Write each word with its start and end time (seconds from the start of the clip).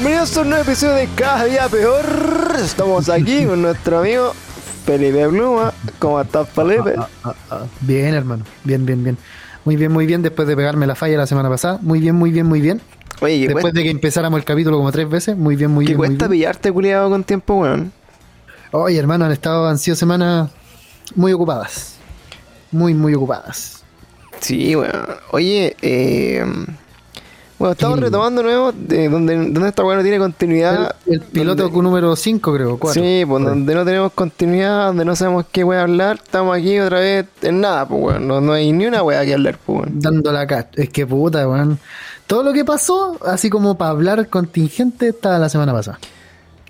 Bienvenidos 0.00 0.34
a 0.34 0.40
un 0.40 0.48
nuevo 0.48 0.64
episodio 0.64 0.94
de 0.94 1.08
Cada 1.14 1.44
Día 1.44 1.68
Peor. 1.68 2.06
Estamos 2.58 3.10
aquí 3.10 3.44
con 3.44 3.60
nuestro 3.60 3.98
amigo 3.98 4.32
Felipe 4.86 5.26
Bluma. 5.26 5.74
¿Cómo 5.98 6.18
estás, 6.18 6.48
Felipe? 6.48 6.94
Ah, 6.96 7.06
ah, 7.22 7.34
ah. 7.50 7.66
Bien, 7.82 8.14
hermano. 8.14 8.44
Bien, 8.64 8.86
bien, 8.86 9.04
bien. 9.04 9.18
Muy 9.66 9.76
bien, 9.76 9.92
muy 9.92 10.06
bien. 10.06 10.22
Después 10.22 10.48
de 10.48 10.56
pegarme 10.56 10.86
la 10.86 10.94
falla 10.94 11.18
la 11.18 11.26
semana 11.26 11.50
pasada. 11.50 11.80
Muy 11.82 12.00
bien, 12.00 12.14
muy 12.14 12.30
bien, 12.30 12.46
muy 12.46 12.62
bien. 12.62 12.80
Oye, 13.20 13.40
¿qué 13.40 13.48
Después 13.48 13.60
cuesta, 13.60 13.78
de 13.78 13.84
que 13.84 13.90
empezáramos 13.90 14.38
el 14.38 14.46
capítulo 14.46 14.78
como 14.78 14.90
tres 14.90 15.06
veces. 15.06 15.36
Muy 15.36 15.54
bien, 15.54 15.70
muy 15.70 15.84
qué 15.84 15.90
bien. 15.90 15.98
muy 15.98 16.06
cuesta 16.08 16.28
bien. 16.28 16.38
pillarte, 16.40 16.72
culiado, 16.72 17.10
con 17.10 17.22
tiempo, 17.22 17.56
weón? 17.56 17.92
Oye, 18.70 18.98
hermano, 18.98 19.26
han 19.26 19.32
estado, 19.32 19.68
han 19.68 19.76
sido 19.76 19.96
semanas 19.96 20.50
muy 21.14 21.34
ocupadas. 21.34 21.96
Muy, 22.72 22.94
muy 22.94 23.12
ocupadas. 23.12 23.84
Sí, 24.40 24.74
weón. 24.74 25.08
Oye, 25.32 25.76
eh... 25.82 26.42
Bueno, 27.60 27.72
estamos 27.72 27.98
Sí. 27.98 28.04
retomando 28.04 28.42
nuevo 28.42 28.72
de 28.72 29.10
donde, 29.10 29.36
donde 29.36 29.68
esta 29.68 29.84
weón 29.84 29.98
no 29.98 30.02
tiene 30.02 30.18
continuidad. 30.18 30.96
El, 31.06 31.12
el 31.16 31.20
piloto 31.20 31.64
donde- 31.64 31.82
número 31.82 32.16
5, 32.16 32.54
creo. 32.54 32.78
Cuatro. 32.78 33.02
Sí, 33.02 33.22
pues 33.28 33.42
ahí. 33.42 33.48
donde 33.48 33.74
no 33.74 33.84
tenemos 33.84 34.12
continuidad, 34.14 34.86
donde 34.86 35.04
no 35.04 35.14
sabemos 35.14 35.44
qué 35.52 35.62
weá 35.62 35.82
hablar, 35.82 36.20
estamos 36.24 36.56
aquí 36.56 36.80
otra 36.80 37.00
vez 37.00 37.26
en 37.42 37.60
nada, 37.60 37.86
pues 37.86 38.02
weón. 38.02 38.26
No, 38.26 38.40
no 38.40 38.54
hay 38.54 38.72
ni 38.72 38.86
una 38.86 39.02
weá 39.02 39.22
que 39.26 39.34
hablar, 39.34 39.58
pues 39.66 39.80
weón. 39.80 40.00
Dándola 40.00 40.40
acá. 40.40 40.68
Es 40.74 40.88
que 40.88 41.06
puta, 41.06 41.46
weón. 41.46 41.78
Todo 42.26 42.42
lo 42.44 42.54
que 42.54 42.64
pasó, 42.64 43.18
así 43.26 43.50
como 43.50 43.76
para 43.76 43.90
hablar 43.90 44.26
contingente, 44.28 45.08
estaba 45.08 45.38
la 45.38 45.50
semana 45.50 45.74
pasada. 45.74 45.98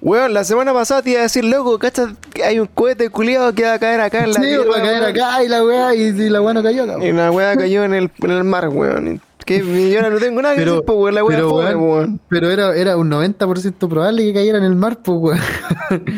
Weón, 0.02 0.34
la 0.34 0.42
semana 0.42 0.72
pasada 0.72 1.02
te 1.02 1.10
iba 1.10 1.20
a 1.20 1.22
decir, 1.24 1.44
loco, 1.44 1.78
¿cachas? 1.78 2.08
Hay 2.44 2.58
un 2.58 2.66
cohete 2.66 3.10
culiado 3.10 3.54
que 3.54 3.62
va 3.64 3.74
a 3.74 3.78
caer 3.78 4.00
acá 4.00 4.24
en 4.24 4.30
la 4.32 4.40
Sí, 4.40 4.40
tierra, 4.40 4.64
va 4.68 4.78
a 4.78 4.82
caer 4.82 5.02
weón. 5.02 5.10
acá 5.16 5.44
y 5.44 5.48
la 5.48 5.64
weá, 5.64 5.94
y, 5.94 6.00
y 6.02 6.28
la 6.30 6.40
weá 6.42 6.54
no 6.54 6.62
cayó 6.64 6.82
acá. 6.82 7.04
Y 7.04 7.12
la 7.12 7.30
weá 7.30 7.54
cayó 7.56 7.84
en 7.84 7.94
el, 7.94 8.10
en 8.22 8.30
el 8.32 8.42
mar, 8.42 8.68
weón. 8.70 9.20
Que 9.50 9.90
yo 9.90 10.08
no 10.08 10.16
tengo 10.18 10.40
nada 10.40 10.54
que 10.54 10.64
decir, 10.64 10.82
pues 10.86 10.96
weón, 10.96 11.12
la 11.12 11.24
weá 11.24 11.38
pero, 11.38 11.50
fome, 11.50 11.74
weón, 11.74 12.20
pero 12.28 12.52
era, 12.52 12.72
era 12.76 12.96
un 12.96 13.10
90% 13.10 13.88
probable 13.88 14.22
que 14.22 14.32
cayera 14.32 14.58
en 14.58 14.62
el 14.64 14.76
mar, 14.76 14.98
pues, 15.02 15.18
weón. 15.20 15.40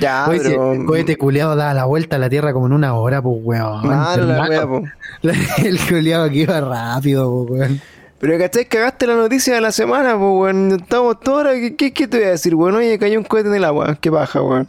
Ya, 0.00 0.26
Oye, 0.28 0.40
si 0.40 0.48
pero. 0.50 0.72
el 0.74 0.84
cohete 0.84 1.16
culiado 1.16 1.56
daba 1.56 1.72
la 1.72 1.86
vuelta 1.86 2.16
a 2.16 2.18
la 2.18 2.28
Tierra 2.28 2.52
como 2.52 2.66
en 2.66 2.74
una 2.74 2.92
hora, 2.92 3.22
pues, 3.22 3.36
weón. 3.42 3.88
Malo 3.88 4.26
la 4.26 4.46
weá, 4.46 4.66
po. 4.66 4.82
El 5.64 5.78
culiado 5.88 6.28
que 6.28 6.36
iba 6.40 6.60
rápido, 6.60 7.46
pues, 7.48 7.60
weón. 7.60 7.80
Pero 8.18 8.38
cachai, 8.38 8.66
cagaste 8.66 9.06
la 9.06 9.14
noticia 9.16 9.54
de 9.54 9.62
la 9.62 9.72
semana, 9.72 10.10
pues 10.10 10.30
weón. 10.34 10.72
Estamos 10.72 11.18
todos 11.20 11.38
ahora. 11.38 11.52
¿Qué, 11.54 11.74
qué, 11.74 11.94
qué 11.94 12.06
te 12.06 12.18
voy 12.18 12.26
a 12.26 12.30
decir, 12.32 12.54
weón? 12.54 12.74
Oye, 12.74 12.98
cayó 12.98 13.18
un 13.18 13.24
cohete 13.24 13.48
en 13.48 13.54
el 13.54 13.64
agua. 13.64 13.96
Qué 13.98 14.10
baja, 14.10 14.42
weón. 14.42 14.68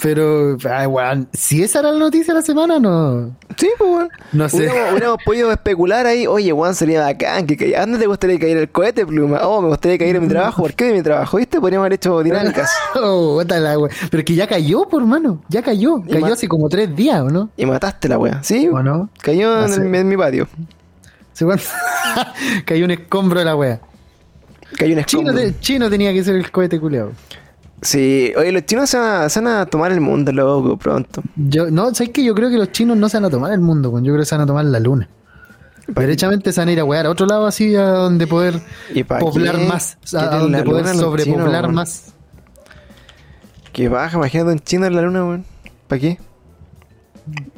Pero, 0.00 0.56
ay, 0.68 0.86
weón, 0.86 1.28
si 1.32 1.62
esa 1.62 1.78
era 1.80 1.92
la 1.92 1.98
noticia 1.98 2.32
de 2.34 2.40
la 2.40 2.44
semana, 2.44 2.78
no. 2.80 3.36
Sí, 3.56 3.68
pues 3.78 3.90
weón. 3.90 4.08
No 4.32 4.48
sé. 4.48 4.68
Hubiéramos, 4.90 5.18
podido 5.24 5.52
especular 5.52 6.06
ahí, 6.06 6.26
oye, 6.26 6.50
Juan, 6.50 6.74
sería 6.74 7.02
bacán 7.02 7.46
que. 7.46 7.76
¿A 7.76 7.80
¿Dónde 7.80 7.98
te 7.98 8.06
gustaría 8.06 8.38
caer 8.38 8.56
el 8.56 8.70
cohete, 8.70 9.06
pluma? 9.06 9.40
Oh, 9.46 9.60
me 9.62 9.68
gustaría 9.68 9.96
caer 9.98 10.16
en 10.16 10.22
mi 10.22 10.28
trabajo. 10.28 10.62
¿Por 10.62 10.72
qué 10.74 10.86
de 10.86 10.92
mi 10.94 11.02
trabajo? 11.02 11.36
¿Viste? 11.36 11.60
Podríamos 11.60 11.84
haber 11.84 11.92
hecho 11.94 12.22
dinámicas. 12.22 12.70
Oh, 12.96 13.42
la 13.46 13.78
wea. 13.78 13.92
Pero 14.10 14.20
es 14.20 14.24
que 14.24 14.34
ya 14.34 14.46
cayó, 14.46 14.88
por 14.88 15.02
hermano. 15.02 15.42
Ya 15.48 15.62
cayó. 15.62 15.98
Y 16.06 16.12
Cayó 16.12 16.32
hace 16.32 16.48
como 16.48 16.68
tres 16.68 16.94
días, 16.96 17.20
¿o 17.20 17.28
no? 17.30 17.50
Y 17.56 17.66
mataste 17.66 18.08
la 18.08 18.18
wea, 18.18 18.42
¿sí? 18.42 18.68
¿O 18.68 18.82
no? 18.82 19.10
Cayó 19.20 19.54
en, 19.56 19.60
No 19.62 19.68
sé. 19.68 19.82
el- 19.82 19.94
en 19.94 20.08
mi 20.08 20.16
patio. 20.16 20.48
¿Se 21.34 21.44
cuánto? 21.44 21.64
cayó 22.64 22.84
un 22.86 22.90
escombro 22.92 23.38
de 23.38 23.44
la 23.44 23.54
wea. 23.54 23.80
Cayó 24.78 24.96
un 24.96 25.04
Chino, 25.04 25.30
escombro. 25.30 25.34
te- 25.52 25.60
chino 25.60 25.90
tenía 25.90 26.12
que 26.12 26.24
ser 26.24 26.34
el 26.36 26.50
cohete 26.50 26.80
culiado. 26.80 27.12
Sí, 27.82 28.32
oye, 28.36 28.52
los 28.52 28.64
chinos 28.64 28.88
se 28.88 28.98
van, 28.98 29.22
a, 29.22 29.28
se 29.28 29.40
van 29.40 29.54
a 29.54 29.66
tomar 29.66 29.92
el 29.92 30.00
mundo, 30.00 30.32
loco, 30.32 30.76
pronto. 30.76 31.22
Yo, 31.36 31.70
no, 31.70 31.94
¿sabes 31.94 32.10
qué? 32.12 32.24
Yo 32.24 32.34
creo 32.34 32.48
que 32.50 32.56
los 32.56 32.72
chinos 32.72 32.96
no 32.96 33.08
se 33.08 33.18
van 33.18 33.26
a 33.26 33.30
tomar 33.30 33.52
el 33.52 33.60
mundo, 33.60 33.90
yo 34.00 34.12
creo 34.12 34.18
que 34.18 34.24
se 34.24 34.34
van 34.34 34.42
a 34.42 34.46
tomar 34.46 34.64
la 34.64 34.80
luna. 34.80 35.08
Derechamente 35.88 36.52
se 36.52 36.60
van 36.60 36.68
a 36.68 36.72
ir 36.72 36.80
a 36.80 36.84
wear 36.84 37.06
a 37.06 37.10
otro 37.10 37.26
lado 37.26 37.46
así 37.46 37.76
a 37.76 37.84
donde 37.90 38.26
poder 38.26 38.60
¿Y 38.92 39.04
pa' 39.04 39.18
poblar 39.20 39.56
qué? 39.56 39.66
más, 39.66 39.98
a, 40.06 40.18
¿Quieren 40.18 40.28
a 40.34 40.38
donde 40.38 40.62
poder 40.64 40.86
sobrepoblar 40.96 41.60
chinos, 41.62 41.74
más. 41.74 42.12
Que 43.72 43.88
baja, 43.88 44.16
imagínate 44.16 44.50
un 44.52 44.58
chino 44.60 44.86
en 44.86 44.96
la 44.96 45.02
luna, 45.02 45.24
weón. 45.24 45.44
¿Para 45.86 46.00
qué? 46.00 46.18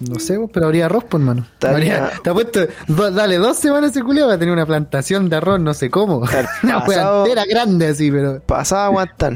No 0.01 0.19
sé, 0.19 0.39
pero 0.53 0.67
habría 0.67 0.87
arroz, 0.87 1.05
pues, 1.09 1.21
hermano. 1.21 1.47
Habría- 1.63 2.11
Te 2.25 2.31
apuesto, 2.31 2.61
do- 2.89 3.11
dale 3.13 3.37
dos 3.39 3.57
semanas 3.59 3.91
ese 3.93 4.03
culiao 4.03 4.27
va 4.29 4.35
a 4.35 4.39
tener 4.39 4.53
una 4.53 4.67
plantación 4.67 5.29
de 5.29 5.37
arroz, 5.37 5.61
no 5.61 5.73
sé 5.75 5.89
cómo. 5.91 6.19
Una 6.63 6.85
pasado- 6.85 7.25
entera 7.25 7.45
grande 7.49 7.87
así, 7.89 8.11
pero. 8.11 8.41
Pasaba 8.41 8.83
a 8.83 8.87
aguantar. 8.87 9.35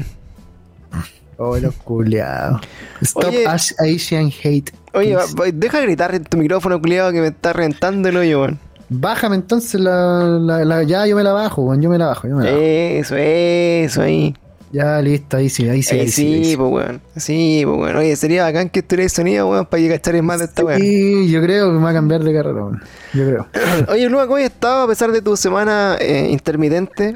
Oh, 1.37 1.57
los 1.57 1.73
culiados. 1.75 2.61
Stop 3.01 3.25
Oye. 3.25 3.45
Asian 3.47 4.31
hate. 4.43 4.71
Oye, 4.93 5.15
va- 5.15 5.25
deja 5.53 5.79
de 5.79 5.85
gritar 5.85 6.13
en 6.15 6.23
tu 6.23 6.37
micrófono, 6.37 6.79
culiado, 6.79 7.11
que 7.11 7.21
me 7.21 7.27
está 7.27 7.53
reventando 7.53 8.09
el 8.09 8.17
hoyo, 8.17 8.41
weón. 8.41 8.59
Bájame 8.89 9.35
entonces 9.37 9.81
la, 9.81 10.23
la, 10.39 10.63
la- 10.65 10.83
Ya, 10.83 11.07
yo 11.07 11.15
me 11.15 11.23
la 11.23 11.33
bajo, 11.33 11.63
weón. 11.63 11.81
Yo 11.81 11.89
me 11.89 11.97
la 11.97 12.07
bajo, 12.07 12.27
yo 12.27 12.35
me 12.35 12.43
la 12.45 12.51
bajo. 12.51 12.61
Eso, 12.63 13.15
eso, 13.17 14.01
ahí. 14.03 14.35
Ya, 14.71 14.99
listo, 15.03 15.37
ahí 15.37 15.49
sí, 15.49 15.69
ahí 15.69 15.83
sí. 15.83 15.93
Ahí 15.93 16.01
ahí 16.01 16.09
sí, 16.09 16.33
ahí 16.33 16.45
sí, 16.45 16.57
pues, 16.57 16.71
weón. 16.71 17.01
Sí, 17.15 17.61
pues, 17.65 17.77
weón. 17.79 17.95
Oye, 17.95 18.15
sería 18.15 18.43
bacán 18.43 18.69
que 18.69 18.79
estuviera 18.79 19.03
el 19.03 19.09
sonido, 19.09 19.49
weón, 19.49 19.65
para 19.67 19.81
que 19.83 19.89
cachares 19.89 20.23
más 20.23 20.39
de 20.39 20.45
esta 20.45 20.63
weón. 20.63 20.79
Sí, 20.81 21.29
yo 21.31 21.41
creo 21.41 21.67
que 21.67 21.73
me 21.77 21.83
va 21.83 21.89
a 21.91 21.93
cambiar 21.93 22.23
de 22.23 22.33
carrera, 22.33 22.55
weón. 22.63 22.81
Yo 23.13 23.25
creo. 23.25 23.47
Oye, 23.89 24.09
Luma, 24.09 24.23
¿cómo 24.25 24.37
has 24.37 24.43
estado 24.43 24.83
a 24.83 24.87
pesar 24.87 25.11
de 25.11 25.21
tu 25.21 25.35
semana 25.37 25.95
eh, 25.99 26.27
intermitente? 26.31 27.15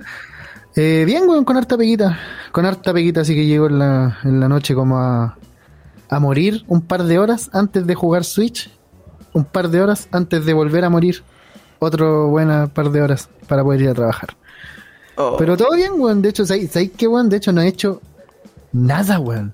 Eh, 0.79 1.05
bien, 1.05 1.27
weón, 1.27 1.43
con 1.43 1.57
harta 1.57 1.75
peguita. 1.75 2.19
Con 2.51 2.63
harta 2.65 2.93
peguita, 2.93 3.21
así 3.21 3.33
que 3.33 3.47
llego 3.47 3.65
en 3.65 3.79
la, 3.79 4.19
en 4.23 4.39
la 4.39 4.47
noche 4.47 4.75
como 4.75 4.99
a, 4.99 5.35
a 6.07 6.19
morir 6.19 6.65
un 6.67 6.81
par 6.81 7.03
de 7.03 7.17
horas 7.17 7.49
antes 7.51 7.88
de 7.88 7.95
jugar 7.95 8.23
Switch. 8.23 8.69
Un 9.33 9.43
par 9.43 9.69
de 9.69 9.81
horas 9.81 10.07
antes 10.11 10.45
de 10.45 10.53
volver 10.53 10.85
a 10.85 10.89
morir. 10.89 11.23
Otro 11.79 12.27
buena 12.27 12.67
par 12.67 12.91
de 12.91 13.01
horas 13.01 13.27
para 13.47 13.63
poder 13.63 13.81
ir 13.81 13.89
a 13.89 13.95
trabajar. 13.95 14.37
Oh, 15.16 15.35
Pero 15.39 15.57
todo 15.57 15.75
bien, 15.75 15.93
weón. 15.97 16.21
De 16.21 16.29
hecho, 16.29 16.45
¿sabéis 16.45 16.69
qué, 16.95 17.07
weón? 17.07 17.27
De 17.27 17.37
hecho, 17.37 17.51
no 17.51 17.61
he 17.61 17.67
hecho 17.67 17.99
nada, 18.71 19.19
weón. 19.19 19.53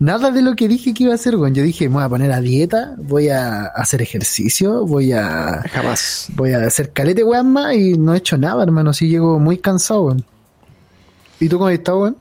Nada 0.00 0.30
de 0.30 0.42
lo 0.42 0.54
que 0.56 0.68
dije 0.68 0.92
que 0.92 1.04
iba 1.04 1.12
a 1.12 1.14
hacer, 1.14 1.36
weón. 1.36 1.54
Yo 1.54 1.62
dije, 1.62 1.88
me 1.88 1.94
voy 1.96 2.04
a 2.04 2.08
poner 2.08 2.32
a 2.32 2.40
dieta, 2.40 2.94
voy 2.98 3.28
a 3.28 3.64
hacer 3.66 4.02
ejercicio, 4.02 4.84
voy 4.86 5.12
a 5.12 5.62
jamás. 5.72 6.28
voy 6.34 6.52
a 6.52 6.58
hacer 6.66 6.92
calete, 6.92 7.22
weón, 7.24 7.52
más 7.52 7.74
y 7.74 7.96
no 7.96 8.12
he 8.14 8.18
hecho 8.18 8.36
nada, 8.36 8.62
hermano. 8.62 8.92
Sí 8.92 9.08
llego 9.08 9.38
muy 9.38 9.58
cansado, 9.58 10.02
weón. 10.06 10.24
¿Y 11.40 11.48
tú 11.48 11.58
cómo 11.58 11.68
has 11.68 11.74
estado, 11.74 12.00
weón? 12.00 12.16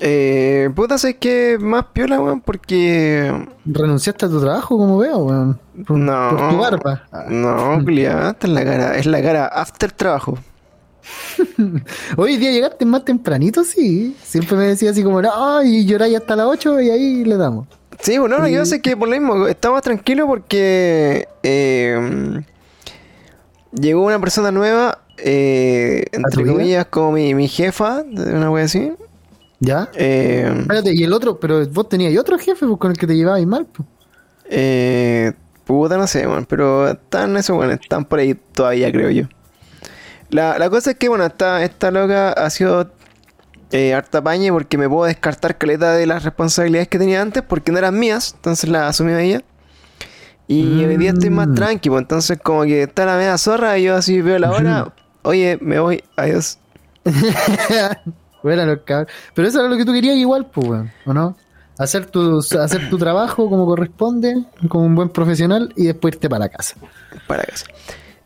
Eh, 0.00 0.70
puta, 0.74 0.98
sé 0.98 1.16
que 1.18 1.56
más 1.60 1.86
piola, 1.92 2.20
weón, 2.20 2.40
porque. 2.40 3.32
¿Renunciaste 3.64 4.26
a 4.26 4.28
tu 4.28 4.40
trabajo, 4.40 4.76
como 4.76 4.98
veo, 4.98 5.18
weón? 5.18 5.60
Por, 5.86 5.96
No. 5.96 6.30
por 6.36 6.48
tu 6.50 6.56
barba. 6.58 7.02
No, 7.30 7.82
culiado, 7.84 8.30
esta 8.30 8.46
es 8.48 8.52
la 8.52 8.64
cara, 8.64 8.96
es 8.96 9.06
la 9.06 9.22
cara 9.22 9.46
after 9.46 9.92
trabajo. 9.92 10.36
Hoy 12.16 12.36
día 12.36 12.50
llegaste 12.50 12.84
más 12.84 13.04
tempranito, 13.04 13.64
sí. 13.64 14.16
Siempre 14.22 14.56
me 14.56 14.64
decía 14.64 14.90
así 14.90 15.02
como, 15.02 15.20
no, 15.22 15.62
y 15.62 15.84
lloráis 15.86 16.16
hasta 16.16 16.36
las 16.36 16.46
8 16.46 16.80
y 16.80 16.90
ahí 16.90 17.24
le 17.24 17.36
damos. 17.36 17.68
Sí, 18.00 18.18
bueno, 18.18 18.38
no, 18.38 18.48
yo 18.48 18.64
sé 18.66 18.82
que 18.82 18.96
por 18.96 19.08
lo 19.08 19.14
mismo, 19.18 19.46
estamos 19.46 19.80
tranquilos 19.82 20.26
porque 20.26 21.28
eh, 21.42 22.42
llegó 23.72 24.04
una 24.04 24.20
persona 24.20 24.50
nueva, 24.50 24.98
eh, 25.18 26.04
entre 26.12 26.44
comillas, 26.44 26.86
como 26.86 27.12
mi, 27.12 27.34
mi 27.34 27.48
jefa, 27.48 28.02
una 28.02 28.50
wea 28.50 28.64
así. 28.64 28.92
¿Ya? 29.60 29.88
Eh, 29.94 30.52
Espérate, 30.62 30.92
y 30.94 31.04
el 31.04 31.12
otro, 31.12 31.38
pero 31.40 31.66
vos 31.68 31.88
tenías 31.88 32.16
otro 32.18 32.38
jefe 32.38 32.66
pues, 32.66 32.78
con 32.78 32.90
el 32.90 32.98
que 32.98 33.06
te 33.06 33.16
llevabas 33.16 33.46
mal, 33.46 33.66
pues. 33.66 33.88
eh, 34.44 35.32
puta, 35.64 35.96
no 35.96 36.06
sé, 36.06 36.26
bueno, 36.26 36.46
pero 36.48 36.88
están 36.90 37.36
eso, 37.36 37.54
bueno, 37.56 37.72
están 37.72 38.04
por 38.04 38.18
ahí 38.18 38.34
todavía, 38.34 38.92
creo 38.92 39.10
yo. 39.10 39.24
La, 40.34 40.58
la 40.58 40.68
cosa 40.68 40.90
es 40.90 40.96
que, 40.96 41.08
bueno, 41.08 41.24
esta, 41.24 41.62
esta 41.62 41.92
loca 41.92 42.32
ha 42.32 42.50
sido 42.50 42.90
eh, 43.70 43.94
harta 43.94 44.20
pañe 44.20 44.50
porque 44.50 44.76
me 44.76 44.88
puedo 44.88 45.04
descartar 45.04 45.58
caleta 45.58 45.92
de 45.92 46.06
las 46.06 46.24
responsabilidades 46.24 46.88
que 46.88 46.98
tenía 46.98 47.22
antes 47.22 47.42
porque 47.42 47.70
no 47.70 47.78
eran 47.78 47.96
mías, 47.98 48.32
entonces 48.34 48.68
las 48.68 48.90
asumió 48.90 49.16
ella. 49.16 49.42
Y 50.48 50.84
hoy 50.84 50.96
día 50.96 51.10
estoy 51.12 51.30
más 51.30 51.46
Mm. 51.48 51.54
tranqui, 51.54 51.88
pues 51.88 52.02
entonces 52.02 52.38
como 52.42 52.64
que 52.64 52.82
está 52.82 53.06
la 53.06 53.16
media 53.16 53.38
zorra 53.38 53.78
y 53.78 53.84
yo 53.84 53.94
así 53.96 54.20
veo 54.20 54.38
la 54.40 54.50
hora, 54.50 54.92
oye, 55.22 55.56
me 55.60 55.78
voy, 55.78 56.02
adiós. 56.16 56.58
Bueno, 58.42 58.66
los. 58.66 58.78
Pero 59.34 59.48
eso 59.48 59.60
era 59.60 59.68
lo 59.70 59.76
que 59.78 59.86
tú 59.86 59.92
querías 59.92 60.16
igual, 60.16 60.46
pues, 60.52 60.68
weón, 60.68 60.92
¿o 61.06 61.14
no? 61.14 61.34
Hacer 61.78 62.04
tu, 62.06 62.40
hacer 62.40 62.90
tu 62.90 62.98
trabajo 62.98 63.48
como 63.48 63.64
corresponde, 63.64 64.44
como 64.68 64.84
un 64.84 64.94
buen 64.94 65.08
profesional, 65.08 65.72
y 65.76 65.86
después 65.86 66.14
irte 66.14 66.28
para 66.28 66.40
la 66.40 66.48
casa. 66.50 66.76
Para 67.26 67.44
casa. 67.44 67.64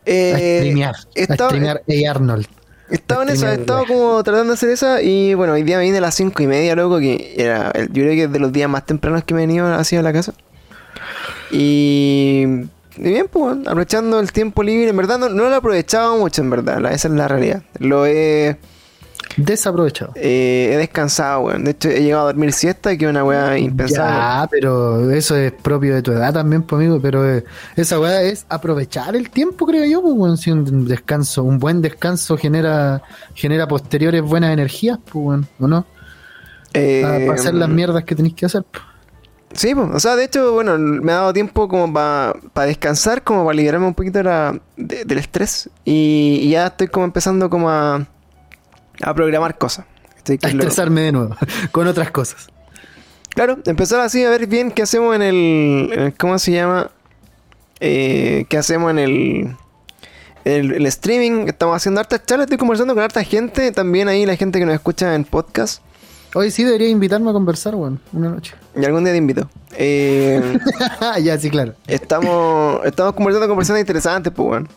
A 0.09 0.39
Eh, 0.39 0.57
streamear. 0.59 0.95
estaba- 1.15 1.47
a 1.49 1.53
streamear 1.53 1.81
A. 1.87 2.09
Arnold. 2.11 2.47
Estaba 2.89 3.21
en 3.23 3.29
eso, 3.29 3.37
Streamer, 3.41 3.59
estaba 3.59 3.85
como 3.85 4.23
tratando 4.23 4.47
de 4.47 4.53
hacer 4.55 4.69
esa 4.69 5.01
y 5.03 5.35
bueno, 5.35 5.53
hoy 5.53 5.61
día 5.63 5.77
me 5.77 5.83
vine 5.83 5.99
a 5.99 6.01
las 6.01 6.15
cinco 6.15 6.41
y 6.41 6.47
media, 6.47 6.75
loco, 6.75 6.97
que 6.99 7.35
era, 7.37 7.69
el- 7.75 7.87
yo 7.93 8.01
creo 8.03 8.13
que 8.13 8.23
es 8.23 8.31
de 8.31 8.39
los 8.39 8.51
días 8.51 8.67
más 8.69 8.85
tempranos 8.85 9.23
que 9.23 9.33
me 9.35 9.43
he 9.43 9.47
venido 9.47 9.67
hacia 9.73 10.01
la 10.01 10.11
casa. 10.11 10.33
Y, 11.51 12.45
y 12.97 13.01
bien, 13.03 13.27
pues, 13.31 13.43
bueno, 13.45 13.61
aprovechando 13.69 14.19
el 14.19 14.31
tiempo 14.31 14.63
libre, 14.63 14.89
en 14.89 14.97
verdad 14.97 15.19
no, 15.19 15.29
no 15.29 15.43
lo 15.43 15.51
he 15.51 15.55
aprovechado 15.55 16.17
mucho, 16.17 16.41
en 16.41 16.49
verdad, 16.49 16.79
la- 16.79 16.91
esa 16.91 17.07
es 17.07 17.13
la 17.13 17.27
realidad. 17.27 17.61
Lo 17.79 18.05
he... 18.05 18.57
Desaprovechado. 19.45 20.11
Eh, 20.15 20.71
he 20.73 20.77
descansado, 20.77 21.41
weón. 21.41 21.63
De 21.63 21.71
hecho, 21.71 21.89
he 21.89 22.01
llegado 22.01 22.23
a 22.23 22.25
dormir 22.27 22.53
siesta, 22.53 22.95
que 22.97 23.05
es 23.05 23.09
una 23.09 23.23
weá 23.23 23.57
impensable. 23.57 24.11
Ya, 24.19 24.47
pero 24.49 25.09
eso 25.11 25.35
es 25.35 25.51
propio 25.51 25.95
de 25.95 26.01
tu 26.01 26.11
edad 26.11 26.33
también, 26.33 26.63
pues, 26.63 26.79
amigo. 26.81 26.99
Pero 27.01 27.27
eh, 27.29 27.43
esa 27.75 27.99
weá 27.99 28.21
es 28.23 28.45
aprovechar 28.49 29.15
el 29.15 29.29
tiempo, 29.29 29.65
creo 29.65 29.85
yo, 29.85 30.01
pues, 30.01 30.13
weón. 30.15 30.37
Si 30.37 30.51
un 30.51 30.87
descanso, 30.87 31.43
un 31.43 31.59
buen 31.59 31.81
descanso 31.81 32.37
genera, 32.37 33.01
genera 33.33 33.67
posteriores 33.67 34.21
buenas 34.21 34.51
energías, 34.51 34.97
pues, 35.03 35.15
weón, 35.15 35.47
¿o 35.59 35.67
no? 35.67 35.85
Eh, 36.73 37.01
Para, 37.25 37.33
hacer 37.33 37.53
las 37.55 37.69
mierdas 37.69 38.03
que 38.03 38.15
tenéis 38.15 38.35
que 38.35 38.45
hacer. 38.45 38.63
pues. 38.69 38.83
Sí, 39.53 39.73
pues, 39.73 39.87
o 39.91 39.99
sea, 39.99 40.15
de 40.15 40.25
hecho, 40.25 40.53
bueno, 40.53 40.77
me 40.77 41.11
ha 41.11 41.15
dado 41.15 41.33
tiempo 41.33 41.67
como 41.67 41.91
para 41.91 42.33
descansar, 42.67 43.23
como 43.23 43.43
para 43.43 43.55
liberarme 43.55 43.87
un 43.87 43.95
poquito 43.95 44.19
de 44.19 44.23
la- 44.25 44.59
de- 44.77 45.05
del 45.05 45.17
estrés. 45.17 45.69
Y, 45.83 46.39
y 46.43 46.49
ya 46.51 46.67
estoy 46.67 46.87
como 46.87 47.05
empezando 47.05 47.49
como 47.49 47.67
a, 47.67 48.05
a 49.01 49.13
programar 49.13 49.57
cosas. 49.57 49.85
Estoy 50.17 50.39
A 50.43 50.47
estresarme 50.49 51.01
de 51.01 51.11
nuevo, 51.11 51.35
con 51.71 51.87
otras 51.87 52.11
cosas. 52.11 52.47
Claro, 53.29 53.59
empezar 53.65 53.99
así 54.01 54.23
a 54.23 54.29
ver 54.29 54.47
bien 54.47 54.71
qué 54.71 54.81
hacemos 54.83 55.15
en 55.15 55.21
el. 55.21 55.89
en 55.93 55.99
el- 55.99 56.13
¿Cómo 56.15 56.37
se 56.39 56.51
llama? 56.51 56.91
Eh, 57.79 58.45
¿Qué 58.49 58.57
hacemos 58.57 58.91
en 58.91 58.99
el, 58.99 59.55
el. 60.45 60.71
el 60.73 60.85
streaming? 60.87 61.47
Estamos 61.47 61.75
haciendo 61.77 62.01
hartas 62.01 62.25
charlas, 62.25 62.45
estoy 62.45 62.57
conversando 62.57 62.93
con 62.93 63.03
harta 63.03 63.23
gente. 63.23 63.71
También 63.71 64.07
ahí 64.07 64.25
la 64.25 64.35
gente 64.35 64.59
que 64.59 64.65
nos 64.65 64.75
escucha 64.75 65.15
en 65.15 65.23
podcast. 65.23 65.81
Hoy 66.35 66.51
sí 66.51 66.63
debería 66.63 66.89
invitarme 66.89 67.29
a 67.29 67.33
conversar, 67.33 67.73
weón, 67.75 67.99
una 68.13 68.29
noche. 68.29 68.53
Y 68.75 68.85
algún 68.85 69.03
día 69.03 69.13
te 69.13 69.17
invito. 69.17 69.49
Eh, 69.77 70.59
ya, 71.23 71.39
sí, 71.39 71.49
claro. 71.49 71.73
estamos, 71.87 72.85
estamos 72.85 73.13
conversando 73.13 73.47
con 73.47 73.57
personas 73.57 73.79
interesantes, 73.79 74.31
pues, 74.35 74.47
bueno. 74.47 74.67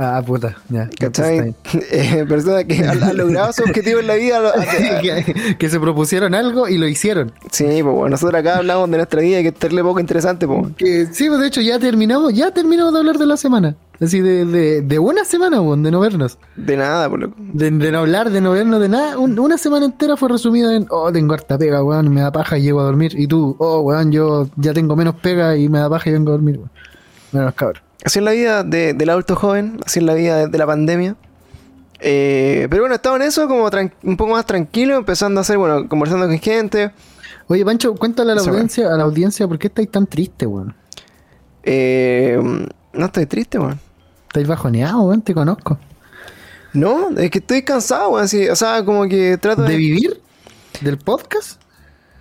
Ah, 0.00 0.22
puta, 0.24 0.56
ya. 0.68 0.88
¿Cachai? 0.96 1.56
Eh, 1.90 2.24
personas 2.28 2.64
que 2.66 2.86
han, 2.86 3.02
han 3.02 3.16
logrado 3.16 3.52
su 3.52 3.64
objetivo 3.64 3.98
en 3.98 4.06
la 4.06 4.14
vida. 4.14 4.38
lo- 4.38 4.52
que, 5.02 5.56
que 5.58 5.68
se 5.68 5.80
propusieron 5.80 6.36
algo 6.36 6.68
y 6.68 6.78
lo 6.78 6.86
hicieron. 6.86 7.32
Sí, 7.50 7.64
pues 7.64 7.82
bueno, 7.82 8.10
nosotros 8.10 8.38
acá 8.38 8.58
hablamos 8.58 8.88
de 8.90 8.96
nuestra 8.98 9.20
vida, 9.20 9.42
que 9.42 9.48
es 9.48 9.54
poco 9.82 9.98
interesante, 9.98 10.46
pues. 10.46 10.68
Que 10.76 11.06
sí, 11.06 11.26
pues, 11.26 11.40
de 11.40 11.48
hecho 11.48 11.60
ya 11.62 11.80
terminamos, 11.80 12.32
ya 12.32 12.52
terminamos 12.52 12.92
de 12.92 12.98
hablar 13.00 13.18
de 13.18 13.26
la 13.26 13.36
semana. 13.36 13.74
Así 14.00 14.20
de, 14.20 14.44
de, 14.44 14.82
de 14.82 14.98
una 15.00 15.24
semana, 15.24 15.60
weón, 15.60 15.82
de 15.82 15.90
no 15.90 15.98
vernos. 15.98 16.38
De 16.54 16.76
nada, 16.76 17.10
por 17.10 17.18
loco. 17.18 17.34
De, 17.36 17.68
de 17.68 17.90
no 17.90 17.98
hablar, 17.98 18.30
de 18.30 18.40
no 18.40 18.52
vernos, 18.52 18.80
de 18.80 18.88
nada. 18.88 19.18
Un- 19.18 19.36
una 19.36 19.58
semana 19.58 19.86
entera 19.86 20.16
fue 20.16 20.28
resumida 20.28 20.76
en, 20.76 20.86
oh, 20.90 21.10
tengo 21.10 21.34
harta 21.34 21.58
pega, 21.58 21.82
weón, 21.82 22.08
me 22.14 22.20
da 22.20 22.30
paja 22.30 22.56
y 22.56 22.62
llego 22.62 22.78
a 22.80 22.84
dormir. 22.84 23.18
Y 23.18 23.26
tú, 23.26 23.56
oh, 23.58 23.80
weón, 23.80 24.12
yo 24.12 24.48
ya 24.54 24.72
tengo 24.72 24.94
menos 24.94 25.16
pega 25.16 25.56
y 25.56 25.68
me 25.68 25.80
da 25.80 25.90
paja 25.90 26.08
y 26.08 26.12
vengo 26.12 26.28
a 26.30 26.32
dormir, 26.34 26.58
weón. 26.58 26.70
Menos 27.32 27.54
cabrón. 27.54 27.82
Así 28.04 28.18
es 28.20 28.24
la 28.24 28.30
vida 28.32 28.62
de- 28.62 28.94
del 28.94 29.08
adulto 29.10 29.34
joven, 29.36 29.80
así 29.84 29.98
es 29.98 30.04
la 30.04 30.14
vida 30.14 30.36
de, 30.38 30.46
de 30.48 30.58
la 30.58 30.66
pandemia. 30.66 31.16
Eh, 32.00 32.68
pero 32.70 32.82
bueno, 32.82 32.94
estaba 32.94 33.16
en 33.16 33.22
eso 33.22 33.48
como 33.48 33.68
un 34.04 34.16
poco 34.16 34.32
más 34.32 34.46
tranquilo, 34.46 34.96
empezando 34.96 35.40
a 35.40 35.42
hacer, 35.42 35.58
bueno, 35.58 35.88
conversando 35.88 36.26
con 36.26 36.38
gente. 36.38 36.92
Oye, 37.48 37.64
Pancho, 37.64 37.94
cuéntale 37.94 38.32
a 38.32 38.34
la 38.36 38.40
Eso, 38.42 38.50
audiencia, 38.50 38.92
a 38.92 38.96
la 38.96 39.02
audiencia, 39.04 39.48
¿por 39.48 39.58
qué 39.58 39.66
estáis 39.66 39.90
tan 39.90 40.06
triste, 40.06 40.46
weón? 40.46 40.74
Eh, 41.64 42.38
no 42.92 43.06
estoy 43.06 43.26
triste, 43.26 43.58
weón. 43.58 43.80
Estáis 44.28 44.46
bajoneado, 44.46 45.00
weón, 45.02 45.22
te 45.22 45.34
conozco. 45.34 45.78
No, 46.74 47.10
es 47.16 47.30
que 47.30 47.38
estoy 47.38 47.62
cansado, 47.62 48.10
weón. 48.10 48.24
así, 48.24 48.48
o 48.48 48.54
sea, 48.56 48.84
como 48.84 49.08
que 49.08 49.38
trato 49.38 49.62
de... 49.62 49.70
¿De 49.70 49.76
vivir? 49.76 50.20
¿Del 50.80 50.98
podcast? 50.98 51.60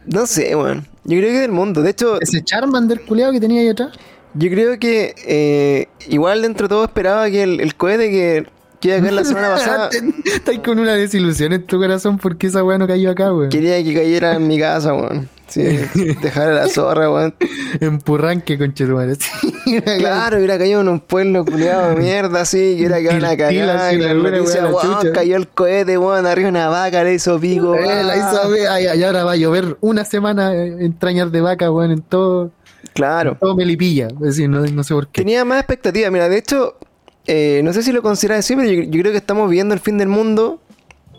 No 0.06 0.26
sé, 0.26 0.56
weón. 0.56 0.88
Yo 1.04 1.18
creo 1.20 1.32
que 1.34 1.40
del 1.42 1.52
mundo. 1.52 1.82
De 1.82 1.92
hecho, 1.92 2.20
¿Ese 2.20 2.44
Charmander 2.44 3.06
culiado 3.06 3.32
que 3.32 3.40
tenía 3.40 3.62
ahí 3.62 3.70
atrás? 3.70 3.92
Yo 4.38 4.50
creo 4.50 4.80
que 4.80 5.16
eh, 5.26 5.88
igual 6.10 6.42
dentro 6.42 6.68
de 6.68 6.70
todo 6.70 6.84
esperaba 6.86 7.30
que 7.30 7.44
el, 7.44 7.60
el 7.60 7.76
cohete 7.76 8.10
que, 8.10 8.48
que 8.80 8.90
iba 8.90 8.98
a 8.98 9.02
caer 9.02 9.14
la 9.14 9.24
semana 9.24 9.50
pasada... 9.56 9.90
Estás 10.26 10.60
con 10.60 10.80
una 10.80 10.94
desilusión 10.94 11.54
en 11.54 11.64
tu 11.66 11.78
corazón 11.78 12.18
porque 12.18 12.48
esa 12.48 12.64
weá 12.64 12.78
no 12.78 12.88
cayó 12.88 13.12
acá, 13.12 13.34
weón. 13.34 13.50
Quería 13.50 13.84
que 13.84 13.94
cayera 13.94 14.36
en 14.36 14.48
mi 14.48 14.60
casa, 14.60 14.94
weón. 14.94 15.30
Sí, 15.48 15.64
dejar 16.22 16.50
a 16.50 16.54
la 16.54 16.68
zorra, 16.68 17.10
weón. 17.10 17.34
En 17.80 18.00
Purranque, 18.00 18.58
conchetumare. 18.58 19.16
Sí, 19.68 19.82
Claro, 19.82 20.38
hubiera 20.38 20.58
caído 20.58 20.80
en 20.80 20.88
un 20.88 21.02
pueblo 21.02 21.44
culiado 21.44 21.90
de 21.90 21.96
mierda, 21.98 22.42
así, 22.42 22.58
que 22.58 22.86
hubiera 22.88 23.00
quedado 23.00 23.18
una 23.18 23.36
cagada. 23.36 23.94
Y 23.94 23.98
la 23.98 24.14
noticia, 24.14 24.66
weón, 24.68 25.12
cayó 25.14 25.36
el 25.36 25.48
cohete, 25.50 25.98
weón, 25.98 26.26
arriba 26.26 26.50
una 26.50 26.70
vaca, 26.70 27.04
le 27.04 27.16
hizo 27.16 27.38
pico. 27.40 27.76
Eh, 27.76 28.04
la 28.04 28.16
hizo, 28.16 28.40
ay, 28.70 29.04
ahora 29.04 29.26
va 29.26 29.34
a 29.34 29.36
llover 29.36 29.78
una 29.82 30.06
semana 30.06 30.54
eh, 30.56 30.86
entrañas 30.86 31.32
de 31.34 31.42
vaca, 31.42 31.70
weón, 31.70 31.92
en 31.92 32.02
todo, 32.02 32.52
Claro. 32.94 33.38
todo 33.40 33.56
Melipilla. 33.56 34.08
Es 34.08 34.20
decir, 34.20 34.50
no, 34.50 34.62
no 34.62 34.84
sé 34.84 34.94
por 34.94 35.08
qué. 35.08 35.22
Tenía 35.22 35.44
más 35.46 35.60
expectativa. 35.60 36.10
Mira, 36.12 36.30
de 36.30 36.38
hecho, 36.38 36.78
eh, 37.26 37.62
no 37.64 37.74
sé 37.74 37.84
si 37.84 37.92
lo 37.92 38.02
consideras 38.02 38.40
así, 38.40 38.56
pero 38.56 38.70
yo, 38.70 38.84
yo 38.84 39.02
creo 39.02 39.12
que 39.12 39.18
estamos 39.18 39.50
viendo 39.50 39.74
el 39.74 39.80
fin 39.80 39.98
del 39.98 40.08
mundo, 40.10 40.62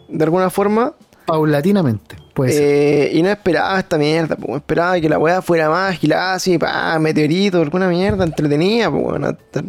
de 0.09 0.25
alguna 0.25 0.51
forma. 0.51 0.95
Paulatinamente, 1.27 2.17
pues. 2.33 2.57
eh, 2.59 3.11
y 3.13 3.23
no 3.23 3.29
esperaba 3.29 3.79
esta 3.79 3.99
mierda, 3.99 4.35
pues. 4.37 4.57
Esperaba 4.57 4.99
que 5.01 5.09
la 5.09 5.19
weá 5.19 5.43
fuera 5.43 5.69
más 5.69 5.91
agilada, 5.93 6.35
así, 6.35 6.57
pa, 6.57 6.99
meteorito, 6.99 7.61
alguna 7.61 7.89
mierda 7.89 8.25
entretenida, 8.25 8.91
pues, 8.91 9.23
hasta- 9.23 9.63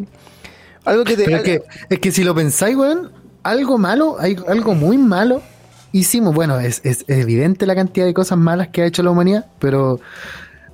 Algo 0.85 1.03
que 1.03 1.17
te. 1.17 1.25
Pero 1.25 1.37
es 1.37 1.43
que, 1.43 1.61
es 1.89 1.99
que 1.99 2.11
si 2.11 2.23
lo 2.23 2.33
pensáis, 2.33 2.75
weón, 2.77 3.11
algo 3.43 3.77
malo, 3.77 4.15
hay 4.19 4.37
algo 4.47 4.73
muy 4.73 4.97
malo 4.97 5.41
hicimos. 5.91 6.33
Bueno, 6.33 6.59
es, 6.59 6.81
es 6.85 7.03
evidente 7.07 7.65
la 7.65 7.75
cantidad 7.75 8.05
de 8.05 8.13
cosas 8.13 8.37
malas 8.37 8.69
que 8.69 8.81
ha 8.83 8.85
hecho 8.85 9.03
la 9.03 9.11
humanidad, 9.11 9.47
pero 9.59 9.99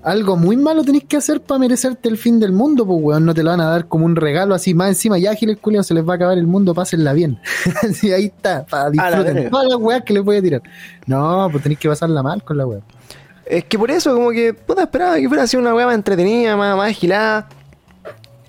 algo 0.06 0.38
muy 0.38 0.56
malo 0.56 0.84
tenéis 0.84 1.06
que 1.06 1.18
hacer 1.18 1.42
para 1.42 1.58
merecerte 1.58 2.08
el 2.10 2.18
fin 2.18 2.40
del 2.40 2.52
mundo, 2.52 2.86
pues 2.86 3.00
weón, 3.02 3.26
no 3.26 3.34
te 3.34 3.42
lo 3.42 3.50
van 3.50 3.60
a 3.60 3.66
dar 3.66 3.88
como 3.88 4.06
un 4.06 4.16
regalo 4.16 4.54
así, 4.54 4.76
más 4.76 4.90
encima, 4.90 5.18
ya 5.18 5.34
Giles 5.34 5.58
Culio 5.58 5.82
se 5.82 5.96
les 5.96 6.08
va 6.08 6.14
a 6.14 6.16
acabar 6.18 6.38
el 6.38 6.46
mundo, 6.46 6.76
pásenla 6.76 7.12
bien. 7.14 7.40
Así, 7.82 8.12
ahí 8.14 8.26
está, 8.26 8.66
para 8.68 8.84
la 8.84 8.90
disfruten 8.92 9.34
verga. 9.34 9.50
todas 9.50 9.68
las 9.68 9.78
weas 9.78 10.04
que 10.04 10.14
les 10.14 10.24
voy 10.24 10.38
a 10.38 10.42
tirar. 10.44 10.62
No, 11.08 11.50
pues 11.52 11.64
tenéis 11.64 11.80
que 11.80 11.90
pasarla 11.90 12.22
mal 12.22 12.44
con 12.44 12.56
la 12.58 12.68
wea. 12.68 12.82
Es 13.48 13.64
que 13.66 13.80
por 13.80 13.90
eso, 13.90 14.14
como 14.14 14.30
que, 14.30 14.54
puta, 14.54 14.84
esperaba 14.84 15.16
que 15.16 15.28
fuera 15.28 15.44
así 15.44 15.58
una 15.58 15.74
weá 15.74 15.88
más 15.88 15.96
entretenida, 15.96 16.56
más, 16.56 16.78
más 16.78 16.92
agilada. 16.92 17.48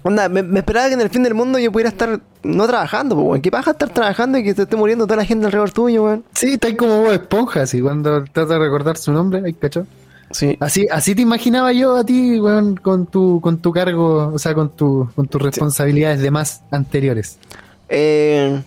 Onda, 0.02 0.28
me, 0.28 0.42
me 0.42 0.58
esperaba 0.58 0.88
que 0.88 0.94
en 0.94 1.00
el 1.00 1.08
fin 1.10 1.22
del 1.22 1.34
mundo 1.34 1.58
yo 1.58 1.72
pudiera 1.72 1.88
estar 1.88 2.20
no 2.42 2.66
trabajando, 2.66 3.14
pues, 3.14 3.26
weón. 3.26 3.40
¿Qué 3.40 3.50
paja 3.50 3.70
estar 3.70 3.88
trabajando 3.88 4.36
y 4.36 4.44
que 4.44 4.52
te 4.52 4.62
esté 4.62 4.76
muriendo 4.76 5.06
toda 5.06 5.16
la 5.16 5.24
gente 5.24 5.46
alrededor 5.46 5.72
tuyo, 5.72 6.04
weón? 6.04 6.24
Sí, 6.34 6.52
está 6.52 6.68
ahí 6.68 6.76
como 6.76 7.00
vos 7.00 7.14
esponja, 7.14 7.62
así, 7.62 7.80
cuando 7.80 8.24
trata 8.24 8.54
de 8.54 8.58
recordar 8.58 8.98
su 8.98 9.10
nombre, 9.10 9.40
ahí 9.44 9.54
cachó. 9.54 9.86
Sí. 10.32 10.56
Así, 10.60 10.86
así 10.90 11.14
te 11.14 11.22
imaginaba 11.22 11.72
yo 11.72 11.96
a 11.96 12.04
ti, 12.04 12.40
weón, 12.40 12.76
con 12.76 13.06
tu, 13.06 13.40
con 13.40 13.58
tu 13.58 13.72
cargo, 13.72 14.32
o 14.34 14.38
sea, 14.38 14.54
con 14.54 14.70
tu, 14.70 15.08
con 15.14 15.28
tus 15.28 15.40
responsabilidades 15.40 16.20
de 16.20 16.30
más 16.30 16.62
anteriores. 16.70 17.38
Eh, 17.88 18.60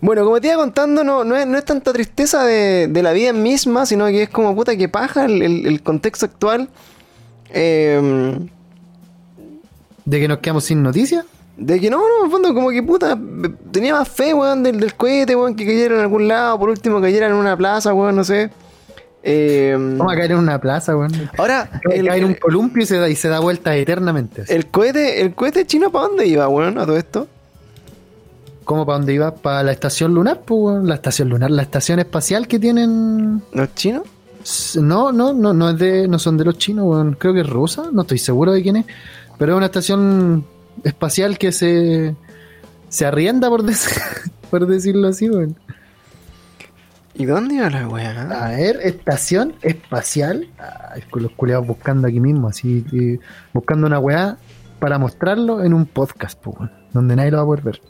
bueno, 0.00 0.24
como 0.24 0.40
te 0.40 0.46
iba 0.48 0.56
contando, 0.56 1.02
no, 1.04 1.24
no, 1.24 1.36
es, 1.36 1.46
no 1.46 1.58
es 1.58 1.64
tanta 1.64 1.92
tristeza 1.92 2.44
de, 2.44 2.88
de 2.88 3.02
la 3.02 3.12
vida 3.12 3.32
misma, 3.32 3.84
sino 3.86 4.06
que 4.06 4.22
es 4.22 4.28
como 4.30 4.54
puta 4.54 4.76
que 4.76 4.88
paja 4.88 5.24
el, 5.26 5.42
el- 5.42 5.66
el 5.66 5.82
contexto 5.82 6.26
actual. 6.26 6.68
Eh, 7.52 8.38
De 10.04 10.20
que 10.20 10.28
nos 10.28 10.38
quedamos 10.38 10.64
sin 10.64 10.82
noticias. 10.82 11.24
de 11.56 11.78
que 11.80 11.90
no, 11.90 11.98
no, 11.98 12.18
en 12.20 12.24
el 12.26 12.30
fondo, 12.30 12.54
como 12.54 12.70
que 12.70 12.82
puta, 12.82 13.18
tenía 13.72 13.94
más 13.94 14.08
fe, 14.08 14.32
weón, 14.32 14.62
del, 14.62 14.80
del 14.80 14.94
cohete, 14.94 15.36
weón, 15.36 15.54
que 15.54 15.66
cayera 15.66 15.96
en 15.96 16.00
algún 16.02 16.26
lado, 16.28 16.58
por 16.58 16.70
último 16.70 17.00
cayera 17.00 17.26
en 17.26 17.34
una 17.34 17.56
plaza, 17.56 17.92
weón, 17.92 18.16
no 18.16 18.24
sé. 18.24 18.50
Eh, 19.22 19.76
Vamos 19.78 20.12
a 20.12 20.16
caer 20.16 20.32
en 20.32 20.38
una 20.38 20.58
plaza, 20.60 20.96
weón. 20.96 21.12
ahora, 21.36 21.80
el, 21.90 22.06
caer 22.06 22.22
en 22.22 22.28
un 22.30 22.34
columpio 22.34 22.82
y 22.82 22.86
se 22.86 22.96
da, 22.96 23.08
y 23.08 23.14
se 23.16 23.28
da 23.28 23.38
vueltas 23.40 23.76
eternamente. 23.76 24.42
así. 24.42 24.52
el 24.54 24.66
cohete, 24.68 25.20
el 25.20 25.34
cohete 25.34 25.66
chino, 25.66 25.90
¿para 25.92 26.06
dónde 26.08 26.26
iba, 26.26 26.48
weón, 26.48 26.78
a 26.78 26.86
todo 26.86 26.96
esto? 26.96 27.28
¿Cómo 28.64 28.86
para 28.86 28.98
dónde 28.98 29.14
iba? 29.14 29.34
Para 29.34 29.62
la 29.62 29.72
estación 29.72 30.14
lunar, 30.14 30.42
pues. 30.44 30.82
La 30.84 30.94
estación 30.94 31.28
lunar, 31.28 31.50
la 31.50 31.62
estación 31.62 31.98
espacial 31.98 32.46
que 32.46 32.58
tienen. 32.58 33.42
¿Los 33.52 33.74
chinos? 33.74 34.04
No, 34.76 35.12
no, 35.12 35.32
no, 35.34 35.52
no 35.52 35.70
es 35.70 35.78
de, 35.78 36.08
no 36.08 36.18
son 36.18 36.36
de 36.38 36.44
los 36.44 36.56
chinos, 36.56 36.86
weón. 36.86 37.14
Creo 37.18 37.34
que 37.34 37.40
es 37.40 37.48
rusa, 37.48 37.88
no 37.92 38.02
estoy 38.02 38.18
seguro 38.18 38.52
de 38.52 38.62
quién 38.62 38.76
es. 38.76 38.86
Pero 39.38 39.52
es 39.52 39.56
una 39.56 39.66
estación 39.66 40.44
espacial 40.84 41.36
que 41.36 41.50
se, 41.52 42.14
se 42.88 43.04
arrienda, 43.06 43.48
por, 43.48 43.64
dec- 43.64 44.30
por 44.50 44.66
decirlo 44.66 45.08
así, 45.08 45.28
weón. 45.28 45.56
¿Y 47.20 47.26
dónde 47.26 47.56
iba 47.56 47.68
la 47.68 47.86
weá? 47.86 48.46
A 48.46 48.48
ver, 48.48 48.80
estación 48.82 49.52
espacial. 49.60 50.48
Ay, 50.58 51.02
con 51.10 51.22
los 51.22 51.32
culeados 51.32 51.66
buscando 51.66 52.08
aquí 52.08 52.18
mismo, 52.18 52.48
así, 52.48 52.82
eh, 52.94 53.18
buscando 53.52 53.86
una 53.86 53.98
weá 53.98 54.38
para 54.78 54.96
mostrarlo 54.96 55.62
en 55.62 55.74
un 55.74 55.84
podcast, 55.84 56.40
pues, 56.42 56.70
donde 56.94 57.16
nadie 57.16 57.30
lo 57.32 57.36
va 57.36 57.42
a 57.42 57.46
poder 57.46 57.62
ver. 57.62 57.82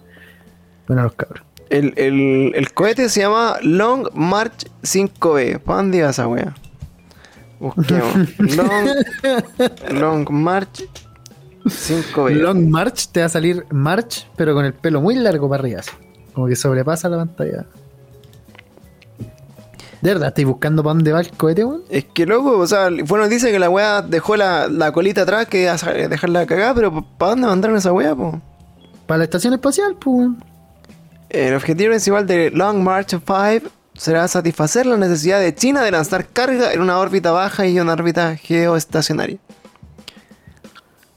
Bueno, 0.89 1.05
los 1.05 1.13
cabros. 1.13 1.45
El, 1.69 1.95
el, 1.97 2.51
el 2.57 2.73
cohete 2.73 3.09
se 3.09 3.21
llama 3.21 3.59
Long 3.63 4.09
March 4.15 4.67
5B. 4.83 5.61
¿Para 5.61 5.77
dónde 5.77 5.99
iba 5.99 6.11
esa 6.11 6.27
wea? 6.27 6.53
Busquemos. 7.61 8.37
Long, 8.57 8.89
Long 9.93 10.31
March 10.33 10.89
5B. 11.67 12.33
Long 12.33 12.69
March 12.69 13.11
te 13.13 13.21
va 13.21 13.27
a 13.27 13.29
salir 13.29 13.65
March, 13.71 14.29
pero 14.35 14.55
con 14.55 14.65
el 14.65 14.75
pelo 14.75 15.01
muy 15.01 15.15
largo 15.15 15.49
para 15.49 15.61
arriba. 15.61 15.83
Como 16.35 16.49
que 16.49 16.57
sobrepasa 16.57 17.09
la 17.09 17.19
pantalla. 17.19 17.67
¿De 20.01 20.13
verdad 20.15 20.29
estáis 20.29 20.47
buscando 20.47 20.83
para 20.83 20.95
dónde 20.95 21.13
va 21.13 21.21
el 21.21 21.31
cohete, 21.33 21.65
weón? 21.65 21.83
Es 21.91 22.05
que 22.07 22.25
loco, 22.25 22.59
o 22.59 22.67
sea, 22.67 22.89
bueno, 23.07 23.29
dice 23.29 23.53
que 23.53 23.59
la 23.59 23.69
wea 23.69 24.03
dejó 24.03 24.37
la, 24.37 24.69
la 24.69 24.93
colita 24.93 25.23
atrás, 25.23 25.47
que 25.47 25.63
iba 25.63 25.73
a 25.73 26.09
dejarla 26.09 26.47
cagada, 26.47 26.75
pero 26.75 27.05
¿para 27.19 27.33
dónde 27.33 27.47
mandaron 27.47 27.77
esa 27.77 27.93
wea, 27.93 28.15
po? 28.15 28.41
Para 29.07 29.19
la 29.19 29.25
estación 29.25 29.53
espacial, 29.53 29.97
pues, 30.01 30.17
weón. 30.17 30.45
El 31.29 31.55
objetivo 31.55 31.91
principal 31.91 32.27
de 32.27 32.51
Long 32.51 32.79
March 32.79 33.11
5 33.11 33.71
será 33.95 34.27
satisfacer 34.27 34.87
la 34.87 34.97
necesidad 34.97 35.39
de 35.41 35.55
China 35.55 35.83
de 35.83 35.91
lanzar 35.91 36.27
carga 36.27 36.73
en 36.73 36.81
una 36.81 36.99
órbita 36.99 37.31
baja 37.31 37.67
y 37.67 37.79
una 37.79 37.93
órbita 37.93 38.37
geoestacionaria. 38.37 39.39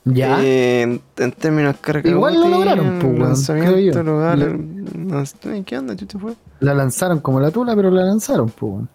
Ya. 0.05 0.37
Eh, 0.41 0.81
en, 1.17 1.31
términos 1.31 1.77
carga. 1.79 2.09
Igual 2.09 2.35
lo 2.41 2.47
lograron, 2.49 2.99
pues, 2.99 3.19
lanzamiento, 3.19 4.03
lugar, 4.03 4.37
Le- 4.37 4.53
no 4.53 5.23
¿Qué 5.65 5.77
onda, 5.77 5.95
chucho 5.95 6.19
fue? 6.19 6.33
La 6.59 6.73
lanzaron 6.73 7.19
como 7.19 7.39
la 7.39 7.51
tula, 7.51 7.75
pero 7.75 7.89
la 7.89 8.03
lanzaron, 8.03 8.49
pues. 8.49 8.85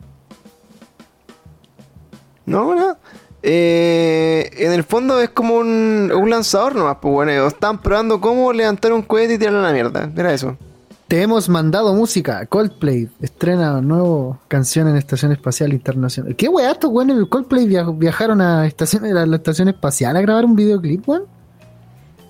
No, 2.46 2.74
no. 2.74 2.96
Eh, 3.42 4.50
en 4.56 4.72
el 4.72 4.84
fondo 4.84 5.20
es 5.20 5.30
como 5.30 5.56
un, 5.56 6.10
un 6.14 6.30
lanzador 6.30 6.74
nomás, 6.74 6.96
pues 7.00 7.12
bueno. 7.12 7.46
Estaban 7.46 7.78
probando 7.78 8.20
cómo 8.20 8.52
levantar 8.52 8.92
un 8.92 9.02
cohete 9.02 9.34
y 9.34 9.38
tirarlo 9.38 9.60
a 9.60 9.62
la 9.62 9.72
mierda. 9.72 10.10
Era 10.16 10.32
eso. 10.32 10.56
Te 11.08 11.22
hemos 11.22 11.48
mandado 11.48 11.94
música. 11.94 12.44
Coldplay 12.46 13.08
estrena 13.22 13.80
nuevo 13.80 14.38
canción 14.46 14.88
en 14.88 14.96
Estación 14.96 15.32
Espacial 15.32 15.72
Internacional. 15.72 16.36
¿Qué 16.36 16.48
weá 16.48 16.70
estos 16.72 16.90
weones 16.90 17.16
del 17.16 17.28
Coldplay 17.30 17.66
via- 17.66 17.84
viajaron 17.84 18.42
a, 18.42 18.66
estación, 18.66 19.04
a 19.06 19.24
la 19.24 19.36
Estación 19.36 19.68
Espacial 19.68 20.14
a 20.16 20.20
grabar 20.20 20.44
un 20.44 20.54
videoclip, 20.54 21.08
weón? 21.08 21.22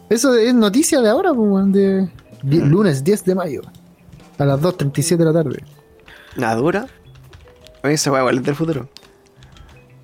Eso 0.08 0.32
es 0.35 0.54
noticia 0.54 1.00
de 1.00 1.11
ahora, 1.11 1.35
pues, 1.35 1.50
weón, 1.50 1.73
de 1.73 2.08
di- 2.42 2.61
lunes 2.61 3.02
10 3.02 3.25
de 3.25 3.35
mayo. 3.35 3.62
A 4.38 4.44
las 4.44 4.61
2.37 4.61 5.16
de 5.16 5.25
la 5.25 5.32
tarde. 5.32 5.64
La 6.37 6.54
dura. 6.54 6.87
Oye, 7.82 7.94
esa 7.94 8.12
weá 8.12 8.20
igual 8.20 8.38
es 8.38 8.44
del 8.44 8.54
futuro. 8.54 8.88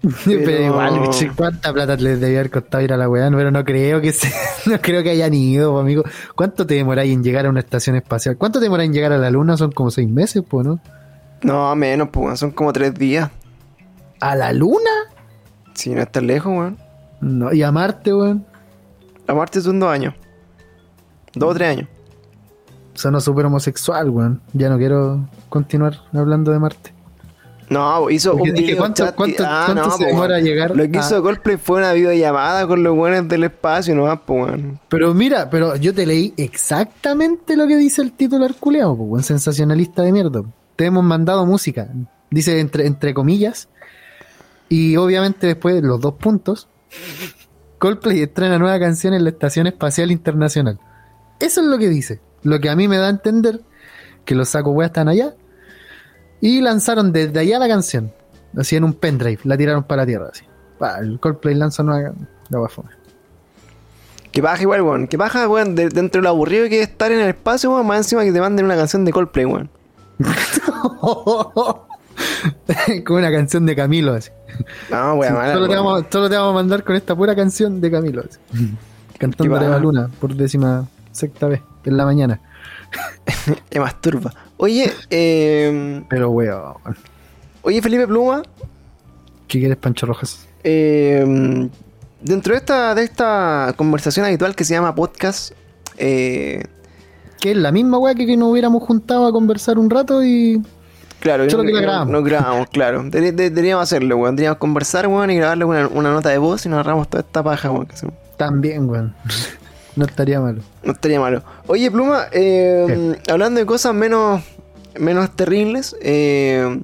Pero, 0.24 0.40
Pero- 0.44 0.64
igual, 0.64 1.10
¿cuánta 1.36 1.72
plata 1.72 1.96
les 1.96 2.20
debía 2.20 2.40
haber 2.40 2.50
costado 2.50 2.84
ir 2.84 2.92
a 2.92 2.96
la 2.96 3.08
weá? 3.08 3.30
Pero 3.30 3.50
no 3.50 3.64
creo 3.64 4.00
que 4.00 4.12
se, 4.12 4.30
no 4.70 4.80
creo 4.80 5.02
que 5.02 5.10
hayan 5.10 5.32
ido, 5.34 5.78
amigo. 5.78 6.02
¿Cuánto 6.34 6.66
te 6.66 6.74
demoráis 6.74 7.12
en 7.12 7.22
llegar 7.24 7.46
a 7.46 7.50
una 7.50 7.60
estación 7.60 7.96
espacial? 7.96 8.36
¿Cuánto 8.36 8.58
te 8.58 8.64
demoráis 8.64 8.88
en 8.88 8.94
llegar 8.94 9.12
a 9.12 9.18
la 9.18 9.30
luna? 9.30 9.56
Son 9.56 9.72
como 9.72 9.90
seis 9.90 10.08
meses, 10.08 10.42
pues, 10.48 10.66
¿no? 10.66 10.78
No, 11.42 11.74
menos, 11.74 12.08
pues 12.10 12.38
son 12.38 12.50
como 12.50 12.72
tres 12.72 12.94
días. 12.94 13.30
¿A 14.20 14.34
la 14.34 14.52
luna? 14.52 14.90
Si 15.74 15.90
no 15.90 16.00
estás 16.02 16.22
lejos, 16.22 16.52
weón. 16.52 16.78
No, 17.20 17.52
y 17.52 17.62
a 17.62 17.72
Marte, 17.72 18.14
weón. 18.14 18.46
La 19.26 19.34
Marte 19.34 19.60
son 19.60 19.80
dos 19.80 19.90
años. 19.90 20.14
Dos 21.34 21.50
o 21.50 21.54
tres 21.54 21.68
años. 21.76 21.88
Sonó 22.94 23.20
súper 23.20 23.46
homosexual, 23.46 24.08
weón. 24.08 24.40
Ya 24.52 24.68
no 24.68 24.78
quiero 24.78 25.28
continuar 25.48 25.96
hablando 26.14 26.52
de 26.52 26.58
Marte. 26.60 26.93
No, 27.70 28.10
hizo 28.10 28.32
Porque 28.36 28.50
un 28.50 28.56
dije, 28.56 28.76
¿cuánto- 28.76 29.04
chat 29.04 29.14
cuánto- 29.14 29.44
ah, 29.46 29.62
cuánto 29.66 29.84
no, 29.84 29.90
se 29.96 30.04
po, 30.04 30.10
demora 30.10 30.34
weón. 30.34 30.44
llegar 30.44 30.76
Lo 30.76 30.90
que 30.90 30.98
a- 30.98 31.00
hizo 31.00 31.22
Coldplay 31.22 31.56
fue 31.56 31.78
una 31.78 31.92
videollamada 31.92 32.66
con 32.66 32.82
los 32.82 32.94
buenos 32.94 33.26
del 33.28 33.44
espacio, 33.44 33.94
nomás, 33.94 34.20
pues. 34.26 34.54
Pero 34.88 35.14
mira, 35.14 35.48
pero 35.50 35.76
yo 35.76 35.94
te 35.94 36.04
leí 36.06 36.34
exactamente 36.36 37.56
lo 37.56 37.66
que 37.66 37.76
dice 37.76 38.02
el 38.02 38.12
titular 38.12 38.54
culeado, 38.60 38.96
pues. 38.96 39.26
Sensacionalista 39.26 40.02
de 40.02 40.12
mierda. 40.12 40.42
Te 40.76 40.86
hemos 40.86 41.04
mandado 41.04 41.46
música. 41.46 41.88
Dice 42.30 42.58
entre, 42.60 42.86
entre 42.86 43.14
comillas. 43.14 43.68
Y 44.68 44.96
obviamente 44.96 45.46
después 45.46 45.82
los 45.82 46.00
dos 46.00 46.14
puntos. 46.14 46.68
Coldplay 47.78 48.22
estrena 48.22 48.58
nueva 48.58 48.78
canción 48.78 49.14
en 49.14 49.24
la 49.24 49.30
Estación 49.30 49.66
Espacial 49.66 50.10
Internacional. 50.10 50.78
Eso 51.40 51.60
es 51.60 51.66
lo 51.66 51.78
que 51.78 51.88
dice. 51.88 52.20
Lo 52.42 52.60
que 52.60 52.70
a 52.70 52.76
mí 52.76 52.88
me 52.88 52.96
da 52.98 53.06
a 53.06 53.10
entender 53.10 53.60
que 54.24 54.34
los 54.34 54.48
sacos 54.50 54.74
weas 54.74 54.88
están 54.90 55.08
allá. 55.08 55.34
Y 56.40 56.60
lanzaron 56.60 57.12
desde 57.12 57.38
allá 57.40 57.58
la 57.58 57.68
canción. 57.68 58.12
Así 58.56 58.76
en 58.76 58.84
un 58.84 58.94
pendrive. 58.94 59.40
La 59.44 59.56
tiraron 59.56 59.84
para 59.84 60.02
la 60.02 60.06
tierra. 60.06 60.28
Así. 60.32 60.44
Pa, 60.78 60.98
el 60.98 61.18
Coldplay 61.20 61.54
lanza 61.54 61.82
nueva 61.82 62.12
la 62.50 62.68
fome. 62.68 62.90
Que 64.30 64.40
baja 64.40 64.62
igual, 64.62 64.82
weón. 64.82 65.06
Que 65.06 65.16
baja, 65.16 65.48
weón, 65.48 65.74
de- 65.74 65.88
dentro 65.88 66.20
de 66.20 66.24
lo 66.24 66.28
aburrido 66.30 66.68
que 66.68 66.82
es 66.82 66.88
estar 66.88 67.12
en 67.12 67.20
el 67.20 67.28
espacio, 67.28 67.70
weón. 67.70 67.86
Más 67.86 67.98
encima 67.98 68.24
que 68.24 68.32
te 68.32 68.40
manden 68.40 68.64
una 68.66 68.76
canción 68.76 69.04
de 69.04 69.12
Coldplay, 69.12 69.46
weón. 69.46 69.70
con 73.04 73.16
una 73.16 73.30
canción 73.30 73.66
de 73.66 73.76
Camilo. 73.76 74.14
Así. 74.14 74.30
No, 74.90 75.14
weón, 75.14 75.34
mala, 75.34 75.54
solo, 75.54 75.68
te 75.68 75.74
vamos, 75.76 76.04
solo 76.10 76.28
te 76.30 76.36
vamos 76.36 76.50
a 76.50 76.54
mandar 76.54 76.84
con 76.84 76.96
esta 76.96 77.14
pura 77.16 77.34
canción 77.34 77.80
de 77.80 77.90
Camilo. 77.90 78.22
así. 78.28 78.38
Cantando 79.18 79.54
va. 79.54 79.78
Luna 79.78 80.10
por 80.20 80.34
décima 80.34 80.86
sexta 81.12 81.46
vez 81.46 81.62
en 81.84 81.96
la 81.96 82.04
mañana. 82.04 82.40
Me 83.72 83.80
masturba. 83.80 84.32
Oye, 84.56 84.92
eh, 85.10 86.02
Pero 86.08 86.30
weón, 86.30 86.74
oye, 87.62 87.82
Felipe 87.82 88.06
Pluma. 88.06 88.42
¿qué 89.48 89.58
quieres, 89.58 89.76
Pancho 89.76 90.06
Rojas? 90.06 90.46
eh, 90.62 91.68
dentro 92.22 92.52
de 92.54 92.58
esta, 92.58 92.94
de 92.94 93.02
esta 93.04 93.74
conversación 93.76 94.24
habitual 94.26 94.54
que 94.56 94.64
se 94.64 94.74
llama 94.74 94.94
podcast, 94.94 95.52
eh, 95.98 96.62
Que 97.40 97.50
es 97.50 97.56
la 97.56 97.70
misma 97.72 97.98
weá 97.98 98.14
que, 98.14 98.26
que 98.26 98.36
nos 98.36 98.50
hubiéramos 98.50 98.82
juntado 98.82 99.26
a 99.26 99.32
conversar 99.32 99.78
un 99.78 99.90
rato 99.90 100.24
y. 100.24 100.62
Claro, 101.20 101.48
Solo 101.48 101.62
no, 101.64 101.68
que 101.68 101.74
la 101.74 101.80
grabamos. 101.80 102.12
no 102.12 102.22
grabamos, 102.22 102.68
claro. 102.68 103.02
De- 103.04 103.32
Deberíamos 103.32 103.82
hacerlo, 103.82 104.16
weón. 104.18 104.36
Deberíamos 104.36 104.58
conversar, 104.58 105.06
weón, 105.06 105.30
y 105.30 105.36
grabarle 105.36 105.64
una, 105.64 105.88
una 105.88 106.12
nota 106.12 106.28
de 106.30 106.38
voz 106.38 106.64
y 106.66 106.68
nos 106.68 106.76
agarramos 106.80 107.08
toda 107.08 107.22
esta 107.22 107.42
paja, 107.42 107.70
weón. 107.70 107.88
También, 108.36 108.88
weón. 108.88 109.14
No 109.96 110.04
estaría 110.06 110.40
malo. 110.40 110.60
No 110.82 110.92
estaría 110.92 111.20
malo. 111.20 111.42
Oye, 111.66 111.90
Pluma, 111.90 112.24
eh, 112.32 113.16
hablando 113.30 113.60
de 113.60 113.66
cosas 113.66 113.94
menos, 113.94 114.42
menos 114.98 115.34
terribles, 115.36 115.96
eh, 116.00 116.80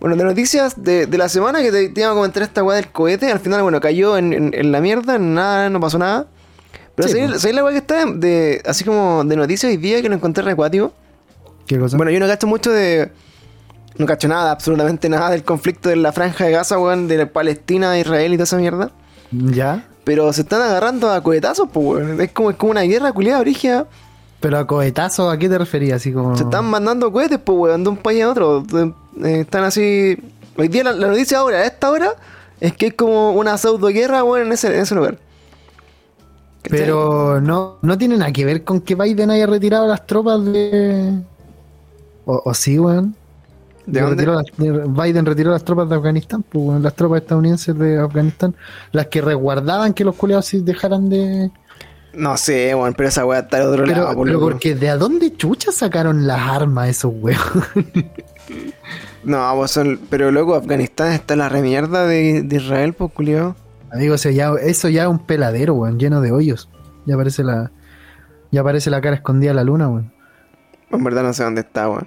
bueno, 0.00 0.16
de 0.16 0.24
noticias 0.24 0.82
de, 0.82 1.06
de 1.06 1.18
la 1.18 1.28
semana 1.28 1.62
que 1.62 1.72
te, 1.72 1.88
te 1.88 2.00
iba 2.02 2.10
a 2.10 2.14
comentar 2.14 2.42
esta 2.42 2.62
weá 2.62 2.76
del 2.76 2.88
cohete, 2.88 3.30
al 3.32 3.40
final, 3.40 3.62
bueno, 3.62 3.80
cayó 3.80 4.16
en, 4.18 4.32
en- 4.32 4.54
en 4.54 4.72
la 4.72 4.80
mierda, 4.80 5.18
nada, 5.18 5.70
no 5.70 5.80
pasó 5.80 5.98
nada. 5.98 6.26
Pero 6.94 7.08
Sí, 7.08 7.14
¿sabéis 7.14 7.30
pues. 7.30 7.40
¿sabéis 7.42 7.56
la 7.56 7.64
weá 7.64 7.72
que 7.72 7.78
está 7.78 8.04
de, 8.06 8.62
así 8.66 8.84
como 8.84 9.24
de 9.24 9.34
noticias 9.36 9.70
hoy 9.70 9.76
día 9.78 10.00
que 10.02 10.08
lo 10.08 10.14
encontré 10.14 10.44
recuático? 10.44 10.92
¿Qué 11.66 11.78
cosa? 11.78 11.96
Bueno, 11.96 12.12
yo 12.12 12.20
no 12.20 12.26
cacho 12.26 12.46
mucho 12.46 12.70
de. 12.70 13.10
No 13.96 14.06
cacho 14.06 14.28
nada, 14.28 14.50
absolutamente 14.52 15.08
nada 15.08 15.30
del 15.30 15.44
conflicto 15.44 15.88
de 15.88 15.96
la 15.96 16.12
franja 16.12 16.44
de 16.44 16.50
Gaza, 16.50 16.78
weón, 16.78 17.08
de 17.08 17.26
Palestina, 17.26 17.98
Israel 17.98 18.32
y 18.34 18.36
toda 18.36 18.44
esa 18.44 18.56
mierda. 18.58 18.90
ya. 19.30 19.86
Pero 20.04 20.32
se 20.32 20.42
están 20.42 20.62
agarrando 20.62 21.10
a 21.10 21.22
cohetazos, 21.22 21.68
pues, 21.72 21.86
weón. 21.86 22.20
Es 22.20 22.30
como, 22.32 22.50
es 22.50 22.56
como 22.56 22.72
una 22.72 22.82
guerra 22.82 23.12
culiada, 23.12 23.40
brígida. 23.40 23.86
Pero 24.40 24.58
a 24.58 24.66
cohetazo, 24.66 25.30
¿a 25.30 25.38
qué 25.38 25.48
te 25.48 25.56
referías? 25.56 25.96
Así 25.96 26.12
como. 26.12 26.36
Se 26.36 26.44
están 26.44 26.66
mandando 26.66 27.10
cohetes, 27.10 27.38
pues, 27.42 27.58
weón, 27.58 27.82
de 27.82 27.90
un 27.90 27.96
país 27.96 28.22
a 28.22 28.30
otro. 28.30 28.64
Eh, 29.24 29.40
están 29.40 29.64
así. 29.64 30.18
Hoy 30.56 30.68
día 30.68 30.84
la, 30.84 30.92
la 30.92 31.08
noticia 31.08 31.38
ahora, 31.38 31.58
a 31.58 31.64
esta 31.64 31.90
hora, 31.90 32.12
es 32.60 32.74
que 32.74 32.88
es 32.88 32.94
como 32.94 33.32
una 33.32 33.56
pseudo 33.56 33.88
guerra, 33.88 34.22
weón, 34.22 34.46
en 34.46 34.52
ese, 34.52 34.74
en 34.74 34.82
ese 34.82 34.94
lugar. 34.94 35.18
Pero 36.62 37.40
no, 37.40 37.76
no 37.82 37.98
tiene 37.98 38.16
nada 38.16 38.32
que 38.32 38.44
ver 38.44 38.64
con 38.64 38.80
que 38.80 38.94
Biden 38.94 39.30
haya 39.30 39.46
retirado 39.46 39.86
las 39.86 40.06
tropas 40.06 40.44
de. 40.44 41.18
O, 42.26 42.42
o 42.44 42.54
sí, 42.54 42.78
weón. 42.78 43.16
¿De 43.86 44.00
dónde? 44.00 44.16
retiró 44.16 44.34
las- 44.34 44.46
de- 44.56 45.02
Biden 45.02 45.26
retiró 45.26 45.50
las 45.50 45.64
tropas 45.64 45.88
de 45.88 45.96
Afganistán, 45.96 46.42
pues, 46.42 46.80
las 46.80 46.94
tropas 46.94 47.20
estadounidenses 47.22 47.78
de 47.78 47.98
Afganistán, 47.98 48.54
las 48.92 49.06
que 49.08 49.20
resguardaban 49.20 49.92
que 49.92 50.04
los 50.04 50.14
culeados 50.16 50.46
sí 50.46 50.60
dejaran 50.60 51.08
de. 51.08 51.50
No 52.14 52.36
sé, 52.36 52.74
weón, 52.74 52.94
pero 52.94 53.08
esa 53.08 53.26
weá 53.26 53.40
está 53.40 53.58
de 53.58 53.66
otro 53.66 53.84
Pero, 53.84 54.02
lado, 54.02 54.14
por 54.14 54.26
pero 54.26 54.38
loco. 54.38 54.50
porque 54.52 54.74
de 54.76 54.88
a 54.88 54.96
dónde 54.96 55.34
chucha 55.36 55.72
sacaron 55.72 56.26
las 56.26 56.40
armas 56.40 56.88
esos 56.88 57.12
weón. 57.14 57.38
No, 59.24 59.54
vos 59.56 59.70
son. 59.70 59.98
Pero 60.10 60.30
loco, 60.30 60.54
Afganistán 60.54 61.12
está 61.12 61.32
en 61.34 61.38
la 61.40 61.48
remierda 61.48 62.06
de, 62.06 62.42
de 62.42 62.56
Israel, 62.56 62.92
pues, 62.92 63.10
culiado. 63.12 63.56
Amigo, 63.90 64.14
o 64.14 64.18
sea, 64.18 64.32
ya, 64.32 64.52
eso 64.60 64.88
ya 64.88 65.02
es 65.04 65.08
un 65.08 65.18
peladero, 65.20 65.74
weón, 65.74 65.98
lleno 65.98 66.20
de 66.20 66.30
hoyos. 66.32 66.68
Ya 67.06 67.14
aparece 67.14 67.42
la. 67.42 67.70
Ya 68.50 68.60
aparece 68.60 68.90
la 68.90 69.00
cara 69.00 69.16
escondida 69.16 69.50
de 69.50 69.54
la 69.54 69.64
luna, 69.64 69.88
weón. 69.88 70.12
En 70.90 71.02
verdad 71.02 71.22
no 71.22 71.32
sé 71.32 71.42
dónde 71.42 71.62
está, 71.62 71.88
weón. 71.88 72.06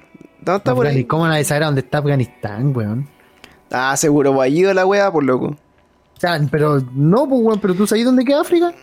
¿Dónde 0.52 0.58
está 0.60 0.76
por 0.76 0.88
ahí? 0.88 1.04
¿Cómo 1.06 1.28
nadie 1.28 1.44
sabrá 1.44 1.66
dónde 1.68 1.82
está 1.82 2.00
Afganistán, 2.00 2.76
weón? 2.76 3.08
Ah, 3.72 3.96
seguro, 3.98 4.34
pues 4.34 4.52
ido 4.52 4.74
la 4.74 4.86
weá, 4.86 5.12
por 5.12 5.24
loco. 5.24 5.48
O 5.48 6.20
sea, 6.20 6.40
pero 6.50 6.82
no, 6.94 7.28
pues, 7.28 7.42
weón, 7.42 7.60
pero 7.60 7.74
tú 7.76 7.86
sabes 7.86 8.06
dónde 8.06 8.24
queda 8.26 8.42
África. 8.42 8.74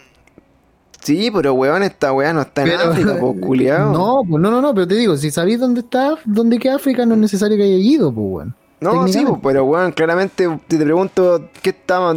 Sí, 1.00 1.30
pero 1.33 1.52
weón, 1.54 1.83
esta 1.83 2.12
weá 2.12 2.33
no 2.33 2.42
está 2.42 2.62
en 2.62 2.68
Pero- 2.68 2.90
África, 2.90 3.16
pues, 3.21 3.40
culiado. 3.40 3.92
No, 3.92 4.23
pues 4.28 4.40
no, 4.42 4.50
no, 4.50 4.61
no, 4.62 4.75
pero 4.75 4.87
te 4.88 4.94
digo, 4.94 5.16
si 5.16 5.30
sabéis 5.30 5.61
dónde 5.61 5.80
está, 5.80 6.14
dónde 6.25 6.59
queda 6.59 6.76
África, 6.76 7.04
no 7.04 7.14
es 7.14 7.21
necesario 7.21 7.56
que 7.56 7.64
haya 7.64 7.76
ido, 7.76 8.12
pues, 8.12 8.26
weón. 8.28 8.54
No, 8.80 9.09
sí, 9.09 9.25
pues, 9.26 9.40
pero 9.42 9.64
weón, 9.64 9.92
claramente 9.92 10.47
te 10.68 10.76
pregunto 10.78 11.49
qué 11.62 11.71
está 11.71 12.00
más, 12.00 12.16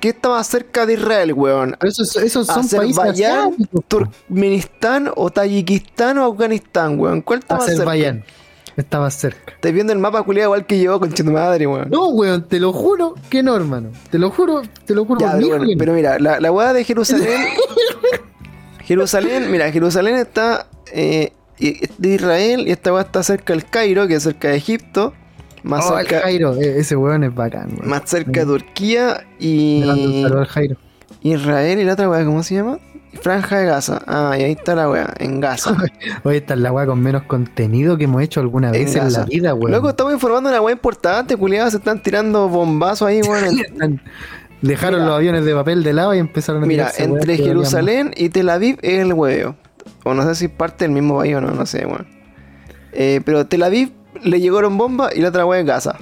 qué 0.00 0.08
está 0.08 0.28
más 0.28 0.46
cerca 0.46 0.84
de 0.86 0.94
Israel, 0.94 1.32
weón. 1.32 1.76
Pero 1.78 1.90
esos, 1.90 2.16
esos 2.16 2.46
son 2.46 2.56
países 2.68 2.98
Azerbaiyán, 2.98 3.38
asiáticos. 3.38 3.68
po. 3.70 3.80
Turkmenistán 3.88 5.10
o 5.14 5.30
Tayikistán 5.30 6.18
o 6.18 6.24
Afganistán, 6.32 6.98
weón. 6.98 7.22
¿Cuál 7.22 7.40
está 7.40 7.54
más 7.56 7.64
cerca? 7.64 7.76
Azerbaiyán. 7.82 8.24
Más 8.92 9.14
cerca. 9.14 9.52
Estás 9.54 9.72
viendo 9.72 9.92
el 9.92 9.98
mapa 9.98 10.22
culiado 10.22 10.50
igual 10.50 10.66
que 10.66 10.80
yo, 10.80 11.00
con 11.00 11.10
tu 11.12 11.24
madre, 11.24 11.66
weón. 11.66 11.90
No, 11.90 12.08
weón, 12.10 12.46
te 12.46 12.60
lo 12.60 12.72
juro 12.72 13.14
que 13.28 13.42
no, 13.42 13.56
hermano. 13.56 13.90
Te 14.10 14.18
lo 14.18 14.30
juro, 14.30 14.62
te 14.84 14.94
lo 14.94 15.04
juro 15.04 15.20
Ya, 15.20 15.32
por 15.32 15.40
pero, 15.40 15.58
bueno, 15.58 15.72
pero 15.78 15.92
mira, 15.94 16.18
la, 16.18 16.38
la 16.40 16.52
weá 16.52 16.72
de 16.72 16.84
Jerusalén. 16.84 17.48
Jerusalén, 18.84 19.50
mira, 19.50 19.70
Jerusalén 19.70 20.16
está 20.16 20.66
eh, 20.92 21.32
de 21.58 22.08
Israel 22.14 22.66
y 22.66 22.70
esta 22.70 22.92
weá 22.92 23.02
está 23.02 23.22
cerca 23.22 23.52
del 23.52 23.64
Cairo, 23.68 24.06
que 24.06 24.14
es 24.14 24.22
cerca 24.22 24.48
de 24.48 24.56
Egipto. 24.56 25.12
Más 25.64 25.84
Oh, 25.90 25.98
el 25.98 26.06
cerca, 26.06 26.22
Jairo, 26.22 26.54
eh, 26.54 26.78
ese 26.78 26.96
weón 26.96 27.24
es 27.24 27.34
bacán, 27.34 27.70
weón. 27.76 27.88
más 27.88 28.02
cerca 28.08 28.40
de 28.40 28.46
Turquía 28.46 29.26
y 29.40 29.82
Jairo. 30.48 30.76
Israel 31.22 31.80
y 31.80 31.84
la 31.84 31.94
otra 31.94 32.08
weá, 32.08 32.24
¿cómo 32.24 32.42
se 32.42 32.54
llama? 32.54 32.78
Franja 33.20 33.58
de 33.58 33.66
Gaza. 33.66 34.02
Ah, 34.06 34.36
y 34.38 34.42
ahí 34.42 34.52
está 34.52 34.74
la 34.74 34.88
weá, 34.88 35.12
en 35.18 35.40
Gaza. 35.40 35.76
Oye, 36.24 36.38
esta 36.38 36.54
es 36.54 36.60
la 36.60 36.72
weá 36.72 36.86
con 36.86 37.00
menos 37.00 37.22
contenido 37.24 37.96
que 37.96 38.04
hemos 38.04 38.22
hecho 38.22 38.40
alguna 38.40 38.70
vez 38.70 38.94
en, 38.94 39.12
la 39.12 39.24
vida, 39.24 39.54
weón. 39.54 39.72
Loco, 39.72 39.90
estamos 39.90 40.12
informando 40.12 40.50
de 40.50 40.56
una 40.56 40.62
weá 40.62 40.74
importante, 40.74 41.36
culiados. 41.36 41.72
Se 41.72 41.78
están 41.78 42.02
tirando 42.02 42.48
bombazos 42.48 43.08
ahí, 43.08 43.20
weón. 43.22 44.00
Dejaron 44.62 45.00
Mira. 45.00 45.06
los 45.06 45.16
aviones 45.16 45.44
de 45.44 45.54
papel 45.54 45.84
de 45.84 45.92
lado 45.92 46.14
y 46.14 46.18
empezaron 46.18 46.64
a 46.64 46.66
Mira, 46.66 46.90
entre 46.98 47.36
Jerusalén 47.36 48.12
y 48.16 48.28
Tel 48.28 48.48
Aviv 48.50 48.78
es 48.82 49.00
el 49.00 49.12
huevo. 49.12 49.54
O 50.04 50.14
no 50.14 50.24
sé 50.24 50.34
si 50.34 50.48
parte 50.48 50.84
del 50.84 50.92
mismo 50.92 51.18
país 51.18 51.36
o 51.36 51.40
no, 51.40 51.52
no 51.52 51.64
sé, 51.64 51.86
weón. 51.86 52.06
Eh, 52.92 53.20
pero 53.24 53.46
Tel 53.46 53.62
Aviv 53.62 53.92
le 54.22 54.40
llegaron 54.40 54.76
bombas 54.76 55.14
y 55.14 55.20
la 55.20 55.28
otra 55.28 55.46
weá 55.46 55.60
es 55.60 55.66
Gaza. 55.66 55.96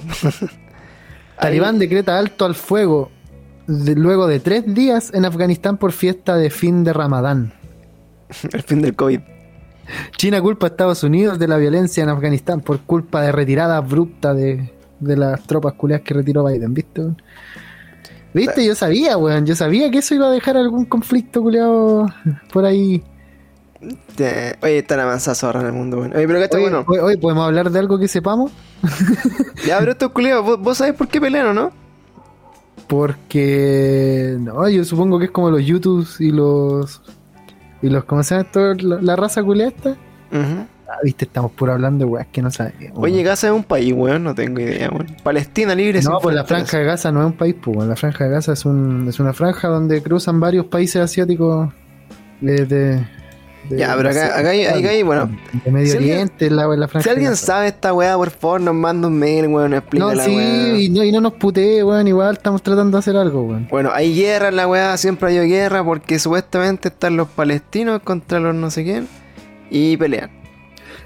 Talibán 1.39 1.77
decreta 1.77 2.17
alto 2.17 2.45
al 2.45 2.55
fuego 2.55 3.11
de- 3.67 3.95
luego 3.95 4.27
de 4.27 4.39
tres 4.39 4.73
días 4.73 5.11
en 5.13 5.25
Afganistán 5.25 5.77
por 5.77 5.91
fiesta 5.91 6.35
de 6.37 6.49
fin 6.49 6.83
de 6.83 6.93
Ramadán. 6.93 7.53
el 8.53 8.63
fin 8.63 8.81
del 8.81 8.95
COVID. 8.95 9.19
China 10.17 10.41
culpa 10.41 10.67
a 10.67 10.69
Estados 10.69 11.03
Unidos 11.03 11.39
de 11.39 11.47
la 11.47 11.57
violencia 11.57 12.03
en 12.03 12.09
Afganistán 12.09 12.59
por 12.61 12.81
culpa 12.81 13.21
de 13.21 13.31
retirada 13.31 13.77
abrupta 13.77 14.33
de, 14.33 14.73
de 14.99 15.15
las 15.17 15.43
tropas 15.47 15.73
culiadas 15.73 16.03
que 16.03 16.13
retiró 16.13 16.43
Biden, 16.43 16.73
¿viste? 16.73 17.03
¿Viste? 18.33 18.65
Yo 18.65 18.75
sabía, 18.75 19.17
weón. 19.17 19.45
Yo 19.45 19.55
sabía 19.55 19.89
que 19.89 19.99
eso 19.99 20.13
iba 20.13 20.27
a 20.27 20.31
dejar 20.31 20.57
algún 20.57 20.85
conflicto 20.85 21.41
culiado 21.41 22.05
por 22.51 22.65
ahí. 22.65 23.01
Oye, 24.61 24.79
están 24.79 24.99
avanzados 24.99 25.43
ahora 25.43 25.61
en 25.61 25.67
el 25.67 25.73
mundo, 25.73 25.99
weón. 25.99 26.15
Oye, 26.15 26.27
pero 26.27 26.49
que 26.49 26.57
bueno. 26.57 26.85
oye, 26.87 27.17
¿podemos 27.17 27.45
hablar 27.45 27.71
de 27.71 27.79
algo 27.79 27.97
que 27.97 28.07
sepamos? 28.07 28.51
Ya, 29.65 29.79
pero 29.79 29.91
estos 29.93 30.11
culiados, 30.11 30.45
¿vos, 30.45 30.59
vos 30.59 30.77
sabés 30.77 30.93
por 30.93 31.07
qué 31.07 31.21
pelean 31.21 31.47
o 31.47 31.53
no? 31.53 31.86
Porque. 32.87 34.35
No, 34.39 34.67
yo 34.69 34.83
supongo 34.83 35.19
que 35.19 35.25
es 35.25 35.31
como 35.31 35.51
los 35.51 35.63
YouTubes 35.65 36.19
y 36.21 36.31
los. 36.31 37.01
Y 37.81 37.89
los. 37.89 38.03
¿Cómo 38.05 38.23
se 38.23 38.35
llama 38.35 38.47
esto? 38.47 38.73
La, 38.75 39.01
la 39.01 39.15
raza. 39.15 39.41
Ujú. 39.43 39.55
Ah, 40.89 40.99
viste, 41.03 41.25
estamos 41.25 41.51
puro 41.51 41.73
hablando 41.73 42.05
de 42.05 42.11
weas 42.11 42.27
que 42.31 42.41
no 42.41 42.49
sabemos. 42.49 42.97
Oye, 42.97 43.21
Gaza 43.21 43.47
es 43.47 43.53
un 43.53 43.65
país, 43.65 43.91
weón, 43.93 44.23
no 44.23 44.33
tengo 44.33 44.61
idea, 44.61 44.89
weón. 44.89 45.07
Palestina 45.21 45.75
libre 45.75 46.01
No, 46.01 46.19
pues 46.21 46.33
la 46.33 46.45
franja 46.45 46.77
de 46.77 46.85
Gaza 46.85 47.11
no 47.11 47.19
es 47.21 47.25
un 47.27 47.33
país, 47.37 47.55
pues 47.61 47.85
la 47.85 47.95
franja 47.97 48.23
de 48.23 48.29
Gaza 48.29 48.53
es, 48.53 48.63
un, 48.65 49.05
es 49.09 49.19
una 49.19 49.33
franja 49.33 49.67
donde 49.67 50.01
cruzan 50.01 50.39
varios 50.39 50.65
países 50.67 51.01
asiáticos 51.01 51.69
de... 52.39 52.65
de- 52.65 52.65
de- 52.65 53.17
Ya, 53.69 53.95
pero 53.97 54.09
acá- 54.09 54.27
sé, 54.27 54.33
acá 54.39 54.49
hay- 54.49 54.65
acá 54.65 54.89
hay, 54.89 55.03
bueno, 55.03 55.29
De 55.65 55.71
Medio 55.71 55.87
si 55.91 55.97
alguien- 55.97 56.13
Oriente, 56.15 56.49
la, 56.49 56.67
la 56.67 56.87
franja 56.87 57.03
Si 57.03 57.09
alguien 57.09 57.35
sabe 57.35 57.67
esta 57.67 57.93
weá, 57.93 58.15
por 58.15 58.29
favor, 58.29 58.61
nos 58.61 58.75
manda 58.75 59.07
un 59.07 59.17
mail, 59.19 59.47
weón, 59.47 59.73
explica 59.73 60.05
No, 60.05 60.13
la 60.13 60.23
sí, 60.23 60.35
weá. 60.35 60.77
y 60.79 60.89
no, 60.89 61.03
y 61.03 61.11
no 61.11 61.19
nos 61.21 61.33
putee, 61.33 61.83
weón, 61.83 62.07
igual 62.07 62.35
estamos 62.35 62.61
tratando 62.61 62.97
de 62.97 62.99
hacer 62.99 63.17
algo, 63.17 63.43
weón. 63.43 63.67
Bueno, 63.69 63.91
hay 63.93 64.15
guerra 64.15 64.49
en 64.49 64.55
la 64.55 64.67
weá, 64.67 64.95
siempre 64.97 65.37
hay 65.37 65.49
guerra 65.49 65.83
porque 65.83 66.17
supuestamente 66.19 66.87
están 66.89 67.17
los 67.17 67.27
palestinos 67.27 68.01
contra 68.03 68.39
los 68.39 68.55
no 68.55 68.71
sé 68.71 68.83
quién 68.83 69.07
y 69.69 69.97
pelean. 69.97 70.31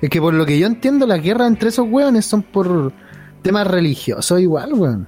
Es 0.02 0.10
que 0.10 0.20
por 0.20 0.34
lo 0.34 0.46
que 0.46 0.58
yo 0.60 0.68
entiendo, 0.68 1.06
las 1.08 1.22
guerras 1.22 1.48
entre 1.48 1.70
esos 1.70 1.88
weones 1.90 2.26
son 2.26 2.44
por 2.44 2.92
temas 3.42 3.66
religiosos 3.68 4.40
igual, 4.40 4.74
weón. 4.74 5.08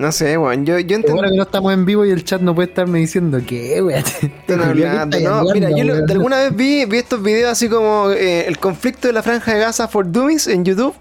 No 0.00 0.12
sé, 0.12 0.38
weón, 0.38 0.64
yo, 0.64 0.78
yo 0.78 0.86
Qué 0.86 0.94
entiendo 0.94 1.14
bueno 1.16 1.30
que 1.30 1.36
no 1.36 1.42
estamos 1.42 1.74
en 1.74 1.84
vivo 1.84 2.06
y 2.06 2.10
el 2.10 2.24
chat 2.24 2.40
no 2.40 2.54
puede 2.54 2.68
estarme 2.68 2.98
diciendo 3.00 3.38
que, 3.46 3.82
weón. 3.82 4.02
están 4.22 4.60
hablando, 4.62 5.20
¿no? 5.20 5.44
Mira, 5.52 5.70
yo 5.70 5.84
lo- 5.84 6.00
de 6.06 6.12
alguna 6.12 6.38
vez 6.38 6.56
vi, 6.56 6.86
vi 6.86 6.96
estos 6.98 7.22
videos 7.22 7.50
así 7.52 7.68
como 7.68 8.10
eh, 8.10 8.46
el 8.46 8.58
conflicto 8.58 9.08
de 9.08 9.12
la 9.12 9.22
franja 9.22 9.52
de 9.52 9.60
Gaza 9.60 9.88
for 9.88 10.10
Dummies 10.10 10.46
en 10.46 10.64
YouTube 10.64 10.94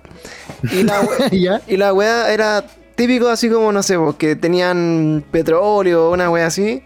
y 0.71 0.83
la, 0.83 0.99
we- 1.01 1.29
¿Ya? 1.39 1.61
y 1.65 1.77
la 1.77 1.93
weá 1.93 2.31
era 2.33 2.65
típico 2.95 3.29
así 3.29 3.49
como, 3.49 3.71
no 3.71 3.81
sé, 3.83 3.97
porque 3.97 4.35
tenían 4.35 5.23
petróleo 5.31 6.09
o 6.09 6.13
una 6.13 6.29
weá 6.29 6.47
así. 6.47 6.83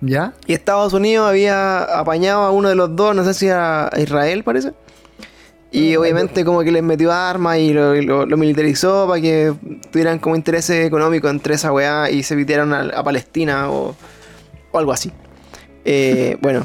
¿Ya? 0.00 0.34
Y 0.46 0.52
Estados 0.52 0.92
Unidos 0.92 1.28
había 1.28 1.82
apañado 1.82 2.42
a 2.44 2.52
uno 2.52 2.68
de 2.68 2.76
los 2.76 2.94
dos, 2.94 3.16
no 3.16 3.24
sé 3.24 3.34
si 3.34 3.48
a 3.48 3.90
Israel 3.98 4.44
parece. 4.44 4.74
Y 5.70 5.94
obviamente 5.96 6.44
como 6.44 6.60
que 6.62 6.72
les 6.72 6.82
metió 6.82 7.12
armas 7.12 7.58
y 7.58 7.72
lo, 7.74 7.94
y 7.94 8.04
lo- 8.04 8.24
lo 8.26 8.36
militarizó 8.38 9.06
para 9.06 9.20
que 9.20 9.52
tuvieran 9.92 10.18
como 10.18 10.34
intereses 10.34 10.86
económicos 10.86 11.30
entre 11.30 11.54
esa 11.54 11.72
weá 11.72 12.10
y 12.10 12.22
se 12.22 12.34
evitaran 12.34 12.72
a, 12.72 12.80
a 12.98 13.04
Palestina 13.04 13.70
o, 13.70 13.94
o 14.72 14.78
algo 14.78 14.92
así. 14.92 15.12
Eh, 15.84 16.36
bueno, 16.42 16.64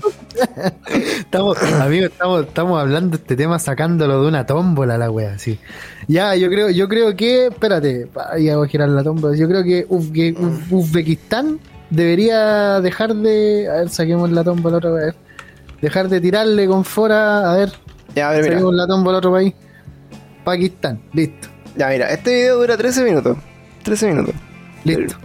Estamos, 1.18 1.58
amigos, 1.62 2.12
estamos, 2.12 2.46
estamos 2.48 2.80
hablando 2.82 3.18
de 3.18 3.22
este 3.24 3.36
tema 3.36 3.60
sacándolo 3.60 4.22
de 4.22 4.28
una 4.28 4.46
tómbola 4.46 4.98
la 4.98 5.10
wea, 5.12 5.38
sí. 5.38 5.60
Ya, 6.08 6.36
yo 6.36 6.50
creo, 6.50 6.70
yo 6.70 6.88
creo 6.88 7.16
que, 7.16 7.48
espérate, 7.48 8.08
ahí 8.32 8.50
hago 8.50 8.66
girar 8.66 8.90
la 8.90 9.04
tómbola. 9.04 9.36
Yo 9.38 9.48
creo 9.48 9.64
que 9.64 9.88
Uzbe- 9.88 10.36
Uz- 10.38 10.62
Uzbekistán 10.72 11.60
debería 11.90 12.80
dejar 12.82 13.16
de, 13.16 13.68
a 13.70 13.74
ver, 13.80 13.90
saquemos 13.90 14.32
la 14.32 14.44
tómbola 14.44 14.78
otra 14.78 14.92
vez. 14.92 15.16
Dejar 15.82 16.08
de 16.10 16.22
tirarle 16.22 16.68
con 16.68 16.86
fora, 16.86 17.52
a 17.52 17.58
ver, 17.58 17.72
ya 18.16 18.30
a 18.30 18.32
ver, 18.34 18.42
mira, 18.44 18.54
saquemos 18.54 18.74
la 18.76 18.88
tómbola 18.88 19.16
a 19.16 19.20
otro 19.20 19.32
país. 19.32 19.54
Pakistán, 20.44 21.02
listo, 21.14 21.48
ya 21.76 21.88
mira, 21.90 22.10
este 22.12 22.34
video 22.34 22.58
dura 22.60 22.78
13 22.78 23.04
minutos. 23.04 23.38
13 23.84 24.08
minutos. 24.12 24.36
listo. 24.84 25.16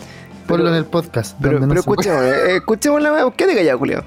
Ponlo 0.47 0.69
en 0.71 0.77
el 0.77 0.87
podcast. 0.87 1.37
Pero, 1.43 1.59
pero 1.61 1.67
no 1.67 1.75
escuchemos, 1.79 2.23
eh, 2.23 2.57
escuchemos 2.57 3.03
la 3.03 3.13
weá, 3.13 3.31
quédate 3.37 3.57
callado, 3.57 3.79
Julio. 3.79 4.05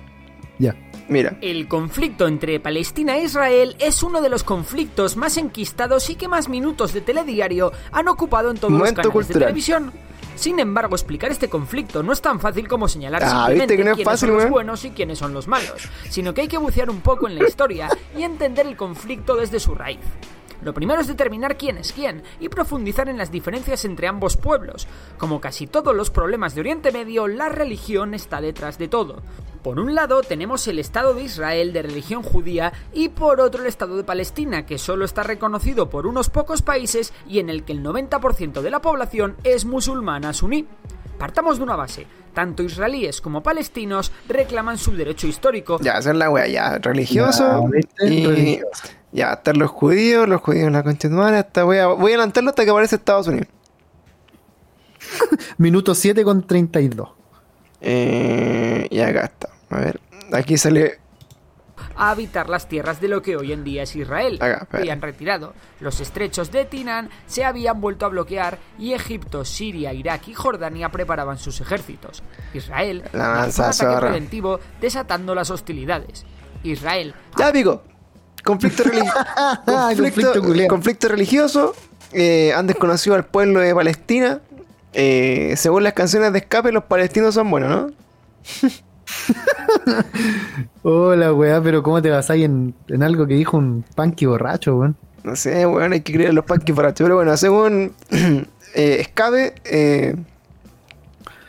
Ya. 0.58 0.76
Mira, 1.08 1.38
El 1.42 1.68
conflicto 1.68 2.26
entre 2.28 2.60
Palestina 2.62 3.18
e 3.18 3.26
Israel 3.26 3.76
es 3.80 4.02
uno 4.02 4.22
de 4.22 4.30
los 4.30 4.44
conflictos 4.44 5.18
más 5.18 5.36
enquistados 5.38 6.10
y 6.10 6.16
que 6.16 6.30
más 6.30 6.48
minutos 6.48 6.94
de 6.94 7.02
telediario 7.02 7.74
han 7.92 8.08
ocupado 8.08 8.50
en 8.50 8.58
todos 8.58 8.72
Momento 8.72 9.02
los 9.02 9.08
canales 9.08 9.14
cultural. 9.14 9.40
de 9.40 9.46
televisión. 9.46 9.92
Sin 10.42 10.60
embargo, 10.60 10.96
explicar 10.96 11.30
este 11.30 11.50
conflicto 11.52 12.02
no 12.02 12.12
es 12.12 12.20
tan 12.20 12.40
fácil 12.40 12.68
como 12.68 12.88
señalar 12.88 13.24
Ah, 13.24 13.46
simplemente 13.46 13.76
¿viste 13.76 13.78
que 13.78 13.84
no 13.84 13.92
es 13.92 13.96
quiénes 13.96 14.12
fácil, 14.12 14.30
son 14.30 14.38
los 14.40 14.50
buenos 14.50 14.86
y 14.86 14.90
quiénes 14.90 15.20
son 15.20 15.34
los 15.34 15.48
malos, 15.48 15.88
sino 16.10 16.34
que 16.34 16.42
hay 16.42 16.48
que 16.48 16.58
bucear 16.58 16.90
un 16.90 17.02
poco 17.02 17.28
en 17.28 17.36
la 17.38 17.48
historia 17.48 17.90
y 18.18 18.24
entender 18.24 18.66
el 18.66 18.76
conflicto 18.76 19.36
desde 19.36 19.60
su 19.60 19.76
raíz. 19.76 20.00
Lo 20.62 20.74
primero 20.74 21.02
es 21.02 21.08
determinar 21.08 21.58
quién 21.58 21.78
es 21.78 21.92
quién 21.92 22.24
y 22.40 22.50
profundizar 22.50 23.10
en 23.10 23.18
las 23.18 23.32
diferencias 23.32 23.86
entre 23.86 24.08
ambos 24.08 24.38
pueblos. 24.38 24.88
Como 25.18 25.42
casi 25.42 25.68
todos 25.68 25.96
los 25.96 26.10
problemas 26.10 26.54
de 26.54 26.62
Oriente 26.62 26.92
Medio, 26.92 27.28
la 27.28 27.50
religión 27.50 28.14
está 28.14 28.42
detrás 28.42 28.78
de 28.78 28.88
todo. 28.88 29.22
Por 29.64 29.80
un 29.80 29.94
lado 29.94 30.22
tenemos 30.22 30.68
el 30.68 30.80
Estado 30.80 31.14
de 31.14 31.24
Israel 31.24 31.72
de 31.72 31.84
religión 31.84 32.24
judía 32.24 32.74
y 32.94 33.10
por 33.10 33.40
otro 33.40 33.62
el 33.62 33.68
Estado 33.68 33.96
de 33.96 34.04
Palestina, 34.04 34.66
que 34.66 34.80
solo 34.80 35.06
está 35.06 35.24
reconocido 35.24 35.90
por 35.90 36.08
unos 36.08 36.30
pocos 36.30 36.62
países 36.62 37.14
y 37.28 37.40
en 37.40 37.50
el 37.50 37.64
que 37.64 37.74
el 37.74 37.84
90% 37.84 38.62
de 38.62 38.72
la 38.72 38.82
población 38.82 39.36
es 39.44 39.66
musulmana 39.66 40.34
suní. 40.34 40.68
Partamos 41.20 41.58
de 41.58 41.64
una 41.64 41.76
base. 41.76 42.08
Tanto 42.34 42.64
israelíes 42.64 43.22
como 43.22 43.44
palestinos 43.44 44.12
reclaman 44.28 44.78
su 44.78 44.96
derecho 44.96 45.28
histórico 45.28 45.80
ya, 45.82 45.98
esa 45.98 46.12
es 46.12 46.18
la 46.18 46.30
weá, 46.30 46.48
ya, 46.48 46.78
religioso. 46.78 47.44
Ya, 47.44 47.78
¿viste? 47.78 48.08
y 48.08 48.26
Religioso. 48.26 49.01
Ya, 49.12 49.34
están 49.34 49.60
los 49.60 49.70
judíos, 49.72 50.28
los 50.28 50.42
judíos 50.42 50.68
en 50.68 50.74
la 50.74 50.84
concha 50.84 51.08
de 51.08 51.16
tu 51.16 51.20
madre, 51.20 51.38
hasta 51.38 51.64
voy 51.64 51.78
a, 51.78 51.88
voy 51.88 52.12
a 52.12 52.16
adelantarlo 52.16 52.50
hasta 52.50 52.64
que 52.64 52.72
aparece 52.72 52.96
Estados 52.96 53.28
Unidos. 53.28 53.48
Minuto 55.58 55.94
7 55.96 56.24
con 56.24 56.46
32. 56.46 57.10
Eh, 57.82 58.88
y 58.90 59.00
acá 59.00 59.26
está. 59.26 59.50
A 59.70 59.80
ver, 59.80 60.00
aquí 60.32 60.58
sale. 60.58 61.00
a 61.96 62.12
habitar 62.12 62.50
las 62.50 62.68
tierras 62.70 63.02
de 63.02 63.08
lo 63.08 63.22
que 63.22 63.36
hoy 63.36 63.52
en 63.52 63.64
día 63.64 63.84
es 63.84 63.96
Israel. 63.96 64.38
Acá, 64.40 64.60
espera. 64.62 64.86
y 64.86 64.90
han 64.90 65.02
retirado. 65.02 65.54
Los 65.80 66.00
estrechos 66.00 66.52
de 66.52 66.66
Tinan 66.66 67.10
se 67.26 67.44
habían 67.44 67.82
vuelto 67.82 68.06
a 68.06 68.10
bloquear 68.10 68.60
y 68.78 68.94
Egipto, 68.94 69.44
Siria, 69.44 69.94
Irak 69.94 70.28
y 70.28 70.34
Jordania 70.34 70.90
preparaban 70.90 71.38
sus 71.38 71.60
ejércitos. 71.60 72.24
Israel 72.54 73.04
La 73.14 73.34
lanzó 73.36 73.64
un 73.64 73.68
mansa 73.68 73.86
ataque 73.92 74.02
preventivo 74.02 74.60
desatando 74.80 75.36
las 75.36 75.50
hostilidades. 75.50 76.26
Israel 76.64 77.16
Ya, 77.38 77.52
pico. 77.52 77.84
Conflicto, 78.44 78.84
religi- 78.84 79.12
conflicto, 79.66 80.04
Conflicto 80.04 80.42
culiao. 80.42 80.68
conflicto 80.68 81.08
religioso. 81.08 81.76
eh, 82.14 82.54
han 82.56 82.68
desconocido 82.68 83.16
al 83.16 83.26
pueblo 83.26 83.60
de 83.60 83.74
Palestina. 83.76 84.40
Eh, 84.94 85.54
según 85.58 85.84
las 85.84 85.94
canciones 85.94 86.34
de 86.34 86.40
escape, 86.40 86.72
los 86.72 86.84
palestinos 86.86 87.34
son 87.36 87.50
buenos, 87.50 87.70
¿no? 87.70 87.92
Hola, 90.84 91.34
weá, 91.34 91.62
pero 91.62 91.84
¿cómo 91.84 92.02
te 92.02 92.10
vas 92.10 92.30
ahí 92.30 92.44
en, 92.44 92.74
en 92.88 93.04
algo 93.04 93.28
que 93.28 93.36
dijo 93.36 93.58
un 93.58 93.84
punky 93.96 94.26
borracho, 94.26 94.76
weón? 94.76 94.96
No 95.24 95.36
sé, 95.36 95.66
weón, 95.66 95.94
hay 95.94 96.02
que 96.02 96.14
creer 96.14 96.30
en 96.30 96.36
los 96.36 96.46
panques 96.46 96.76
borrachos. 96.76 97.06
Pero 97.06 97.16
bueno, 97.16 97.36
según 97.38 97.94
eh, 98.74 98.98
escape, 99.00 99.54
eh, 99.66 100.16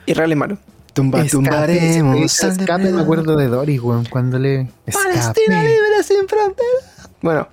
Israel 0.06 0.32
es 0.32 0.38
malo. 0.38 0.58
Tumba, 0.92 1.24
tumbaremos. 1.24 2.20
Escape, 2.44 2.92
me 2.92 3.00
acuerdo 3.00 3.34
de 3.36 3.46
Doris, 3.48 3.80
weón, 3.80 4.04
cuando 4.04 4.38
le... 4.38 4.68
Palestina 4.92 5.20
Escape. 5.20 5.68
libre 5.68 6.02
sin 6.04 6.28
fronteras. 6.28 6.81
Bueno, 7.22 7.48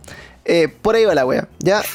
eh, 0.46 0.68
por 0.68 0.96
ahí 0.96 1.06
va 1.06 1.16
la 1.16 1.26
wea. 1.26 1.48
Ya, 1.60 1.82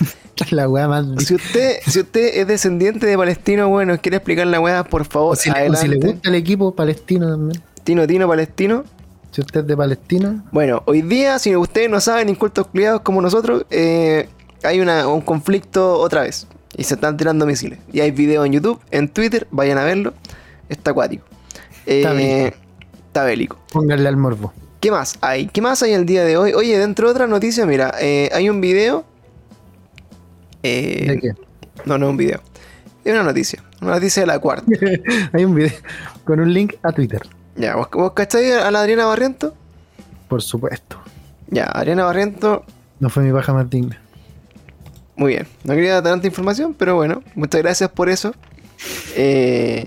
La 0.50 0.68
weá 0.68 0.88
más... 0.88 1.06
si 1.24 1.34
usted, 1.34 1.76
si 1.86 2.00
usted 2.00 2.38
es 2.38 2.46
descendiente 2.46 3.06
de 3.06 3.16
palestino, 3.16 3.68
bueno, 3.68 3.96
quiere 4.00 4.16
explicar 4.16 4.46
la 4.46 4.60
wea, 4.60 4.84
por 4.84 5.04
favor, 5.04 5.32
O 5.32 5.36
si, 5.36 5.48
le, 5.48 5.54
o 5.54 5.58
adelante. 5.58 5.80
si 5.86 5.88
le 5.88 6.06
gusta 6.06 6.28
el 6.28 6.34
equipo 6.34 6.74
palestino 6.74 7.30
también. 7.30 7.62
Tino, 7.84 8.06
Tino, 8.06 8.26
palestino. 8.26 8.84
Si 9.30 9.40
usted 9.40 9.60
es 9.60 9.66
de 9.66 9.76
Palestina, 9.76 10.44
Bueno, 10.52 10.82
hoy 10.86 11.02
día, 11.02 11.38
si 11.38 11.56
ustedes 11.56 11.90
no 11.90 12.00
saben, 12.00 12.28
incultos 12.28 12.68
criados 12.72 13.00
como 13.00 13.20
nosotros, 13.20 13.64
eh, 13.70 14.28
hay 14.62 14.80
una, 14.80 15.08
un 15.08 15.20
conflicto 15.20 15.98
otra 15.98 16.22
vez. 16.22 16.46
Y 16.76 16.84
se 16.84 16.94
están 16.94 17.16
tirando 17.16 17.44
misiles. 17.44 17.78
Y 17.92 18.00
hay 18.00 18.10
videos 18.12 18.46
en 18.46 18.52
YouTube, 18.52 18.80
en 18.90 19.08
Twitter, 19.08 19.46
vayan 19.50 19.78
a 19.78 19.84
verlo. 19.84 20.14
Está 20.68 20.92
acuático. 20.92 21.24
Eh, 21.86 22.52
está 23.06 23.24
bélico. 23.24 23.58
Pónganle 23.72 24.08
al 24.08 24.16
morbo. 24.16 24.52
¿Qué 24.84 24.90
más 24.90 25.16
hay? 25.22 25.46
¿Qué 25.46 25.62
más 25.62 25.82
hay 25.82 25.94
el 25.94 26.04
día 26.04 26.24
de 26.26 26.36
hoy? 26.36 26.52
Oye, 26.52 26.76
dentro 26.78 27.06
de 27.06 27.12
otras 27.14 27.26
noticias, 27.26 27.66
mira, 27.66 27.94
eh, 28.02 28.28
hay 28.34 28.50
un 28.50 28.60
video. 28.60 29.06
eh, 30.62 31.06
¿De 31.08 31.18
qué? 31.20 31.32
No, 31.86 31.96
no 31.96 32.04
es 32.04 32.10
un 32.10 32.18
video. 32.18 32.42
Es 33.02 33.14
una 33.14 33.22
noticia. 33.22 33.64
Una 33.80 33.92
noticia 33.92 34.20
de 34.24 34.26
la 34.26 34.38
cuarta. 34.40 34.66
Hay 35.32 35.46
un 35.46 35.54
video 35.54 35.72
con 36.24 36.38
un 36.38 36.52
link 36.52 36.74
a 36.82 36.92
Twitter, 36.92 37.22
ya, 37.56 37.76
¿vos, 37.76 37.88
vos 37.92 38.12
cacháis 38.12 38.52
a 38.52 38.70
la 38.70 38.80
Adriana 38.82 39.06
Barriento? 39.06 39.54
por 40.28 40.42
supuesto. 40.42 41.00
Ya, 41.48 41.64
Adriana 41.64 42.04
Barriento, 42.04 42.66
No 43.00 43.08
fue 43.08 43.22
mi 43.22 43.30
baja 43.30 43.54
más 43.54 43.70
digna. 43.70 43.98
muy 45.16 45.32
bien. 45.32 45.46
No 45.64 45.72
quería 45.74 45.94
dar 45.94 46.02
tanta 46.02 46.26
información, 46.26 46.74
pero 46.74 46.94
bueno, 46.96 47.22
muchas 47.34 47.62
gracias 47.62 47.88
por 47.88 48.10
eso. 48.10 48.34
Eh, 49.16 49.86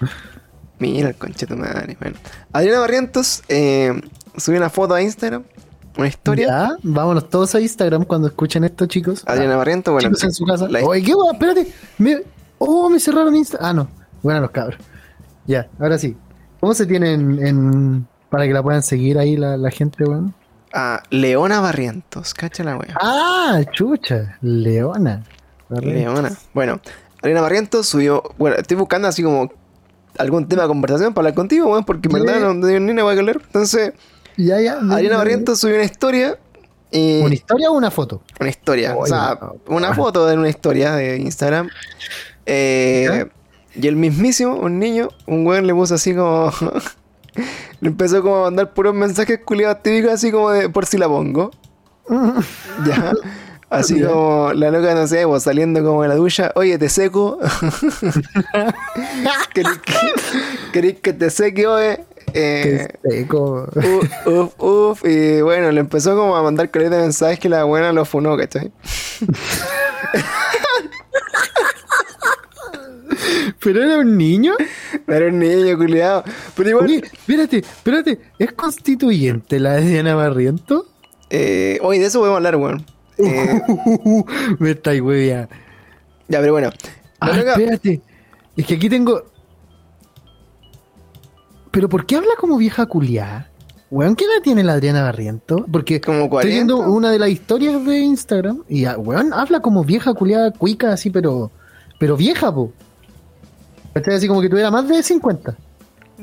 mira 0.78 1.08
el 1.10 1.16
concheto 1.16 1.54
madre. 1.54 1.98
Bueno, 2.00 2.16
Adriana 2.54 2.80
Barrientos 2.80 3.42
eh, 3.48 3.92
subió 4.36 4.58
una 4.60 4.70
foto 4.70 4.94
a 4.94 5.02
Instagram, 5.02 5.44
una 5.98 6.08
historia. 6.08 6.46
Ya, 6.46 6.76
vámonos 6.82 7.28
todos 7.28 7.54
a 7.54 7.60
Instagram 7.60 8.04
cuando 8.04 8.28
escuchen 8.28 8.64
esto, 8.64 8.86
chicos. 8.86 9.22
Adriana 9.26 9.56
Barrientos, 9.56 9.92
bueno, 9.92 10.08
chicos 10.08 10.24
en 10.24 10.32
su 10.34 10.44
casa. 10.44 10.68
la- 10.68 10.80
Oye, 10.84 11.02
¿qué 11.02 11.12
guay? 11.14 11.30
Espérate. 11.32 11.72
Me... 11.98 12.22
Oh, 12.58 12.88
me 12.88 13.00
cerraron 13.00 13.34
Insta. 13.34 13.58
Ah, 13.60 13.72
no. 13.72 13.88
Bueno, 14.22 14.40
los 14.40 14.50
cabros. 14.50 14.78
Ya, 15.46 15.68
ahora 15.80 15.98
sí. 15.98 16.16
¿Cómo 16.60 16.74
se 16.74 16.86
tienen 16.86 17.44
en... 17.44 18.06
para 18.30 18.46
que 18.46 18.52
la 18.52 18.62
puedan 18.62 18.82
seguir 18.82 19.18
ahí 19.18 19.36
la, 19.36 19.56
la 19.56 19.70
gente, 19.70 20.04
weón? 20.04 20.34
a 20.74 21.02
Leona 21.10 21.60
Barrientos, 21.60 22.32
cacha 22.32 22.64
la 22.64 22.76
wea. 22.78 22.96
Ah, 22.98 23.60
chucha. 23.72 24.38
Leona. 24.40 25.22
Leona. 25.68 26.32
Bueno, 26.54 26.80
Adriana 27.20 27.42
Barrientos 27.42 27.86
subió. 27.88 28.22
Bueno, 28.38 28.56
estoy 28.56 28.76
buscando 28.78 29.06
así 29.08 29.22
como 29.22 29.52
algún 30.16 30.48
tema 30.48 30.62
de 30.62 30.68
conversación 30.68 31.12
para 31.12 31.24
hablar 31.28 31.34
contigo, 31.34 31.66
weón, 31.70 31.84
porque 31.84 32.08
en 32.08 32.14
verdad 32.24 32.40
no 32.54 32.66
tengo 32.66 32.80
ni 32.80 32.90
una 32.92 33.04
wea 33.04 33.14
que 33.16 33.22
leer. 33.22 33.40
Entonces, 33.44 33.92
Ya, 34.36 34.60
ya. 34.60 34.78
Adriana 34.78 35.18
Barrientos 35.18 35.60
subió 35.60 35.76
una 35.76 35.84
historia. 35.84 36.38
Y 36.90 37.22
¿Una 37.22 37.34
historia 37.34 37.70
o 37.70 37.74
una 37.74 37.90
foto? 37.90 38.22
una 38.38 38.50
historia. 38.50 38.94
o 38.96 39.06
sea, 39.06 39.38
no. 39.40 39.56
una 39.66 39.94
foto 39.94 40.26
de 40.26 40.36
una 40.36 40.48
historia 40.48 40.92
de 40.92 41.18
Instagram. 41.18 41.70
Eh, 42.44 43.26
y 43.74 43.86
el 43.86 43.96
mismísimo, 43.96 44.56
un 44.56 44.78
niño, 44.78 45.08
un 45.26 45.46
weón 45.46 45.66
le 45.66 45.74
puso 45.74 45.94
así 45.94 46.14
como. 46.14 46.52
le 47.80 47.88
empezó 47.88 48.22
como 48.22 48.36
a 48.36 48.42
mandar 48.42 48.74
puros 48.74 48.94
mensajes 48.94 49.40
culiados 49.44 49.82
típicos, 49.82 50.12
así 50.12 50.30
como 50.30 50.50
de 50.50 50.68
por 50.68 50.86
si 50.86 50.98
la 50.98 51.08
pongo. 51.08 51.50
Ya. 52.86 53.12
Así 53.70 54.02
como 54.02 54.52
la 54.52 54.70
loca, 54.70 54.94
no 54.94 55.06
sé, 55.06 55.24
vos 55.24 55.44
saliendo 55.44 55.82
como 55.82 56.02
de 56.02 56.08
la 56.08 56.16
ducha, 56.16 56.52
oye, 56.56 56.76
te 56.76 56.90
seco. 56.90 57.38
¿Querés 59.54 59.78
que, 59.78 59.94
querés 60.72 61.00
que 61.00 61.12
te 61.14 61.30
seque, 61.30 61.66
oye? 61.66 62.04
Eh, 62.34 62.86
seco. 63.08 63.68
uf, 63.74 64.26
uf, 64.26 64.52
uf. 64.58 65.04
Y 65.04 65.40
bueno, 65.42 65.70
le 65.70 65.80
empezó 65.80 66.16
como 66.16 66.36
a 66.36 66.42
mandar 66.42 66.70
caleta 66.70 66.96
de 66.96 67.02
mensajes 67.02 67.38
que 67.38 67.48
la 67.48 67.64
buena 67.64 67.92
lo 67.92 68.04
funó, 68.04 68.36
¿cachai? 68.36 68.72
¿Pero 73.62 73.82
era 73.84 73.98
un 73.98 74.16
niño? 74.16 74.54
Era 75.06 75.26
un 75.28 75.38
niño, 75.38 75.76
culiado. 75.76 76.24
Pero 76.56 76.70
igual. 76.70 76.84
Oye, 76.86 77.02
espérate, 77.04 77.58
espérate. 77.58 78.18
¿Es 78.38 78.52
constituyente 78.52 79.60
la 79.60 79.74
de 79.74 79.82
Diana 79.82 80.14
Barriento? 80.14 80.86
Eh, 81.30 81.78
oye, 81.82 82.00
de 82.00 82.06
eso 82.06 82.18
podemos 82.18 82.38
hablar, 82.38 82.56
weón. 82.56 82.84
Eh, 83.18 83.60
Me 84.58 84.72
está 84.72 84.92
ya. 84.94 85.48
ya, 86.28 86.40
pero 86.40 86.52
bueno. 86.52 86.70
Ah, 87.20 87.30
espérate. 87.38 88.00
Es 88.56 88.66
que 88.66 88.74
aquí 88.74 88.88
tengo. 88.88 89.24
¿Pero 91.72 91.88
por 91.88 92.06
qué 92.06 92.16
habla 92.16 92.34
como 92.38 92.56
vieja 92.56 92.86
culiada? 92.86 93.48
Weón, 93.90 94.14
¿qué 94.14 94.24
edad 94.24 94.42
tiene 94.42 94.62
la 94.62 94.74
Adriana 94.74 95.02
Barriento? 95.02 95.66
Porque 95.70 96.00
Como 96.00 96.30
40. 96.30 96.36
estoy 96.38 96.52
viendo 96.52 96.78
una 96.78 97.10
de 97.10 97.18
las 97.18 97.28
historias 97.28 97.84
de 97.84 97.98
Instagram 97.98 98.62
y, 98.68 98.84
ah, 98.84 98.96
weón, 98.96 99.32
habla 99.34 99.60
como 99.60 99.84
vieja 99.84 100.14
culiada, 100.14 100.50
cuica, 100.52 100.92
así, 100.92 101.10
pero 101.10 101.50
pero 101.98 102.16
vieja, 102.16 102.52
po. 102.52 102.72
¿Cachai? 103.94 104.14
Así 104.14 104.26
como 104.28 104.40
que 104.40 104.48
tuviera 104.48 104.70
más 104.70 104.88
de 104.88 105.02
50. 105.02 105.56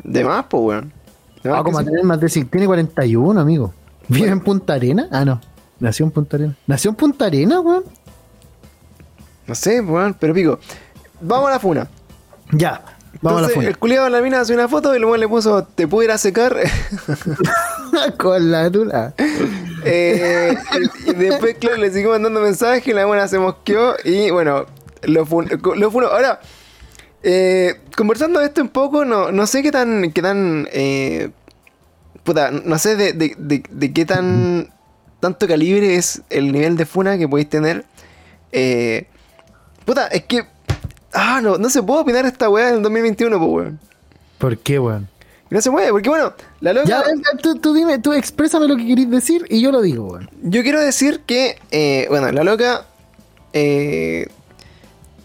de 0.03 0.23
más, 0.23 0.45
pues, 0.49 0.63
weón. 0.63 0.93
Ah, 1.45 1.61
como 1.63 1.83
tener 1.83 2.03
más 2.03 2.19
de 2.19 2.27
50. 2.29 2.51
Tiene 2.51 2.65
41, 2.67 3.39
amigo. 3.39 3.73
¿Vive 4.07 4.29
en 4.29 4.41
Punta 4.41 4.73
Arena? 4.73 5.07
Ah, 5.11 5.23
no. 5.23 5.39
Nació 5.79 6.05
en 6.05 6.11
Punta 6.11 6.37
Arena. 6.37 6.55
¿Nació 6.67 6.89
en 6.89 6.95
Punta 6.95 7.25
Arena, 7.25 7.59
weón? 7.61 7.83
No 9.47 9.55
sé, 9.55 9.79
weón, 9.81 10.15
pero 10.19 10.33
pico. 10.33 10.59
Vamos 11.21 11.47
a 11.47 11.51
la 11.51 11.59
funa. 11.59 11.87
Ya. 12.51 12.83
Vamos 13.21 13.41
Entonces, 13.41 13.57
a 13.57 13.61
la 13.63 13.67
el 13.69 13.77
culiado 13.77 14.05
de 14.05 14.11
la 14.11 14.21
mina 14.21 14.39
hace 14.39 14.53
una 14.53 14.67
foto 14.69 14.93
y 14.93 14.97
el 14.97 15.03
weón 15.05 15.19
le 15.19 15.27
puso, 15.27 15.63
te 15.65 15.87
puedo 15.87 16.03
ir 16.03 16.11
a 16.11 16.17
secar. 16.17 16.55
Con 18.17 18.51
la 18.51 18.69
tula. 18.71 19.13
Eh, 19.83 20.55
y, 21.07 21.13
después, 21.13 21.55
claro, 21.59 21.77
le 21.77 21.91
siguió 21.91 22.11
mandando 22.11 22.39
mensajes, 22.41 22.93
la 22.93 23.05
buena 23.05 23.27
se 23.27 23.39
mosqueó 23.39 23.95
y 24.03 24.29
bueno, 24.31 24.65
lo 25.03 25.25
funó. 25.25 25.49
Lo 25.75 25.91
funó. 25.91 26.07
Ahora, 26.07 26.39
eh, 27.23 27.81
conversando 27.97 28.39
de 28.39 28.45
esto 28.45 28.61
un 28.61 28.69
poco, 28.69 29.03
no, 29.05 29.31
no 29.31 29.47
sé 29.47 29.63
qué 29.63 29.71
tan, 29.71 30.11
qué 30.13 30.21
tan, 30.21 30.67
eh, 30.71 31.31
puta, 32.23 32.51
no 32.51 32.77
sé 32.79 32.95
de, 32.95 33.13
de- 33.13 33.35
de- 33.37 33.63
de 33.69 33.93
qué 33.93 34.05
tan, 34.05 34.69
tanto 35.19 35.47
calibre 35.47 35.95
es 35.95 36.21
el 36.29 36.51
nivel 36.51 36.77
de 36.77 36.85
funa 36.85 37.17
que 37.17 37.27
podéis 37.27 37.49
tener. 37.49 37.85
Eh, 38.53 39.07
puta, 39.85 40.07
es 40.07 40.23
que, 40.23 40.45
ah, 41.13 41.39
no, 41.41 41.57
no 41.57 41.69
se 41.69 41.81
puede 41.83 42.01
opinar 42.01 42.25
esta 42.25 42.49
weá 42.49 42.69
en 42.69 42.75
el 42.75 42.81
2021, 42.83 43.37
pues 43.39 43.49
weón. 43.51 43.79
¿Por 44.37 44.57
qué, 44.57 44.79
weón? 44.79 45.07
No 45.49 45.59
se 45.61 45.71
puede, 45.71 45.89
porque 45.89 46.09
bueno, 46.09 46.33
la 46.61 46.73
loca... 46.73 46.87
Ya, 46.87 46.99
eh, 47.01 47.37
tú, 47.41 47.55
tú 47.55 47.73
dime, 47.73 47.97
tú 47.99 48.13
exprésame 48.13 48.67
lo 48.67 48.77
que 48.77 48.85
querís 48.85 49.09
decir 49.09 49.45
y 49.49 49.61
yo 49.61 49.71
lo 49.71 49.81
digo, 49.81 50.05
weón. 50.05 50.29
Yo 50.43 50.61
quiero 50.61 50.79
decir 50.79 51.21
que, 51.25 51.57
eh, 51.71 52.05
bueno, 52.09 52.31
la 52.31 52.43
loca, 52.43 52.85
eh, 53.53 54.27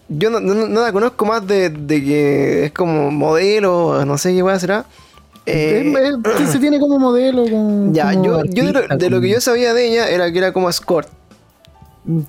yo 0.09 0.31
no, 0.31 0.41
no- 0.41 0.67
no 0.69 0.81
la 0.83 0.93
conozco 0.93 1.25
más 1.27 1.47
de, 1.47 1.69
de 1.71 2.03
que 2.05 2.65
es 2.67 2.73
como 2.73 3.11
modelo, 3.11 4.05
no 4.05 4.17
sé 4.19 4.33
qué 4.35 4.43
weá 4.43 4.59
será. 4.59 4.85
Eh, 5.47 5.93
que 6.39 6.47
se 6.47 6.59
tiene 6.59 6.81
como 6.81 6.99
modelo. 6.99 7.43
Como, 7.45 7.93
ya, 7.93 8.13
como 8.15 8.25
yo, 8.25 8.45
yo 8.47 8.65
de, 8.65 8.73
lo, 8.73 8.97
de 8.97 9.11
lo 9.11 9.21
que 9.21 9.29
yo 9.29 9.41
sabía 9.43 9.75
de 9.75 9.91
ella 9.91 10.09
era 10.09 10.33
que 10.33 10.39
era 10.39 10.53
como 10.55 10.71
escort. 10.71 11.09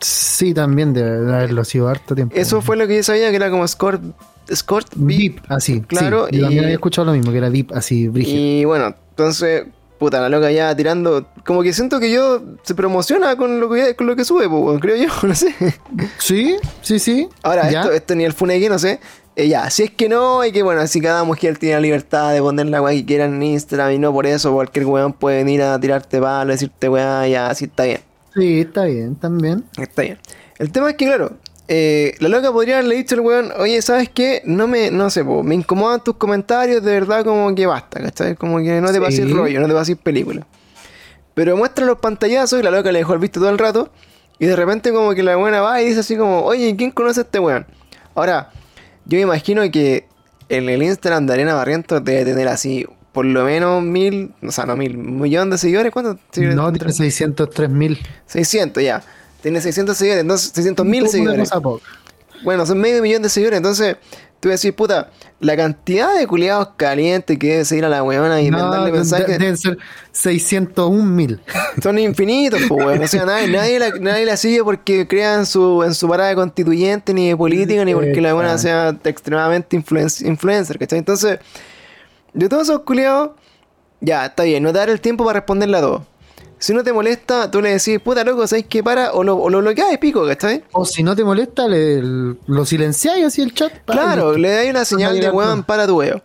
Sí, 0.02 0.54
también 0.54 0.94
debe 0.94 1.34
haberlo 1.34 1.64
sido 1.66 1.88
harto 1.88 2.16
tiempo. 2.16 2.36
Eso 2.36 2.62
fue 2.62 2.78
lo 2.78 2.88
que 2.88 2.96
yo 2.98 3.04
sabía 3.04 3.30
que 3.30 3.36
era 3.36 3.50
como 3.50 3.66
escort, 3.66 4.02
escort 4.48 4.88
VIP, 4.96 5.40
así. 5.50 5.82
Claro, 5.82 6.28
sí, 6.30 6.38
yo 6.38 6.42
también 6.44 6.62
y- 6.62 6.66
había 6.66 6.76
escuchado 6.76 7.06
lo 7.06 7.12
mismo, 7.14 7.32
que 7.32 7.38
era 7.40 7.50
VIP, 7.50 7.72
así, 7.74 8.08
brígido. 8.08 8.38
Y 8.42 8.66
bueno, 8.66 8.96
entonces, 9.10 9.66
puta, 10.00 10.22
la 10.22 10.30
loca 10.30 10.52
ya 10.52 10.74
tirando, 10.76 11.28
como 11.46 11.62
que 11.62 11.74
siento 11.74 12.00
que 12.00 12.12
yo 12.12 12.42
se 12.64 12.74
promociona 12.76 13.36
con 13.36 13.60
lo 13.60 13.70
que, 13.70 13.96
con 13.96 14.08
lo 14.08 14.16
que 14.16 14.24
sube, 14.24 14.48
pues, 14.48 14.80
creo 14.80 14.96
yo, 14.96 15.08
no 15.28 15.36
sé. 15.36 15.54
Sí, 16.20 16.56
sí, 16.82 17.00
sí. 17.00 17.28
Ahora, 17.44 17.70
Ya. 17.70 17.82
esto, 17.82 17.92
esto 17.94 18.16
ni 18.16 18.24
el 18.24 18.34
funeque, 18.34 18.70
no 18.70 18.80
sé. 18.80 19.00
Eh, 19.38 19.50
ya, 19.50 19.70
si 19.70 19.84
es 19.84 19.92
que 19.92 20.08
no, 20.08 20.46
y 20.46 20.54
que 20.54 20.64
bueno, 20.64 20.88
si 20.88 21.02
cada 21.02 21.26
mujer 21.26 21.58
tiene 21.58 21.76
la 21.76 21.82
libertad 21.82 22.32
de 22.32 22.40
poner 22.40 22.68
la 22.68 22.82
weá 22.82 22.94
que 22.96 23.04
quiera 23.04 23.26
en 23.26 23.44
Instagram 23.44 23.92
y 23.92 23.98
no 24.00 24.14
por 24.14 24.26
eso 24.26 24.54
cualquier 24.54 24.86
weón 24.86 25.12
puede 25.12 25.40
venir 25.40 25.62
a 25.62 25.78
tirarte 25.78 26.22
palo, 26.22 26.54
decirte 26.54 26.88
weá, 26.88 27.28
ya, 27.28 27.48
así 27.50 27.66
está 27.66 27.84
bien. 27.84 28.00
Sí, 28.36 28.62
está 28.62 28.84
bien, 28.86 29.16
también. 29.16 29.64
Está 29.80 30.02
bien. 30.04 30.20
El 30.58 30.72
tema 30.72 30.90
es 30.90 30.96
que, 30.98 31.06
claro, 31.06 31.38
eh, 31.68 32.16
la 32.20 32.30
loca 32.30 32.52
podría 32.52 32.76
haberle 32.76 32.96
dicho 32.96 33.16
al 33.16 33.22
weón, 33.22 33.52
oye, 33.58 33.82
¿sabes 33.82 34.10
qué? 34.10 34.42
No 34.46 34.68
me, 34.68 34.92
no 34.92 35.10
sé, 35.10 35.24
po, 35.24 35.42
me 35.44 35.56
incomodan 35.56 36.04
tus 36.04 36.16
comentarios, 36.18 36.84
de 36.84 36.92
verdad, 36.92 37.24
como 37.24 37.54
que 37.56 37.66
basta, 37.66 38.00
¿cachai? 38.02 38.36
Como 38.36 38.58
que 38.60 38.82
no 38.82 38.88
te 38.88 38.96
Sí. 38.96 39.00
pases 39.00 39.32
rollo, 39.32 39.60
no 39.62 39.68
te 39.68 39.74
pases 39.74 39.98
película. 39.98 40.46
Pero 41.34 41.58
muestra 41.58 41.86
los 41.86 41.98
pantallazos 42.00 42.60
y 42.60 42.64
la 42.64 42.72
loca 42.72 42.92
le 42.92 43.00
dejó 43.00 43.14
el 43.14 43.20
visto 43.20 43.40
todo 43.40 43.50
el 43.50 43.58
rato. 43.58 43.90
Y 44.40 44.46
de 44.46 44.56
repente 44.56 44.92
como 44.92 45.14
que 45.14 45.24
la 45.24 45.36
buena 45.38 45.62
va 45.62 45.82
y 45.82 45.86
dice 45.88 46.02
así 46.02 46.18
como, 46.18 46.44
oye, 46.44 46.76
¿quién 46.78 46.92
conoce 46.92 47.22
a 47.22 47.24
este 47.24 47.40
weón? 47.40 47.66
Ahora, 48.16 48.52
yo 49.06 49.18
me 49.18 49.22
imagino 49.22 49.62
que 49.72 50.08
en 50.50 50.70
el 50.70 50.84
Instagram 50.84 51.26
de 51.26 51.34
Arena 51.34 51.54
Barrientos 51.56 52.04
debe 52.04 52.26
tener 52.26 52.48
así 52.50 52.86
por 53.16 53.26
lo 53.26 53.46
menos 53.46 53.82
mil, 53.82 54.34
o 54.46 54.52
sea, 54.52 54.66
no 54.66 54.76
mil, 54.76 54.98
un 54.98 55.22
millón 55.22 55.50
de 55.50 55.58
seguidores. 55.58 55.92
¿Cuántos 55.92 56.18
seguidores? 56.32 56.58
No, 56.58 56.72
tiene 56.72 56.92
603 56.94 57.70
mil. 57.70 57.98
600 58.28 58.84
ya. 58.84 59.02
Tiene 59.42 59.62
600 59.62 59.96
seguidores, 59.98 60.22
entonces 60.22 60.52
600 60.54 60.86
mil 60.86 61.08
seguidores. 61.08 61.50
Bueno, 62.44 62.66
son 62.66 62.78
medio 62.80 63.02
millón 63.02 63.22
de 63.24 63.30
seguidores, 63.30 63.58
entonces 63.58 63.96
tú 64.42 64.50
decís, 64.50 64.74
puta, 64.74 65.12
la 65.40 65.56
cantidad 65.56 66.14
de 66.16 66.28
culiados 66.28 66.72
calientes 66.76 67.40
que 67.40 67.48
debe 67.52 67.66
seguir 67.66 67.86
a 67.86 67.90
la 67.90 68.04
weona 68.04 68.42
y 68.42 68.52
mandarle 68.52 68.92
mensajes 68.92 69.28
Deben 69.40 69.58
ser 69.58 69.78
601 70.12 71.06
mil. 71.06 71.40
son 71.82 71.98
infinitos, 72.00 72.60
pues 72.68 72.86
weón. 72.86 73.02
O 73.04 73.08
sea, 73.08 73.26
nadie, 73.26 73.48
nadie, 73.48 73.80
la, 73.80 73.92
nadie 74.00 74.26
la 74.26 74.36
sigue 74.38 74.64
porque 74.64 75.08
crea 75.08 75.36
en 75.36 75.46
su, 75.46 75.84
en 75.84 75.94
su 75.96 76.08
parada 76.10 76.30
de 76.30 76.36
constituyente, 76.36 77.14
ni 77.14 77.30
de 77.30 77.38
política, 77.38 77.86
ni 77.86 77.94
porque 77.94 78.20
la 78.22 78.34
buena 78.34 78.58
sea 78.58 78.96
extremadamente 79.06 79.78
influen- 79.80 80.28
influencer, 80.28 80.78
¿cachai? 80.78 81.00
Entonces, 81.00 81.40
de 82.36 82.50
todos 82.50 82.64
esos 82.70 82.82
culiados, 82.82 83.32
ya, 84.02 84.28
está 84.28 84.44
bien, 84.44 84.62
no 84.62 84.72
te 84.72 84.78
dar 84.80 84.90
el 84.90 85.02
tiempo 85.02 85.26
para 85.26 85.40
responderle 85.40 85.78
a 85.78 85.82
todos. 85.82 86.02
Si 86.58 86.74
no 86.74 86.84
te 86.84 86.94
molesta, 86.94 87.52
tú 87.52 87.62
le 87.62 87.72
decís, 87.72 88.00
puta 88.00 88.24
loco, 88.24 88.48
¿sabes 88.48 88.66
qué? 88.70 88.84
Para, 88.84 89.12
o 89.14 89.24
lo, 89.24 89.36
o 89.38 89.50
lo 89.50 89.60
bloqueas 89.60 89.98
pico, 89.98 90.26
¿cachai? 90.26 90.64
O 90.72 90.86
si 90.86 91.04
no 91.04 91.16
te 91.16 91.24
molesta, 91.24 91.68
le, 91.68 92.02
lo 92.02 92.66
silenciáis 92.66 93.26
así 93.26 93.42
el 93.42 93.54
chat. 93.54 93.72
pa, 93.86 93.94
Claro, 93.94 94.38
le 94.38 94.50
dais 94.50 94.70
una 94.70 94.86
señal 94.86 95.20
de 95.20 95.30
weón 95.30 95.64
para 95.64 95.86
tu 95.88 95.98
weo. 95.98 96.22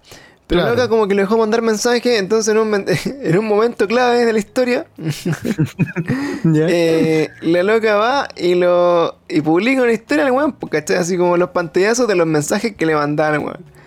Pero 0.46 0.62
Claro. 0.62 0.74
la 0.74 0.82
loca 0.82 0.88
como 0.88 1.06
que 1.06 1.14
le 1.14 1.22
dejó 1.22 1.38
mandar 1.38 1.62
mensaje, 1.62 2.18
entonces 2.18 2.52
en 2.52 2.58
un, 2.58 2.74
en 3.04 3.38
un 3.38 3.44
momento 3.44 3.86
clave 3.86 4.24
de 4.24 4.32
la 4.32 4.38
historia, 4.40 4.86
eh, 6.54 7.28
la 7.42 7.62
loca 7.62 7.96
va 7.96 8.28
y 8.36 8.54
lo 8.54 9.16
y 9.28 9.40
publica 9.40 9.82
una 9.82 9.92
historia 9.92 10.26
al 10.26 10.32
weón, 10.32 10.52
pues, 10.52 10.72
¿cachai? 10.72 10.96
Así 10.96 11.16
como 11.16 11.36
los 11.36 11.50
pantallazos 11.50 12.08
de 12.08 12.14
los 12.16 12.26
mensajes 12.26 12.74
que 12.76 12.86
le 12.86 12.94
mandaron, 12.94 13.44
weón. 13.44 13.79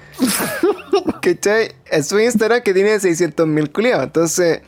¿Cachai? 1.24 1.70
En 1.90 2.04
su 2.04 2.20
Instagram 2.20 2.62
que 2.62 2.74
tiene 2.74 3.00
600 3.00 3.48
mil 3.48 3.72
culiados. 3.72 4.04
Entonces, 4.04 4.62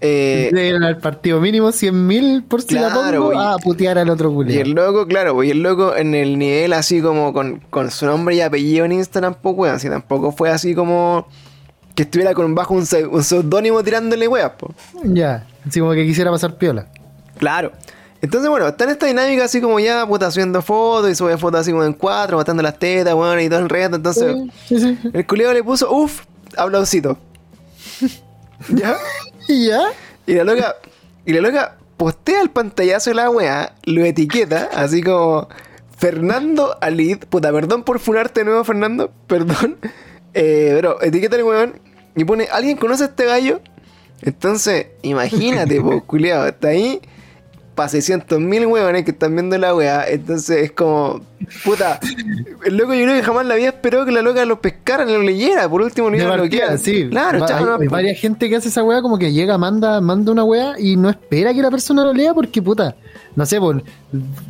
eh, 0.00 0.50
al 0.82 0.98
partido 0.98 1.40
mínimo 1.40 1.68
100.000 1.72 2.42
por 2.48 2.62
si 2.62 2.74
la 2.74 2.90
Claro, 2.90 3.28
pongo 3.28 3.32
y- 3.34 3.36
a 3.36 3.56
putear 3.62 3.98
al 3.98 4.08
otro 4.10 4.34
y 4.48 4.56
el 4.58 4.70
loco, 4.72 5.06
claro, 5.06 5.34
pues, 5.34 5.48
y 5.48 5.50
el 5.52 5.62
loco 5.62 5.94
en 5.94 6.14
el 6.14 6.38
nivel 6.38 6.72
así 6.72 7.00
como 7.02 7.32
con, 7.34 7.60
con 7.70 7.90
su 7.90 8.06
nombre 8.06 8.34
y 8.34 8.40
apellido 8.40 8.86
en 8.86 8.92
Instagram, 8.92 9.34
pues 9.42 9.54
weón, 9.56 9.74
así 9.76 9.88
tampoco 9.88 10.32
fue 10.32 10.50
así 10.50 10.74
como 10.74 11.28
que 11.94 12.04
estuviera 12.04 12.32
con 12.34 12.54
bajo 12.54 12.72
un, 12.74 12.86
un 13.10 13.22
seudónimo 13.22 13.82
tirándole 13.84 14.26
weas, 14.26 14.52
pues. 14.58 14.72
Ya, 15.04 15.46
así 15.68 15.80
como 15.80 15.92
que 15.92 16.04
quisiera 16.06 16.30
pasar 16.30 16.56
piola. 16.56 16.86
Claro. 17.38 17.70
Entonces, 18.22 18.50
bueno, 18.50 18.68
está 18.68 18.84
en 18.84 18.90
esta 18.90 19.06
dinámica 19.06 19.44
así 19.44 19.60
como 19.60 19.80
ya, 19.80 20.06
puta, 20.06 20.30
subiendo 20.30 20.60
fotos 20.60 21.10
y 21.10 21.14
sube 21.14 21.38
fotos 21.38 21.60
así 21.60 21.70
como 21.70 21.84
en 21.84 21.94
cuatro, 21.94 22.36
matando 22.36 22.62
las 22.62 22.78
tetas, 22.78 23.14
weón, 23.14 23.40
y 23.40 23.48
todo 23.48 23.60
el 23.60 23.68
reto. 23.68 23.96
Entonces, 23.96 24.36
Sí, 24.68 24.78
sí. 24.78 24.98
sí. 25.00 25.10
el 25.12 25.26
culiado 25.26 25.54
le 25.54 25.62
puso, 25.64 25.90
uff, 25.90 26.22
aplausito. 26.56 27.16
¿Ya? 28.68 28.96
¿Y 29.48 29.66
ya? 29.68 29.80
Y 30.26 30.34
la 30.34 30.44
loca, 30.44 30.76
y 31.24 31.32
la 31.32 31.40
loca 31.40 31.76
postea 31.96 32.40
el 32.42 32.50
pantallazo 32.50 33.10
de 33.10 33.16
la 33.16 33.30
weá, 33.30 33.74
lo 33.84 34.04
etiqueta, 34.04 34.68
así 34.74 35.02
como 35.02 35.48
Fernando 35.98 36.76
Alid, 36.80 37.24
puta, 37.28 37.50
perdón 37.52 37.82
por 37.84 37.98
funarte 38.00 38.40
de 38.40 38.44
nuevo, 38.46 38.64
Fernando, 38.64 39.10
perdón. 39.26 39.78
Eh, 40.34 40.70
pero 40.74 41.02
etiqueta 41.02 41.36
al 41.36 41.42
weón 41.42 41.80
y 42.14 42.24
pone, 42.24 42.48
¿alguien 42.52 42.76
conoce 42.76 43.04
a 43.04 43.06
este 43.06 43.24
gallo? 43.24 43.60
Entonces, 44.22 44.88
imagínate, 45.02 45.80
pues, 45.80 46.02
culiado, 46.02 46.46
está 46.46 46.68
ahí 46.68 47.00
para 47.80 47.88
600 47.88 48.38
mil 48.40 48.66
huevones 48.66 49.04
que 49.06 49.10
están 49.12 49.34
viendo 49.34 49.56
la 49.56 49.74
weá. 49.74 50.04
Entonces 50.06 50.64
es 50.64 50.72
como, 50.72 51.22
puta, 51.64 51.98
el 52.66 52.76
loco 52.76 52.92
yo 52.92 53.04
creo 53.04 53.16
que 53.16 53.22
jamás 53.22 53.46
la 53.46 53.54
había 53.54 53.68
esperado 53.70 54.04
que 54.04 54.12
la 54.12 54.20
loca 54.20 54.44
lo 54.44 54.60
pescara, 54.60 55.06
lo 55.06 55.22
leyera. 55.22 55.66
Por 55.66 55.80
último, 55.80 56.10
no 56.10 56.16
De 56.18 56.22
iba 56.24 56.34
a 56.34 56.36
partida, 56.36 56.66
bloquear. 56.66 56.78
sí. 56.78 57.08
Claro, 57.08 57.42
hay, 57.42 57.64
po. 57.64 57.90
varias 57.94 58.18
gente 58.18 58.50
que 58.50 58.56
hace 58.56 58.68
esa 58.68 58.84
weá 58.84 59.00
como 59.00 59.16
que 59.18 59.32
llega, 59.32 59.56
manda, 59.56 59.98
manda 60.02 60.30
una 60.30 60.44
weá 60.44 60.74
y 60.78 60.98
no 60.98 61.08
espera 61.08 61.54
que 61.54 61.62
la 61.62 61.70
persona 61.70 62.04
lo 62.04 62.12
lea 62.12 62.34
porque 62.34 62.60
puta, 62.60 62.96
no 63.34 63.46
sé, 63.46 63.58
pues, 63.58 63.82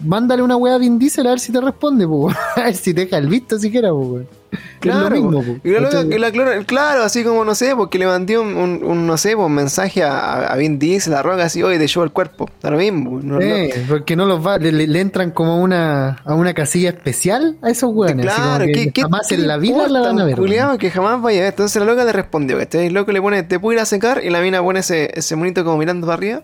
mándale 0.04 0.42
una 0.42 0.56
weá 0.56 0.74
a 0.74 0.78
Vin 0.78 0.98
Diesel 0.98 1.28
a 1.28 1.30
ver 1.30 1.38
si 1.38 1.52
te 1.52 1.60
responde, 1.60 2.08
pues, 2.08 2.36
a 2.56 2.64
ver 2.64 2.74
si 2.74 2.92
te 2.92 3.02
deja 3.02 3.18
el 3.18 3.28
visto 3.28 3.60
siquiera, 3.60 3.90
pues, 3.92 4.08
weón. 4.08 4.39
Claro, 4.80 5.14
es 5.14 5.22
lo 5.22 5.30
mismo, 5.30 5.60
y 5.62 5.70
la 6.18 6.30
la 6.30 6.64
claro, 6.64 7.02
así 7.02 7.22
como 7.22 7.44
no 7.44 7.54
sé, 7.54 7.76
porque 7.76 7.98
le 7.98 8.06
mandé 8.06 8.38
un, 8.38 8.56
un- 8.56 8.82
un, 8.82 9.06
no 9.06 9.16
sé, 9.16 9.34
un 9.34 9.52
mensaje 9.54 10.02
a, 10.02 10.46
a 10.52 10.56
Vin 10.56 10.78
Diesel, 10.78 11.12
la 11.12 11.22
roca 11.22 11.44
así, 11.44 11.62
oye, 11.62 11.78
te 11.78 11.86
llevo 11.86 12.02
el 12.04 12.10
cuerpo. 12.10 12.48
Da 12.62 12.70
lo 12.70 12.78
mismo. 12.78 13.20
No, 13.22 13.34
no- 13.34 13.40
Eh, 13.40 13.84
porque 13.88 14.16
no 14.16 14.24
los 14.26 14.44
va, 14.44 14.58
le, 14.58 15.00
entran 15.00 15.30
como 15.30 15.60
una, 15.62 16.16
a 16.24 16.34
una 16.34 16.54
casilla 16.54 16.88
especial 16.90 17.58
a 17.62 17.70
esos 17.70 17.90
como 17.92 18.04
Claro, 18.06 18.64
que 18.66 18.72
¿qué, 18.72 18.90
qué- 18.92 19.02
jamás 19.02 19.26
qué 19.28 19.34
en 19.36 19.46
la 19.46 19.56
vida 19.58 19.86
la 19.88 20.00
van 20.00 20.18
a 20.20 20.24
ver. 20.24 20.36
culiao, 20.36 20.68
weón. 20.68 20.78
que 20.78 20.90
jamás 20.90 21.20
vaya 21.22 21.38
a 21.40 21.42
ver. 21.42 21.52
Entonces 21.52 21.80
la 21.80 21.86
loca 21.86 22.04
le 22.04 22.12
respondió, 22.12 22.58
¿cachai? 22.58 22.86
El 22.86 22.94
loco 22.94 23.12
le 23.12 23.20
pone, 23.20 23.42
te 23.42 23.58
puedo 23.60 23.74
ir 23.74 23.80
a 23.80 23.84
secar, 23.84 24.22
y 24.24 24.30
la 24.30 24.40
mina 24.40 24.62
pone 24.62 24.80
ese, 24.80 25.10
ese 25.14 25.36
monito 25.36 25.64
como 25.64 25.76
mirando 25.78 26.06
para 26.06 26.14
arriba. 26.16 26.42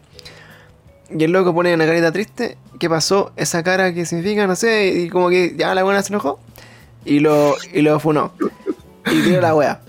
Y 1.10 1.22
el 1.24 1.30
loco 1.32 1.54
pone 1.54 1.72
una 1.74 1.86
carita 1.86 2.10
triste. 2.12 2.58
¿Qué 2.78 2.88
pasó? 2.90 3.32
Esa 3.36 3.62
cara 3.62 3.94
que 3.94 4.04
significa, 4.04 4.46
no 4.46 4.56
sé, 4.56 4.88
y 4.88 5.08
como 5.08 5.28
que 5.30 5.54
ya 5.56 5.74
la 5.74 5.82
buena 5.84 6.02
se 6.02 6.12
enojó. 6.12 6.38
Y 7.06 7.20
lo, 7.20 7.54
y 7.72 7.80
lo 7.82 7.98
funó. 8.00 8.32
Y 9.06 9.22
tiró 9.22 9.40
la 9.40 9.54
wea. 9.54 9.80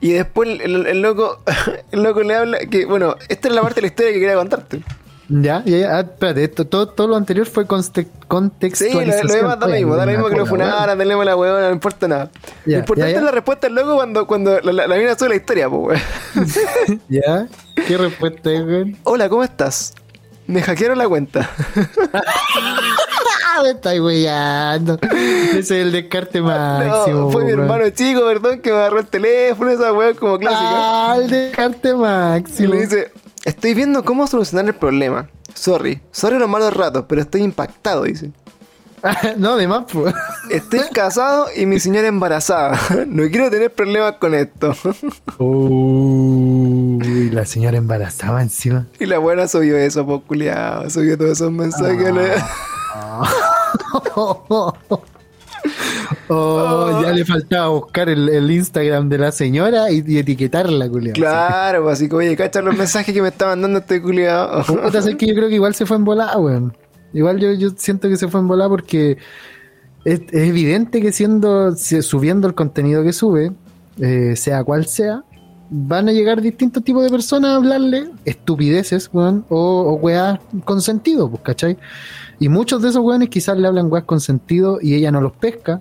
Y 0.00 0.12
después 0.12 0.48
el, 0.48 0.60
el- 0.60 0.86
el 0.86 1.02
loco, 1.02 1.40
el 1.92 2.02
loco 2.02 2.22
le 2.22 2.34
habla 2.34 2.58
que, 2.60 2.86
bueno, 2.86 3.16
esta 3.28 3.48
es 3.48 3.54
la 3.54 3.60
parte 3.62 3.76
de 3.76 3.80
la 3.82 3.86
historia 3.88 4.12
que 4.12 4.20
quería 4.20 4.36
contarte. 4.36 4.82
Ya, 5.28 5.62
ya, 5.64 5.78
ya. 5.78 6.00
Espérate, 6.00 6.44
esto, 6.44 6.66
todo, 6.66 6.86
todo 6.90 7.06
lo 7.08 7.16
anterior 7.16 7.46
fue 7.46 7.66
conste- 7.66 8.02
Sí, 8.04 8.10
lo, 8.20 8.28
contextualización. 8.28 9.26
lo 9.28 9.34
demás 9.34 9.58
da 9.60 9.66
lo 9.68 9.74
mismo, 9.74 9.96
da 9.96 10.04
lo 10.04 10.12
mismo 10.12 10.28
que 10.28 10.36
lo 10.36 10.44
funaran, 10.46 10.98
tenemos 10.98 11.24
la 11.24 11.34
huevona, 11.34 11.68
no 11.68 11.72
importa 11.72 12.06
nada. 12.08 12.30
Ya, 12.66 12.72
lo 12.72 12.78
importante 12.80 13.10
ya, 13.10 13.14
ya. 13.14 13.18
es 13.20 13.24
la 13.24 13.30
respuesta 13.30 13.66
del 13.66 13.74
loco 13.76 13.94
cuando, 13.96 14.26
cuando 14.26 14.60
la, 14.60 14.72
la, 14.72 14.86
la 14.86 14.96
mina 14.96 15.16
sube 15.18 15.30
la 15.30 15.36
historia, 15.36 15.70
pues, 15.70 16.02
weón. 16.36 17.00
¿Ya? 17.08 17.46
¿Qué 17.86 17.96
respuesta 17.96 18.52
es, 18.52 18.60
weón? 18.64 18.98
Hola, 19.04 19.28
¿cómo 19.30 19.42
estás? 19.42 19.94
Me 20.46 20.60
hackearon 20.60 20.98
la 20.98 21.08
cuenta. 21.08 21.48
¡Ah, 23.56 23.62
me 23.62 23.70
estáis 23.70 24.00
weyando! 24.00 24.98
Ese 25.02 25.58
es 25.58 25.70
el 25.70 25.92
descarte 25.92 26.40
máximo. 26.40 27.18
No, 27.20 27.30
fue 27.30 27.44
mi 27.44 27.52
hermano 27.52 27.88
chico, 27.90 28.22
perdón, 28.26 28.60
que 28.60 28.70
me 28.70 28.76
agarró 28.76 28.98
el 29.00 29.06
teléfono, 29.06 29.70
esa 29.70 29.92
weón 29.92 30.14
como 30.16 30.38
clásica. 30.38 30.70
¡Ah, 30.72 31.16
el 31.20 31.30
descarte 31.30 31.90
y 31.90 31.94
máximo! 31.94 32.74
le 32.74 32.80
dice, 32.80 33.12
estoy 33.44 33.74
viendo 33.74 34.04
cómo 34.04 34.26
solucionar 34.26 34.66
el 34.66 34.74
problema. 34.74 35.28
Sorry, 35.54 36.00
sorry 36.10 36.38
los 36.38 36.48
malos 36.48 36.74
ratos, 36.74 37.04
pero 37.08 37.20
estoy 37.22 37.42
impactado, 37.42 38.02
dice. 38.04 38.32
no, 39.36 39.52
además, 39.52 39.84
pues. 39.92 40.14
Estoy 40.50 40.80
casado 40.92 41.46
y 41.54 41.66
mi 41.66 41.78
señora 41.78 42.08
embarazada. 42.08 42.80
No 43.06 43.22
quiero 43.30 43.50
tener 43.50 43.70
problemas 43.72 44.14
con 44.14 44.34
esto. 44.34 44.74
Uy, 45.38 47.30
la 47.30 47.44
señora 47.44 47.76
embarazada 47.76 48.40
encima. 48.42 48.86
y 48.98 49.06
la 49.06 49.18
buena 49.18 49.46
subió 49.46 49.76
eso, 49.76 50.06
po, 50.06 50.22
culiao. 50.22 50.88
Subió 50.90 51.16
todos 51.18 51.32
esos 51.32 51.52
mensajes. 51.52 52.12
le- 52.12 52.34
Oh, 56.28 57.02
ya 57.02 57.12
le 57.12 57.24
faltaba 57.24 57.68
buscar 57.68 58.08
el, 58.08 58.28
el 58.28 58.50
Instagram 58.50 59.08
de 59.08 59.18
la 59.18 59.32
señora 59.32 59.90
y, 59.90 60.02
y 60.06 60.18
etiquetarla, 60.18 60.88
culiao. 60.88 61.14
Claro, 61.14 61.84
pues, 61.84 61.94
así 61.94 62.08
como, 62.08 62.18
oye, 62.20 62.36
cacha 62.36 62.60
los 62.62 62.76
mensajes 62.76 63.14
que 63.14 63.22
me 63.22 63.28
está 63.28 63.46
mandando 63.46 63.78
este 63.78 64.00
culiado. 64.02 64.62
Puta, 64.66 65.00
sé 65.02 65.16
que 65.16 65.26
yo 65.26 65.34
creo 65.34 65.48
que 65.48 65.54
igual 65.54 65.74
se 65.74 65.86
fue 65.86 65.96
en 65.96 66.04
volada, 66.04 66.36
weón. 66.38 66.76
Igual 67.12 67.38
yo, 67.40 67.52
yo 67.52 67.70
siento 67.76 68.08
que 68.08 68.16
se 68.16 68.28
fue 68.28 68.40
en 68.40 68.48
volada 68.48 68.68
porque 68.70 69.18
es, 70.04 70.20
es 70.30 70.48
evidente 70.48 71.00
que 71.00 71.12
siendo 71.12 71.74
si- 71.76 72.02
subiendo 72.02 72.46
el 72.48 72.54
contenido 72.54 73.02
que 73.02 73.12
sube, 73.12 73.52
eh, 73.98 74.34
sea 74.36 74.64
cual 74.64 74.86
sea, 74.86 75.22
van 75.70 76.08
a 76.08 76.12
llegar 76.12 76.40
distintos 76.40 76.84
tipos 76.84 77.02
de 77.04 77.10
personas 77.10 77.50
a 77.50 77.56
hablarle 77.56 78.10
estupideces, 78.24 79.10
weón, 79.12 79.44
o, 79.48 79.58
o 79.58 79.94
weas 79.94 80.38
con 80.64 80.80
sentido, 80.80 81.28
pues, 81.30 81.42
¿cachai? 81.42 81.76
Y 82.38 82.48
muchos 82.48 82.82
de 82.82 82.88
esos 82.90 83.02
weones 83.02 83.28
quizás 83.28 83.56
le 83.58 83.66
hablan 83.68 83.90
weas 83.90 84.04
con 84.04 84.20
sentido 84.20 84.78
y 84.80 84.94
ella 84.94 85.10
no 85.10 85.20
los 85.20 85.32
pesca. 85.32 85.80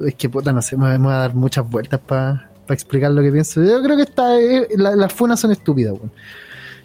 Es 0.00 0.14
que, 0.14 0.28
puta, 0.28 0.52
no 0.52 0.62
sé, 0.62 0.76
me, 0.76 0.96
voy 0.98 1.12
a 1.12 1.16
dar 1.16 1.34
muchas 1.34 1.68
vueltas 1.68 2.00
para 2.00 2.50
explicar 2.68 3.10
lo 3.10 3.22
que 3.22 3.30
pienso. 3.32 3.62
Yo 3.62 3.82
creo 3.82 3.96
que 3.96 4.02
está, 4.02 4.38
eh, 4.40 4.68
la- 4.76 4.94
las 4.96 5.12
funas 5.12 5.40
son 5.40 5.52
estúpidas, 5.52 5.92
weón 5.94 6.10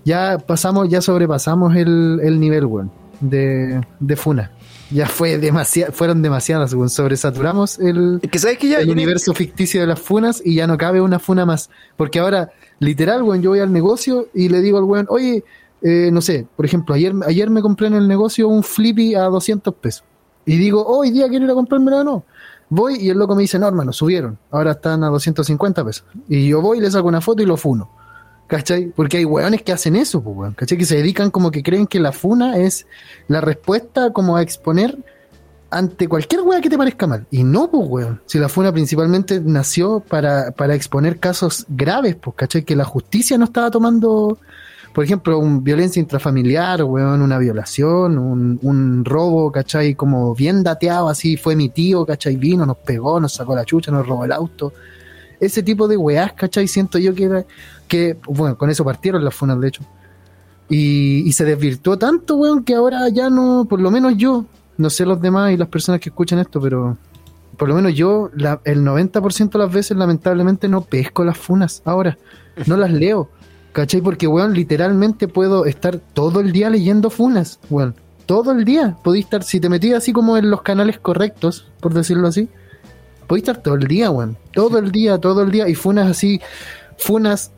ya 0.06 0.38
pasamos, 0.38 0.90
ya 0.90 1.00
sobrepasamos 1.02 1.74
el, 1.78 2.20
el 2.22 2.38
nivel, 2.38 2.66
weón, 2.66 2.92
de, 3.22 3.80
de 4.02 4.16
Funa. 4.18 4.52
Ya 4.94 5.08
fue 5.08 5.38
demasiado, 5.38 5.92
fueron 5.92 6.22
demasiadas, 6.22 6.74
weón. 6.74 6.90
Sobresaturamos 6.90 7.80
el, 7.80 8.20
Es 8.22 8.30
que 8.30 8.40
sabes 8.40 8.58
que 8.58 8.70
ya. 8.70 8.80
el 8.80 8.88
ya- 8.88 8.92
universo 8.94 9.34
ficticio 9.34 9.82
de 9.82 9.88
las 9.88 10.00
funas 10.00 10.42
y 10.44 10.56
ya 10.56 10.68
no 10.68 10.78
cabe 10.78 11.02
una 11.02 11.20
funa 11.20 11.46
más. 11.46 11.70
Porque 11.98 12.20
ahora, 12.20 12.52
literal, 12.80 13.24
weón, 13.24 13.42
yo 13.42 13.52
voy 13.52 13.60
al 13.60 13.72
negocio 13.74 14.28
y 14.34 14.50
le 14.50 14.62
digo 14.62 14.78
al 14.78 14.84
weón, 14.84 15.08
oye, 15.10 15.44
eh, 15.82 16.10
no 16.14 16.22
sé, 16.22 16.46
por 16.56 16.66
ejemplo, 16.66 16.94
ayer, 16.96 17.14
ayer 17.28 17.50
me 17.50 17.62
compré 17.62 17.88
en 17.88 17.96
el 17.96 18.08
negocio 18.08 18.48
un 18.48 18.64
flippy 18.64 19.16
a 19.16 19.24
200 19.24 19.74
pesos. 19.76 20.04
Y 20.46 20.58
digo, 20.58 20.86
hoy 20.86 21.12
día 21.12 21.28
quiero 21.30 21.46
ir 21.46 21.52
a 21.52 21.54
comprármelo 21.56 22.00
o 22.00 22.04
no. 22.04 22.24
Voy 22.70 22.96
y 22.98 23.10
el 23.10 23.18
loco 23.18 23.36
me 23.36 23.42
dice, 23.44 23.60
no, 23.60 23.68
hermano, 23.68 23.94
subieron. 23.94 24.38
Ahora 24.52 24.72
están 24.72 25.04
a 25.04 25.08
250 25.10 25.84
pesos. 25.86 26.06
Y 26.28 26.48
yo 26.48 26.62
voy, 26.62 26.80
le 26.80 26.90
saco 26.92 27.08
una 27.08 27.22
foto 27.22 27.42
y 27.44 27.46
lo 27.46 27.56
funo. 27.58 27.90
¿Cachai? 28.54 28.94
Porque 28.96 29.18
hay 29.18 29.26
weones 29.26 29.64
que 29.64 29.72
hacen 29.72 29.96
eso, 29.96 30.22
pues, 30.22 30.38
weón. 30.38 30.54
¿Cachai? 30.54 30.78
Que 30.78 30.86
se 30.86 30.98
dedican 30.98 31.32
como 31.32 31.50
que 31.50 31.64
creen 31.64 31.88
que 31.88 32.00
la 32.00 32.12
funa 32.12 32.58
es 32.58 32.86
la 33.28 33.42
respuesta 33.42 34.14
como 34.14 34.38
a 34.38 34.44
exponer 34.44 34.96
ante 35.72 36.08
cualquier 36.08 36.42
weá 36.42 36.62
que 36.62 36.70
te 36.70 36.78
parezca 36.78 37.08
mal. 37.08 37.26
Y 37.32 37.44
no, 37.44 37.72
pues, 37.72 37.88
weón. 37.90 38.22
Si 38.28 38.38
la 38.38 38.50
funa 38.50 38.72
principalmente 38.72 39.42
nació 39.44 40.02
para, 40.02 40.52
para 40.52 40.76
exponer 40.76 41.20
casos 41.20 41.66
graves, 41.68 42.16
pues, 42.16 42.36
¿cachai? 42.36 42.64
Que 42.64 42.76
la 42.76 42.86
justicia 42.86 43.40
no 43.40 43.46
estaba 43.46 43.72
tomando, 43.72 44.38
por 44.94 45.04
ejemplo, 45.04 45.40
un 45.40 45.64
violencia 45.64 46.00
intrafamiliar, 46.00 46.84
weón, 46.84 47.24
una 47.24 47.40
violación, 47.40 48.20
un, 48.20 48.60
un 48.62 49.04
robo, 49.04 49.52
¿cachai? 49.52 49.96
Como 49.96 50.36
bien 50.36 50.62
dateado, 50.62 51.10
así 51.10 51.38
fue 51.38 51.56
mi 51.56 51.70
tío, 51.70 52.06
¿cachai? 52.06 52.36
Vino, 52.36 52.68
nos 52.68 52.78
pegó, 52.78 53.20
nos 53.20 53.34
sacó 53.34 53.56
la 53.56 53.66
chucha, 53.66 53.92
nos 53.92 54.06
robó 54.06 54.26
el 54.26 54.32
auto. 54.32 54.74
Ese 55.40 55.64
tipo 55.64 55.88
de 55.88 55.98
weás, 55.98 56.34
¿cachai? 56.34 56.68
Siento 56.68 57.00
yo 57.00 57.16
que 57.16 57.46
que, 57.94 58.18
bueno, 58.26 58.58
con 58.58 58.72
eso 58.72 58.84
partieron 58.84 59.24
las 59.24 59.36
funas, 59.36 59.60
de 59.62 59.68
hecho. 59.68 59.84
Y, 60.68 61.20
y 61.28 61.32
se 61.34 61.46
desvirtuó 61.46 61.98
tanto, 62.00 62.38
weón, 62.38 62.64
que 62.64 62.74
ahora 62.74 63.08
ya 63.10 63.30
no, 63.30 63.66
por 63.70 63.80
lo 63.80 63.92
menos 63.92 64.16
yo, 64.18 64.46
no 64.78 64.90
sé 64.90 65.06
los 65.06 65.22
demás 65.22 65.52
y 65.52 65.58
las 65.58 65.68
personas 65.68 66.02
que 66.02 66.10
escuchan 66.10 66.40
esto, 66.40 66.60
pero 66.60 66.98
por 67.56 67.70
lo 67.70 67.76
menos 67.76 67.94
yo, 67.94 68.32
la- 68.36 68.60
el 68.64 68.84
90% 68.84 69.52
de 69.52 69.60
las 69.60 69.72
veces, 69.72 69.96
lamentablemente, 69.96 70.68
no 70.68 70.82
pesco 70.82 71.24
las 71.24 71.38
funas 71.38 71.84
ahora. 71.86 72.18
No 72.66 72.78
las 72.78 72.92
leo. 72.92 73.30
¿Cachai? 73.74 74.02
Porque, 74.02 74.26
weón, 74.26 74.54
literalmente 74.56 75.28
puedo 75.28 75.66
estar 75.66 75.98
todo 75.98 76.40
el 76.40 76.52
día 76.52 76.72
leyendo 76.72 77.12
funas, 77.12 77.60
weón. 77.70 77.94
Todo 78.26 78.52
el 78.54 78.66
día. 78.66 78.98
Podí 79.04 79.20
estar, 79.20 79.44
si 79.44 79.60
te 79.60 79.70
metías 79.70 79.98
así 80.00 80.14
como 80.14 80.36
en 80.38 80.50
los 80.50 80.64
canales 80.64 80.98
correctos, 80.98 81.68
por 81.80 81.94
decirlo 81.94 82.28
así, 82.28 82.50
podéis 83.28 83.48
estar 83.48 83.62
todo 83.62 83.76
el 83.76 83.88
día, 83.88 84.10
weón. 84.10 84.36
Todo 84.52 84.80
el 84.80 84.92
día, 84.92 85.20
todo 85.20 85.44
el 85.44 85.52
día. 85.52 85.68
Y 85.70 85.76
funas 85.76 86.10
así, 86.10 86.42
funas 86.98 87.52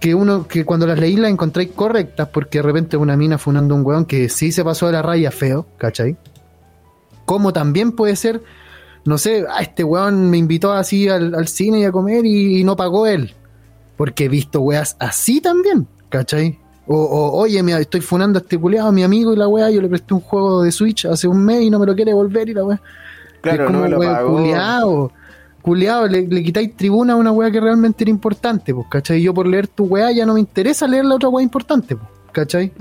que 0.00 0.14
uno, 0.14 0.46
que 0.46 0.64
cuando 0.64 0.86
las 0.86 0.98
leí 0.98 1.16
las 1.16 1.30
encontráis 1.30 1.70
correctas, 1.70 2.28
porque 2.32 2.58
de 2.58 2.62
repente 2.62 2.96
una 2.96 3.16
mina 3.16 3.38
funando 3.38 3.74
un 3.74 3.84
weón 3.84 4.04
que 4.04 4.28
sí 4.28 4.52
se 4.52 4.64
pasó 4.64 4.86
de 4.86 4.92
la 4.92 5.02
raya 5.02 5.30
feo, 5.30 5.66
¿cachai? 5.78 6.16
Como 7.24 7.52
también 7.52 7.92
puede 7.92 8.16
ser, 8.16 8.42
no 9.04 9.18
sé, 9.18 9.44
ah, 9.48 9.62
este 9.62 9.84
weón 9.84 10.30
me 10.30 10.38
invitó 10.38 10.72
así 10.72 11.08
al, 11.08 11.34
al 11.34 11.48
cine 11.48 11.80
y 11.80 11.84
a 11.84 11.92
comer 11.92 12.24
y, 12.26 12.60
y 12.60 12.64
no 12.64 12.76
pagó 12.76 13.06
él. 13.06 13.34
Porque 13.96 14.26
he 14.26 14.28
visto 14.28 14.60
weas 14.60 14.96
así 14.98 15.40
también, 15.40 15.86
¿cachai? 16.10 16.58
O, 16.86 16.96
o, 16.96 17.32
oye, 17.40 17.62
mira, 17.62 17.80
estoy 17.80 18.00
funando 18.00 18.38
a 18.38 18.42
este 18.42 18.58
culiado, 18.58 18.88
a 18.88 18.92
mi 18.92 19.02
amigo 19.02 19.32
y 19.32 19.36
la 19.36 19.48
weá, 19.48 19.70
yo 19.70 19.80
le 19.80 19.88
presté 19.88 20.14
un 20.14 20.20
juego 20.20 20.62
de 20.62 20.70
Switch 20.70 21.06
hace 21.06 21.26
un 21.26 21.44
mes 21.44 21.62
y 21.62 21.70
no 21.70 21.78
me 21.78 21.86
lo 21.86 21.96
quiere 21.96 22.12
devolver 22.12 22.48
y 22.48 22.54
la 22.54 22.64
weá. 22.64 22.80
Claro, 23.40 23.64
es 23.64 23.66
como, 23.66 23.78
no 23.78 23.84
me 23.84 23.90
lo 23.90 23.98
weón, 23.98 24.14
pagó. 24.14 25.12
Culiao, 25.66 26.06
le, 26.06 26.24
le 26.28 26.44
quitáis 26.44 26.76
tribuna 26.76 27.14
a 27.14 27.16
una 27.16 27.32
weá 27.32 27.50
que 27.50 27.60
realmente 27.60 28.04
era 28.04 28.10
importante, 28.10 28.72
pues, 28.72 28.86
¿cachai? 28.88 29.20
Yo 29.20 29.34
por 29.34 29.48
leer 29.48 29.66
tu 29.66 29.84
weá 29.84 30.12
ya 30.12 30.24
no 30.24 30.34
me 30.34 30.40
interesa 30.40 30.86
leer 30.86 31.04
la 31.04 31.16
otra 31.16 31.28
weá 31.28 31.42
importante, 31.42 31.96
pues, 31.96 32.08
¿cachai? 32.30 32.72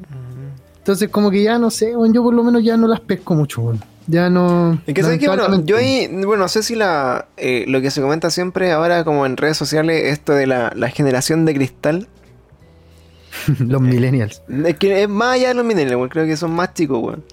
Entonces, 0.77 1.09
como 1.09 1.31
que 1.31 1.41
ya 1.41 1.57
no 1.57 1.71
sé, 1.71 1.97
weón, 1.97 2.13
yo 2.13 2.21
por 2.21 2.35
lo 2.35 2.43
menos 2.43 2.63
ya 2.63 2.77
no 2.77 2.87
las 2.87 2.99
pesco 2.99 3.33
mucho, 3.33 3.63
weón. 3.63 3.83
Ya 4.05 4.29
no. 4.29 4.79
Es 4.85 4.93
que 4.93 5.01
sabes 5.01 5.17
que, 5.17 5.27
bueno, 5.27 5.65
yo 5.65 5.77
ahí, 5.77 6.07
bueno, 6.11 6.43
no 6.43 6.47
sé 6.47 6.61
si 6.61 6.75
la, 6.75 7.25
eh, 7.37 7.65
lo 7.67 7.81
que 7.81 7.89
se 7.89 8.01
comenta 8.01 8.29
siempre 8.29 8.71
ahora 8.71 9.03
como 9.03 9.25
en 9.25 9.35
redes 9.35 9.57
sociales, 9.57 10.03
esto 10.13 10.33
de 10.33 10.45
la, 10.45 10.71
la 10.75 10.89
generación 10.89 11.43
de 11.45 11.55
cristal, 11.55 12.07
Los 13.59 13.81
millennials. 13.81 14.43
es 14.47 14.77
que 14.77 15.01
es 15.01 15.09
más 15.09 15.33
allá 15.33 15.47
de 15.47 15.53
los 15.55 15.65
millennials, 15.65 16.07
creo 16.11 16.27
que 16.27 16.37
son 16.37 16.51
más 16.51 16.75
chicos, 16.75 17.01
weón. 17.01 17.23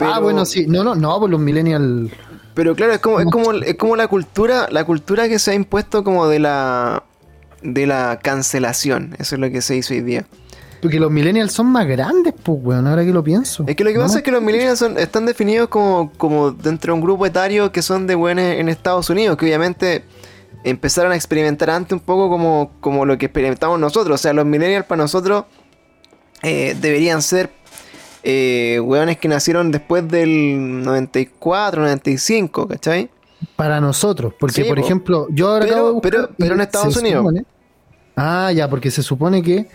Pero- 0.00 0.12
Ah, 0.14 0.18
bueno, 0.18 0.44
sí. 0.44 0.66
No, 0.66 0.82
no, 0.82 0.94
no, 0.96 1.18
pues 1.20 1.30
los 1.30 1.40
millennials. 1.40 2.10
Pero 2.54 2.74
claro, 2.74 2.92
es 2.92 2.98
como, 2.98 3.20
es 3.20 3.26
como, 3.30 3.52
es 3.52 3.74
como 3.76 3.94
la 3.96 4.08
cultura, 4.08 4.66
la 4.70 4.84
cultura 4.84 5.28
que 5.28 5.38
se 5.38 5.52
ha 5.52 5.54
impuesto 5.54 6.02
como 6.02 6.26
de 6.26 6.40
la, 6.40 7.04
de 7.62 7.86
la 7.86 8.18
cancelación, 8.20 9.14
eso 9.18 9.36
es 9.36 9.40
lo 9.40 9.50
que 9.50 9.62
se 9.62 9.76
hizo 9.76 9.94
hoy 9.94 10.00
día. 10.00 10.26
Porque 10.82 10.98
los 10.98 11.10
millennials 11.12 11.52
son 11.52 11.66
más 11.66 11.86
grandes, 11.86 12.32
pues, 12.42 12.58
weón, 12.62 12.86
ahora 12.86 13.04
que 13.04 13.12
lo 13.12 13.22
pienso. 13.22 13.64
Es 13.66 13.76
que 13.76 13.84
lo 13.84 13.90
que 13.90 13.96
No 13.98 14.04
pasa 14.04 14.18
es 14.18 14.24
que 14.24 14.30
los 14.32 14.42
millennials 14.42 14.78
son- 14.78 14.98
están 14.98 15.26
definidos 15.26 15.68
como, 15.68 16.10
como 16.16 16.50
dentro 16.52 16.92
de 16.92 16.98
un 16.98 17.02
grupo 17.04 17.24
etario 17.26 17.70
que 17.70 17.82
son 17.82 18.06
de 18.06 18.14
buenos 18.14 18.44
en 18.46 18.68
Estados 18.70 19.10
Unidos, 19.10 19.36
que 19.36 19.44
obviamente 19.44 20.04
empezaron 20.64 21.12
a 21.12 21.16
experimentar 21.16 21.70
antes 21.70 21.92
un 21.92 22.00
poco 22.00 22.28
como, 22.30 22.72
como 22.80 23.04
lo 23.06 23.16
que 23.18 23.26
experimentamos 23.26 23.78
nosotros. 23.78 24.14
O 24.14 24.18
sea, 24.22 24.32
los 24.32 24.44
millennials 24.46 24.86
para 24.86 25.02
nosotros 25.02 25.44
eh, 26.42 26.74
deberían 26.80 27.20
ser 27.22 27.50
eh, 28.22 28.78
weones 28.82 29.18
que 29.18 29.28
nacieron 29.28 29.70
después 29.70 30.06
del 30.08 30.82
94, 30.82 31.82
95, 31.82 32.68
¿cachai? 32.68 33.10
Para 33.56 33.80
nosotros, 33.80 34.34
porque 34.38 34.62
Sí, 34.62 34.68
por 34.68 34.78
po. 34.78 34.84
ejemplo, 34.84 35.26
yo 35.30 35.48
ahora 35.48 35.64
Pero- 35.64 35.74
acabo 35.74 35.86
de 35.88 35.94
buscar 35.94 36.30
pero- 36.36 36.54
en 36.54 36.60
Estados 36.60 36.96
Unidos. 36.96 37.22
supone- 37.24 37.44
ah, 38.16 38.52
ya, 38.52 38.68
porque 38.68 38.90
se 38.90 39.02
supone 39.02 39.42
que 39.42 39.66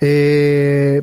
eh, 0.00 1.02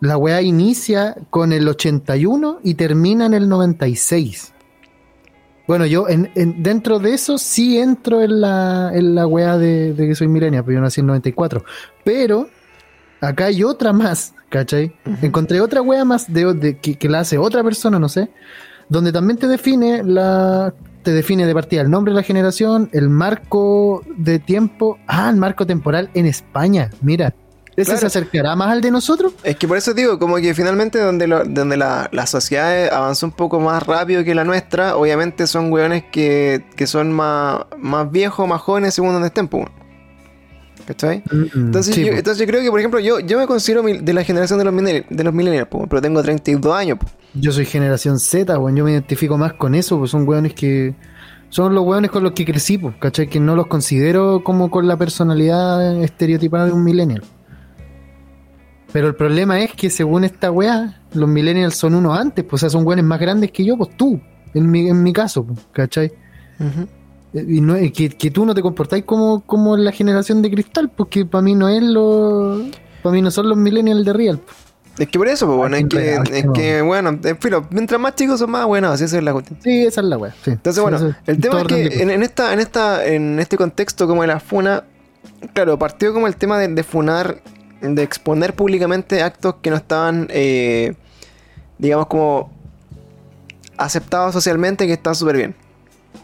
la 0.00 0.16
weá 0.16 0.42
inicia 0.42 1.16
con 1.30 1.52
el 1.52 1.66
81 1.68 2.58
y 2.62 2.74
termina 2.74 3.26
en 3.26 3.34
el 3.34 3.48
96. 3.48 4.52
Bueno, 5.66 5.86
yo 5.86 6.08
en, 6.08 6.30
en- 6.34 6.62
dentro 6.62 6.98
de 6.98 7.14
eso 7.14 7.38
sí 7.38 7.78
entro 7.78 8.22
en 8.22 8.40
la, 8.40 8.90
en 8.92 9.14
la 9.14 9.26
weá 9.26 9.56
de, 9.56 9.94
de 9.94 10.08
que 10.08 10.14
soy 10.14 10.28
milenia, 10.28 10.62
pero 10.62 10.76
yo 10.76 10.80
nací 10.82 11.00
en 11.00 11.06
94. 11.06 11.64
Pero 12.04 12.48
acá 13.20 13.46
hay 13.46 13.62
otra 13.64 13.92
más, 13.94 14.34
¿cachai? 14.54 14.94
Encontré 15.20 15.60
otra 15.60 15.82
weá 15.82 16.04
más 16.04 16.32
de, 16.32 16.54
de- 16.54 16.78
que, 16.78 16.96
que 16.96 17.08
la 17.08 17.20
hace 17.20 17.38
otra 17.38 17.64
persona, 17.64 17.98
no 17.98 18.08
sé, 18.08 18.30
donde 18.88 19.10
también 19.12 19.36
te 19.36 19.48
define 19.48 20.02
la 20.04 20.72
te 21.02 21.12
define 21.12 21.44
de 21.44 21.52
partida 21.52 21.82
el 21.82 21.90
nombre 21.90 22.12
de 22.12 22.16
la 22.18 22.22
generación, 22.22 22.88
el 22.92 23.10
marco 23.10 24.02
de 24.16 24.38
tiempo, 24.38 24.96
ah, 25.08 25.28
el 25.28 25.36
marco 25.36 25.66
temporal 25.66 26.08
en 26.14 26.26
España, 26.26 26.90
mira. 27.02 27.34
¿Ese 27.76 27.86
Claro. 27.90 28.00
se 28.02 28.06
acercará 28.06 28.54
más 28.54 28.70
al 28.70 28.80
de 28.80 28.92
nosotros? 28.92 29.32
Es 29.42 29.56
que 29.56 29.66
por 29.66 29.76
eso 29.76 29.92
digo, 29.94 30.16
como 30.20 30.36
que 30.36 30.54
finalmente 30.54 31.00
donde, 31.00 31.26
lo- 31.26 31.44
donde 31.44 31.76
la, 31.76 32.08
la 32.12 32.24
sociedad 32.26 32.86
avanzó 32.92 33.26
un 33.26 33.32
poco 33.32 33.58
más 33.58 33.82
rápido 33.84 34.22
que 34.22 34.32
la 34.36 34.44
nuestra, 34.44 34.94
obviamente 34.96 35.48
son 35.48 35.72
weones 35.72 36.04
que, 36.12 36.64
que 36.76 36.86
son 36.86 37.10
más, 37.12 37.62
más 37.76 38.08
viejos, 38.12 38.46
más 38.46 38.60
jóvenes 38.62 38.94
según 38.94 39.12
donde 39.12 39.26
estén, 39.28 39.48
pues. 39.48 39.66
¿Cachai? 40.86 41.22
Entonces, 41.54 41.94
Sí, 41.94 42.02
yo, 42.04 42.12
po. 42.12 42.18
entonces 42.18 42.40
yo 42.40 42.46
creo 42.46 42.62
que, 42.62 42.70
por 42.70 42.78
ejemplo, 42.78 43.00
yo, 43.00 43.20
yo 43.20 43.38
me 43.38 43.46
considero 43.46 43.82
de 43.82 44.12
la 44.12 44.22
generación 44.24 44.58
de 44.58 44.64
los, 44.66 44.74
millennials, 44.74 45.06
de 45.08 45.24
los 45.24 45.32
millennials, 45.32 45.68
pero 45.88 46.02
tengo 46.02 46.22
32 46.22 46.74
años. 46.74 46.98
po. 46.98 47.06
Yo 47.34 47.52
soy 47.52 47.64
generación 47.64 48.18
Z, 48.18 48.58
weón. 48.58 48.76
Yo 48.76 48.84
me 48.84 48.92
identifico 48.92 49.38
más 49.38 49.54
con 49.54 49.74
eso, 49.74 49.98
pues 49.98 50.10
son 50.10 50.28
weones 50.28 50.52
que. 50.54 50.94
Son 51.48 51.72
los 51.74 51.84
weones 51.84 52.10
con 52.10 52.22
los 52.24 52.32
que 52.32 52.44
crecí, 52.44 52.78
pues, 52.78 52.96
¿cachai? 52.98 53.28
Que 53.28 53.38
no 53.38 53.54
los 53.54 53.68
considero 53.68 54.42
como 54.42 54.70
con 54.70 54.88
la 54.88 54.96
personalidad 54.96 56.02
estereotipada 56.02 56.66
de 56.66 56.72
un 56.72 56.82
millennial. 56.82 57.22
Pero 58.92 59.08
el 59.08 59.14
problema 59.14 59.60
es 59.60 59.72
que 59.72 59.88
según 59.90 60.24
esta 60.24 60.50
weá, 60.50 61.00
los 61.12 61.28
millennials 61.28 61.76
son 61.76 61.94
unos 61.94 62.18
antes, 62.18 62.44
pues, 62.44 62.54
o 62.54 62.68
sea, 62.68 62.70
son 62.70 62.86
weones 62.86 63.04
más 63.04 63.20
grandes 63.20 63.50
que 63.52 63.64
yo, 63.64 63.76
pues 63.76 63.96
tú, 63.96 64.20
en 64.52 64.70
mi, 64.70 64.88
en 64.88 65.02
mi 65.02 65.12
caso, 65.12 65.44
pues, 65.44 65.60
¿cachai? 65.72 66.12
Eh, 66.60 66.86
Y 67.34 67.60
no, 67.60 67.74
que, 67.92 68.10
que 68.10 68.30
tú 68.30 68.46
no 68.46 68.54
te 68.54 68.62
comportáis 68.62 69.04
como, 69.04 69.40
como 69.40 69.76
la 69.76 69.90
generación 69.90 70.40
de 70.40 70.50
cristal, 70.50 70.88
porque 70.94 71.26
para 71.26 71.42
mí 71.42 71.54
no 71.54 71.68
es 71.68 71.82
lo. 71.82 72.60
Para 73.02 73.12
mí 73.12 73.20
no 73.22 73.30
son 73.30 73.48
los 73.48 73.58
millennials 73.58 74.04
de 74.04 74.12
real. 74.12 74.40
Es 74.96 75.08
que 75.08 75.18
por 75.18 75.26
eso, 75.26 75.46
pues, 75.46 75.58
bueno, 75.58 75.76
es 75.76 75.86
que, 75.86 75.96
real, 75.96 76.22
es 76.32 76.44
no. 76.44 76.52
que, 76.52 76.80
bueno, 76.80 77.08
en 77.10 77.38
mientras 77.70 78.00
más 78.00 78.14
chicos 78.14 78.38
son 78.38 78.50
más 78.52 78.64
buenos, 78.64 78.92
así 78.92 79.02
esa 79.04 79.18
es 79.18 79.24
la 79.24 79.32
cuestión. 79.32 79.58
Sí, 79.60 79.84
esa 79.84 80.00
es 80.02 80.06
la 80.06 80.16
weá. 80.16 80.32
sí. 80.44 80.52
Entonces, 80.52 80.76
Sí, 80.76 80.80
bueno, 80.80 81.14
el 81.26 81.40
tema 81.40 81.60
es 81.62 81.66
que 81.66 82.02
en, 82.02 82.10
en 82.10 82.22
esta, 82.22 82.52
en 82.52 82.60
esta, 82.60 83.04
en 83.04 83.40
este 83.40 83.56
contexto 83.56 84.06
como 84.06 84.22
de 84.22 84.28
la 84.28 84.38
funa, 84.38 84.84
claro, 85.52 85.76
partió 85.76 86.14
como 86.14 86.28
el 86.28 86.36
tema 86.36 86.58
de, 86.60 86.68
de 86.68 86.82
funar, 86.84 87.42
de 87.80 88.02
exponer 88.04 88.54
públicamente 88.54 89.20
actos 89.24 89.56
que 89.60 89.70
no 89.70 89.76
estaban, 89.76 90.28
eh, 90.30 90.94
digamos, 91.78 92.06
como 92.06 92.52
aceptados 93.76 94.32
socialmente, 94.32 94.86
que 94.86 94.92
están 94.92 95.16
súper 95.16 95.36
bien. 95.36 95.54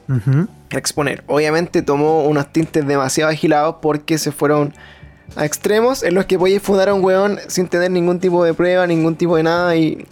Ujú. 0.08 0.46
Exponer. 0.70 1.24
Obviamente 1.26 1.82
tomó 1.82 2.24
unos 2.24 2.52
tintes 2.52 2.86
demasiado 2.86 3.30
agilados 3.30 3.76
porque 3.82 4.18
se 4.18 4.32
fueron 4.32 4.72
a 5.36 5.44
extremos 5.44 6.02
en 6.02 6.14
los 6.14 6.26
que 6.26 6.38
podías 6.38 6.62
funar 6.62 6.88
a 6.88 6.94
un 6.94 7.04
weón 7.04 7.38
sin 7.48 7.68
tener 7.68 7.90
ningún 7.90 8.18
tipo 8.20 8.44
de 8.44 8.54
prueba, 8.54 8.86
ningún 8.86 9.16
tipo 9.16 9.36
de 9.36 9.42
nada 9.42 9.76
y. 9.76 10.06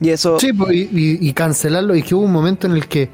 Y 0.00 0.10
eso. 0.10 0.38
Sí, 0.38 0.52
pues, 0.52 0.70
y 0.72 1.32
cancelarlo. 1.32 1.96
Y 1.96 2.02
que 2.02 2.14
hubo 2.14 2.24
un 2.24 2.32
momento 2.32 2.66
en 2.66 2.74
el 2.74 2.86
que 2.86 3.08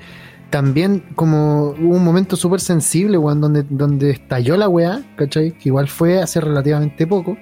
también, 0.52 1.02
como 1.14 1.70
hubo 1.70 1.96
un 1.96 2.04
momento 2.04 2.36
súper 2.36 2.60
sensible, 2.60 3.16
weón, 3.16 3.40
donde, 3.40 3.64
donde 3.68 4.10
estalló 4.10 4.56
la 4.58 4.68
weá, 4.68 5.02
¿cachai? 5.16 5.52
Que 5.52 5.70
igual 5.70 5.88
fue 5.88 6.20
hace 6.20 6.40
relativamente 6.40 7.06
poco. 7.06 7.38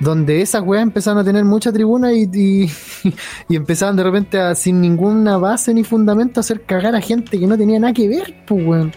Donde 0.00 0.40
esas 0.40 0.62
weas 0.62 0.82
empezaron 0.82 1.18
a 1.18 1.24
tener 1.24 1.44
mucha 1.44 1.70
tribuna 1.72 2.12
y, 2.12 2.28
y, 2.32 2.70
y 3.48 3.56
empezaban 3.56 3.96
de 3.96 4.02
repente 4.02 4.40
a, 4.40 4.54
sin 4.54 4.80
ninguna 4.80 5.36
base 5.36 5.74
ni 5.74 5.84
fundamento, 5.84 6.40
a 6.40 6.42
hacer 6.42 6.62
cagar 6.62 6.94
a 6.96 7.00
gente 7.00 7.38
que 7.38 7.46
no 7.46 7.56
tenía 7.56 7.78
nada 7.78 7.92
que 7.92 8.08
ver, 8.08 8.34
pues, 8.46 8.66
weón. 8.66 8.92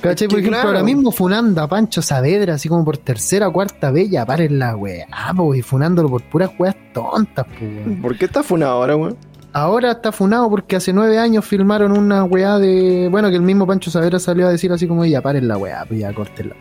¿Cachai? 0.00 0.28
Por 0.28 0.38
ejemplo, 0.38 0.60
claro. 0.60 0.68
ahora 0.68 0.84
mismo 0.84 1.10
funando 1.10 1.60
a 1.60 1.66
Pancho 1.66 2.00
Saavedra, 2.00 2.54
así 2.54 2.68
como 2.68 2.84
por 2.84 2.98
tercera 2.98 3.48
o 3.48 3.52
cuarta 3.52 3.90
vez, 3.90 4.08
ya 4.08 4.24
paren 4.24 4.58
la 4.58 4.76
weá, 4.76 5.06
pues, 5.36 5.58
y 5.58 5.62
funándolo 5.62 6.08
por 6.08 6.22
puras 6.22 6.50
weas 6.56 6.76
tontas, 6.94 7.44
pues, 7.46 7.60
weón. 7.60 8.00
¿Por 8.00 8.16
qué 8.16 8.26
está 8.26 8.44
funado 8.44 8.72
ahora, 8.72 8.96
weón? 8.96 9.16
Ahora 9.52 9.92
está 9.92 10.12
funado 10.12 10.48
porque 10.50 10.76
hace 10.76 10.92
nueve 10.92 11.18
años 11.18 11.44
filmaron 11.44 11.92
una 11.92 12.22
weá 12.22 12.58
de. 12.58 13.08
Bueno, 13.10 13.30
que 13.30 13.36
el 13.36 13.42
mismo 13.42 13.66
Pancho 13.66 13.90
Saavedra 13.90 14.18
salió 14.18 14.46
a 14.46 14.50
decir 14.50 14.70
así 14.70 14.86
como 14.86 15.04
ya 15.04 15.20
paren 15.22 15.48
la 15.48 15.56
weá, 15.56 15.84
pues 15.86 15.98
ya 16.00 16.12
córtenla. 16.12 16.54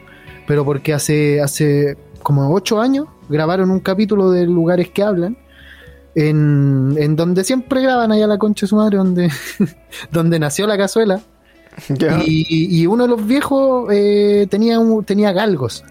Pero 0.47 0.63
porque 0.63 0.93
hace, 0.93 1.41
hace 1.41 1.97
como 2.27 2.53
ocho 2.53 2.81
años 2.81 3.07
grabaron 3.29 3.71
un 3.71 3.79
capítulo 3.79 4.31
de 4.31 4.45
lugares 4.45 4.89
que 4.89 5.01
hablan. 5.01 5.37
En, 6.13 6.95
en 6.97 7.15
donde 7.15 7.45
siempre 7.45 7.81
graban 7.81 8.11
allá 8.11 8.27
la 8.27 8.37
concha 8.37 8.65
de 8.65 8.69
su 8.69 8.75
madre, 8.75 8.97
donde, 8.97 9.31
donde 10.11 10.37
nació 10.39 10.67
la 10.67 10.77
cazuela. 10.77 11.21
Y 12.25 12.85
uno 12.85 13.03
de 13.03 13.09
los 13.09 13.25
viejos 13.25 13.87
eh, 13.93 14.45
tenía, 14.49 14.77
un- 14.77 15.05
tenía 15.05 15.31
galgos. 15.31 15.85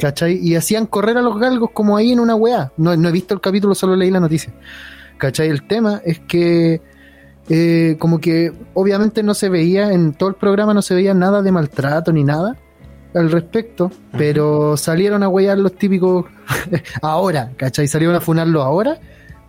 ¿Cachai? 0.00 0.36
Y 0.42 0.56
hacían 0.56 0.86
correr 0.86 1.16
a 1.18 1.22
los 1.22 1.38
galgos 1.38 1.70
como 1.72 1.96
ahí 1.96 2.10
en 2.12 2.18
una 2.18 2.34
weá. 2.34 2.72
No, 2.76 2.96
no 2.96 3.08
he 3.08 3.12
visto 3.12 3.34
el 3.34 3.40
capítulo, 3.40 3.74
solo 3.76 3.94
leí 3.94 4.10
la 4.10 4.18
noticia. 4.20 4.52
¿Cachai? 5.16 5.48
El 5.48 5.66
tema 5.68 6.00
es 6.04 6.18
que 6.20 6.80
eh, 7.48 7.96
como 8.00 8.18
que 8.20 8.52
obviamente 8.74 9.22
no 9.22 9.34
se 9.34 9.48
veía, 9.48 9.92
en 9.92 10.12
todo 10.14 10.28
el 10.30 10.34
programa 10.34 10.74
no 10.74 10.82
se 10.82 10.94
veía 10.94 11.14
nada 11.14 11.40
de 11.42 11.52
maltrato 11.52 12.12
ni 12.12 12.24
nada 12.24 12.56
al 13.18 13.30
respecto, 13.30 13.90
pero 14.16 14.76
salieron 14.76 15.22
a 15.22 15.28
huear 15.28 15.58
los 15.58 15.74
típicos 15.74 16.26
ahora, 17.02 17.50
¿cachai? 17.56 17.88
Salieron 17.88 18.16
a 18.16 18.20
funarlo 18.20 18.62
ahora 18.62 18.98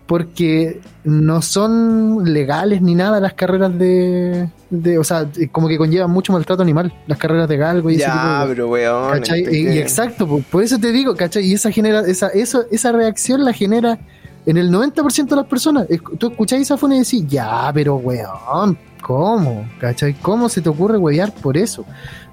porque 0.06 0.82
no 1.04 1.42
son 1.44 2.34
legales 2.34 2.82
ni 2.82 2.96
nada 2.96 3.20
las 3.20 3.34
carreras 3.34 3.78
de, 3.78 4.50
de- 4.72 4.98
o 4.98 5.04
sea, 5.04 5.28
como 5.52 5.68
que 5.68 5.78
conllevan 5.78 6.10
mucho 6.10 6.34
maltrato 6.34 6.64
animal, 6.64 6.92
las 7.06 7.20
carreras 7.20 7.48
de 7.48 7.58
galgo 7.58 7.92
y 7.92 7.96
ese 7.98 8.06
tipo 8.06 8.16
Ya, 8.18 8.42
de 8.42 8.48
pero 8.50 8.70
weón. 8.70 9.12
¿Cachai? 9.12 9.42
este 9.44 9.58
Y, 9.60 9.66
que- 9.66 9.76
y 9.76 9.78
exacto, 9.78 10.28
po, 10.28 10.42
por 10.50 10.64
eso 10.64 10.80
te 10.80 10.92
digo, 10.92 11.16
¿cachai? 11.16 11.46
Y 11.46 11.54
esa 11.54 11.70
genera, 11.72 12.00
esa, 12.02 12.30
eso, 12.30 12.64
esa 12.72 12.92
reacción 12.92 13.46
la 13.46 13.54
genera 13.54 14.00
en 14.48 14.58
el 14.58 14.72
90% 14.72 15.28
de 15.28 15.36
las 15.36 15.46
personas. 15.46 15.86
Tú 16.18 16.30
escucháis 16.32 16.64
esa 16.64 16.76
funa 16.78 16.96
y 16.96 17.00
decís, 17.02 17.26
ya, 17.28 17.70
pero 17.72 17.98
weón, 17.98 18.80
¿cómo? 19.04 19.70
¿Cachai? 19.80 20.16
¿Cómo 20.16 20.50
se 20.50 20.62
te 20.62 20.70
ocurre 20.70 20.98
huevear 20.98 21.32
por 21.36 21.56
eso? 21.56 21.86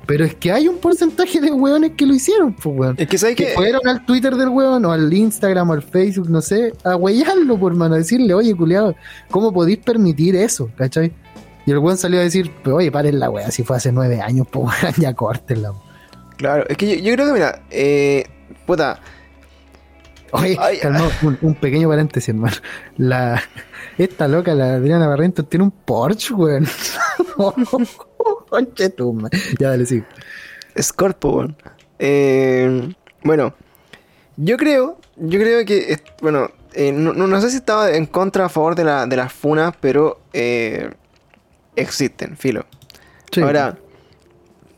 Pero 0.07 0.25
es 0.25 0.35
que 0.37 0.53
hay 0.53 0.69
un 0.69 0.79
porcentaje 0.79 1.41
de 1.41 1.51
hueones 1.51 1.93
que 1.97 2.07
lo 2.07 2.15
hicieron, 2.15 2.55
pues, 2.55 2.77
weón. 2.77 2.95
Es 2.99 3.09
que 3.09 3.19
sabes 3.19 3.35
Que 3.35 3.49
fueron 3.49 3.87
al 3.87 4.07
Twitter 4.07 4.37
del 4.37 4.49
hueón 4.49 4.85
o 4.85 4.93
al 4.93 5.13
Instagram 5.13 5.71
o 5.71 5.73
al 5.73 5.83
Facebook, 5.83 6.31
no 6.31 6.41
sé, 6.41 6.73
a 6.85 6.95
huellarlo, 6.95 7.59
por 7.59 7.75
mano, 7.75 7.97
a 7.97 7.99
decirle, 7.99 8.33
oye, 8.33 8.55
culiado, 8.55 8.95
¿cómo 9.31 9.53
podéis 9.53 9.79
permitir 9.79 10.37
eso? 10.37 10.71
¿Cachai? 10.77 11.13
Y 11.67 11.73
el 11.73 11.79
weón 11.79 11.99
salió 11.99 12.21
a 12.21 12.23
decir, 12.23 12.53
oye, 12.67 12.93
paren 12.93 13.19
la 13.19 13.31
wea, 13.31 13.51
si 13.51 13.65
fue 13.65 13.77
hace 13.77 13.91
nueve 13.91 14.21
años, 14.21 14.47
pues 14.49 14.67
weón, 14.83 14.95
ya 14.97 15.13
córtenla. 15.15 15.73
Claro, 16.37 16.65
es 16.69 16.77
que 16.77 16.99
yo, 16.99 17.03
yo 17.03 17.15
creo 17.15 17.27
que, 17.27 17.33
mira, 17.33 17.63
eh, 17.71 18.25
puta, 18.65 19.01
Oye, 20.33 20.57
Ay, 20.61 20.79
calmado, 20.79 21.11
un, 21.23 21.39
un 21.41 21.55
pequeño 21.55 21.89
paréntesis, 21.89 22.29
hermano. 22.29 22.57
La, 22.97 23.43
esta 23.97 24.29
loca, 24.29 24.55
la 24.55 24.75
Adriana 24.75 25.07
Barrientos, 25.07 25.49
tiene 25.49 25.65
un 25.65 25.71
Porsche, 25.71 26.35
weón. 26.35 26.67
Conche 28.49 28.91
tu 28.91 29.13
ma- 29.13 29.29
Ya, 29.59 29.71
dale, 29.71 29.87
sí. 29.87 30.03
Scorpio, 30.81 31.31
weón. 31.31 31.57
Eh, 31.99 32.95
bueno, 33.23 33.55
yo 34.37 34.57
creo, 34.57 34.99
yo 35.17 35.39
creo 35.41 35.65
que, 35.65 36.01
bueno, 36.21 36.51
eh, 36.75 36.93
no, 36.93 37.13
no- 37.15 37.27
no 37.27 37.41
sé 37.41 37.51
si 37.51 37.57
estaba 37.57 37.91
en 37.93 38.07
contra 38.07 38.45
o 38.45 38.47
a 38.47 38.49
favor 38.51 38.75
de, 38.75 38.85
la, 38.85 39.07
de 39.07 39.17
las 39.17 39.33
funas, 39.33 39.75
pero 39.81 40.21
eh, 40.33 40.91
existen, 41.75 42.37
filo. 42.37 42.65
Sí. 43.33 43.41
Ahora, 43.41 43.77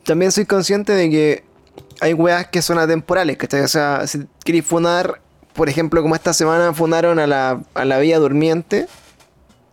también 0.05 0.33
soy 0.33 0.47
consciente 0.47 0.93
de 0.93 1.11
que 1.11 1.45
hay 2.01 2.15
weas 2.15 2.47
que 2.49 2.63
son 2.63 2.79
atemporales, 2.79 3.37
¿cachai? 3.37 3.63
O 3.63 3.69
sea, 3.69 4.07
si 4.07 4.27
queréis 4.45 4.65
funar, 4.65 5.21
por 5.53 5.69
ejemplo, 5.69 6.01
como 6.03 6.15
esta 6.15 6.33
semana 6.33 6.73
funaron 6.73 7.19
a 7.19 7.27
la, 7.27 7.61
a 7.75 7.85
la 7.85 7.99
Vía 7.99 8.19
Durmiente, 8.19 8.87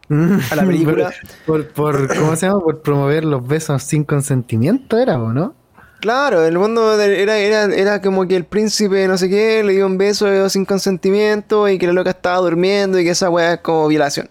a 0.51 0.55
la 0.55 0.65
película. 0.65 1.13
Por, 1.45 1.67
por, 1.69 2.07
¿cómo 2.15 2.35
se 2.35 2.47
llama? 2.47 2.59
Por 2.61 2.81
promover 2.81 3.25
los 3.25 3.45
besos 3.47 3.83
sin 3.83 4.03
consentimiento, 4.03 4.97
era, 4.97 5.19
¿o 5.19 5.33
no? 5.33 5.53
Claro, 6.01 6.45
el 6.45 6.57
mundo 6.59 6.97
de- 6.97 7.23
era, 7.23 7.37
era, 7.37 7.63
era 7.73 8.01
como 8.01 8.27
que 8.27 8.35
el 8.35 8.45
príncipe 8.45 9.07
no 9.07 9.17
sé 9.17 9.29
qué 9.29 9.63
le 9.63 9.73
dio 9.73 9.87
un 9.87 9.97
beso 9.97 10.49
sin 10.49 10.65
consentimiento 10.65 11.67
y 11.67 11.79
que 11.79 11.87
la 11.87 11.93
loca 11.93 12.11
estaba 12.11 12.37
durmiendo 12.37 12.99
y 12.99 13.03
que 13.03 13.11
esa 13.11 13.29
weá 13.29 13.53
es 13.53 13.59
como 13.61 13.87
violación. 13.87 14.29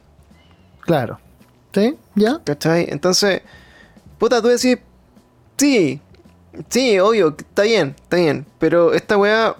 Claro. 0.82 1.18
¿Sí? 1.72 1.96
¿Ya? 2.14 2.40
¿Cachai? 2.44 2.86
Entonces, 2.88 3.42
puta, 4.18 4.40
tú 4.40 4.48
decís, 4.48 4.78
sí, 5.56 6.00
sí, 6.68 7.00
obvio, 7.00 7.34
está 7.36 7.62
bien, 7.62 7.96
está 8.00 8.16
bien, 8.18 8.46
pero 8.60 8.92
esta 8.92 9.16
weá, 9.16 9.56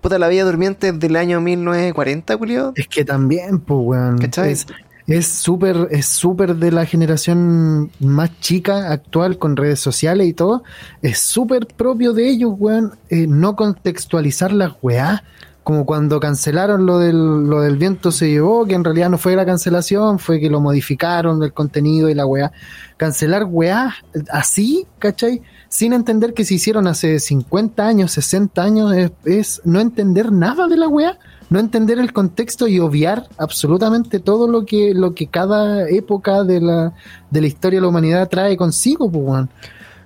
puta, 0.00 0.18
la 0.18 0.28
vida 0.28 0.44
durmiente 0.44 0.92
del 0.92 1.16
año 1.16 1.40
1940, 1.40 2.36
Julio. 2.36 2.72
Es 2.76 2.88
que 2.88 3.04
también, 3.04 3.60
pues, 3.60 3.80
weón. 3.82 4.18
¿Cachai? 4.18 4.52
Es 4.52 4.66
es 5.10 5.26
súper 5.26 5.88
es 5.90 6.06
súper 6.06 6.54
de 6.54 6.70
la 6.70 6.86
generación 6.86 7.90
más 7.98 8.38
chica 8.38 8.92
actual 8.92 9.38
con 9.38 9.56
redes 9.56 9.80
sociales 9.80 10.28
y 10.28 10.34
todo. 10.34 10.62
Es 11.02 11.18
súper 11.18 11.66
propio 11.66 12.12
de 12.12 12.28
ellos, 12.28 12.52
weón, 12.56 12.92
eh, 13.08 13.26
no 13.26 13.56
contextualizar 13.56 14.52
las 14.52 14.74
weá. 14.82 15.24
Como 15.70 15.86
cuando 15.86 16.18
cancelaron 16.18 16.84
lo 16.84 16.98
del, 16.98 17.48
lo 17.48 17.60
del 17.60 17.76
viento 17.76 18.10
se 18.10 18.28
llevó, 18.28 18.66
que 18.66 18.74
en 18.74 18.82
realidad 18.82 19.08
no 19.08 19.18
fue 19.18 19.36
la 19.36 19.46
cancelación, 19.46 20.18
fue 20.18 20.40
que 20.40 20.50
lo 20.50 20.60
modificaron 20.60 21.38
del 21.38 21.52
contenido 21.52 22.08
y 22.08 22.14
la 22.14 22.26
weá. 22.26 22.50
Cancelar 22.96 23.44
weá 23.44 23.94
así, 24.32 24.84
¿cachai? 24.98 25.42
Sin 25.68 25.92
entender 25.92 26.34
que 26.34 26.44
se 26.44 26.54
hicieron 26.54 26.88
hace 26.88 27.20
50 27.20 27.86
años, 27.86 28.10
60 28.10 28.60
años, 28.60 28.92
es, 29.24 29.62
no 29.64 29.78
entender 29.78 30.32
nada 30.32 30.66
de 30.66 30.76
la 30.76 30.88
weá 30.88 31.16
no 31.50 31.60
entender 31.60 32.00
el 32.00 32.12
contexto 32.12 32.66
y 32.66 32.80
obviar 32.80 33.28
absolutamente 33.38 34.18
todo 34.18 34.48
lo 34.48 34.64
que, 34.64 34.92
lo 34.92 35.14
que 35.14 35.28
cada 35.28 35.88
época 35.88 36.42
de 36.42 36.60
la, 36.60 36.94
de 37.30 37.40
la 37.40 37.46
historia 37.46 37.76
de 37.76 37.82
la 37.82 37.88
humanidad 37.88 38.28
trae 38.28 38.56
consigo, 38.56 39.08
pues. 39.10 39.46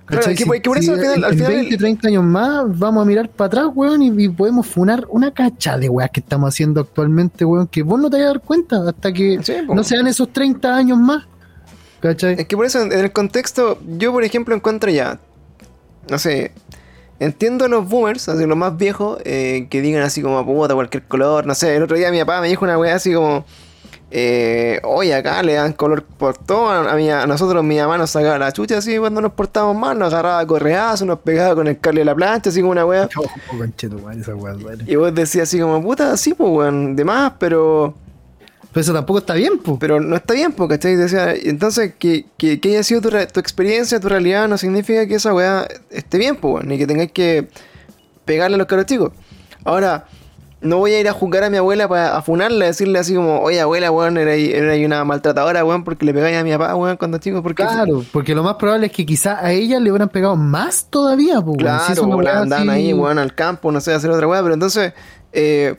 Que- 0.07 0.45
por 0.61 0.77
eso 0.77 0.93
al 0.93 0.99
final- 0.99 1.23
al 1.23 1.31
en 1.31 1.37
final 1.37 1.51
20, 1.53 1.73
el- 1.73 1.77
30 1.79 2.07
años 2.09 2.23
más 2.23 2.77
vamos 2.79 3.01
a 3.01 3.05
mirar 3.05 3.27
para 3.29 3.47
atrás, 3.47 3.65
weón, 3.73 4.01
y, 4.03 4.25
y 4.25 4.29
podemos 4.29 4.67
funar 4.67 5.05
una 5.09 5.31
cacha 5.31 5.77
de 5.79 5.89
weas 5.89 6.11
que 6.11 6.19
estamos 6.19 6.53
haciendo 6.53 6.81
actualmente, 6.81 7.43
weón, 7.43 7.65
que 7.67 7.81
vos 7.81 7.99
no 7.99 8.09
te 8.09 8.17
vas 8.17 8.25
a 8.25 8.27
dar 8.27 8.41
cuenta 8.41 8.87
hasta 8.87 9.11
que 9.11 9.39
Sí, 9.41 9.53
no 9.67 9.83
sean 9.83 10.05
esos 10.07 10.31
30 10.31 10.75
años 10.75 10.99
más. 10.99 11.23
¿Cachai? 12.01 12.35
Es 12.37 12.45
que 12.45 12.55
por 12.55 12.65
eso, 12.67 12.81
en 12.83 12.91
el 12.91 13.11
contexto, 13.11 13.79
yo 13.97 14.11
por 14.11 14.23
ejemplo 14.23 14.53
encuentro 14.53 14.91
ya, 14.91 15.17
no 16.09 16.19
sé, 16.19 16.51
entiendo 17.19 17.65
a 17.65 17.67
los 17.67 17.87
boomers, 17.89 18.29
así 18.29 18.45
los 18.45 18.57
más 18.57 18.77
viejos, 18.77 19.17
eh, 19.25 19.65
que 19.71 19.81
digan 19.81 20.03
así 20.03 20.21
como 20.21 20.45
puta, 20.45 20.75
cualquier 20.75 21.03
color, 21.03 21.47
no 21.47 21.55
sé, 21.55 21.75
el 21.75 21.81
otro 21.81 21.97
día 21.97 22.11
mi 22.11 22.19
papá 22.19 22.41
me 22.41 22.47
dijo 22.49 22.63
una 22.63 22.77
weá 22.77 22.93
así 22.95 23.11
como, 23.13 23.43
eh, 24.11 24.79
oye, 24.83 25.13
acá 25.13 25.41
le 25.43 25.53
dan 25.53 25.73
color 25.73 26.03
por 26.03 26.37
todo, 26.37 26.69
a, 26.69 26.95
mi- 26.95 27.09
a 27.09 27.25
nosotros 27.27 27.63
mi 27.63 27.77
mamá 27.77 27.97
nos 27.97 28.11
sacaba 28.11 28.37
la 28.37 28.51
chucha 28.51 28.77
así 28.77 28.97
cuando 28.97 29.19
nos 29.21 29.33
portábamos 29.33 29.75
mal, 29.75 29.97
nos 29.97 30.13
agarraba 30.13 30.45
correazo, 30.45 31.05
nos 31.05 31.19
pegaba 31.19 31.55
con 31.55 31.67
el 31.67 31.79
cable 31.79 32.01
de 32.01 32.05
la 32.05 32.15
plancha, 32.15 32.49
así 32.49 32.61
como 32.61 32.71
una. 32.71 32.85
Oh, 32.85 32.87
wea 32.89 33.07
duele. 34.53 34.83
Y 34.87 34.95
vos 34.95 35.13
decías 35.13 35.49
así 35.49 35.59
como, 35.59 35.81
puta, 35.81 36.15
sí, 36.17 36.33
pues 36.33 36.49
weón, 36.49 36.95
de 36.95 37.03
más, 37.03 37.33
pero... 37.39 37.95
Pero 38.71 38.81
eso 38.81 38.93
tampoco 38.93 39.19
está 39.19 39.33
bien, 39.35 39.57
pues. 39.59 39.77
Pero 39.79 40.01
no 40.01 40.17
está 40.17 40.33
bien, 40.33 40.51
porque 40.51 40.75
¿cachai? 40.75 40.97
Decía, 40.97 41.33
entonces, 41.33 41.93
que, 41.97 42.25
que, 42.37 42.59
que 42.59 42.69
haya 42.71 42.83
sido 42.83 42.99
tu 42.99 43.39
experiencia, 43.39 44.01
tu 44.01 44.09
realidad, 44.09 44.49
no 44.49 44.57
significa 44.57 45.07
que 45.07 45.15
esa 45.15 45.33
weá 45.33 45.65
esté 45.89 46.17
bien, 46.17 46.35
pues, 46.35 46.65
ni 46.65 46.77
que 46.77 46.85
tengáis 46.85 47.13
que 47.13 47.47
pegarle 48.25 48.55
a 48.55 48.57
los 48.57 48.67
caros 48.67 48.85
chicos. 48.85 49.13
Ahora, 49.63 50.07
no 50.65 50.77
voy 50.79 50.93
a 50.93 50.99
ir 50.99 51.07
a 51.07 51.13
juzgar 51.13 51.43
a 51.43 51.49
mi 51.49 51.57
abuela 51.57 51.87
para 51.87 52.17
afunarla, 52.17 52.65
decirle 52.65 52.99
así 52.99 53.15
como, 53.15 53.39
oye, 53.39 53.61
abuela, 53.61 53.91
weón, 53.91 54.17
era, 54.17 54.33
era 54.33 54.85
una 54.85 55.05
maltratadora, 55.05 55.63
weón, 55.63 55.83
porque 55.83 56.05
le 56.05 56.13
pegáis 56.13 56.37
a 56.37 56.43
mi 56.43 56.51
papá, 56.51 56.75
weón, 56.75 56.97
cuando 56.97 57.17
chico, 57.19 57.41
porque... 57.43 57.63
Claro, 57.63 58.03
porque 58.11 58.35
lo 58.35 58.43
más 58.43 58.55
probable 58.55 58.87
es 58.87 58.91
que 58.91 59.05
quizá 59.05 59.39
a 59.45 59.51
ella 59.51 59.79
le 59.79 59.91
hubieran 59.91 60.09
pegado 60.09 60.35
más 60.35 60.87
todavía, 60.89 61.39
pues. 61.41 61.57
weón. 61.63 61.79
Si 61.79 61.93
Claro, 61.93 62.03
weón, 62.07 62.25
weá 62.25 62.39
andan 62.41 62.61
así- 62.69 62.69
ahí, 62.69 62.93
weón, 62.93 63.19
al 63.19 63.33
campo, 63.35 63.71
no 63.71 63.79
sé, 63.79 63.93
a 63.93 63.95
hacer 63.97 64.09
otra 64.09 64.27
weá, 64.27 64.41
pero 64.41 64.53
entonces, 64.55 64.93
eh, 65.33 65.75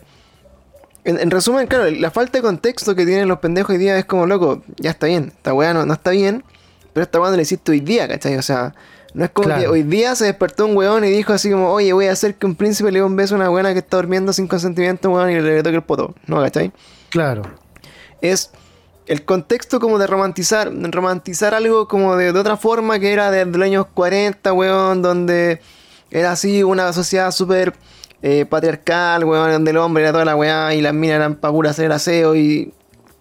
en, 1.05 1.21
en 1.21 1.31
resumen, 1.31 1.67
claro, 1.67 1.91
la 1.91 2.11
falta 2.11 2.39
de 2.39 2.43
contexto 2.43 2.95
que 2.95 3.05
tienen 3.07 3.29
los 3.29 3.39
pendejos 3.39 3.71
hoy 3.71 3.79
día 3.79 3.97
es 3.99 4.05
como, 4.07 4.27
loco, 4.27 4.63
ya 4.77 4.91
está 4.91 5.07
bien, 5.07 5.33
esta 5.37 5.53
weá 5.55 5.73
no, 5.75 5.85
no 5.87 5.93
está 5.95 6.11
bien, 6.11 6.45
pero 6.93 7.05
esta 7.05 7.21
weá 7.21 7.31
no 7.31 7.37
la 7.37 7.43
hiciste 7.43 7.73
hoy 7.73 7.81
día, 7.81 8.09
¿cachai? 8.09 8.37
O 8.37 8.43
sea, 8.43 8.75
no 9.17 9.25
es 9.25 9.31
como 9.31 9.47
Claro. 9.47 9.63
que 9.63 9.69
hoy 9.69 9.83
día 9.83 10.15
se 10.15 10.27
despertó 10.27 10.67
un 10.67 10.77
weón 10.77 11.03
y 11.05 11.11
dijo 11.11 11.33
así 11.33 11.51
como, 11.51 11.73
oye, 11.73 11.93
voy 11.95 12.07
a 12.07 12.13
hacer 12.13 12.35
que 12.35 12.45
un 12.45 12.55
príncipe 12.55 12.93
le 12.93 12.99
dé 12.99 13.05
un 13.05 13.17
beso 13.17 13.35
a 13.35 13.39
una 13.39 13.51
weona 13.51 13.73
que 13.73 13.79
está 13.79 13.97
durmiendo 13.97 14.33
sin 14.35 14.47
consentimiento, 14.47 15.11
weón, 15.11 15.31
y 15.31 15.41
le 15.41 15.63
toque 15.63 15.77
el 15.77 15.83
poto, 15.83 16.15
¿no, 16.27 16.41
cachai? 16.43 16.71
Claro. 17.09 17.43
es 18.21 18.51
el 19.07 19.25
contexto 19.25 19.81
como 19.81 19.99
de 19.99 20.07
romantizar, 20.07 20.71
romantizar 20.91 21.55
algo 21.55 21.89
como 21.89 22.17
de, 22.17 22.33
de 22.33 22.39
otra 22.39 22.57
forma 22.59 22.99
que 22.99 23.13
era 23.13 23.31
desde 23.31 23.51
los 23.57 23.63
años 23.67 23.87
40, 23.95 24.53
weón, 24.53 25.01
donde 25.01 25.61
era 26.11 26.33
así 26.33 26.63
una 26.63 26.93
sociedad 26.93 27.31
súper 27.31 27.73
eh, 28.23 28.45
patriarcal, 28.45 29.25
weón, 29.25 29.51
donde 29.51 29.71
el 29.71 29.77
hombre 29.79 30.03
era 30.03 30.13
toda 30.13 30.25
la 30.27 30.37
weá 30.37 30.75
y 30.75 30.83
las 30.83 30.93
minas 30.93 31.17
eran 31.17 31.37
pa' 31.37 31.51
pura 31.51 31.71
hacer 31.71 31.91
aseo 31.93 32.35
y 32.37 32.75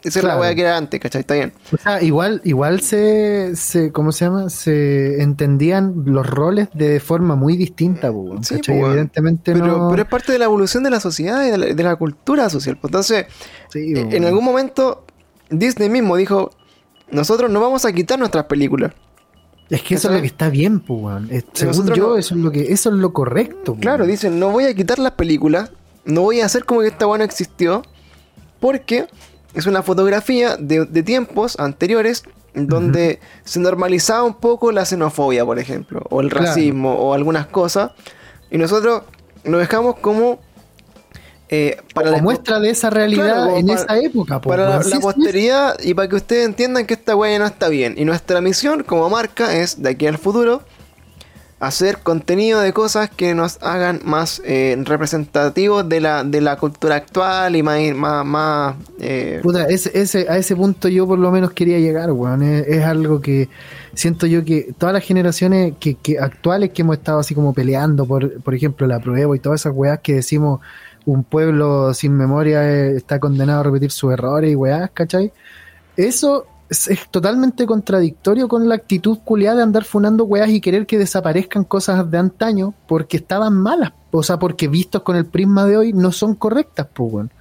esa 0.08 0.20
es 0.20 0.24
la 0.24 0.30
Claro. 0.30 0.42
weá 0.42 0.56
que 0.56 0.62
era 0.62 0.78
antes, 0.78 1.00
¿cachai? 1.00 1.22
Está 1.22 1.34
bien. 1.34 1.54
O 1.74 1.78
sea, 1.78 2.02
igual, 2.02 2.42
igual 2.44 2.82
se, 2.82 3.56
se, 3.56 3.92
¿cómo 3.92 4.12
se 4.12 4.26
llama? 4.26 4.50
Se 4.50 5.22
entendían 5.22 6.04
los 6.06 6.26
roles 6.26 6.70
de 6.74 7.00
forma 7.00 7.36
muy 7.36 7.58
distinta, 7.58 8.12
Sí, 8.12 8.56
¿cachai? 8.56 8.60
pues, 8.60 8.68
weón. 8.70 8.92
Evidentemente 8.92 9.54
Pero, 9.54 9.66
no. 9.68 9.90
pero 9.90 10.04
es 10.04 10.08
parte 10.10 10.32
de 10.32 10.40
la 10.40 10.46
evolución 10.46 10.84
de 10.84 10.90
la 10.92 11.00
sociedad 11.00 11.46
y 11.46 11.52
de 11.52 11.58
la, 11.58 11.66
de 11.68 11.84
la 11.84 11.96
cultura 11.96 12.50
social. 12.50 12.78
Entonces, 12.84 13.26
Sí, 13.70 13.94
eh, 13.96 14.08
en 14.12 14.26
algún 14.26 14.44
momento 14.46 15.06
Disney 15.50 15.90
mismo 15.90 16.16
dijo, 16.16 16.52
nosotros 17.12 17.52
no 17.52 17.60
vamos 17.62 17.86
a 17.86 17.92
quitar 17.94 18.18
nuestras 18.18 18.46
películas. 18.46 18.94
Es 19.70 19.82
que 19.82 19.96
eso 19.96 20.10
es 20.10 20.14
lo 20.16 20.22
que 20.22 20.28
está 20.28 20.50
bien, 20.50 20.80
pues, 20.80 21.44
Según 21.54 21.88
yo, 21.94 22.10
no- 22.10 22.18
eso 22.18 22.36
es 22.36 22.42
lo 22.42 22.52
que, 22.52 22.72
eso 22.72 22.90
es 22.90 22.96
lo 22.96 23.14
correcto. 23.14 23.76
Claro, 23.80 24.06
dicen, 24.06 24.40
no 24.40 24.52
voy 24.52 24.66
a 24.66 24.74
quitar 24.76 25.00
las 25.00 25.14
películas, 25.14 25.72
no 26.06 26.22
voy 26.22 26.42
a 26.42 26.46
hacer 26.46 26.66
como 26.66 26.82
que 26.82 26.88
esta 26.88 27.08
weá 27.08 27.18
no 27.18 27.24
existió, 27.24 27.82
porque 28.60 29.08
es 29.56 29.66
una 29.66 29.82
fotografía 29.84 30.58
de, 30.58 30.86
de 30.86 31.04
tiempos 31.04 31.58
anteriores 31.60 32.24
donde 32.54 33.20
se 33.44 33.60
normalizaba 33.60 34.24
un 34.24 34.36
poco 34.36 34.72
la 34.72 34.86
xenofobia, 34.86 35.44
por 35.44 35.60
ejemplo, 35.60 36.02
o 36.10 36.22
el 36.22 36.30
Claro. 36.30 36.46
racismo, 36.46 36.94
o 36.96 37.14
algunas 37.14 37.48
cosas, 37.48 37.92
y 38.52 38.58
nosotros 38.58 39.04
lo 39.44 39.58
dejamos 39.58 39.96
como... 40.00 40.40
eh, 41.50 41.78
para 41.94 42.08
Como 42.08 42.18
la- 42.18 42.24
muestra 42.24 42.60
de 42.60 42.70
esa 42.70 42.90
realidad 42.90 43.26
Claro, 43.46 43.58
en 43.58 43.68
para- 43.68 43.80
esa 43.82 43.98
época, 44.00 44.42
pues, 44.42 44.58
para 44.58 44.82
la, 44.84 45.00
posteridad 45.00 45.78
y 45.84 45.94
para 45.94 46.08
que 46.08 46.16
ustedes 46.16 46.46
entiendan 46.46 46.86
que 46.86 46.94
esta 46.96 47.16
weá 47.16 47.38
no 47.38 47.46
está 47.46 47.68
bien. 47.70 47.96
Y 47.98 48.06
nuestra 48.06 48.42
misión 48.42 48.84
como 48.84 49.10
marca 49.10 49.54
es, 49.56 49.82
de 49.82 49.90
aquí 49.90 50.08
al 50.08 50.18
futuro, 50.18 50.62
hacer 51.60 52.00
contenido 52.00 52.60
de 52.60 52.74
cosas 52.74 53.10
que 53.10 53.34
nos 53.34 53.62
hagan 53.64 54.02
más 54.04 54.42
eh, 54.46 54.76
representativos 54.84 55.88
de 55.88 56.02
la, 56.02 56.24
de 56.24 56.42
la 56.42 56.58
cultura 56.58 56.96
actual 56.96 57.56
y 57.56 57.64
más... 57.64 57.80
más, 57.96 58.26
más, 58.26 58.76
eh, 59.00 59.40
Puta, 59.42 59.66
ese, 59.66 59.98
ese, 60.00 60.28
a 60.30 60.38
ese 60.38 60.56
punto 60.56 60.90
yo 60.90 61.08
por 61.08 61.18
lo 61.18 61.32
menos 61.32 61.52
quería 61.52 61.80
llegar, 61.80 62.12
weón. 62.12 62.44
Es, 62.44 62.84
algo 62.84 63.22
que 63.22 63.50
siento 63.94 64.28
yo 64.28 64.44
que 64.44 64.74
todas 64.78 64.94
las 64.94 65.04
generaciones 65.04 65.74
que, 65.80 65.96
que 65.96 66.20
actuales 66.20 66.72
que 66.72 66.82
hemos 66.82 66.98
estado 66.98 67.20
así 67.20 67.34
como 67.34 67.54
peleando 67.54 68.06
por, 68.06 68.42
por 68.42 68.54
ejemplo, 68.54 68.86
la 68.86 69.00
prueba 69.00 69.36
y 69.36 69.40
todas 69.40 69.62
esas 69.62 69.74
weás 69.74 70.00
que 70.02 70.16
decimos 70.16 70.60
un 71.06 71.24
pueblo 71.24 71.94
sin 71.94 72.14
memoria 72.14 72.70
eh, 72.70 72.98
está 72.98 73.20
condenado 73.20 73.62
a 73.62 73.64
repetir 73.64 73.92
sus 73.92 74.12
errores 74.12 74.52
y 74.52 74.56
weás, 74.56 74.90
¿cachai? 74.92 75.32
Eso 75.96 76.48
es, 76.70 76.88
es 76.88 77.10
totalmente 77.10 77.66
contradictorio 77.66 78.48
con 78.48 78.68
la 78.68 78.76
actitud 78.76 79.20
culiada 79.24 79.58
de 79.58 79.64
andar 79.64 79.84
funando 79.84 80.26
weas 80.26 80.50
y 80.50 80.62
querer 80.62 80.86
que 80.86 80.98
desaparezcan 80.98 81.64
cosas 81.64 82.10
de 82.10 82.18
antaño 82.18 82.74
porque 82.88 83.18
estaban 83.18 83.54
malas. 83.54 83.94
O 84.12 84.24
sea, 84.24 84.38
porque 84.38 84.68
vistos 84.68 85.02
con 85.02 85.16
el 85.16 85.26
prisma 85.26 85.66
de 85.66 85.78
hoy 85.78 85.94
no 85.94 86.12
son 86.12 86.36
correctas, 86.36 86.88
pues, 86.94 87.14
weón. 87.14 87.32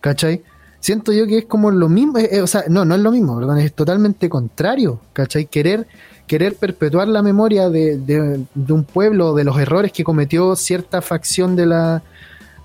¿Cachai? 0.00 0.42
Siento 0.80 1.12
yo 1.12 1.26
que 1.26 1.38
es 1.38 1.44
como 1.46 1.70
lo 1.70 1.88
mismo, 1.88 2.18
eh, 2.18 2.28
eh, 2.30 2.42
o 2.42 2.46
sea, 2.46 2.64
no, 2.68 2.84
no 2.84 2.94
es 2.94 3.00
lo 3.00 3.10
mismo, 3.10 3.38
perdón, 3.38 3.58
es 3.58 3.72
totalmente 3.72 4.28
contrario, 4.28 5.00
¿cachai? 5.14 5.46
Querer, 5.46 5.86
querer 6.26 6.56
perpetuar 6.56 7.08
la 7.08 7.22
memoria 7.22 7.70
de, 7.70 7.96
de, 7.96 8.44
de 8.54 8.72
un 8.74 8.84
pueblo, 8.84 9.34
de 9.34 9.44
los 9.44 9.58
errores 9.58 9.92
que 9.92 10.04
cometió 10.04 10.54
cierta 10.56 11.00
facción 11.00 11.56
de 11.56 11.64
la 11.64 12.02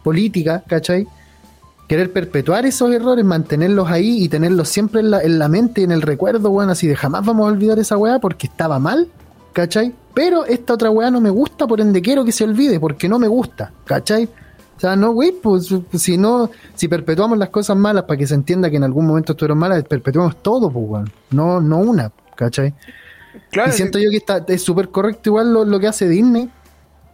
política, 0.04 0.64
¿cachai? 0.68 1.08
Querer 1.90 2.14
perpetuar 2.14 2.68
esos 2.68 2.92
errores, 2.92 3.26
mantenerlos 3.26 3.90
ahí 3.90 4.24
y 4.24 4.30
tenerlos 4.30 4.70
siempre 4.70 5.02
en 5.02 5.10
la, 5.10 5.24
en 5.24 5.40
la 5.40 5.50
mente 5.50 5.82
y 5.82 5.86
en 5.86 5.92
el 5.92 6.04
recuerdo, 6.04 6.52
weón, 6.52 6.70
así 6.70 6.88
de 6.88 6.96
jamás 6.96 7.26
vamos 7.26 7.48
a 7.48 7.52
olvidar 7.52 7.80
esa 7.80 7.98
weá 7.98 8.20
porque 8.20 8.46
estaba 8.46 8.78
mal, 8.78 9.08
¿cachai? 9.54 9.92
Pero 10.14 10.46
esta 10.46 10.76
otra 10.76 10.92
weá 10.92 11.10
no 11.10 11.20
me 11.20 11.32
gusta, 11.32 11.66
por 11.66 11.82
ende 11.82 12.00
quiero 12.00 12.24
que 12.24 12.32
se 12.32 12.44
olvide 12.44 12.80
porque 12.80 13.10
no 13.10 13.18
me 13.18 13.28
gusta, 13.28 13.74
¿cachai? 13.86 14.26
O 14.78 14.80
sea, 14.80 14.96
no, 14.96 15.14
güey, 15.14 15.32
pues 15.32 15.74
si 15.96 16.16
no, 16.16 16.52
si 16.76 16.88
perpetuamos 16.88 17.40
las 17.40 17.50
cosas 17.50 17.76
malas 17.76 18.04
para 18.04 18.20
que 18.20 18.28
se 18.28 18.36
entienda 18.36 18.70
que 18.70 18.78
en 18.78 18.84
algún 18.84 19.08
momento 19.08 19.34
estuvieron 19.34 19.58
malas, 19.58 19.84
perpetuamos 19.84 20.44
todo, 20.44 20.70
pues, 20.70 20.86
weón. 20.88 21.12
No, 21.32 21.60
no 21.60 21.80
una, 21.80 22.12
¿cachai? 22.36 22.76
Claro, 23.50 23.72
y 23.72 23.74
siento 23.74 23.98
yo 23.98 24.12
que 24.12 24.18
está, 24.18 24.46
es 24.48 24.62
súper 24.62 24.90
correcto 24.90 25.32
igual 25.32 25.52
lo, 25.52 25.66
lo 25.66 25.80
que 25.80 25.88
hace 25.88 26.08
Disney, 26.08 26.52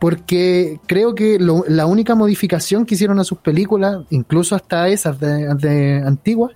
porque 0.05 0.79
creo 0.85 1.15
que 1.15 1.39
lo- 1.39 1.65
la 1.67 1.87
única 1.87 2.13
modificación 2.13 2.85
que 2.85 2.93
hicieron 2.93 3.19
a 3.19 3.23
sus 3.23 3.39
películas, 3.39 3.97
incluso 4.11 4.55
hasta 4.55 4.87
esas 4.87 5.19
de, 5.19 5.51
de 5.55 6.03
antiguas, 6.05 6.51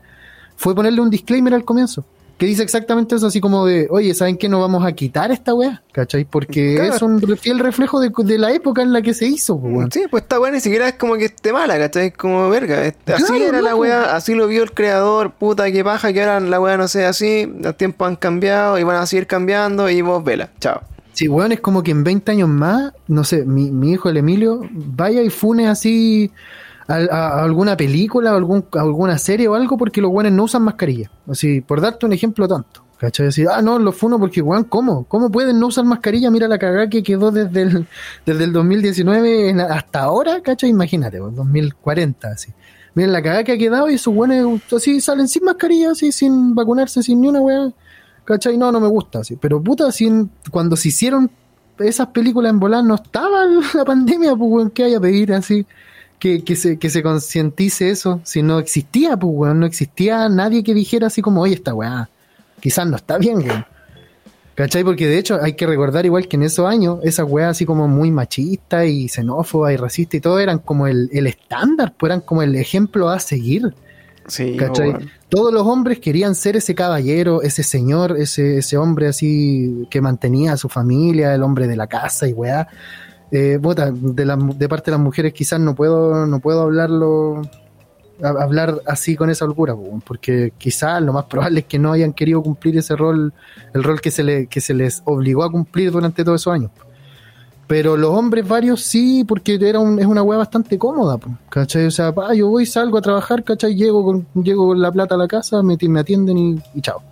fue 0.55 0.75
ponerle 0.75 1.01
un 1.01 1.09
disclaimer 1.09 1.55
al 1.55 1.65
comienzo. 1.65 2.05
Que 2.37 2.45
dice 2.45 2.61
exactamente 2.61 3.15
eso, 3.15 3.25
así 3.25 3.41
como 3.41 3.65
de, 3.65 3.87
oye, 3.89 4.13
¿saben 4.13 4.37
qué? 4.37 4.47
No 4.47 4.61
vamos 4.61 4.85
a 4.85 4.91
quitar 4.91 5.31
esta 5.31 5.55
weá, 5.55 5.81
¿cachai? 5.91 6.25
Porque 6.25 6.75
Claro. 6.75 6.93
es 6.95 7.01
un 7.01 7.19
fiel 7.37 7.57
reflejo 7.57 7.99
de, 7.99 8.11
de 8.15 8.37
la 8.37 8.51
época 8.51 8.83
en 8.83 8.93
la 8.93 9.01
que 9.01 9.15
se 9.15 9.25
hizo, 9.25 9.59
pues, 9.59 9.73
weón. 9.73 9.91
Sí, 9.91 10.03
pues 10.11 10.21
está 10.23 10.37
bueno, 10.37 10.53
ni 10.55 10.61
siquiera 10.61 10.87
es 10.87 10.93
como 10.93 11.15
que 11.15 11.25
esté 11.25 11.51
mala, 11.51 11.77
¿cachai? 11.79 12.07
Es 12.09 12.13
como 12.17 12.47
verga. 12.49 12.85
este- 12.85 13.13
Así 13.13 13.23
Claro, 13.25 13.43
era 13.45 13.61
la 13.63 13.75
weá, 13.75 14.15
así 14.15 14.35
lo 14.35 14.45
vio 14.47 14.61
el 14.61 14.73
creador, 14.73 15.31
puta 15.31 15.71
que 15.71 15.83
paja, 15.83 16.13
que 16.13 16.21
ahora 16.21 16.39
la 16.39 16.61
weá 16.61 16.77
no 16.77 16.87
sea 16.87 17.09
así, 17.09 17.51
los 17.61 17.75
tiempos 17.75 18.07
han 18.07 18.15
cambiado 18.15 18.77
y 18.77 18.83
van 18.83 18.97
a 18.97 19.07
seguir 19.07 19.25
cambiando 19.25 19.89
y 19.89 20.01
vos 20.03 20.23
vela, 20.23 20.51
chao. 20.61 20.81
Sí, 21.19 21.27
weón, 21.27 21.51
es 21.51 21.59
como 21.59 21.83
que 21.83 21.91
en 21.91 22.01
20 22.05 22.31
años 22.31 22.47
más, 22.47 22.93
no 23.09 23.25
sé, 23.25 23.43
mi, 23.45 23.71
mi 23.71 23.91
hijo 23.91 24.07
el 24.07 24.15
Emilio 24.15 24.61
vaya 24.71 25.21
y 25.21 25.29
fune 25.29 25.67
así 25.67 26.31
a, 26.87 26.93
a- 26.95 27.43
alguna 27.43 27.75
película, 27.75 28.31
o 28.31 28.37
algún, 28.37 28.63
alguna 28.71 29.17
serie 29.17 29.49
o 29.49 29.53
algo 29.55 29.77
porque 29.77 29.99
los 29.99 30.11
weones 30.13 30.31
no 30.31 30.45
usan 30.45 30.63
mascarilla. 30.63 31.11
Así, 31.29 31.59
por 31.59 31.81
darte 31.81 32.05
un 32.05 32.13
ejemplo 32.13 32.47
tonto. 32.47 32.85
¿Cachai? 32.99 33.25
Decir, 33.25 33.47
ah, 33.51 33.61
no, 33.61 33.77
los 33.79 33.97
funo 33.97 34.17
porque, 34.17 34.41
weón, 34.41 34.63
¿cómo? 34.63 35.03
¿Cómo 35.09 35.29
pueden 35.29 35.59
no 35.59 35.67
usar 35.67 35.83
mascarilla? 35.83 36.31
Mira 36.31 36.47
la 36.47 36.57
cagada 36.57 36.87
que 36.89 37.03
quedó 37.03 37.31
desde 37.31 37.63
el, 37.63 37.85
desde 38.25 38.43
el 38.45 38.53
2019 38.53 39.49
en- 39.49 39.59
hasta 39.59 39.99
ahora, 40.03 40.39
¿cachai? 40.41 40.69
Imagínate, 40.69 41.19
weón, 41.19 41.35
2040, 41.35 42.29
así. 42.29 42.53
Miren 42.95 43.11
la 43.11 43.21
cagada 43.21 43.43
que 43.43 43.51
ha 43.51 43.57
quedado 43.57 43.89
y 43.89 43.97
sus 43.97 44.15
weones 44.15 44.45
así 44.73 45.01
salen 45.01 45.27
sin 45.27 45.43
mascarilla, 45.43 45.91
así, 45.91 46.13
sin 46.13 46.55
vacunarse, 46.55 47.03
sin 47.03 47.19
ni 47.19 47.27
una 47.27 47.41
weá. 47.41 47.73
¿Cachai? 48.29 48.59
No, 48.59 48.71
no 48.71 48.79
me 48.79 48.87
gusta, 48.87 49.21
así. 49.21 49.37
Pero 49.37 49.59
puta, 49.59 49.91
sin, 49.91 50.29
cuando 50.51 50.75
se 50.75 50.89
hicieron 50.89 51.31
esas 51.79 52.09
películas 52.09 52.51
en 52.51 52.59
volar 52.59 52.83
no 52.83 52.93
estaba 52.93 53.43
la 53.73 53.83
pandemia, 53.83 54.35
pues, 54.35 54.51
weón, 54.51 54.69
que 54.69 54.83
haya 54.83 54.97
a 54.97 55.01
pedir 55.01 55.33
así. 55.33 55.65
Que, 56.19 56.43
que, 56.43 56.55
se, 56.55 56.77
que 56.77 56.91
se 56.91 57.01
concientice 57.01 57.89
eso. 57.89 58.21
Si 58.23 58.43
no 58.43 58.59
existía, 58.59 59.17
pues, 59.17 59.55
no 59.55 59.65
existía 59.65 60.29
nadie 60.29 60.63
que 60.63 60.75
dijera 60.75 61.07
así 61.07 61.23
como, 61.23 61.41
oye, 61.41 61.55
esta 61.55 61.73
weá, 61.73 62.07
quizás 62.59 62.85
no 62.85 62.97
está 62.97 63.17
bien. 63.17 63.43
¿Cachai? 64.53 64.83
Porque 64.83 65.07
de 65.07 65.17
hecho 65.17 65.41
hay 65.41 65.53
que 65.53 65.65
recordar 65.65 66.05
igual 66.05 66.27
que 66.27 66.35
en 66.35 66.43
esos 66.43 66.67
años, 66.67 66.99
esas 67.01 67.25
weas 67.27 67.49
así 67.49 67.65
como 67.65 67.87
muy 67.87 68.11
machistas 68.11 68.85
y 68.85 69.07
xenófobas 69.07 69.73
y 69.73 69.77
racistas 69.77 70.19
y 70.19 70.21
todo 70.21 70.39
eran 70.39 70.59
como 70.59 70.85
el, 70.85 71.09
el 71.13 71.25
estándar, 71.25 71.95
pues 71.97 72.11
eran 72.11 72.21
como 72.21 72.43
el 72.43 72.55
ejemplo 72.55 73.09
a 73.09 73.19
seguir. 73.19 73.73
Sí. 74.29 74.55
Todos 75.27 75.53
los 75.53 75.65
hombres 75.67 75.99
querían 75.99 76.35
ser 76.35 76.55
ese 76.55 76.73
caballero, 76.75 77.41
ese 77.41 77.63
señor, 77.63 78.15
ese, 78.17 78.57
ese 78.59 78.77
hombre 78.77 79.07
así 79.07 79.87
que 79.89 80.01
mantenía 80.01 80.53
a 80.53 80.57
su 80.57 80.69
familia, 80.69 81.33
el 81.35 81.43
hombre 81.43 81.67
de 81.67 81.75
la 81.75 81.87
casa 81.87 82.27
y 82.27 82.33
weá. 82.33 82.67
Eh, 83.31 83.59
puta, 83.61 83.91
de, 83.91 84.25
la- 84.25 84.35
de 84.37 84.69
parte 84.69 84.89
de 84.89 84.97
las 84.97 85.03
mujeres 85.03 85.33
quizás 85.33 85.59
no 85.59 85.75
puedo, 85.75 86.25
no 86.25 86.39
puedo 86.39 86.61
hablarlo, 86.61 87.41
a- 88.23 88.27
hablar 88.43 88.81
así 88.87 89.15
con 89.15 89.29
esa 89.29 89.45
holgura, 89.45 89.75
porque 90.05 90.51
quizás 90.57 91.01
lo 91.01 91.13
más 91.13 91.25
probable 91.25 91.59
es 91.61 91.65
que 91.67 91.77
no 91.77 91.91
hayan 91.91 92.13
querido 92.13 92.41
cumplir 92.41 92.77
ese 92.77 92.95
rol, 92.95 93.31
el 93.73 93.83
rol 93.83 94.01
que 94.01 94.09
se, 94.09 94.23
le, 94.23 94.47
que 94.47 94.61
se 94.61 94.73
les 94.73 95.01
obligó 95.05 95.43
a 95.43 95.51
cumplir 95.51 95.91
durante 95.91 96.23
todos 96.23 96.41
esos 96.41 96.53
años. 96.53 96.71
Pero 97.69 97.95
los 97.95 98.09
hombres 98.09 98.47
varios 98.47 98.81
sí, 98.81 99.23
porque 99.23 99.59
era 99.61 99.77
un, 99.77 99.99
es 99.99 100.07
una 100.07 100.23
weá 100.23 100.39
bastante 100.39 100.79
cómoda, 100.79 101.19
¿cachai? 101.49 101.85
O 101.85 101.91
sea, 101.91 102.11
pa, 102.11 102.33
yo 102.33 102.47
voy, 102.47 102.65
salgo 102.65 102.97
a 102.97 103.01
trabajar, 103.01 103.43
¿cachai? 103.43 103.75
Llego 103.75 104.03
con, 104.03 104.25
llego 104.43 104.69
con 104.69 104.81
la 104.81 104.91
plata 104.91 105.13
a 105.13 105.19
la 105.19 105.27
casa, 105.27 105.61
me, 105.61 105.77
me 105.79 105.99
atienden 105.99 106.35
y, 106.35 106.59
y 106.73 106.81
chao. 106.81 107.03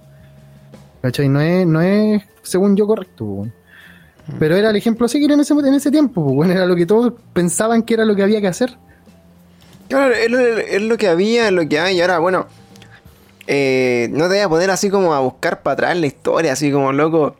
¿Cachai? 1.03 1.29
No 1.29 1.41
es, 1.41 1.67
no 1.67 1.79
es, 1.79 2.23
según 2.41 2.75
yo, 2.75 2.87
correcto, 2.87 3.23
weón. 3.23 3.53
Pero 4.39 4.55
era 4.55 4.71
el 4.71 4.75
ejemplo 4.75 5.05
a 5.05 5.09
seguir 5.09 5.31
en 5.31 5.41
ese, 5.41 5.53
en 5.53 5.73
ese 5.75 5.91
tiempo. 5.91 6.43
Era 6.43 6.65
lo 6.65 6.75
que 6.75 6.87
todos 6.87 7.13
pensaban 7.33 7.83
que 7.83 7.93
era 7.93 8.03
lo 8.03 8.15
que 8.15 8.23
había 8.23 8.41
que 8.41 8.47
hacer. 8.47 8.75
Claro, 9.87 10.11
es 10.15 10.31
lo, 10.31 10.39
es 10.39 10.81
lo 10.81 10.97
que 10.97 11.07
había, 11.07 11.49
es 11.49 11.53
lo 11.53 11.69
que 11.69 11.79
hay. 11.79 11.97
Y 11.97 12.01
ahora, 12.01 12.17
bueno, 12.17 12.47
eh, 13.45 14.09
no 14.11 14.23
te 14.23 14.29
voy 14.29 14.39
a 14.39 14.49
poner 14.49 14.71
así 14.71 14.89
como 14.89 15.13
a 15.13 15.19
buscar 15.19 15.61
para 15.61 15.73
atrás 15.73 15.97
la 15.99 16.07
historia, 16.07 16.53
así 16.53 16.71
como 16.71 16.91
loco. 16.93 17.35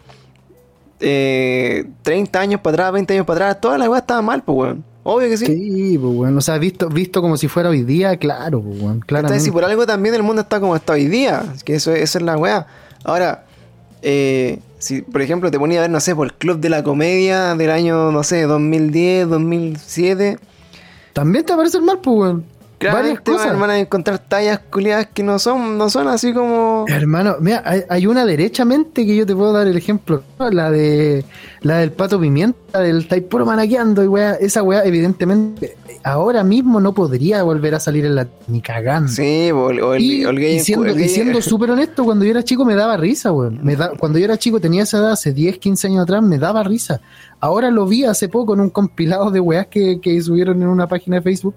Eh, 0.99 1.85
30 2.01 2.39
años 2.39 2.61
para 2.61 2.73
atrás, 2.73 2.93
20 2.93 3.13
años 3.13 3.25
para 3.25 3.49
atrás, 3.49 3.61
toda 3.61 3.77
la 3.77 3.89
weá 3.89 3.99
estaba 3.99 4.21
mal, 4.21 4.43
pues 4.43 4.57
weón. 4.57 4.83
Obvio 5.03 5.29
que 5.29 5.37
sí. 5.37 5.45
Sí, 5.45 5.97
pues, 5.97 6.13
weón. 6.15 6.37
O 6.37 6.41
sea, 6.41 6.57
visto, 6.57 6.89
visto 6.89 7.21
como 7.21 7.37
si 7.37 7.47
fuera 7.47 7.69
hoy 7.69 7.83
día, 7.83 8.17
claro, 8.17 8.61
pues, 8.61 8.75
weón. 8.75 8.93
Entonces, 8.93 9.07
Claramente. 9.07 9.43
si 9.43 9.51
por 9.51 9.63
algo 9.63 9.85
también 9.85 10.15
el 10.15 10.23
mundo 10.23 10.41
está 10.41 10.59
como 10.59 10.75
está 10.75 10.93
hoy 10.93 11.07
día, 11.07 11.43
que 11.63 11.75
eso, 11.75 11.93
eso 11.93 12.17
es 12.17 12.23
la 12.23 12.37
weá. 12.37 12.67
Ahora, 13.03 13.45
eh, 14.01 14.59
si 14.79 15.01
por 15.01 15.21
ejemplo 15.21 15.49
te 15.49 15.57
ponía 15.57 15.79
a 15.79 15.81
ver, 15.83 15.89
no 15.91 15.99
sé, 15.99 16.15
por 16.15 16.27
el 16.27 16.33
Club 16.33 16.59
de 16.59 16.69
la 16.69 16.83
Comedia 16.83 17.55
del 17.55 17.71
año, 17.71 18.11
no 18.11 18.23
sé, 18.23 18.43
2010, 18.43 19.29
2007, 19.29 20.39
También 21.13 21.45
te 21.45 21.55
parece 21.55 21.79
mal, 21.79 21.99
pues, 21.99 22.17
weón. 22.17 22.45
Varias 22.79 23.21
cosas. 23.21 23.59
van, 23.59 23.69
a 23.71 23.79
encontrar 23.79 24.19
tallas 24.19 24.59
culiadas 24.71 25.07
que 25.07 25.23
no 25.23 25.39
son, 25.39 25.77
no 25.79 25.89
son 25.89 26.07
así 26.07 26.31
como... 26.31 26.85
Hermano, 26.87 27.37
mira, 27.39 27.63
hay, 27.65 27.81
hay 27.89 28.05
una 28.05 28.23
derechamente 28.25 29.05
que 29.05 29.15
yo 29.15 29.25
te 29.25 29.35
puedo 29.35 29.51
dar 29.51 29.65
el 29.67 29.75
ejemplo. 29.75 30.21
¿no? 30.37 30.49
La 30.51 30.69
de 30.69 31.25
la 31.61 31.79
del 31.79 31.91
pato 31.91 32.19
pimienta, 32.19 32.79
del 32.79 32.99
estáis 32.99 33.23
puro 33.23 33.45
manaqueando 33.45 34.03
y 34.03 34.07
weá. 34.07 34.33
Esa 34.35 34.61
weá, 34.61 34.83
evidentemente, 34.85 35.75
ahora 36.03 36.43
mismo 36.43 36.79
no 36.79 36.93
podría 36.93 37.41
volver 37.41 37.73
a 37.73 37.79
salir 37.79 38.05
en 38.05 38.13
la 38.15 38.27
ni 38.47 38.61
cagando. 38.61 39.11
Sí, 39.11 39.49
o, 39.51 39.71
el- 39.71 39.81
o 39.81 39.93
el, 39.95 40.03
Y, 40.03 40.25
o 40.25 40.29
el 40.29 40.39
gay 40.39 40.53
y 40.53 40.57
en- 40.59 40.63
siendo, 40.63 40.85
el 41.37 41.43
súper 41.43 41.71
honesto, 41.71 42.03
cuando 42.05 42.25
yo 42.25 42.31
era 42.31 42.43
chico 42.43 42.63
me 42.63 42.75
daba 42.75 42.95
risa, 42.95 43.31
weón. 43.31 43.59
Me 43.63 43.75
da- 43.75 43.93
cuando 43.97 44.19
yo 44.19 44.25
era 44.25 44.37
chico, 44.37 44.59
tenía 44.61 44.83
esa 44.83 44.99
edad, 44.99 45.13
hace 45.13 45.33
10, 45.33 45.57
15 45.57 45.87
años 45.87 46.03
atrás, 46.03 46.21
me 46.21 46.37
daba 46.37 46.61
risa. 46.63 47.01
Ahora 47.39 47.71
lo 47.71 47.85
vi 47.87 48.03
hace 48.05 48.29
poco 48.29 48.53
en 48.53 48.59
un 48.61 48.69
compilado 48.69 49.31
de 49.31 49.39
weas 49.39 49.65
que, 49.67 49.99
que 49.99 50.21
subieron 50.21 50.61
en 50.61 50.67
una 50.67 50.87
página 50.87 51.17
de 51.17 51.21
Facebook, 51.23 51.55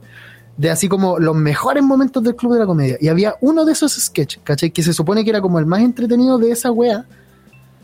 de 0.56 0.70
así 0.70 0.88
como 0.88 1.18
los 1.18 1.34
mejores 1.34 1.82
momentos 1.82 2.22
del 2.22 2.36
Club 2.36 2.54
de 2.54 2.58
la 2.60 2.66
Comedia. 2.66 2.96
Y 3.00 3.08
había 3.08 3.34
uno 3.40 3.64
de 3.64 3.72
esos 3.72 3.92
sketches, 3.92 4.42
¿cachai? 4.44 4.70
Que 4.70 4.82
se 4.82 4.92
supone 4.92 5.24
que 5.24 5.30
era 5.30 5.40
como 5.40 5.58
el 5.58 5.66
más 5.66 5.80
entretenido 5.80 6.38
de 6.38 6.50
esa 6.50 6.70
wea. 6.70 7.06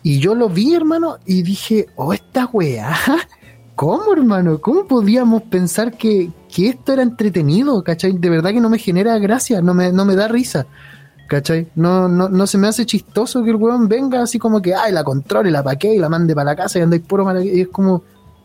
Y 0.03 0.19
yo 0.19 0.35
lo 0.35 0.49
vi, 0.49 0.75
hermano, 0.75 1.19
y 1.27 1.43
dije, 1.43 1.87
oh, 1.97 2.12
esta 2.12 2.47
wea. 2.47 2.95
¿Cómo, 3.75 4.12
hermano? 4.12 4.61
¿Cómo 4.61 4.87
podíamos 4.87 5.43
pensar 5.43 5.97
que, 5.97 6.31
que 6.55 6.69
esto 6.69 6.93
era 6.93 7.03
entretenido? 7.03 7.83
¿Cachai? 7.83 8.12
De 8.12 8.31
verdad 8.31 8.51
que 8.51 8.61
no 8.61 8.71
me 8.71 8.79
genera 8.79 9.19
gracia, 9.19 9.61
no 9.61 9.75
me, 9.75 9.93
no 9.93 10.05
me 10.05 10.14
da 10.14 10.29
risa. 10.29 10.67
¿Cachai? 11.29 11.69
No, 11.75 12.09
no, 12.09 12.29
no 12.29 12.47
se 12.47 12.57
me 12.57 12.69
hace 12.69 12.87
chistoso 12.87 13.43
que 13.43 13.51
el 13.51 13.57
weón 13.57 13.89
venga 13.89 14.23
así 14.23 14.39
como 14.39 14.62
que, 14.62 14.75
ay, 14.75 14.93
la 14.93 15.03
controle, 15.03 15.51
la 15.51 15.62
paqué 15.62 15.95
y 15.95 15.99
la 15.99 16.09
mande 16.09 16.35
para 16.35 16.53
la 16.53 16.57
casa 16.57 16.79
y 16.79 16.83
andáis 16.83 17.03
puro 17.03 17.25
mal. 17.25 17.45
Y 17.45 17.61
es 17.62 17.69
como, 17.69 18.03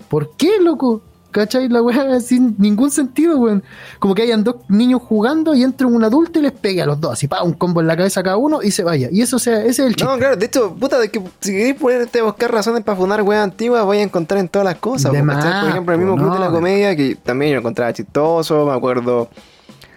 ¿por 0.09 0.35
qué, 0.35 0.59
loco? 0.59 1.01
¿Cachai? 1.31 1.69
La 1.69 1.81
weá 1.81 2.19
sin 2.21 2.55
ningún 2.57 2.91
sentido, 2.91 3.37
weón. 3.37 3.63
Como 3.99 4.13
que 4.15 4.23
hayan 4.23 4.43
dos 4.43 4.57
niños 4.67 5.01
jugando 5.01 5.55
y 5.55 5.63
entre 5.63 5.87
un 5.87 6.03
adulto 6.03 6.39
y 6.39 6.43
les 6.43 6.51
pegue 6.51 6.81
a 6.81 6.85
los 6.85 6.99
dos, 6.99 7.13
así, 7.13 7.27
pa, 7.27 7.43
un 7.43 7.53
combo 7.53 7.81
en 7.81 7.87
la 7.87 7.97
cabeza 7.97 8.19
a 8.19 8.23
cada 8.23 8.37
uno 8.37 8.61
y 8.61 8.71
se 8.71 8.83
vaya. 8.83 9.09
Y 9.11 9.21
eso, 9.21 9.37
o 9.37 9.39
sea, 9.39 9.59
ese 9.59 9.69
es 9.69 9.79
el 9.79 9.95
chiste. 9.95 10.11
No, 10.11 10.17
claro, 10.17 10.35
de 10.35 10.45
hecho, 10.45 10.73
puta, 10.75 10.99
de 10.99 11.09
que 11.09 11.21
si 11.39 11.51
queréis 11.51 11.75
ponerte 11.75 12.19
a 12.19 12.23
buscar 12.23 12.51
razones 12.51 12.83
para 12.83 12.97
fundar 12.97 13.21
weas 13.21 13.43
antiguas, 13.43 13.83
voy 13.85 13.97
a 13.97 14.03
encontrar 14.03 14.39
en 14.39 14.49
todas 14.49 14.65
las 14.65 14.75
cosas. 14.75 15.11
De 15.11 15.19
po, 15.19 15.27
¿cachai? 15.27 15.51
más, 15.51 15.61
Por 15.61 15.69
ejemplo, 15.69 15.93
el 15.93 15.99
mismo 15.99 16.15
po, 16.15 16.21
Club 16.23 16.33
de 16.33 16.39
la 16.39 16.47
no. 16.47 16.51
Comedia, 16.51 16.95
que 16.95 17.15
también 17.15 17.53
yo 17.53 17.59
encontraba 17.59 17.93
chistoso, 17.93 18.65
me 18.65 18.73
acuerdo. 18.73 19.29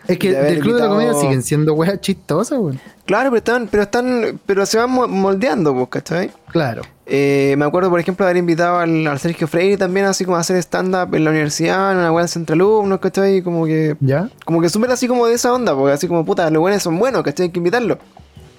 Es 0.08 0.18
que 0.18 0.32
de 0.32 0.42
del 0.42 0.60
club 0.60 0.74
de 0.76 0.82
la 0.82 0.88
comedia 0.88 1.14
siguen 1.14 1.42
siendo 1.42 1.74
weas 1.74 2.00
chistosas, 2.00 2.58
weón. 2.58 2.80
Claro, 3.06 3.30
pero 3.30 3.38
están, 3.38 3.68
pero 3.70 3.82
están, 3.82 4.40
pero 4.46 4.64
se 4.66 4.78
van 4.78 4.90
mo- 4.90 5.08
moldeando, 5.08 5.74
pues, 5.74 5.88
¿cachai? 5.88 6.30
Claro. 6.50 6.82
Eh, 7.06 7.54
me 7.58 7.66
acuerdo, 7.66 7.90
por 7.90 8.00
ejemplo, 8.00 8.24
de 8.24 8.30
haber 8.30 8.38
invitado 8.40 8.78
al, 8.78 9.06
al 9.06 9.18
Sergio 9.18 9.46
Freire 9.46 9.76
también, 9.76 10.06
así 10.06 10.24
como 10.24 10.38
a 10.38 10.40
hacer 10.40 10.56
stand-up 10.56 11.14
en 11.14 11.24
la 11.24 11.30
universidad, 11.30 11.92
en 11.92 11.98
una 11.98 12.10
wea 12.12 12.22
de 12.24 12.28
centro 12.28 12.54
alumnos, 12.54 13.00
¿cachai? 13.00 13.42
Como 13.42 13.66
que, 13.66 13.94
¿Ya? 14.00 14.30
como 14.46 14.60
que 14.62 14.70
súper 14.70 14.90
así 14.90 15.06
como 15.06 15.26
de 15.26 15.34
esa 15.34 15.52
onda, 15.52 15.74
porque 15.74 15.92
así 15.92 16.08
como, 16.08 16.24
puta, 16.24 16.48
los 16.50 16.60
buenos 16.60 16.82
son 16.82 16.98
buenos, 16.98 17.22
¿cachai? 17.22 17.46
Hay 17.46 17.50
que 17.52 17.58
invitarlos. 17.58 17.98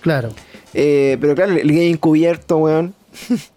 Claro. 0.02 0.30
Eh, 0.76 1.18
pero 1.20 1.34
claro, 1.34 1.54
el 1.54 1.72
gay 1.72 1.90
encubierto, 1.92 2.58
weón. 2.58 2.94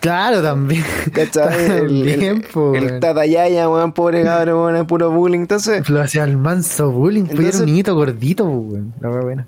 Claro, 0.00 0.42
también. 0.42 0.84
¿Cachai? 1.12 1.64
El, 1.66 1.72
el, 1.72 2.10
También, 2.12 2.44
po, 2.52 2.74
el 2.74 2.84
weón. 2.86 3.00
tatayaya, 3.00 3.68
weón, 3.68 3.92
pobre 3.92 4.22
cabrón, 4.24 4.60
weón, 4.62 4.76
es 4.76 4.84
puro 4.84 5.10
bullying. 5.10 5.40
Entonces, 5.40 5.88
Lo 5.90 6.00
hacía 6.00 6.24
el 6.24 6.36
manso 6.36 6.90
bullying, 6.90 7.22
pues 7.24 7.32
era 7.34 7.40
Entonces- 7.42 7.60
un 7.60 7.66
niñito 7.66 7.94
gordito, 7.94 8.44
pues, 8.44 8.72
weón. 8.72 8.94
La 9.00 9.08
buena. 9.10 9.46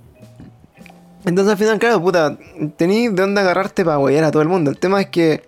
entonces 1.25 1.53
al 1.53 1.59
final, 1.59 1.79
claro, 1.79 2.01
puta, 2.03 2.37
tenís 2.77 3.15
de 3.15 3.23
dónde 3.23 3.41
agarrarte 3.41 3.85
para 3.85 3.99
huear 3.99 4.25
a 4.25 4.31
todo 4.31 4.43
el 4.43 4.49
mundo. 4.49 4.71
El 4.71 4.79
tema 4.79 5.01
es 5.01 5.09
que 5.09 5.43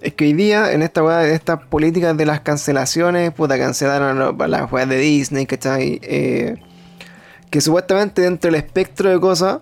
es 0.00 0.14
que 0.14 0.26
hoy 0.26 0.32
día, 0.32 0.72
en 0.72 0.82
esta 0.82 1.02
weá, 1.02 1.26
en 1.26 1.32
estas 1.34 1.60
políticas 1.64 2.16
de 2.16 2.24
las 2.24 2.40
cancelaciones, 2.40 3.32
puta, 3.32 3.58
cancelaron 3.58 4.36
las 4.50 4.70
weas 4.72 4.88
de 4.88 4.96
Disney, 4.96 5.44
¿cachai? 5.46 5.98
Eh, 6.02 6.56
que 7.50 7.60
supuestamente 7.60 8.22
dentro 8.22 8.48
del 8.50 8.60
espectro 8.60 9.10
de 9.10 9.18
cosas 9.18 9.58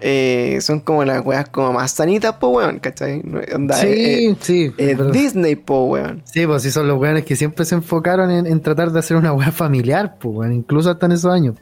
eh, 0.00 0.58
son 0.60 0.80
como 0.80 1.04
las 1.04 1.24
weas 1.24 1.48
como 1.48 1.72
más 1.72 1.90
sanitas, 1.92 2.34
po, 2.34 2.48
weón, 2.48 2.78
¿cachai? 2.78 3.22
Onda, 3.54 3.74
Sí, 3.76 3.86
eh, 3.86 4.30
eh, 4.30 4.36
sí. 4.40 4.72
eh, 4.78 4.96
Disney, 5.12 5.56
po, 5.56 5.84
weón. 5.84 6.22
Sí, 6.24 6.46
pues 6.46 6.62
sí 6.62 6.70
son 6.70 6.86
los 6.88 6.98
weones 6.98 7.24
que 7.24 7.36
siempre 7.36 7.64
se 7.64 7.74
enfocaron 7.74 8.30
en, 8.30 8.46
en 8.46 8.60
tratar 8.60 8.90
de 8.92 8.98
hacer 8.98 9.16
una 9.16 9.32
wea 9.32 9.50
familiar, 9.52 10.16
pues, 10.20 10.34
weón. 10.36 10.52
Incluso 10.52 10.90
hasta 10.90 11.06
en 11.06 11.12
esos 11.12 11.32
años. 11.32 11.56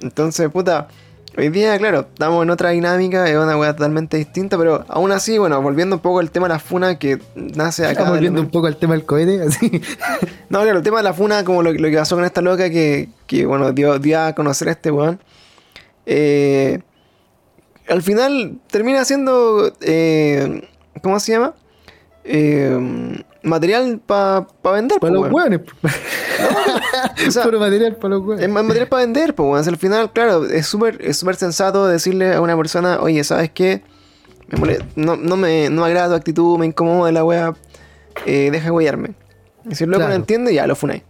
Entonces, 0.00 0.48
puta, 0.50 0.88
hoy 1.36 1.48
día, 1.50 1.76
claro, 1.78 2.00
estamos 2.12 2.42
en 2.42 2.50
otra 2.50 2.70
dinámica, 2.70 3.28
es 3.28 3.36
una 3.36 3.56
weá 3.56 3.74
totalmente 3.74 4.16
distinta, 4.16 4.56
pero 4.58 4.84
aún 4.88 5.12
así, 5.12 5.38
bueno, 5.38 5.60
volviendo 5.62 5.96
un 5.96 6.02
poco 6.02 6.20
al 6.20 6.30
tema 6.30 6.46
de 6.48 6.54
la 6.54 6.58
funa 6.60 6.98
que 6.98 7.18
nace 7.34 7.82
acá. 7.84 7.92
Estamos 7.92 8.12
volviendo 8.14 8.40
un 8.40 8.50
poco 8.50 8.66
al 8.66 8.76
tema 8.76 8.94
del 8.94 9.04
cohete, 9.04 9.42
así. 9.48 9.80
No, 10.48 10.62
claro, 10.62 10.78
el 10.78 10.84
tema 10.84 10.98
de 10.98 11.02
la 11.04 11.12
funa, 11.14 11.44
como 11.44 11.62
lo, 11.62 11.72
lo 11.72 11.88
que 11.90 11.96
pasó 11.96 12.16
con 12.16 12.24
esta 12.24 12.40
loca 12.40 12.70
que, 12.70 13.08
que 13.26 13.44
bueno, 13.46 13.72
dio, 13.72 13.98
dio 13.98 14.20
a 14.20 14.32
conocer 14.34 14.68
a 14.68 14.72
este 14.72 14.90
weón. 14.90 15.20
Eh, 16.06 16.80
al 17.88 18.02
final 18.02 18.58
termina 18.70 19.04
siendo, 19.04 19.72
eh, 19.80 20.66
¿cómo 21.02 21.18
se 21.20 21.32
llama? 21.32 21.54
Eh, 22.24 23.22
material 23.42 24.00
para 24.06 24.46
vender, 24.72 24.98
Para 25.00 25.12
los 25.14 25.28
pues. 25.30 25.94
O 27.28 27.30
sea, 27.30 27.42
Puro 27.44 27.58
material 27.60 27.96
para 27.96 28.14
los 28.14 28.22
Es 28.22 28.28
weones. 28.28 28.48
más 28.48 28.64
material 28.64 28.88
para 28.88 29.02
vender, 29.04 29.34
pues, 29.34 29.46
weón. 29.46 29.60
O 29.60 29.62
sea, 29.64 29.70
al 29.72 29.78
final, 29.78 30.12
claro, 30.12 30.44
es 30.46 30.66
súper 30.66 30.98
es 31.02 31.16
súper 31.18 31.36
sensato 31.36 31.86
decirle 31.86 32.34
a 32.34 32.40
una 32.40 32.56
persona, 32.56 32.98
oye, 33.00 33.22
¿sabes 33.24 33.50
qué? 33.50 33.82
Me 34.48 34.58
mole- 34.58 34.84
no, 34.96 35.16
no, 35.16 35.36
me, 35.36 35.68
no 35.70 35.82
me 35.82 35.86
agrada 35.88 36.08
tu 36.08 36.14
actitud, 36.14 36.58
me 36.58 36.66
incomoda 36.66 37.12
la 37.12 37.24
wea, 37.24 37.54
eh, 38.26 38.48
deja 38.50 38.66
de 38.66 38.70
huearme. 38.70 39.10
Y 39.68 39.74
si 39.74 39.84
el 39.84 39.90
loco 39.90 40.00
Claro. 40.00 40.10
no 40.10 40.16
entiende, 40.16 40.52
ya 40.54 40.66
lo 40.66 40.76
funáis. 40.76 41.02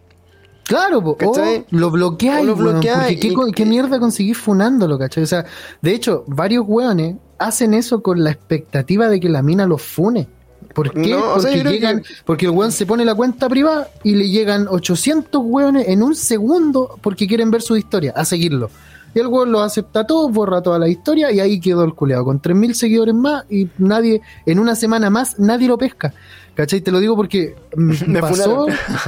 Claro, 0.64 1.02
po, 1.02 1.10
o 1.10 1.34
lo 1.70 1.90
bloqueáis, 1.90 2.46
lo 2.46 2.56
bloqueáis 2.56 3.20
¿qué, 3.20 3.28
y- 3.28 3.34
co- 3.34 3.50
qué 3.52 3.66
mierda 3.66 4.00
conseguís 4.00 4.38
funándolo, 4.38 4.98
¿cachai? 4.98 5.22
O 5.24 5.26
sea, 5.26 5.44
de 5.82 5.94
hecho, 5.94 6.24
varios 6.26 6.64
weones 6.66 7.16
hacen 7.38 7.74
eso 7.74 8.02
con 8.02 8.24
la 8.24 8.30
expectativa 8.30 9.08
de 9.08 9.20
que 9.20 9.28
la 9.28 9.42
mina 9.42 9.66
los 9.66 9.82
fune. 9.82 10.26
¿Por 10.74 10.90
qué? 10.92 11.10
No, 11.10 11.34
o 11.34 11.40
sea, 11.40 11.52
porque, 11.52 11.70
llegan, 11.70 12.00
que- 12.00 12.08
porque 12.24 12.46
el 12.46 12.52
weón 12.52 12.72
se 12.72 12.86
pone 12.86 13.04
la 13.04 13.14
cuenta 13.14 13.48
privada 13.48 13.88
y 14.02 14.14
le 14.14 14.28
llegan 14.28 14.66
800 14.68 15.40
weones 15.44 15.86
en 15.88 16.02
un 16.02 16.14
segundo 16.16 16.98
porque 17.00 17.26
quieren 17.28 17.50
ver 17.50 17.62
su 17.62 17.76
historia, 17.76 18.12
a 18.16 18.24
seguirlo. 18.24 18.70
Y 19.14 19.20
el 19.20 19.28
weón 19.28 19.52
lo 19.52 19.60
acepta 19.60 20.04
todo, 20.04 20.28
borra 20.30 20.60
toda 20.62 20.78
la 20.80 20.88
historia 20.88 21.30
y 21.30 21.38
ahí 21.38 21.60
quedó 21.60 21.84
el 21.84 21.94
culeado 21.94 22.24
con 22.24 22.40
3.000 22.40 22.74
seguidores 22.74 23.14
más 23.14 23.44
y 23.48 23.68
nadie, 23.78 24.20
en 24.46 24.58
una 24.58 24.74
semana 24.74 25.10
más, 25.10 25.38
nadie 25.38 25.68
lo 25.68 25.78
pesca. 25.78 26.12
¿Cachai? 26.54 26.80
Te 26.80 26.92
lo 26.92 27.00
digo 27.00 27.16
porque 27.16 27.54
Me 27.76 28.20
pasó, 28.20 28.66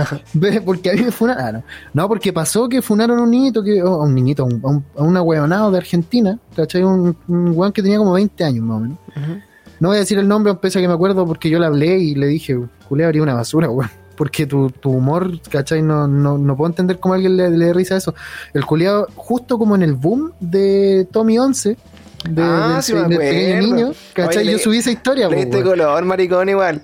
porque 0.64 0.90
a 0.90 0.94
mí 0.94 1.02
me 1.02 1.12
funaron. 1.12 1.44
ah, 1.44 1.52
no. 1.52 1.62
no, 1.94 2.08
porque 2.08 2.32
pasó 2.32 2.68
que 2.68 2.82
funaron 2.82 3.18
a 3.18 3.22
un 3.22 3.30
niñito, 3.30 3.62
que, 3.62 3.80
a 3.80 3.84
un 3.84 4.14
niñito, 4.14 4.42
a 4.42 4.46
un, 4.46 4.84
a 4.96 5.02
un, 5.02 5.72
de 5.72 5.78
Argentina, 5.78 6.38
¿cachai? 6.56 6.82
Un, 6.82 7.16
un 7.28 7.52
weón 7.56 7.72
que 7.72 7.82
tenía 7.82 7.98
como 7.98 8.12
20 8.12 8.44
años 8.44 8.64
más 8.64 8.76
o 8.76 8.80
menos. 8.80 8.98
No 9.78 9.88
voy 9.88 9.96
a 9.98 10.00
decir 10.00 10.18
el 10.18 10.26
nombre, 10.26 10.54
pese 10.54 10.78
a 10.78 10.82
que 10.82 10.88
me 10.88 10.94
acuerdo, 10.94 11.26
porque 11.26 11.50
yo 11.50 11.58
le 11.58 11.66
hablé 11.66 11.98
y 11.98 12.14
le 12.14 12.26
dije, 12.26 12.58
culé, 12.88 13.04
habría 13.04 13.22
una 13.22 13.34
basura, 13.34 13.68
weón. 13.70 13.90
Porque 14.16 14.46
tu, 14.46 14.70
tu 14.70 14.90
humor, 14.90 15.40
¿cachai? 15.50 15.82
No, 15.82 16.08
no, 16.08 16.38
no 16.38 16.56
puedo 16.56 16.70
entender 16.70 16.98
cómo 16.98 17.12
alguien 17.14 17.36
le, 17.36 17.50
le 17.50 17.66
dé 17.66 17.72
risa 17.74 17.94
a 17.96 17.98
eso. 17.98 18.14
El 18.54 18.64
culiado, 18.64 19.06
justo 19.14 19.58
como 19.58 19.74
en 19.76 19.82
el 19.82 19.92
boom 19.92 20.32
de 20.40 21.06
Tommy 21.12 21.38
11, 21.38 21.76
de, 22.30 22.42
Ah, 22.42 22.72
del, 22.76 22.82
sí 22.82 22.94
me 22.94 23.08
pequeño 23.18 23.60
niño, 23.60 23.92
¿cachai? 24.14 24.38
Oye, 24.38 24.52
yo 24.52 24.56
le- 24.56 24.62
subí 24.62 24.78
esa 24.78 24.90
historia, 24.90 25.28
weón. 25.28 25.50
color, 25.62 26.04
maricón, 26.06 26.48
igual. 26.48 26.80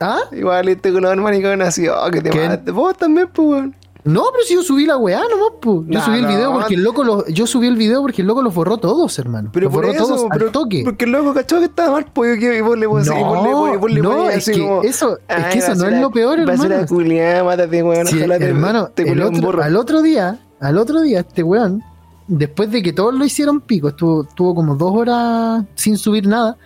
¿Ah? 0.00 0.20
Igual 0.32 0.66
le 0.66 0.72
diste 0.74 0.92
color, 0.92 1.16
maricón, 1.16 1.62
así, 1.62 1.88
oh, 1.88 2.10
que 2.10 2.20
te. 2.20 2.70
Vos 2.72 2.96
también, 2.96 3.28
pues, 3.32 3.48
weón. 3.48 3.76
No, 4.04 4.22
pero 4.30 4.44
si 4.44 4.54
yo 4.54 4.62
subí 4.62 4.86
la 4.86 4.96
weá 4.98 5.18
nomás, 5.28 5.58
po. 5.60 5.82
Yo 5.84 5.98
Nah, 5.98 6.04
subí 6.04 6.18
el 6.18 6.26
video 6.26 6.52
no. 6.52 6.58
porque 6.60 6.74
el 6.74 6.82
loco 6.84 7.02
lo, 7.02 7.26
yo 7.26 7.44
subí 7.44 7.66
el 7.66 7.74
video 7.74 8.02
porque 8.02 8.22
el 8.22 8.28
loco 8.28 8.40
los 8.40 8.54
borró 8.54 8.76
todos, 8.78 9.18
hermano. 9.18 9.50
Pero 9.52 9.64
los 9.64 9.74
por 9.74 9.84
borró 9.86 9.96
eso, 9.96 10.06
todos 10.06 10.26
pero, 10.30 10.46
al 10.46 10.52
toque. 10.52 10.82
porque 10.84 11.06
el 11.06 11.10
loco 11.10 11.34
cachó 11.34 11.58
que 11.58 11.64
estaba 11.64 11.90
mal, 11.92 12.06
pues, 12.12 12.40
y 12.40 12.60
vos 12.60 12.78
le 12.78 12.86
pones, 12.88 13.08
y 13.08 13.10
vos 13.10 13.42
le 13.72 13.76
vos 13.78 13.90
le 13.90 14.00
no, 14.00 14.30
es 14.30 14.44
que 14.44 14.60
como, 14.60 14.82
eso, 14.82 15.18
es 15.28 15.36
"Ay, 15.36 15.52
que 15.54 15.58
eso 15.58 15.68
no 15.70 15.74
basura- 15.80 15.96
es 15.96 16.02
lo 16.02 16.10
peor, 16.12 16.46
basura 16.46 16.74
hermano. 16.76 16.86
culiada, 16.88 17.42
mátate, 17.42 17.82
weón, 17.82 18.06
Sí, 18.06 18.18
ojalá 18.18 18.38
te, 18.38 18.44
hermano, 18.44 18.88
te 18.94 19.02
el 19.02 19.08
culea 19.08 19.26
un 19.26 19.34
otro- 19.34 19.46
burro. 19.48 19.62
al 19.64 19.76
otro 19.76 20.02
día, 20.02 20.38
al 20.60 20.78
otro 20.78 21.00
día, 21.00 21.20
este 21.20 21.42
weón, 21.42 21.82
después 22.28 22.70
de 22.70 22.84
que 22.84 22.92
todos 22.92 23.12
lo 23.12 23.24
hicieron 23.24 23.60
pico, 23.60 23.88
estuvo, 23.88 24.22
estuvo 24.22 24.54
como 24.54 24.76
dos 24.76 24.92
horas 24.94 25.64
sin 25.74 25.98
subir 25.98 26.28
nada. 26.28 26.56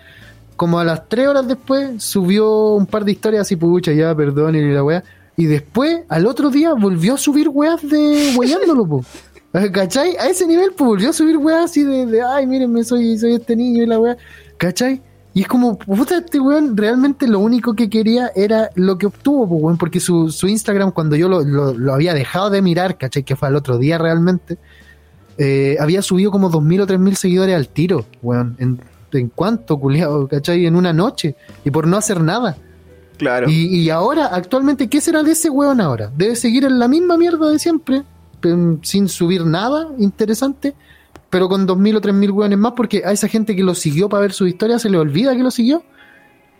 Como 0.61 0.79
a 0.79 0.85
las 0.85 1.09
tres 1.09 1.27
horas 1.27 1.49
después, 1.49 2.03
subió 2.03 2.75
un 2.75 2.85
par 2.85 3.03
de 3.07 3.13
historias 3.13 3.41
así, 3.47 3.57
pucha, 3.57 3.95
ya, 3.95 4.15
perdón, 4.15 4.57
y 4.57 4.61
la 4.71 4.85
weá. 4.85 5.03
Y 5.35 5.47
después, 5.47 6.01
al 6.11 6.27
otro 6.27 6.51
día, 6.51 6.75
volvió 6.75 7.15
a 7.15 7.17
subir 7.17 7.49
weas 7.49 7.81
de 7.81 8.35
weyándolo, 8.37 8.87
po. 8.87 9.03
¿Cachai? 9.73 10.17
A 10.19 10.29
ese 10.29 10.47
nivel, 10.47 10.73
pues 10.77 10.87
volvió 10.87 11.09
a 11.09 11.13
subir 11.15 11.39
weas 11.39 11.65
así 11.65 11.83
de, 11.83 12.05
de 12.05 12.21
ay, 12.21 12.47
mírenme, 12.47 12.85
soy, 12.85 13.17
soy 13.17 13.37
este 13.37 13.57
niño 13.57 13.85
y 13.85 13.87
la 13.87 13.99
wea. 13.99 14.19
¿Cachai? 14.59 15.01
Y 15.33 15.41
es 15.41 15.49
como, 15.49 15.79
puta, 15.79 16.19
este 16.19 16.39
weón 16.39 16.77
realmente 16.77 17.27
lo 17.27 17.39
único 17.39 17.73
que 17.73 17.89
quería 17.89 18.31
era 18.37 18.69
lo 18.75 18.99
que 18.99 19.07
obtuvo, 19.07 19.49
pues, 19.49 19.63
weón, 19.63 19.79
porque 19.79 19.99
su, 19.99 20.29
su 20.29 20.47
Instagram, 20.47 20.91
cuando 20.93 21.17
yo 21.17 21.31
lo, 21.31 21.41
lo- 21.43 21.73
lo 21.73 21.95
había 21.95 22.13
dejado 22.13 22.51
de 22.51 22.61
mirar, 22.61 22.99
¿cachai? 22.99 23.23
Que 23.23 23.35
fue 23.35 23.49
al 23.49 23.57
otro 23.57 23.79
día 23.79 23.97
realmente, 23.97 24.59
eh, 25.39 25.79
había 25.81 26.03
subido 26.03 26.31
como 26.31 26.51
2.000 26.51 26.83
o 26.83 26.87
3.000 26.87 27.15
seguidores 27.15 27.57
al 27.57 27.69
tiro, 27.69 28.05
weón. 28.21 28.57
¿En, 28.59 28.79
en 29.13 29.29
cuánto, 29.29 29.79
culiado, 29.79 30.29
¿cachai? 30.29 30.67
En 30.67 30.77
una 30.77 30.93
noche. 30.93 31.37
Y 31.65 31.71
por 31.71 31.87
no 31.87 31.97
hacer 31.97 32.21
nada. 32.21 32.57
Claro. 33.19 33.51
Y, 33.51 33.67
y 33.67 33.91
ahora, 33.91 34.27
actualmente, 34.27 34.89
¿qué 34.89 35.01
será 35.01 35.23
de 35.23 35.33
ese 35.33 35.51
weón 35.51 35.81
ahora? 35.81 36.11
Debe 36.17 36.37
seguir 36.37 36.65
en 36.65 36.79
la 36.79 36.89
misma 36.89 37.17
mierda 37.17 37.51
de 37.51 37.59
siempre, 37.59 38.03
sin 38.83 39.09
subir 39.09 39.45
nada 39.45 39.89
interesante, 39.99 40.75
pero 41.29 41.49
con 41.49 41.67
2.000 41.67 41.97
o 41.97 42.01
3.000 42.01 42.33
weones 42.33 42.59
más, 42.59 42.73
porque 42.77 43.03
a 43.05 43.13
esa 43.13 43.29
gente 43.29 43.55
que 43.55 43.63
lo 43.63 43.75
siguió 43.75 44.09
para 44.09 44.23
ver 44.23 44.33
su 44.33 44.47
historia 44.47 44.79
se 44.79 44.91
le 44.91 44.99
olvida 44.99 45.37
que 45.37 45.43
lo 45.43 45.51
siguió 45.51 45.85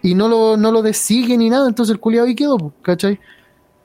y 0.03 0.15
no 0.15 0.29
lo, 0.29 0.57
no 0.57 0.73
lo 0.73 0.83
desigue 0.83 1.37
ni 1.37 1.51
nada, 1.51 1.69
entonces 1.69 1.93
el 1.93 2.01
culiado 2.01 2.27
ahí 2.27 2.35
quedó, 2.35 2.57
po, 2.57 2.73
¿cachai? 2.83 3.19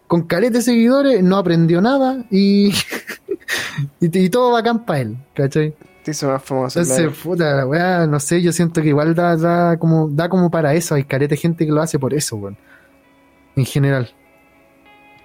Con 0.07 0.23
carete 0.23 0.57
de 0.57 0.61
seguidores, 0.61 1.23
no 1.23 1.37
aprendió 1.37 1.81
nada 1.81 2.23
y, 2.29 2.69
y, 3.99 4.17
y 4.19 4.29
todo 4.29 4.51
bacán 4.51 4.85
para 4.85 4.99
él, 5.01 5.17
¿cachai? 5.33 5.73
Te 6.05 6.11
hizo 6.11 6.27
más 6.27 6.43
famoso. 6.43 6.79
Entonces, 6.79 7.17
puta, 7.17 7.55
la 7.55 7.65
weá, 7.65 8.05
no 8.05 8.19
sé, 8.19 8.39
yo 8.39 8.51
siento 8.51 8.79
que 8.79 8.89
igual 8.89 9.15
da, 9.15 9.35
da 9.35 9.77
como, 9.77 10.07
da 10.07 10.29
como 10.29 10.51
para 10.51 10.75
eso, 10.75 10.93
hay 10.93 11.03
carete 11.03 11.33
de 11.33 11.41
gente 11.41 11.65
que 11.65 11.71
lo 11.71 11.81
hace 11.81 11.97
por 11.97 12.13
eso, 12.13 12.35
weón. 12.35 12.55
En 13.55 13.65
general. 13.65 14.13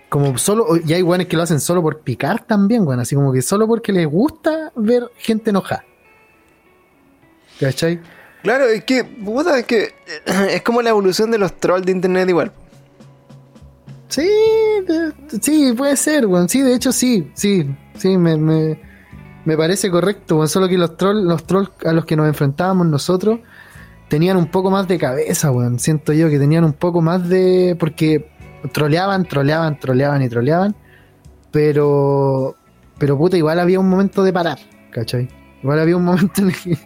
Como 0.08 0.38
solo, 0.38 0.78
y 0.82 0.94
hay 0.94 1.02
weones 1.02 1.26
que 1.26 1.36
lo 1.36 1.42
hacen 1.42 1.60
solo 1.60 1.82
por 1.82 2.00
picar 2.00 2.46
también, 2.46 2.86
weón, 2.86 2.98
así 2.98 3.14
como 3.14 3.30
que 3.30 3.42
solo 3.42 3.66
porque 3.66 3.92
les 3.92 4.06
gusta 4.06 4.72
ver 4.74 5.02
gente 5.18 5.50
enojada. 5.50 5.84
¿Cachai? 7.60 8.00
Claro, 8.42 8.64
es 8.64 8.82
que, 8.84 9.04
puta, 9.04 9.58
es 9.58 9.66
que 9.66 9.92
es 10.48 10.62
como 10.62 10.80
la 10.80 10.88
evolución 10.88 11.30
de 11.30 11.36
los 11.36 11.60
trolls 11.60 11.84
de 11.84 11.92
internet 11.92 12.26
igual. 12.26 12.52
Sí, 14.08 14.30
sí, 15.42 15.74
puede 15.76 15.94
ser, 15.94 16.24
weón. 16.24 16.48
Sí, 16.48 16.62
de 16.62 16.74
hecho 16.74 16.90
sí, 16.90 17.30
sí, 17.34 17.68
sí, 17.98 18.16
me, 18.16 18.38
me, 18.38 18.89
me 19.50 19.56
parece 19.56 19.90
correcto. 19.90 20.46
Solo 20.46 20.68
que 20.68 20.78
los 20.78 20.96
trolls, 20.96 21.24
los 21.24 21.44
trolls 21.44 21.72
a 21.84 21.92
los 21.92 22.04
que 22.04 22.14
nos 22.14 22.28
enfrentábamos 22.28 22.86
nosotros 22.86 23.40
tenían 24.06 24.36
un 24.36 24.46
poco 24.46 24.70
más 24.70 24.86
de 24.86 24.96
cabeza, 24.96 25.50
weón. 25.50 25.80
Siento 25.80 26.12
yo 26.12 26.28
que 26.28 26.38
tenían 26.38 26.62
un 26.62 26.72
poco 26.72 27.02
más 27.02 27.28
de. 27.28 27.76
porque 27.76 28.30
troleaban, 28.72 29.24
troleaban, 29.24 29.80
troleaban 29.80 30.22
y 30.22 30.28
troleaban. 30.28 30.76
Pero. 31.50 32.54
Pero 32.96 33.18
puta, 33.18 33.36
igual 33.36 33.58
había 33.58 33.80
un 33.80 33.88
momento 33.88 34.22
de 34.22 34.32
parar, 34.32 34.58
¿cachai? 34.92 35.28
Igual 35.64 35.80
había 35.80 35.96
un 35.96 36.04
momento 36.04 36.42
en 36.42 36.50
el 36.50 36.54
que, 36.54 36.78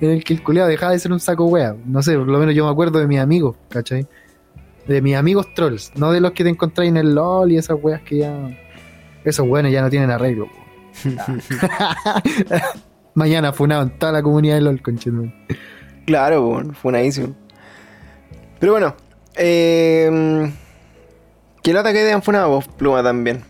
en 0.00 0.10
el, 0.10 0.22
que 0.22 0.34
el 0.34 0.44
culeado 0.44 0.68
dejaba 0.68 0.92
de 0.92 1.00
ser 1.00 1.10
un 1.10 1.18
saco 1.18 1.46
wea. 1.46 1.74
No 1.84 2.02
sé, 2.02 2.16
por 2.16 2.28
lo 2.28 2.38
menos 2.38 2.54
yo 2.54 2.64
me 2.64 2.70
acuerdo 2.70 3.00
de 3.00 3.08
mis 3.08 3.18
amigos, 3.18 3.56
¿cachai? 3.68 4.06
De 4.86 5.02
mis 5.02 5.16
amigos 5.16 5.52
trolls, 5.56 5.90
no 5.96 6.12
de 6.12 6.20
los 6.20 6.30
que 6.30 6.44
te 6.44 6.50
encontráis 6.50 6.90
en 6.90 6.98
el 6.98 7.16
LOL 7.16 7.50
y 7.50 7.56
esas 7.56 7.78
weas 7.82 8.00
que 8.02 8.18
ya. 8.18 8.32
Esos 9.24 9.44
weones 9.48 9.72
ya 9.72 9.82
no 9.82 9.90
tienen 9.90 10.10
arreglo. 10.10 10.61
Mañana 13.14 13.52
funaban 13.52 13.98
toda 13.98 14.12
la 14.12 14.22
comunidad 14.22 14.56
de 14.56 14.60
LOL, 14.62 14.82
conchetumare. 14.82 15.34
Claro, 16.06 16.42
bueno, 16.42 16.72
funadísimo. 16.72 17.34
Pero 18.58 18.72
bueno, 18.72 18.94
eh, 19.36 20.50
¿qué 21.62 21.72
lata 21.72 21.92
que 21.92 22.10
han 22.10 22.22
funado 22.22 22.48
vos, 22.48 22.68
Pluma, 22.68 23.02
también? 23.02 23.42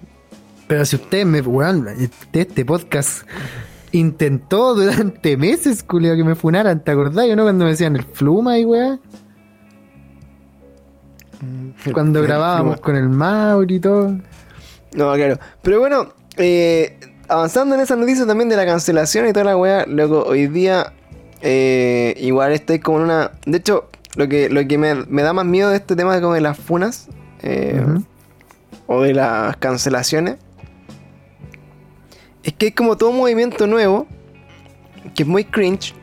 Pero 0.66 0.84
si 0.84 0.96
ustedes 0.96 1.26
me, 1.26 1.40
weón, 1.40 1.86
este, 1.88 2.40
este 2.40 2.64
podcast 2.64 3.26
intentó 3.92 4.74
durante 4.74 5.36
meses, 5.36 5.82
culiao, 5.82 6.16
que 6.16 6.24
me 6.24 6.34
funaran. 6.34 6.82
¿Te 6.82 6.90
acordás? 6.90 7.28
Yo 7.28 7.36
no 7.36 7.42
cuando 7.42 7.64
me 7.64 7.72
decían 7.72 7.96
el 7.96 8.05
fluma 8.05 8.59
y 8.59 8.64
weá. 8.64 8.98
Cuando 11.92 12.20
El 12.20 12.26
grabábamos 12.26 12.80
con 12.80 12.96
el 12.96 13.09
Mauri 13.09 13.76
y 13.76 13.80
todo. 13.80 14.16
No, 14.94 15.14
claro. 15.14 15.38
Pero 15.62 15.80
bueno, 15.80 16.12
eh, 16.36 16.98
avanzando 17.29 17.75
en 17.75 17.81
esa 17.81 17.97
noticia 17.97 18.27
también 18.27 18.49
de 18.49 18.57
la 18.57 18.66
cancelación 18.66 19.29
y 19.29 19.33
toda 19.33 19.45
la 19.45 19.57
weá, 19.57 19.85
luego 19.87 20.25
hoy 20.25 20.47
día 20.47 20.93
eh, 21.41 22.14
igual 22.18 22.53
estoy 22.53 22.79
como 22.79 22.99
en 22.99 23.05
una... 23.05 23.33
De 23.47 23.59
hecho, 23.59 23.89
lo 24.16 24.29
que, 24.29 24.49
lo 24.49 24.66
que 24.66 24.79
me, 24.79 24.95
me 24.95 25.23
da 25.23 25.33
más 25.33 25.45
miedo 25.45 25.70
de 25.70 25.77
este 25.77 25.97
tema 25.97 26.20
como 26.20 26.35
de 26.35 26.41
las 26.41 26.59
funas 26.59 27.09
eh, 27.43 27.85
o 28.87 29.03
de 29.03 29.14
las 29.14 29.57
cancelaciones 29.57 30.37
es 32.43 32.53
que 32.53 32.66
hay 32.66 32.73
como 32.73 32.97
todo 32.97 33.11
un 33.11 33.18
movimiento 33.18 33.66
nuevo 33.66 34.07
que 35.14 35.23
es 35.23 35.29
muy 35.29 35.45
cringe 35.45 35.95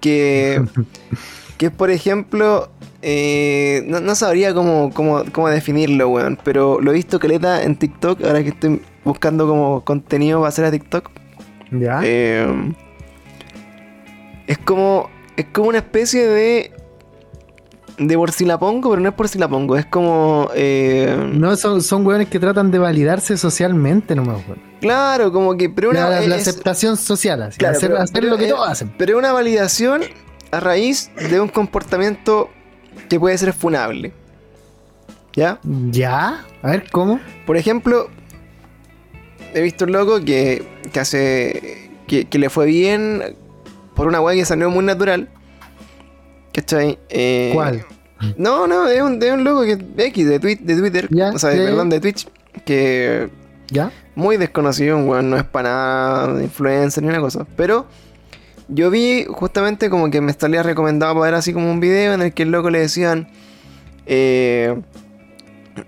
que, 0.00 0.62
que 1.58 1.66
es 1.66 1.72
por 1.72 1.90
ejemplo 1.90 2.70
eh, 3.02 3.84
no, 3.86 4.00
no 4.00 4.14
sabría 4.14 4.52
cómo, 4.52 4.90
cómo, 4.92 5.22
cómo 5.32 5.48
definirlo 5.48 6.08
weón 6.08 6.38
pero 6.42 6.80
lo 6.80 6.90
he 6.90 6.94
visto 6.94 7.18
caleta 7.18 7.62
en 7.62 7.76
TikTok 7.76 8.24
ahora 8.24 8.42
que 8.42 8.48
estoy 8.50 8.82
buscando 9.06 9.46
como 9.48 9.82
contenido 9.84 10.40
para 10.40 10.48
hacer 10.50 10.64
a 10.66 10.70
TikTok 10.70 11.10
¿Ya? 11.70 12.00
eh, 12.02 12.46
es 14.46 14.58
como 14.58 15.08
es 15.36 15.46
como 15.52 15.68
una 15.68 15.78
especie 15.78 16.26
de 16.26 16.72
de 17.98 18.16
por 18.16 18.30
si 18.30 18.44
la 18.44 18.58
pongo 18.58 18.90
pero 18.90 19.00
no 19.00 19.08
es 19.08 19.14
por 19.14 19.28
si 19.28 19.38
la 19.38 19.48
pongo 19.48 19.76
es 19.76 19.86
como 19.86 20.50
eh, 20.54 21.30
no, 21.32 21.56
son, 21.56 21.82
son 21.82 22.06
weones 22.06 22.28
que 22.28 22.38
tratan 22.38 22.70
de 22.70 22.78
validarse 22.78 23.36
socialmente 23.38 24.14
nomás, 24.14 24.38
weón. 24.46 24.60
claro 24.80 25.32
como 25.32 25.56
que 25.56 25.70
pero 25.70 25.90
una 25.90 26.08
la, 26.10 26.20
la 26.20 26.36
es- 26.36 26.46
aceptación 26.48 26.96
social, 26.98 27.42
así. 27.42 27.58
Claro, 27.58 27.76
hacer 27.76 27.90
pero- 27.90 28.02
hacer 28.02 28.14
pero 28.14 28.28
lo 28.28 28.36
que 28.38 28.44
es- 28.46 28.50
todos 28.50 28.68
hacen. 28.68 28.92
Pero 28.98 29.16
una 29.18 29.32
validación 29.32 30.02
a 30.50 30.60
raíz 30.60 31.10
de 31.30 31.40
un 31.40 31.48
comportamiento 31.48 32.50
que 33.08 33.18
puede 33.18 33.36
ser 33.38 33.52
funable. 33.54 34.12
¿Ya? 35.32 35.58
¿Ya? 35.90 36.44
A 36.62 36.70
ver, 36.70 36.90
¿cómo? 36.90 37.18
Por 37.46 37.56
ejemplo, 37.56 38.08
he 39.58 39.62
visto 39.62 39.84
un 39.84 39.92
loco 39.92 40.20
que, 40.24 40.64
que 40.92 41.00
hace. 41.00 41.90
Que, 42.06 42.26
que 42.26 42.38
le 42.38 42.50
fue 42.50 42.66
bien 42.66 43.22
por 43.94 44.06
una 44.06 44.20
weá 44.20 44.34
que 44.36 44.44
salió 44.44 44.70
muy 44.70 44.84
natural. 44.84 45.28
¿Cachai? 46.52 46.98
Eh, 47.08 47.50
¿Cuál? 47.54 47.84
No, 48.38 48.66
no, 48.66 48.88
es 48.88 49.02
un, 49.02 49.22
es 49.22 49.32
un 49.32 49.44
loco 49.44 49.62
que 49.62 49.78
X 50.06 50.26
de, 50.28 50.40
Twi- 50.40 50.58
de 50.60 50.76
Twitter. 50.76 51.08
Ya, 51.10 51.30
o 51.30 51.38
sea, 51.38 51.50
de- 51.50 51.64
perdón, 51.64 51.90
de 51.90 52.00
Twitch. 52.00 52.28
Que 52.64 53.28
¿Ya? 53.68 53.90
muy 54.14 54.36
desconocido, 54.38 54.96
un 54.96 55.08
weón, 55.08 55.28
no 55.28 55.36
es 55.36 55.44
para 55.44 55.68
nada 55.68 56.42
influencer 56.42 57.02
ni 57.02 57.10
una 57.10 57.20
cosa. 57.20 57.46
Pero 57.56 57.86
yo 58.68 58.90
vi 58.90 59.26
justamente 59.28 59.90
como 59.90 60.10
que 60.10 60.20
me 60.22 60.32
salía 60.32 60.62
recomendado 60.62 61.12
para 61.14 61.24
ver 61.26 61.34
así 61.34 61.52
como 61.52 61.70
un 61.70 61.80
video 61.80 62.14
en 62.14 62.22
el 62.22 62.32
que 62.32 62.44
el 62.44 62.50
loco 62.52 62.70
le 62.70 62.78
decían, 62.80 63.28
eh, 64.06 64.80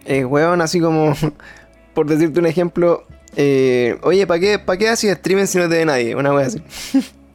eh, 0.05 0.25
weón, 0.27 0.61
así 0.61 0.81
como, 0.81 1.15
por 1.95 2.07
decirte 2.07 2.41
un 2.41 2.47
ejemplo, 2.47 3.05
eh, 3.39 3.97
oye, 4.03 4.27
¿para 4.27 4.41
qué, 4.41 4.59
¿para 4.59 4.77
qué 4.77 4.89
haces 4.89 5.13
streaming 5.13 5.47
si 5.47 5.57
no 5.59 5.69
te 5.69 5.79
ve 5.79 5.85
nadie? 5.87 6.15
Una 6.15 6.35
wea 6.35 6.47
así. 6.47 6.61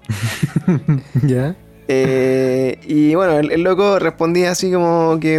¿Ya? 1.24 1.56
Eh, 1.88 2.78
y 2.88 3.16
bueno, 3.16 3.39
el, 3.39 3.51
el 3.51 3.62
loco 3.62 3.99
respondía 3.99 4.51
así 4.51 4.72
como 4.72 5.18
que 5.20 5.36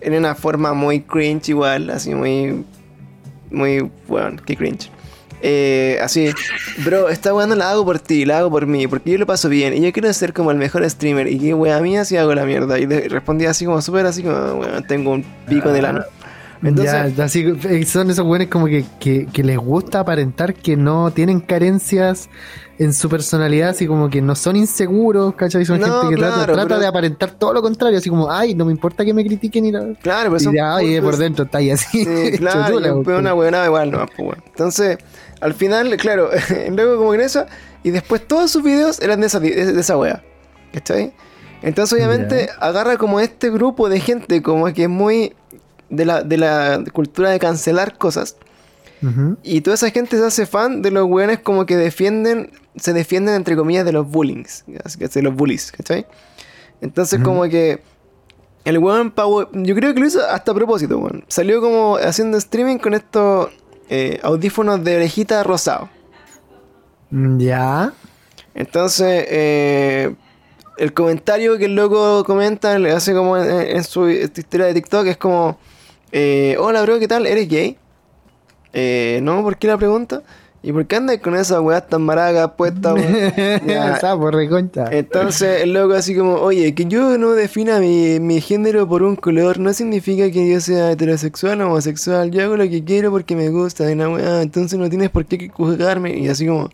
en 0.00 0.14
una 0.14 0.34
forma 0.34 0.74
muy 0.74 1.00
cringe 1.00 1.48
igual, 1.50 1.90
así 1.90 2.14
muy... 2.14 2.64
Muy... 3.50 3.88
Bueno, 4.08 4.40
qué 4.44 4.56
cringe. 4.56 4.90
Eh, 5.46 5.98
así, 6.02 6.30
bro, 6.84 7.08
esta 7.10 7.34
weá 7.34 7.46
no 7.46 7.54
la 7.54 7.70
hago 7.70 7.84
por 7.84 7.98
ti, 7.98 8.24
la 8.24 8.38
hago 8.38 8.50
por 8.50 8.66
mí, 8.66 8.86
porque 8.86 9.10
yo 9.10 9.18
lo 9.18 9.26
paso 9.26 9.48
bien 9.50 9.74
y 9.74 9.80
yo 9.82 9.92
quiero 9.92 10.10
ser 10.14 10.32
como 10.32 10.50
el 10.50 10.56
mejor 10.56 10.88
streamer 10.88 11.28
y 11.28 11.38
que 11.38 11.52
weá 11.54 11.80
mía 11.80 12.04
si 12.06 12.16
hago 12.16 12.34
la 12.34 12.46
mierda. 12.46 12.78
Y 12.78 12.86
le- 12.86 13.08
respondía 13.08 13.50
así 13.50 13.64
como 13.66 13.80
súper 13.82 14.06
así 14.06 14.22
como, 14.22 14.34
weón, 14.54 14.84
tengo 14.86 15.10
un 15.12 15.24
pico 15.46 15.70
de 15.70 15.82
lana. 15.82 16.06
Entonces, 16.62 17.14
ya, 17.16 17.24
así, 17.24 17.44
eh, 17.68 17.84
son 17.84 18.10
esos 18.10 18.24
buenos 18.24 18.48
como 18.48 18.66
que, 18.66 18.84
que, 19.00 19.26
que 19.26 19.42
les 19.44 19.58
gusta 19.58 20.00
aparentar 20.00 20.54
que 20.54 20.76
no 20.76 21.10
tienen 21.10 21.40
carencias 21.40 22.28
en 22.78 22.92
su 22.94 23.08
personalidad, 23.08 23.68
así 23.70 23.86
como 23.86 24.08
que 24.10 24.20
no 24.22 24.34
son 24.34 24.56
inseguros, 24.56 25.34
¿cachai? 25.34 25.64
Son 25.64 25.78
No, 25.78 25.86
gente 25.86 26.14
que 26.14 26.20
trata, 26.20 26.34
claro, 26.36 26.52
trata 26.54 26.68
pero- 26.68 26.80
de 26.80 26.86
aparentar 26.86 27.30
todo 27.32 27.52
lo 27.52 27.62
contrario, 27.62 27.98
así 27.98 28.08
como, 28.10 28.30
ay, 28.30 28.54
no 28.54 28.64
me 28.64 28.72
importa 28.72 29.04
que 29.04 29.12
me 29.14 29.24
critiquen 29.24 29.66
y 29.66 29.72
la... 29.72 29.94
claro, 30.02 30.34
y 30.36 30.40
son 30.40 30.54
ya, 30.54 30.74
oye, 30.76 31.00
putos- 31.00 31.04
por 31.04 31.16
dentro 31.18 31.44
está 31.44 31.58
ahí 31.58 31.70
así. 31.70 32.04
Sí, 32.04 32.32
claro, 32.38 32.80
y 32.80 33.10
una 33.10 33.34
huevonada 33.34 33.66
igual 33.66 33.90
nomás, 33.90 34.10
pues. 34.16 34.38
Entonces, 34.46 34.98
al 35.40 35.54
final, 35.54 35.96
claro, 35.98 36.30
luego 36.70 36.96
como 36.96 37.10
que 37.10 37.16
en 37.16 37.22
eso, 37.24 37.44
y 37.82 37.90
después 37.90 38.26
todos 38.26 38.50
sus 38.50 38.62
videos 38.62 39.00
eran 39.00 39.20
de 39.20 39.26
esa, 39.26 39.38
de, 39.38 39.72
de 39.72 39.80
esa 39.80 39.96
wea. 39.98 40.22
¿Cachai? 40.72 41.12
Entonces, 41.62 41.96
obviamente, 41.96 42.48
agarra 42.58 42.96
como 42.96 43.20
este 43.20 43.50
grupo 43.50 43.88
de 43.88 44.00
gente, 44.00 44.42
como 44.42 44.66
que 44.72 44.82
es 44.84 44.88
muy 44.88 45.34
de 45.96 46.04
la, 46.04 46.22
de 46.22 46.36
la 46.36 46.82
cultura 46.92 47.30
de 47.30 47.38
cancelar 47.38 47.96
cosas. 47.98 48.36
Y 49.42 49.60
toda 49.60 49.74
esa 49.74 49.90
gente 49.90 50.16
se 50.16 50.24
hace 50.24 50.46
fan 50.46 50.80
de 50.80 50.90
los 50.90 51.04
weones 51.06 51.38
como 51.40 51.66
que 51.66 51.76
defienden, 51.76 52.50
se 52.76 52.94
defienden 52.94 53.34
entre 53.34 53.54
comillas 53.54 53.84
de 53.84 53.92
los 53.92 54.08
bullings, 54.10 54.64
de 54.66 55.22
los 55.22 55.34
bullies, 55.34 55.72
¿cachai? 55.72 56.06
Entonces 56.80 57.20
como 57.22 57.42
que 57.44 57.82
el 58.64 58.78
weón, 58.78 59.10
pa- 59.10 59.24
yo 59.52 59.74
creo 59.74 59.92
que 59.92 60.00
lo 60.00 60.06
hizo 60.06 60.20
hasta 60.26 60.52
a 60.52 60.54
propósito, 60.54 60.96
weón. 60.98 61.22
Salió 61.28 61.60
como 61.60 61.96
haciendo 61.98 62.38
streaming 62.38 62.78
con 62.78 62.94
estos 62.94 63.50
eh, 63.90 64.18
audífonos 64.22 64.82
de 64.82 64.96
orejita 64.96 65.42
rosado. 65.42 65.90
Mm, 67.10 67.38
Ya. 67.40 67.92
Entonces, 68.54 69.26
eh, 69.28 70.14
el 70.78 70.92
comentario 70.94 71.58
que 71.58 71.66
el 71.66 71.74
loco 71.74 72.24
comenta, 72.24 72.78
le 72.78 72.92
hace 72.92 73.12
como 73.12 73.36
en, 73.36 73.50
en 73.76 73.84
su 73.84 74.08
historia 74.08 74.66
de 74.66 74.74
TikTok, 74.74 75.06
es 75.08 75.16
como, 75.18 75.58
eh, 76.16 76.56
hola 76.60 76.80
bro, 76.82 77.00
¿qué 77.00 77.08
tal? 77.08 77.26
¿Eres 77.26 77.48
gay? 77.48 77.76
Eh, 78.72 79.18
no, 79.20 79.42
¿por 79.42 79.56
qué 79.56 79.66
la 79.66 79.76
pregunta? 79.76 80.22
¿Y 80.62 80.72
por 80.72 80.86
qué 80.86 80.94
andas 80.94 81.18
con 81.18 81.34
esas 81.34 81.58
weas 81.58 81.88
tan 81.88 82.02
maracas 82.02 82.52
puestas? 82.56 82.94
Sapo, 84.00 84.30
reconcha. 84.30 84.84
Entonces 84.92 85.62
el 85.62 85.72
loco 85.72 85.94
así 85.94 86.16
como, 86.16 86.34
oye, 86.36 86.72
que 86.72 86.84
yo 86.84 87.18
no 87.18 87.32
defina 87.32 87.80
mi, 87.80 88.20
mi 88.20 88.40
género 88.40 88.88
por 88.88 89.02
un 89.02 89.16
color 89.16 89.58
no 89.58 89.72
significa 89.72 90.30
que 90.30 90.48
yo 90.48 90.60
sea 90.60 90.92
heterosexual 90.92 91.60
o 91.60 91.66
homosexual. 91.66 92.30
Yo 92.30 92.44
hago 92.44 92.56
lo 92.56 92.64
que 92.68 92.84
quiero 92.84 93.10
porque 93.10 93.34
me 93.34 93.50
gusta, 93.50 93.90
y 93.90 93.94
una 93.94 94.08
weá, 94.08 94.40
entonces 94.40 94.78
no 94.78 94.88
tienes 94.88 95.10
por 95.10 95.26
qué 95.26 95.48
juzgarme. 95.48 96.16
Y 96.16 96.28
así 96.28 96.46
como... 96.46 96.70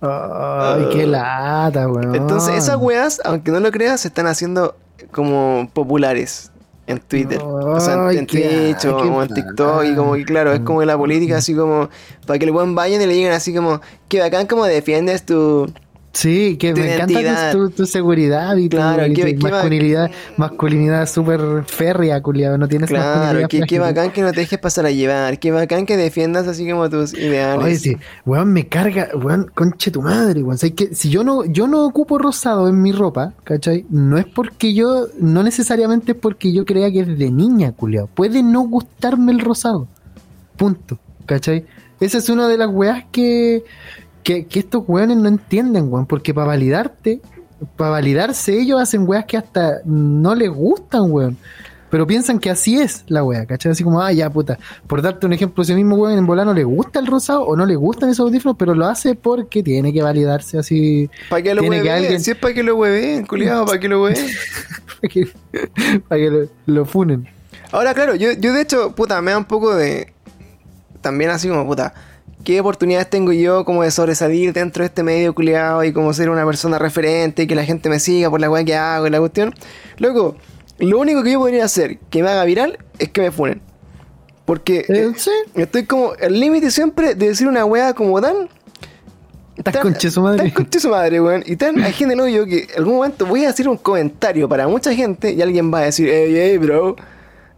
Ay, 0.00 0.88
qué 0.90 1.06
lata, 1.06 1.86
weón. 1.86 2.14
Entonces 2.14 2.56
esas 2.56 2.76
weas, 2.76 3.20
aunque 3.24 3.50
no 3.50 3.60
lo 3.60 3.70
creas, 3.70 4.00
se 4.00 4.08
están 4.08 4.26
haciendo 4.26 4.74
como 5.12 5.68
populares 5.74 6.51
en 6.86 6.98
Twitter. 7.00 7.40
o 7.40 7.80
sea, 7.80 8.10
en, 8.12 8.26
Twitch 8.26 8.84
o, 8.86 9.22
en 9.22 9.28
TikTok. 9.28 9.84
Y 9.84 9.94
como 9.94 10.14
que 10.14 10.24
claro, 10.24 10.52
es 10.52 10.60
como 10.60 10.82
la 10.84 10.96
política 10.96 11.38
así 11.38 11.54
como... 11.54 11.88
Para 12.26 12.38
que 12.38 12.44
el 12.44 12.52
buen 12.52 12.74
vayan 12.74 13.00
y 13.02 13.06
le 13.06 13.14
digan 13.14 13.32
así 13.32 13.54
como... 13.54 13.80
Que 14.08 14.20
bacán 14.20 14.46
como 14.46 14.64
defiendes 14.64 15.24
tu... 15.24 15.72
Sí, 16.12 16.58
que 16.58 16.74
me 16.74 16.94
encanta 16.94 17.52
tu, 17.74 17.86
seguridad 17.86 18.54
y 18.56 18.68
tu, 18.68 18.76
Claro, 18.76 19.06
y 19.06 19.14
tu 19.14 19.22
qué- 19.22 19.34
qué 19.34 19.42
ba- 19.44 19.50
masculinidad, 19.50 20.10
masculinidad 20.36 21.08
súper 21.08 21.64
férrea, 21.64 22.20
culiado. 22.22 22.58
No 22.58 22.68
tienes 22.68 22.90
Claro, 22.90 23.08
masculinidad 23.20 23.48
qué, 23.48 23.60
qué 23.66 23.78
bacán 23.78 24.10
que 24.12 24.20
no 24.20 24.30
te 24.32 24.40
dejes 24.40 24.58
pasar 24.58 24.84
a 24.84 24.90
llevar, 24.90 25.38
qué 25.38 25.50
bacán 25.50 25.86
que 25.86 25.96
defiendas 25.96 26.46
así 26.46 26.68
como 26.70 26.90
tus 26.90 27.14
ideales. 27.14 27.64
Oye, 27.64 27.76
sí, 27.78 27.96
weón, 28.26 28.52
me 28.52 28.68
carga, 28.68 29.08
weón, 29.14 29.50
conche 29.54 29.90
tu 29.90 30.02
madre, 30.02 30.42
weón. 30.42 30.58
¿Sabes 30.58 30.74
qué? 30.76 30.94
Si 30.94 31.08
yo 31.08 31.24
no, 31.24 31.46
yo 31.46 31.66
no 31.66 31.84
ocupo 31.86 32.18
rosado 32.18 32.68
en 32.68 32.82
mi 32.82 32.92
ropa, 32.92 33.32
¿cachai? 33.44 33.86
No 33.88 34.18
es 34.18 34.26
porque 34.26 34.74
yo, 34.74 35.06
no 35.18 35.42
necesariamente 35.42 36.12
es 36.12 36.18
porque 36.18 36.52
yo 36.52 36.66
crea 36.66 36.90
que 36.92 37.00
es 37.00 37.18
de 37.18 37.30
niña, 37.30 37.72
culiado. 37.72 38.06
Puede 38.08 38.42
no 38.42 38.60
gustarme 38.62 39.32
el 39.32 39.40
rosado. 39.40 39.88
Punto, 40.56 40.98
¿cachai? 41.24 41.64
Esa 42.00 42.18
es 42.18 42.28
una 42.28 42.48
de 42.48 42.58
las 42.58 42.68
weas 42.68 43.04
que, 43.12 43.62
que, 44.22 44.46
que 44.46 44.60
estos 44.60 44.84
weones 44.86 45.16
no 45.16 45.28
entienden, 45.28 45.92
weón. 45.92 46.06
Porque 46.06 46.32
para 46.34 46.46
validarte, 46.48 47.20
para 47.76 47.90
validarse 47.90 48.58
ellos 48.60 48.80
hacen 48.80 49.06
weas 49.08 49.24
que 49.24 49.36
hasta 49.36 49.80
no 49.84 50.34
les 50.34 50.50
gustan, 50.50 51.10
weón. 51.10 51.36
Pero 51.90 52.06
piensan 52.06 52.38
que 52.38 52.48
así 52.48 52.80
es 52.80 53.04
la 53.08 53.22
wea, 53.22 53.44
¿cachai? 53.44 53.72
Así 53.72 53.84
como, 53.84 54.00
ah, 54.00 54.10
ya 54.10 54.30
puta. 54.30 54.58
Por 54.86 55.02
darte 55.02 55.26
un 55.26 55.34
ejemplo, 55.34 55.62
ese 55.62 55.74
mismo 55.74 55.96
weón 55.96 56.16
en 56.16 56.26
volano 56.26 56.54
le 56.54 56.64
gusta 56.64 56.98
el 56.98 57.06
rosado 57.06 57.42
o 57.42 57.54
no 57.54 57.66
le 57.66 57.76
gustan 57.76 58.08
esos 58.08 58.24
audífonos, 58.28 58.56
pero 58.58 58.74
lo 58.74 58.86
hace 58.86 59.14
porque 59.14 59.62
tiene 59.62 59.92
que 59.92 60.00
validarse 60.02 60.58
así. 60.58 61.10
¿Para 61.28 61.42
qué 61.42 61.54
lo 61.54 61.60
tiene 61.60 61.82
que 61.82 61.90
alguien- 61.90 62.18
Si 62.20 62.30
es 62.30 62.36
para 62.38 62.54
que 62.54 62.62
lo 62.62 62.76
hueveen, 62.76 63.26
culiado, 63.26 63.66
para 63.66 63.78
que 63.78 63.88
lo 63.88 64.02
hueveen. 64.04 64.26
para 65.02 65.08
que, 65.12 65.28
para 66.08 66.18
que 66.22 66.30
lo, 66.30 66.48
lo 66.64 66.84
funen. 66.86 67.28
Ahora, 67.72 67.92
claro, 67.92 68.14
yo, 68.14 68.32
yo 68.32 68.54
de 68.54 68.62
hecho, 68.62 68.94
puta, 68.94 69.20
me 69.20 69.32
da 69.32 69.36
un 69.38 69.44
poco 69.44 69.74
de... 69.76 70.14
También 71.02 71.30
así 71.30 71.46
como, 71.48 71.66
puta, 71.66 71.92
¿qué 72.44 72.60
oportunidades 72.60 73.08
tengo 73.10 73.32
yo 73.32 73.64
como 73.64 73.82
de 73.82 73.90
sobresalir 73.90 74.52
dentro 74.52 74.82
de 74.82 74.88
este 74.88 75.02
medio 75.02 75.34
culiado 75.34 75.84
y 75.84 75.92
como 75.92 76.12
ser 76.12 76.30
una 76.30 76.44
persona 76.44 76.78
referente 76.78 77.42
y 77.42 77.46
que 77.46 77.54
la 77.54 77.64
gente 77.64 77.88
me 77.88 77.98
siga 77.98 78.30
por 78.30 78.40
la 78.40 78.50
weá 78.50 78.64
que 78.64 78.74
hago 78.74 79.06
y 79.06 79.10
la 79.10 79.18
cuestión? 79.18 79.54
Loco, 79.98 80.36
lo 80.78 80.98
único 80.98 81.22
que 81.22 81.32
yo 81.32 81.38
podría 81.38 81.64
hacer 81.64 81.98
que 82.10 82.22
me 82.22 82.30
haga 82.30 82.44
viral 82.44 82.78
es 82.98 83.08
que 83.10 83.20
me 83.20 83.30
funen. 83.30 83.60
Porque... 84.44 84.84
Eh, 84.88 85.12
sí. 85.16 85.30
Estoy 85.54 85.86
como 85.86 86.12
al 86.20 86.38
límite 86.38 86.70
siempre 86.70 87.14
de 87.14 87.28
decir 87.28 87.46
una 87.46 87.64
weá 87.64 87.94
como 87.94 88.20
tan. 88.20 88.48
Estás 89.56 89.76
conche 89.78 90.10
su 90.10 90.22
madre. 90.22 90.48
Estás 90.48 90.56
conche 90.56 90.80
su 90.80 90.88
madre, 90.88 91.20
weón. 91.20 91.44
Y 91.46 91.56
tan 91.56 91.80
hay 91.82 91.92
gente 91.92 92.14
en 92.14 92.20
hoyo 92.20 92.46
que 92.46 92.64
en 92.64 92.78
algún 92.78 92.96
momento 92.96 93.26
voy 93.26 93.44
a 93.44 93.50
hacer 93.50 93.68
un 93.68 93.76
comentario 93.76 94.48
para 94.48 94.66
mucha 94.66 94.92
gente 94.94 95.32
y 95.32 95.42
alguien 95.42 95.72
va 95.72 95.80
a 95.80 95.82
decir, 95.82 96.08
hey, 96.10 96.34
hey, 96.34 96.58
bro. 96.58 96.96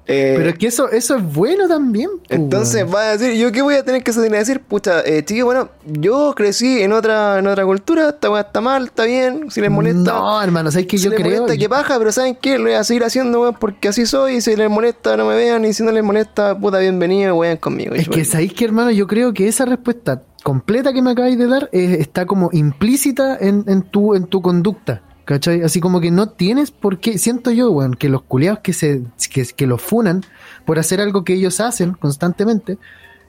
Eh, 0.06 0.34
Pero 0.36 0.50
es 0.50 0.58
que 0.58 0.66
eso, 0.66 0.90
eso 0.90 1.16
es 1.16 1.22
bueno 1.32 1.66
también. 1.66 2.10
entonces 2.28 2.84
va 2.92 3.10
a 3.10 3.16
decir, 3.16 3.34
¿yo 3.40 3.50
qué 3.52 3.62
voy 3.62 3.76
a 3.76 3.84
tener 3.84 4.02
que 4.02 4.12
salir 4.12 4.34
a 4.34 4.38
decir? 4.38 4.60
Pucha, 4.60 5.00
eh, 5.00 5.24
chiquillo, 5.24 5.46
bueno, 5.46 5.70
yo 5.86 6.34
crecí 6.36 6.82
en 6.82 6.92
otra, 6.92 7.38
en 7.38 7.46
otra 7.46 7.64
cultura, 7.64 8.10
esta 8.10 8.30
weá 8.30 8.42
está 8.42 8.60
mal, 8.60 8.84
está 8.84 9.04
bien, 9.04 9.50
si 9.50 9.62
les 9.62 9.70
molesta. 9.70 10.12
No, 10.12 10.42
hermano, 10.42 10.70
¿sabes 10.70 10.86
que 10.86 10.98
si 10.98 11.04
yo 11.04 11.10
les 11.10 11.20
creo? 11.20 11.42
molesta, 11.42 11.56
que 11.58 11.68
paja, 11.68 11.98
pero 11.98 12.12
¿saben 12.12 12.36
qué? 12.40 12.58
Lo 12.58 12.64
voy 12.64 12.74
a 12.74 12.84
seguir 12.84 13.04
haciendo, 13.04 13.40
weón, 13.40 13.56
porque 13.58 13.88
así 13.88 14.04
soy. 14.04 14.36
Y 14.36 14.40
si 14.42 14.54
les 14.56 14.68
molesta, 14.68 15.16
no 15.16 15.26
me 15.26 15.36
vean. 15.36 15.64
Y 15.64 15.72
si 15.72 15.82
no 15.82 15.90
les 15.90 16.04
molesta, 16.04 16.58
puta, 16.58 16.78
bienvenido, 16.80 17.34
weón, 17.36 17.56
conmigo. 17.56 17.94
Es 17.94 18.08
que 18.08 18.24
sabéis 18.26 18.52
que, 18.52 18.66
hermano, 18.66 18.90
yo 18.90 19.06
creo 19.06 19.32
que 19.32 19.48
esa 19.48 19.64
respuesta 19.64 20.22
completa 20.42 20.92
que 20.92 21.00
me 21.00 21.12
acabáis 21.12 21.38
de 21.38 21.46
dar 21.46 21.70
eh, 21.72 21.96
está 22.00 22.26
como 22.26 22.50
implícita 22.52 23.38
en, 23.40 23.64
en 23.66 23.82
tu, 23.82 24.14
en 24.14 24.26
tu 24.26 24.42
conducta. 24.42 25.00
¿Cachai? 25.24 25.62
Así 25.62 25.80
como 25.80 26.00
que 26.00 26.10
no 26.10 26.28
tienes 26.28 26.70
por 26.70 26.98
qué. 26.98 27.18
Siento 27.18 27.50
yo, 27.50 27.70
weón, 27.70 27.94
que 27.94 28.08
los 28.08 28.22
culiados 28.22 28.60
que 28.60 28.72
se 28.72 29.02
que, 29.32 29.44
que 29.44 29.66
los 29.66 29.80
funan 29.80 30.22
por 30.66 30.78
hacer 30.78 31.00
algo 31.00 31.24
que 31.24 31.34
ellos 31.34 31.60
hacen 31.60 31.92
constantemente 31.92 32.78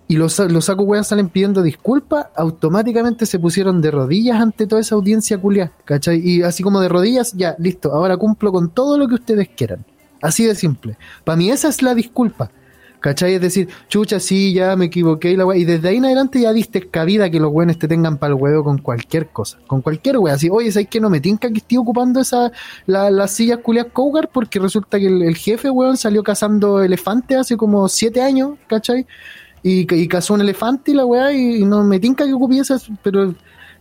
y 0.07 0.17
los, 0.17 0.37
los 0.39 0.65
saco 0.65 0.83
weón 0.83 1.03
salen 1.03 1.29
pidiendo 1.29 1.63
disculpas, 1.63 2.27
automáticamente 2.35 3.25
se 3.25 3.39
pusieron 3.39 3.81
de 3.81 3.91
rodillas 3.91 4.39
ante 4.39 4.67
toda 4.67 4.81
esa 4.81 4.95
audiencia 4.95 5.37
culiada. 5.37 5.71
¿Cachai? 5.85 6.19
Y 6.19 6.43
así 6.43 6.63
como 6.63 6.79
de 6.79 6.89
rodillas, 6.89 7.33
ya, 7.33 7.55
listo, 7.57 7.91
ahora 7.93 8.17
cumplo 8.17 8.51
con 8.51 8.69
todo 8.69 8.97
lo 8.97 9.07
que 9.07 9.15
ustedes 9.15 9.49
quieran. 9.55 9.85
Así 10.21 10.45
de 10.45 10.55
simple. 10.55 10.97
Para 11.23 11.35
mí 11.35 11.49
esa 11.49 11.69
es 11.69 11.81
la 11.81 11.95
disculpa. 11.95 12.51
¿Cachai? 13.05 13.35
Es 13.35 13.41
decir, 13.41 13.69
chucha, 13.87 14.19
sí, 14.19 14.51
ya 14.51 14.75
me 14.75 14.85
equivoqué 14.85 15.29
y 15.29 15.35
la 15.35 15.45
wea. 15.45 15.59
Y 15.59 15.63
desde 15.63 15.89
ahí 15.89 15.97
en 15.97 16.05
adelante 16.05 16.41
ya 16.41 16.51
diste 16.51 16.89
cabida 16.89 17.29
que 17.29 17.39
los 17.39 17.51
weones 17.53 17.77
te 17.77 17.87
tengan 17.87 18.17
para 18.17 18.33
el 18.33 18.41
huevo 18.41 18.63
con 18.63 18.79
cualquier 18.79 19.27
cosa. 19.27 19.59
Con 19.67 19.83
cualquier 19.83 20.17
wea. 20.17 20.33
Así, 20.33 20.49
oye, 20.49 20.71
¿sabes 20.71 20.87
que 20.87 20.99
no 20.99 21.11
me 21.11 21.21
tinca 21.21 21.47
que 21.49 21.59
estoy 21.59 21.77
ocupando 21.77 22.19
esa, 22.19 22.51
la, 22.87 23.11
las 23.11 23.29
sillas 23.29 23.59
culias 23.59 23.85
Cougar? 23.93 24.29
Porque 24.33 24.57
resulta 24.57 24.97
que 24.97 25.05
el, 25.05 25.35
jefe, 25.35 25.69
weón, 25.69 25.97
salió 25.97 26.23
cazando 26.23 26.81
elefantes 26.81 27.37
hace 27.37 27.55
como 27.57 27.87
siete 27.89 28.23
años, 28.23 28.53
¿cachai? 28.65 29.05
Y, 29.61 29.85
y 29.93 30.07
cazó 30.07 30.33
un 30.33 30.41
elefante 30.41 30.89
y 30.89 30.95
la 30.95 31.05
weá, 31.05 31.31
y, 31.31 31.63
no 31.63 31.83
me 31.83 31.99
tinca 31.99 32.25
que 32.25 32.33
ocupé 32.33 32.63
pero 33.03 33.35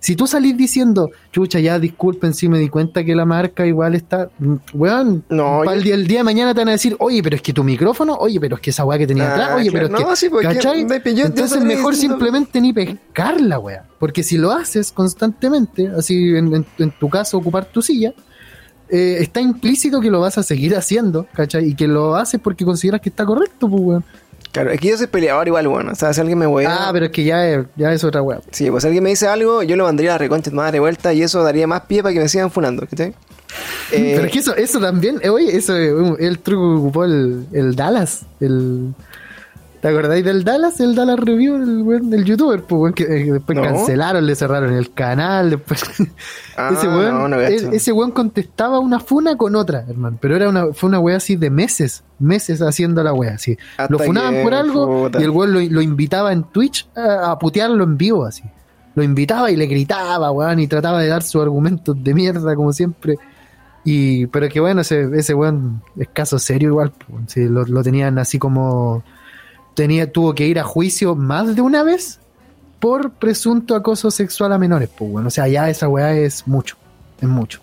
si 0.05 0.17
tú 0.17 0.27
salís 0.27 0.55
diciendo, 0.55 1.11
chucha, 1.33 1.61
ya 1.61 1.79
disculpen 1.79 2.35
si 2.35 2.47
me 2.47 2.59
di 2.59 2.69
cuenta 2.69 3.03
que 3.05 3.15
la 3.15 3.25
marca 3.25 3.65
igual 3.65 3.95
está, 3.95 4.29
mm, 4.39 4.55
weón, 4.75 5.25
No, 5.31 5.61
para 5.65 5.73
yo- 5.73 5.79
el, 5.79 5.83
día, 5.83 5.95
el 5.95 6.07
día 6.07 6.19
de 6.19 6.25
mañana 6.25 6.53
te 6.53 6.61
van 6.61 6.69
a 6.69 6.73
decir, 6.73 6.95
oye, 6.99 7.23
pero 7.23 7.37
es 7.37 7.43
que 7.43 7.55
tu 7.55 7.65
micrófono, 7.65 8.15
oye, 8.21 8.39
pero 8.39 8.57
es 8.57 8.61
que 8.61 8.69
esa 8.69 8.85
weá 8.85 8.99
que 8.99 9.07
tenía 9.07 9.31
Ah, 9.31 9.33
atrás, 9.33 9.51
oye, 9.57 9.71
pero 9.73 9.87
es 9.87 9.93
que, 9.93 10.17
sí, 10.17 10.29
¿cachai? 10.43 10.87
yo- 10.87 11.11
yo 11.13 11.25
Entonces 11.25 11.65
mejor 11.65 11.95
diciendo- 11.95 12.17
simplemente 12.17 12.61
ni 12.61 12.73
pescarla, 12.75 13.59
weá, 13.59 13.85
porque 13.99 14.23
si 14.23 14.37
lo 14.37 14.51
haces 14.53 14.93
constantemente, 14.93 15.89
así 15.89 16.37
en, 16.37 16.55
en- 16.55 16.67
en 16.79 16.91
tu 16.91 17.09
caso 17.09 17.39
ocupar 17.39 17.65
tu 17.65 17.81
silla, 17.81 18.13
eh, 18.91 19.17
está 19.21 19.41
implícito 19.41 20.01
que 20.03 20.11
lo 20.11 20.21
vas 20.21 20.37
a 20.37 20.43
seguir 20.43 20.77
haciendo, 20.77 21.27
¿cachai? 21.33 21.71
Y 21.71 21.75
que 21.75 21.89
lo 21.89 22.15
haces 22.15 22.39
porque 22.43 22.67
consideras 22.67 23.01
que 23.01 23.09
está 23.09 23.25
correcto, 23.25 23.69
pues, 23.71 23.83
weón. 23.83 24.05
Claro, 24.55 24.71
es 24.71 24.81
que 24.81 24.89
yo 24.91 24.97
soy 24.97 25.09
peleador 25.09 25.49
igual, 25.49 25.67
bueno. 25.67 25.91
O 25.91 25.95
sea, 25.97 26.15
si 26.15 26.21
alguien 26.21 26.39
me 26.39 26.47
hueá. 26.47 26.87
Ah, 26.87 26.91
pero 26.93 27.07
es 27.07 27.11
que 27.11 27.25
ya 27.25 27.45
es, 27.45 27.67
ya 27.75 27.93
es 27.93 28.05
otra 28.05 28.23
weá. 28.23 28.41
Sí, 28.53 28.71
pues 28.71 28.85
si 28.85 28.87
alguien 28.87 29.03
me 29.03 29.11
dice 29.11 29.27
algo, 29.27 29.65
yo 29.65 29.75
lo 29.75 29.83
mandaría 29.85 30.15
a 30.15 30.19
reconcha 30.19 30.51
de 30.51 30.57
madre 30.57 30.73
de 30.75 30.79
vuelta 30.81 31.13
y 31.13 31.23
eso 31.23 31.43
daría 31.43 31.67
más 31.67 31.81
pie 31.83 32.05
para 32.05 32.13
que 32.15 32.21
me 32.21 32.29
sigan 32.29 32.53
funando, 32.53 32.87
¿cachai? 32.87 33.15
Eh, 33.91 34.13
Pero 34.15 34.27
es 34.27 34.33
que 34.33 34.39
eso, 34.39 34.55
eso 34.55 34.79
también, 34.79 35.19
eh, 35.23 35.29
oye, 35.29 35.57
eso 35.57 35.77
es 35.77 35.93
el 36.21 36.39
truco 36.39 36.73
que 36.73 36.79
ocupó 36.79 37.05
el, 37.05 37.47
el 37.53 37.75
Dallas, 37.75 38.27
el... 38.39 38.95
¿Te 39.85 39.91
acordáis 39.91 40.25
del 40.25 40.45
Dallas? 40.45 40.81
El 40.81 40.95
Dallas 40.95 41.19
Review, 41.21 41.57
el, 41.57 41.83
weón, 41.83 42.11
el 42.15 42.25
youtuber, 42.25 42.63
pues, 42.63 42.81
weón, 42.81 42.95
que 42.95 43.03
eh, 43.03 43.33
después 43.33 43.55
No. 43.59 43.65
cancelaron, 43.65 44.25
le 44.27 44.35
cerraron 44.35 44.73
el 44.73 44.95
canal, 44.95 45.51
después... 45.51 45.85
Ah, 46.57 46.71
ese 46.79 46.89
weón, 46.89 47.13
no, 47.13 47.29
no 47.29 47.39
e- 47.39 47.77
ese 47.77 47.93
weón 47.93 48.11
contestaba 48.11 48.79
una 48.79 48.99
funa 48.99 49.37
con 49.37 49.55
otra, 49.55 49.85
hermano, 49.87 50.17
pero 50.19 50.37
era 50.37 50.49
una, 50.49 50.73
fue 50.73 50.89
una 50.89 51.01
wea 51.01 51.19
así 51.19 51.37
de 51.37 51.51
meses, 51.51 52.03
meses 52.19 52.63
haciendo 52.63 53.03
la 53.03 53.13
wea, 53.13 53.35
así. 53.35 53.59
Hasta 53.77 53.93
lo 53.93 53.99
funaban 53.99 54.43
por 54.43 54.55
algo 54.55 55.03
puta. 55.05 55.21
y 55.21 55.25
el 55.25 55.29
weón 55.29 55.53
lo, 55.53 55.61
lo 55.61 55.83
invitaba 55.83 56.33
en 56.33 56.45
Twitch 56.45 56.89
a, 56.97 57.33
a 57.33 57.39
putearlo 57.39 57.85
en 57.85 57.99
vivo, 57.99 58.25
así. 58.25 58.43
Lo 58.95 59.03
invitaba 59.03 59.51
y 59.51 59.57
le 59.57 59.67
gritaba, 59.67 60.31
weón, 60.31 60.61
y 60.61 60.67
trataba 60.67 61.03
de 61.03 61.09
dar 61.09 61.23
sus 61.23 61.43
argumentos 61.43 61.95
de 62.03 62.15
mierda, 62.15 62.55
como 62.57 62.73
siempre. 62.73 63.19
Y, 63.85 64.29
pero 64.29 64.49
que 64.49 64.61
bueno, 64.61 64.81
ese, 64.81 65.11
ese 65.13 65.35
weón 65.35 65.83
es 65.99 66.09
caso 66.11 66.39
serio 66.39 66.71
igual, 66.71 66.91
pues, 67.07 67.25
sí, 67.27 67.45
lo, 67.51 67.67
lo 67.67 67.83
tenían 67.83 68.19
así 68.19 68.39
como 68.39 69.05
tenía, 69.75 70.11
tuvo 70.11 70.35
que 70.35 70.47
ir 70.47 70.59
a 70.59 70.65
juicio 70.65 71.15
más 71.15 71.55
de 71.55 71.61
una 71.63 71.83
vez 71.83 72.21
por 72.81 73.11
presunto 73.13 73.75
acoso 73.75 74.11
sexual 74.11 74.53
a 74.53 74.59
menores, 74.59 74.89
pues 74.97 75.11
bueno, 75.11 75.29
o 75.29 75.31
sea, 75.31 75.49
ya 75.49 75.69
esa 75.71 75.89
weá 75.89 76.15
es 76.15 76.47
mucho, 76.47 76.77
es 77.21 77.29
mucho. 77.29 77.61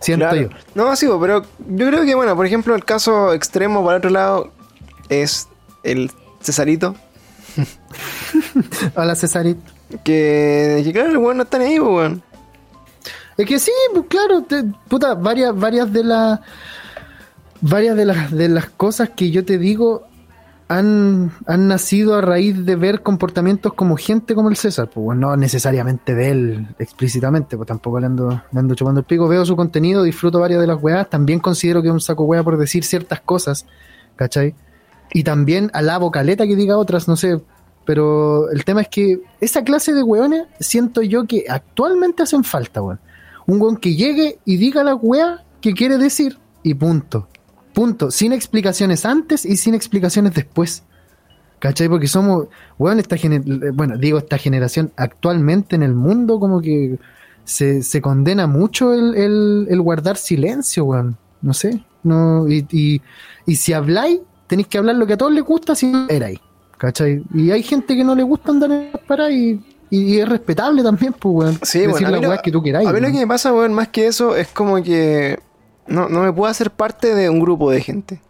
Siento 0.00 0.28
Claro. 0.28 0.48
yo. 0.48 0.56
No, 0.74 0.96
sí, 0.96 1.06
pero 1.20 1.42
yo 1.68 1.86
creo 1.86 2.04
que, 2.04 2.14
bueno, 2.14 2.34
por 2.34 2.46
ejemplo, 2.46 2.74
el 2.74 2.84
caso 2.84 3.32
extremo 3.34 3.84
para 3.84 3.98
otro 3.98 4.10
lado 4.10 4.50
es 5.08 5.46
el 5.82 6.10
Cesarito. 6.40 6.94
Hola 8.94 9.14
Cesarito. 9.14 9.60
Que, 10.04 10.82
que 10.84 10.92
claro, 10.92 11.10
el 11.10 11.16
weón 11.18 11.36
no 11.38 11.42
está 11.42 11.58
ni 11.58 11.64
ahí, 11.66 11.78
pues, 11.78 11.90
weón. 11.90 12.22
Es 13.36 13.46
que 13.46 13.58
sí, 13.58 13.72
pues 13.92 14.04
claro, 14.08 14.42
te- 14.42 14.64
puta, 14.88 15.14
varias, 15.14 15.54
varias 15.58 15.92
de 15.92 16.04
las 16.04 16.40
varias 17.62 17.96
de 17.96 18.04
las 18.06 18.30
de 18.30 18.48
las 18.48 18.70
cosas 18.70 19.10
que 19.10 19.30
yo 19.30 19.44
te 19.44 19.58
digo 19.58 20.06
han, 20.70 21.32
han 21.46 21.66
nacido 21.66 22.14
a 22.14 22.20
raíz 22.20 22.64
de 22.64 22.76
ver 22.76 23.02
comportamientos 23.02 23.74
como 23.74 23.96
gente 23.96 24.36
como 24.36 24.50
el 24.50 24.56
César, 24.56 24.88
pues 24.88 25.18
no 25.18 25.36
necesariamente 25.36 26.14
de 26.14 26.30
él 26.30 26.68
explícitamente, 26.78 27.56
pues 27.56 27.66
tampoco 27.66 27.98
le 27.98 28.06
ando, 28.06 28.40
le 28.52 28.58
ando 28.60 28.76
chupando 28.76 29.00
el 29.00 29.04
pico, 29.04 29.26
veo 29.26 29.44
su 29.44 29.56
contenido, 29.56 30.04
disfruto 30.04 30.38
varias 30.38 30.60
de 30.60 30.68
las 30.68 30.80
weas, 30.80 31.10
también 31.10 31.40
considero 31.40 31.82
que 31.82 31.88
es 31.88 31.92
un 31.92 32.00
saco 32.00 32.22
wea 32.22 32.44
por 32.44 32.56
decir 32.56 32.84
ciertas 32.84 33.20
cosas, 33.20 33.66
¿cachai? 34.14 34.54
Y 35.12 35.24
también 35.24 35.72
alabo 35.74 36.12
caleta 36.12 36.46
que 36.46 36.54
diga 36.54 36.76
otras, 36.76 37.08
no 37.08 37.16
sé, 37.16 37.40
pero 37.84 38.48
el 38.52 38.64
tema 38.64 38.82
es 38.82 38.88
que 38.88 39.20
esa 39.40 39.64
clase 39.64 39.92
de 39.92 40.04
weones 40.04 40.44
siento 40.60 41.02
yo 41.02 41.24
que 41.24 41.46
actualmente 41.48 42.22
hacen 42.22 42.44
falta, 42.44 42.80
weón. 42.80 43.00
Un 43.48 43.60
weón 43.60 43.76
que 43.76 43.96
llegue 43.96 44.38
y 44.44 44.56
diga 44.56 44.84
la 44.84 44.94
wea 44.94 45.44
que 45.60 45.72
quiere 45.72 45.98
decir 45.98 46.38
y 46.62 46.74
punto. 46.74 47.26
Punto. 47.72 48.10
Sin 48.10 48.32
explicaciones 48.32 49.04
antes 49.06 49.44
y 49.44 49.56
sin 49.56 49.74
explicaciones 49.74 50.34
después. 50.34 50.82
¿Cachai? 51.58 51.88
Porque 51.88 52.06
somos, 52.08 52.46
weón, 52.78 52.98
esta 53.00 53.16
bueno, 53.74 53.98
digo, 53.98 54.18
esta 54.18 54.38
generación 54.38 54.92
actualmente 54.96 55.76
en 55.76 55.82
el 55.82 55.94
mundo 55.94 56.40
como 56.40 56.60
que 56.62 56.98
se, 57.44 57.82
se 57.82 58.00
condena 58.00 58.46
mucho 58.46 58.94
el, 58.94 59.14
el- 59.14 59.66
el 59.68 59.80
guardar 59.82 60.16
silencio, 60.16 60.84
weón. 60.84 61.16
No 61.42 61.52
sé. 61.54 61.82
No, 62.02 62.48
y, 62.48 62.66
y, 62.70 63.02
y 63.46 63.56
si 63.56 63.74
habláis, 63.74 64.20
tenéis 64.46 64.68
que 64.68 64.78
hablar 64.78 64.96
lo 64.96 65.06
que 65.06 65.12
a 65.12 65.16
todos 65.18 65.32
les 65.32 65.44
gusta 65.44 65.74
si 65.74 65.86
no 65.86 66.06
erais. 66.08 66.38
¿Cachai? 66.78 67.22
Y 67.34 67.50
hay 67.50 67.62
gente 67.62 67.94
que 67.94 68.04
no 68.04 68.14
le 68.14 68.22
gusta 68.22 68.52
andar 68.52 68.72
en 68.72 68.90
las 68.92 69.02
paradas 69.02 69.32
y, 69.34 69.60
y, 69.90 70.18
es 70.18 70.26
respetable 70.26 70.82
también, 70.82 71.12
pues, 71.12 71.34
weón. 71.34 71.58
Sí, 71.62 71.80
Decir 71.80 71.90
bueno, 71.90 72.08
a 72.08 72.10
las 72.12 72.22
mí, 72.22 72.36
que 72.42 72.50
tú 72.52 72.62
queráis. 72.62 72.88
a 72.88 72.92
mí 72.92 73.00
lo 73.00 73.06
que 73.08 73.12
me 73.18 73.26
pasa, 73.26 73.52
weón, 73.52 73.74
más 73.74 73.88
que 73.88 74.06
eso, 74.06 74.34
es 74.34 74.48
como 74.48 74.82
que 74.82 75.38
no, 75.90 76.08
no 76.08 76.22
me 76.22 76.32
puedo 76.32 76.50
hacer 76.50 76.70
parte 76.70 77.14
de 77.14 77.28
un 77.28 77.40
grupo 77.40 77.70
de 77.70 77.82
gente. 77.82 78.20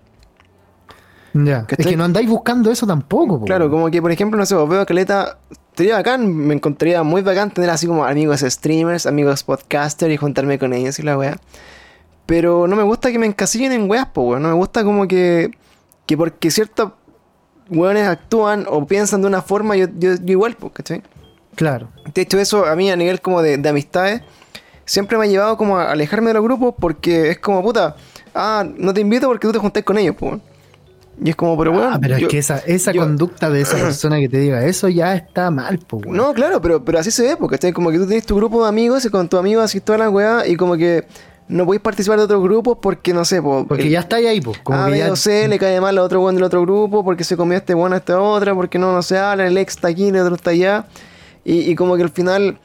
Ya. 1.32 1.58
Es 1.58 1.64
¿Cachai? 1.66 1.92
que 1.92 1.96
no 1.96 2.04
andáis 2.04 2.28
buscando 2.28 2.70
eso 2.72 2.86
tampoco, 2.86 3.38
po, 3.38 3.44
Claro, 3.44 3.70
como 3.70 3.90
que, 3.90 4.02
por 4.02 4.10
ejemplo, 4.10 4.36
no 4.36 4.44
sé, 4.46 4.54
vos 4.54 4.68
veo 4.68 4.80
a 4.80 4.86
Caleta, 4.86 5.38
sería 5.76 5.94
bacán, 5.94 6.34
me 6.34 6.54
encontraría 6.54 7.02
muy 7.02 7.22
bacán 7.22 7.52
tener 7.52 7.70
así 7.70 7.86
como 7.86 8.04
amigos 8.04 8.40
streamers, 8.40 9.06
amigos 9.06 9.44
podcasters 9.44 10.12
y 10.12 10.16
juntarme 10.16 10.58
con 10.58 10.72
ellos 10.72 10.98
y 10.98 11.02
la 11.02 11.16
wea. 11.16 11.38
Pero 12.26 12.66
no 12.66 12.76
me 12.76 12.82
gusta 12.82 13.12
que 13.12 13.18
me 13.18 13.26
encasillen 13.26 13.72
en 13.72 13.88
weas, 13.88 14.06
po, 14.06 14.22
weón. 14.22 14.42
No 14.42 14.48
me 14.48 14.54
gusta 14.54 14.82
como 14.82 15.06
que, 15.06 15.50
que 16.06 16.16
porque 16.16 16.50
ciertos 16.50 16.92
weones 17.68 18.08
actúan 18.08 18.66
o 18.68 18.84
piensan 18.86 19.20
de 19.20 19.28
una 19.28 19.42
forma, 19.42 19.76
yo, 19.76 19.86
yo, 19.98 20.14
yo 20.14 20.32
igual, 20.32 20.56
po, 20.56 20.70
¿cachai? 20.70 21.02
Claro. 21.54 21.88
De 22.14 22.22
hecho, 22.22 22.38
eso 22.38 22.66
a 22.66 22.74
mí 22.74 22.90
a 22.90 22.96
nivel 22.96 23.20
como 23.20 23.42
de, 23.42 23.58
de 23.58 23.68
amistades, 23.68 24.22
siempre 24.90 25.16
me 25.16 25.24
ha 25.24 25.28
llevado 25.28 25.56
como 25.56 25.78
a 25.78 25.92
alejarme 25.92 26.28
de 26.28 26.34
los 26.34 26.42
grupos 26.42 26.74
porque 26.78 27.30
es 27.30 27.38
como, 27.38 27.62
puta, 27.62 27.94
ah, 28.34 28.64
no 28.76 28.92
te 28.92 29.00
invito 29.00 29.28
porque 29.28 29.46
tú 29.46 29.52
te 29.52 29.58
juntáis 29.60 29.84
con 29.86 29.96
ellos, 29.98 30.16
weón. 30.20 30.42
Y 31.22 31.30
es 31.30 31.36
como, 31.36 31.56
pero 31.56 31.70
bueno. 31.72 31.90
ah, 31.92 31.98
pero 32.00 32.16
yo- 32.18 32.26
es 32.26 32.30
que 32.32 32.38
esa, 32.38 32.58
esa 32.66 32.90
yo- 32.92 33.02
conducta 33.02 33.50
de 33.50 33.60
esa 33.60 33.76
persona 33.84 34.18
que 34.18 34.28
te 34.28 34.38
diga 34.38 34.64
eso 34.64 34.88
ya 34.88 35.14
está 35.14 35.50
mal, 35.52 35.78
po, 35.78 35.98
weón. 35.98 36.16
No, 36.16 36.32
claro, 36.34 36.60
pero, 36.60 36.84
pero 36.84 36.98
así 36.98 37.10
se 37.12 37.22
ve, 37.22 37.36
porque 37.36 37.56
¿cachai? 37.56 37.72
como 37.72 37.90
que 37.92 37.98
tú 37.98 38.06
tienes 38.06 38.26
tu 38.26 38.34
grupo 38.34 38.62
de 38.64 38.68
amigos 38.68 39.04
y 39.04 39.10
con 39.10 39.28
tu 39.28 39.36
amigo 39.36 39.60
así 39.60 39.80
toda 39.80 39.98
la 39.98 40.10
weá 40.10 40.46
y 40.46 40.56
como 40.56 40.76
que 40.76 41.04
no 41.46 41.66
podéis 41.66 41.82
participar 41.82 42.18
de 42.18 42.24
otros 42.24 42.42
grupos 42.42 42.78
porque 42.82 43.12
no 43.12 43.24
sé, 43.24 43.40
po, 43.40 43.64
Porque 43.68 43.84
el- 43.84 43.90
ya 43.90 44.00
está 44.00 44.16
ahí, 44.16 44.40
po. 44.40 44.54
Como 44.64 44.78
A, 44.82 44.90
que 44.90 44.98
ya. 44.98 45.12
o 45.12 45.16
C 45.16 45.46
le 45.46 45.58
cae 45.58 45.80
mal 45.80 45.96
a 45.98 46.02
otro 46.02 46.20
weón 46.20 46.34
del 46.34 46.44
otro 46.44 46.62
grupo 46.62 47.04
porque 47.04 47.22
se 47.22 47.36
comió 47.36 47.56
este 47.58 47.74
weón 47.74 47.92
a 47.92 47.98
esta 47.98 48.20
otra, 48.20 48.54
porque 48.56 48.78
no, 48.78 48.92
no 48.92 49.02
se 49.02 49.16
habla, 49.18 49.46
el 49.46 49.56
ex 49.56 49.74
está 49.76 49.86
aquí, 49.88 50.08
el 50.08 50.16
otro 50.16 50.34
está 50.34 50.50
allá. 50.50 50.86
Y, 51.44 51.70
y 51.70 51.74
como 51.74 51.96
que 51.96 52.02
al 52.02 52.10
final, 52.10 52.58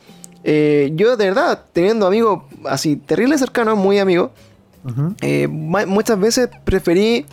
eh, 0.48 0.92
yo 0.94 1.18
de 1.18 1.26
verdad, 1.26 1.64
teniendo 1.74 2.06
amigos 2.06 2.44
así 2.66 2.98
terribles 2.98 3.40
cercanos, 3.40 3.80
muy 3.80 3.98
amigos, 3.98 4.30
eh, 5.22 5.48
muchas 5.48 6.20
veces 6.20 6.50
preferí 6.64 7.26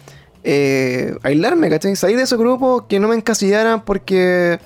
eh, 0.43 1.15
aislarme, 1.23 1.69
¿cachai? 1.69 1.95
Salir 1.95 2.17
de 2.17 2.23
esos 2.23 2.39
grupos 2.39 2.85
que 2.89 2.99
no 2.99 3.09
me 3.09 3.15
encasillaran 3.15 3.85
porque 3.85 4.59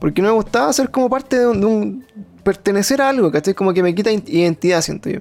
porque 0.00 0.20
no 0.20 0.28
me 0.28 0.34
gustaba 0.34 0.72
ser 0.72 0.90
como 0.90 1.08
parte 1.08 1.38
de 1.38 1.46
un, 1.46 1.60
de 1.60 1.66
un, 1.66 2.04
pertenecer 2.42 3.00
a 3.02 3.08
algo, 3.10 3.30
¿cachai? 3.30 3.54
Como 3.54 3.72
que 3.72 3.84
me 3.84 3.94
quita 3.94 4.10
identidad, 4.10 4.82
siento 4.82 5.08
yo. 5.08 5.20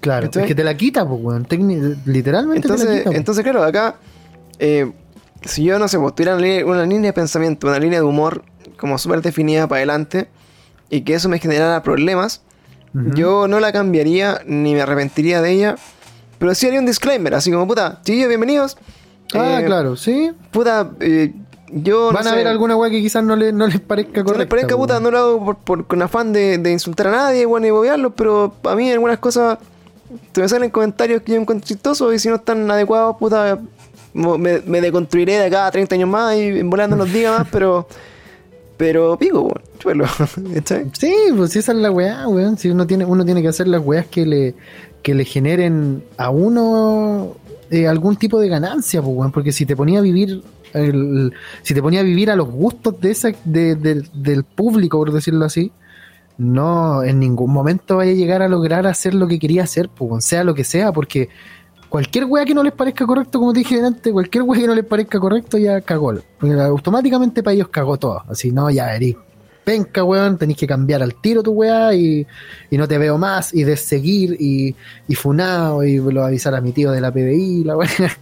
Claro, 0.00 0.26
¿Cachai? 0.26 0.44
es 0.44 0.48
que 0.48 0.54
te 0.54 0.62
la 0.62 0.76
quita, 0.76 1.04
pues, 1.08 1.20
weón. 1.20 1.48
Literalmente 2.04 2.68
te 2.68 2.68
la 2.68 2.74
Entonces, 2.74 2.98
quita. 2.98 3.10
po. 3.10 3.16
entonces 3.16 3.42
claro, 3.42 3.64
acá, 3.64 3.96
eh, 4.60 4.92
si 5.44 5.64
yo 5.64 5.80
no 5.80 5.88
sé, 5.88 5.98
pues 5.98 6.14
tuviera 6.14 6.36
una 6.36 6.42
línea, 6.42 6.66
una 6.66 6.82
línea 6.84 7.08
de 7.08 7.12
pensamiento, 7.14 7.66
una 7.66 7.80
línea 7.80 7.98
de 7.98 8.04
humor 8.04 8.44
como 8.76 8.96
súper 8.96 9.22
definida 9.22 9.66
para 9.66 9.78
adelante 9.78 10.28
y 10.90 11.02
que 11.02 11.14
eso 11.14 11.28
me 11.28 11.38
generara 11.38 11.82
problemas, 11.82 12.42
yo 12.92 13.46
no 13.46 13.60
la 13.60 13.72
cambiaría 13.72 14.40
ni 14.46 14.74
me 14.74 14.82
arrepentiría 14.82 15.40
de 15.40 15.52
ella, 15.52 15.76
pero 16.38 16.54
sí 16.56 16.66
haría 16.66 16.80
un 16.80 16.86
disclaimer, 16.86 17.34
así 17.34 17.50
como, 17.52 17.66
puta, 17.68 18.00
chiquillos, 18.04 18.28
bienvenidos. 18.28 18.76
Ah, 19.32 19.58
Eh, 19.60 19.64
claro, 19.64 19.96
sí. 19.96 20.32
Puta, 20.50 20.90
eh, 20.98 21.32
yo 21.72 22.08
no 22.08 22.12
Van 22.14 22.26
a 22.26 22.30
sé, 22.30 22.36
ver 22.36 22.48
alguna 22.48 22.74
weá 22.74 22.90
que 22.90 23.00
quizás 23.00 23.22
no, 23.22 23.36
le, 23.36 23.52
no 23.52 23.68
les 23.68 23.78
parezca 23.80 24.20
no 24.20 24.24
correcta. 24.24 24.38
les 24.40 24.48
parezca 24.48 24.76
puta, 24.76 24.98
no 24.98 25.12
lo 25.12 25.18
hago 25.18 25.44
por, 25.44 25.56
por- 25.58 25.86
con 25.86 26.02
afán 26.02 26.32
de, 26.32 26.58
de 26.58 26.72
insultar 26.72 27.06
a 27.06 27.10
nadie, 27.12 27.46
bueno, 27.46 27.66
y 27.68 27.70
bobearlos, 27.70 28.12
pero 28.16 28.54
a 28.64 28.74
mí 28.74 28.90
algunas 28.90 29.18
cosas 29.20 29.58
te 30.32 30.40
me 30.40 30.48
salen 30.48 30.70
comentarios 30.70 31.22
que 31.22 31.30
yo 31.32 31.40
encuentro 31.40 31.64
chistosos 31.64 32.12
y 32.12 32.18
si 32.18 32.28
no 32.28 32.34
están 32.36 32.68
adecuados, 32.68 33.16
puta, 33.20 33.60
me, 34.14 34.60
me 34.66 34.80
deconstruiré 34.80 35.38
de 35.38 35.44
acá 35.46 35.66
a 35.66 35.70
30 35.70 35.94
años 35.94 36.08
más 36.08 36.34
y 36.36 36.60
volando 36.64 36.96
los 36.96 37.12
diga 37.12 37.38
más, 37.38 37.46
pero, 37.52 37.86
pero 38.80 39.18
pico, 39.18 39.52
weón, 39.84 40.02
¿cachai? 40.54 40.86
Sí, 40.98 41.14
pues 41.36 41.54
esa 41.54 41.72
es 41.72 41.78
la 41.78 41.90
weá, 41.90 42.26
weón. 42.26 42.56
Si 42.56 42.70
uno 42.70 42.86
tiene, 42.86 43.04
uno 43.04 43.26
tiene 43.26 43.42
que 43.42 43.48
hacer 43.48 43.68
las 43.68 43.84
weas 43.84 44.06
que 44.06 44.24
le, 44.24 44.54
que 45.02 45.14
le 45.14 45.26
generen 45.26 46.02
a 46.16 46.30
uno 46.30 47.36
eh, 47.70 47.86
algún 47.86 48.16
tipo 48.16 48.40
de 48.40 48.48
ganancia, 48.48 49.02
pues, 49.02 49.14
weón. 49.14 49.32
Porque 49.32 49.52
si 49.52 49.66
te 49.66 49.76
ponía 49.76 49.98
a 49.98 50.02
vivir, 50.02 50.42
el- 50.72 51.30
si 51.62 51.74
te 51.74 51.82
ponía 51.82 52.00
a 52.00 52.04
vivir 52.04 52.30
a 52.30 52.36
los 52.36 52.48
gustos 52.50 52.98
de 53.02 53.10
esa, 53.10 53.32
de- 53.44 53.74
del- 53.76 54.08
del 54.14 54.44
público, 54.44 54.96
por 54.96 55.12
decirlo 55.12 55.44
así, 55.44 55.70
no 56.38 57.02
en 57.02 57.18
ningún 57.20 57.52
momento 57.52 57.98
vaya 57.98 58.12
a 58.12 58.14
llegar 58.14 58.40
a 58.40 58.48
lograr 58.48 58.86
hacer 58.86 59.12
lo 59.12 59.28
que 59.28 59.38
quería 59.38 59.64
hacer, 59.64 59.90
pues, 59.90 60.24
sea 60.24 60.42
lo 60.42 60.54
que 60.54 60.64
sea, 60.64 60.90
porque 60.90 61.28
cualquier 61.90 62.24
wea 62.24 62.46
que 62.46 62.54
no 62.54 62.62
les 62.62 62.72
parezca 62.72 63.04
correcto, 63.04 63.38
como 63.38 63.52
te 63.52 63.58
dije 63.58 63.84
antes, 63.84 64.10
cualquier 64.10 64.44
wea 64.44 64.60
que 64.62 64.66
no 64.66 64.74
les 64.74 64.86
parezca 64.86 65.20
correcto 65.20 65.58
ya 65.58 65.82
cagó. 65.82 66.14
Automáticamente 66.40 67.42
para 67.42 67.54
ellos 67.54 67.68
cagó 67.68 67.98
todo. 67.98 68.24
Así, 68.26 68.50
no, 68.50 68.70
ya 68.70 68.94
erí 68.94 69.14
penca, 69.70 70.02
weón, 70.02 70.36
tenéis 70.36 70.58
que 70.58 70.66
cambiar 70.66 71.00
al 71.00 71.14
tiro 71.14 71.44
tu 71.44 71.52
weá 71.52 71.94
y, 71.94 72.26
y 72.70 72.76
no 72.76 72.88
te 72.88 72.98
veo 72.98 73.18
más, 73.18 73.54
y 73.54 73.62
de 73.62 73.76
seguir, 73.76 74.36
y, 74.40 74.74
y 75.06 75.14
funado, 75.14 75.84
y 75.84 75.98
lo 75.98 76.24
avisar 76.24 76.56
a 76.56 76.60
mi 76.60 76.72
tío 76.72 76.90
de 76.90 77.00
la 77.00 77.12
PDI, 77.12 77.64
la 77.64 77.76
weá. 77.76 77.88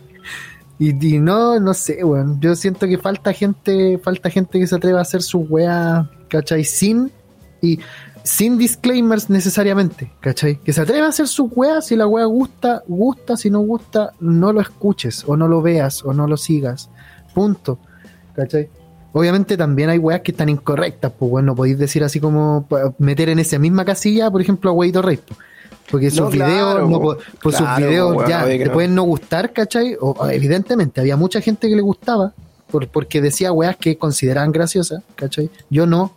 Y, 0.81 0.91
y 1.05 1.19
no, 1.19 1.59
no 1.59 1.75
sé, 1.75 2.05
weón. 2.05 2.41
Yo 2.41 2.55
siento 2.55 2.87
que 2.87 2.99
falta 2.99 3.33
gente, 3.33 3.99
falta 3.99 4.31
gente 4.31 4.61
que 4.61 4.67
se 4.69 4.77
atreva 4.77 5.01
a 5.01 5.03
hacer 5.03 5.23
su 5.23 5.39
weá, 5.41 6.09
¿cachai? 6.29 6.63
Sin, 6.63 7.11
y 7.61 7.81
sin 8.29 8.59
disclaimers 8.59 9.31
necesariamente, 9.31 10.13
¿cachai? 10.21 10.57
Que 10.57 10.73
se 10.75 10.83
atreva 10.83 11.07
a 11.07 11.09
hacer 11.09 11.27
su 11.29 11.45
weá, 11.47 11.81
si 11.81 11.97
la 11.97 12.07
weá 12.07 12.27
gusta, 12.27 12.83
gusta, 12.87 13.37
si 13.39 13.49
no 13.49 13.61
gusta, 13.61 14.13
no 14.21 14.53
lo 14.53 14.61
escuches, 14.61 15.25
o 15.27 15.37
no 15.37 15.49
lo 15.49 15.63
veas, 15.63 16.05
o 16.05 16.13
no 16.13 16.27
lo 16.27 16.37
sigas. 16.37 16.91
Punto. 17.35 17.79
¿Cachai? 18.35 18.69
Obviamente 19.15 19.57
también 19.57 19.89
hay 19.89 19.99
weas 19.99 20.21
que 20.21 20.33
están 20.33 20.51
incorrectas, 20.51 21.11
pues 21.19 21.31
bueno, 21.31 21.57
podéis 21.57 21.79
decir 21.79 22.05
así 22.05 22.21
como 22.21 22.67
meter 22.99 23.31
en 23.31 23.39
esa 23.39 23.59
misma 23.59 23.85
casilla, 23.87 24.31
por 24.31 24.43
ejemplo, 24.43 24.71
a 24.71 24.75
Weito 24.75 25.01
Rey. 25.01 25.17
po. 25.17 25.35
Porque 25.91 26.11
sus 26.11 26.21
No, 26.21 26.29
claro, 26.29 26.51
videos, 26.53 26.91
no, 26.91 27.01
po. 27.01 27.15
po- 27.17 27.23
pues 27.43 27.57
sus 27.57 27.65
Claro, 27.67 27.87
videos 27.87 28.29
ya 28.29 28.45
te 28.45 28.65
no. 28.67 28.73
pueden 28.75 28.95
no 28.95 29.05
gustar, 29.05 29.55
¿cachai? 29.55 29.97
O, 29.99 30.11
o 30.11 30.29
evidentemente, 30.29 31.01
había 31.01 31.17
mucha 31.17 31.41
gente 31.41 31.67
que 31.67 31.75
le 31.77 31.81
gustaba, 31.81 32.35
por, 32.71 32.87
porque 32.89 33.23
decía 33.23 33.53
weas 33.53 33.77
que 33.79 33.97
consideraban 33.97 34.53
graciosas, 34.53 35.03
¿cachai? 35.17 35.49
Yo 35.71 35.87
no. 35.87 36.13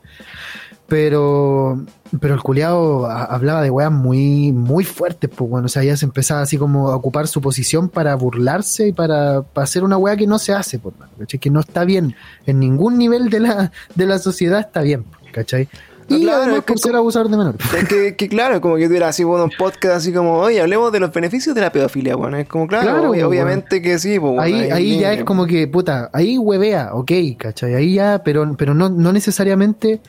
Pero, 0.92 1.86
pero 2.20 2.34
el 2.34 2.42
culiao 2.42 3.06
a- 3.06 3.24
hablaba 3.24 3.62
de 3.62 3.70
weas 3.70 3.90
muy, 3.94 4.52
muy 4.52 4.84
fuertes, 4.84 5.30
pues 5.34 5.50
bueno, 5.50 5.68
o 5.68 5.70
sea, 5.70 5.86
ya 5.86 5.96
se 5.96 6.04
empezaba 6.04 6.42
así 6.42 6.58
como 6.58 6.90
a 6.90 6.96
ocupar 6.98 7.30
su 7.30 7.40
posición 7.40 7.88
para 7.88 8.14
burlarse 8.16 8.90
y 8.90 8.92
para, 8.92 9.42
para 9.42 9.64
hacer 9.64 9.86
una 9.86 9.96
wea 9.98 10.18
que 10.18 10.28
no 10.28 10.38
se 10.38 10.52
hace, 10.52 10.82
¿cachai? 11.18 11.40
Que 11.40 11.50
no 11.50 11.62
está 11.62 11.86
bien. 11.86 12.14
En 12.46 12.60
ningún 12.60 12.98
nivel 12.98 13.30
de 13.30 13.40
la, 13.40 13.72
de 13.96 14.06
la 14.06 14.20
sociedad 14.20 14.60
está 14.60 14.82
bien, 14.82 15.06
¿cachai? 15.32 15.70
No, 16.10 16.18
Y 16.18 16.24
claro, 16.24 16.44
además 16.44 16.64
por 16.66 16.78
ser 16.78 16.94
abusador 16.94 17.30
de 17.30 17.38
menores. 17.38 17.62
Es 17.74 17.88
que, 17.88 18.16
que 18.18 18.28
claro, 18.28 18.60
como 18.60 18.76
que 18.76 18.88
tuviera 18.88 19.08
así 19.08 19.24
bueno, 19.24 19.46
un 19.46 19.52
podcast 19.58 19.96
así 19.96 20.12
como, 20.12 20.40
oye, 20.40 20.60
hablemos 20.60 20.92
de 20.92 21.00
los 21.00 21.14
beneficios 21.14 21.56
de 21.56 21.62
la 21.62 21.72
pedofilia, 21.72 22.18
bueno, 22.18 22.36
es 22.36 22.50
como, 22.50 22.68
claro, 22.68 22.84
Claro, 22.92 23.14
po, 23.14 23.28
obviamente 23.30 23.82
que 23.82 23.98
sí, 23.98 24.20
pues, 24.20 24.38
ahí, 24.40 24.70
ahí 24.72 25.00
ya 25.00 25.14
es 25.14 25.24
como 25.24 25.46
que, 25.48 25.70
puta, 25.70 26.10
ahí 26.12 26.38
huevea, 26.38 26.90
ok, 26.94 27.12
¿cachai? 27.38 27.76
Ahí 27.76 27.94
ya, 27.94 28.22
pero, 28.26 28.54
pero 28.58 28.74
no, 28.74 28.90
no 28.90 29.14
necesariamente 29.14 30.02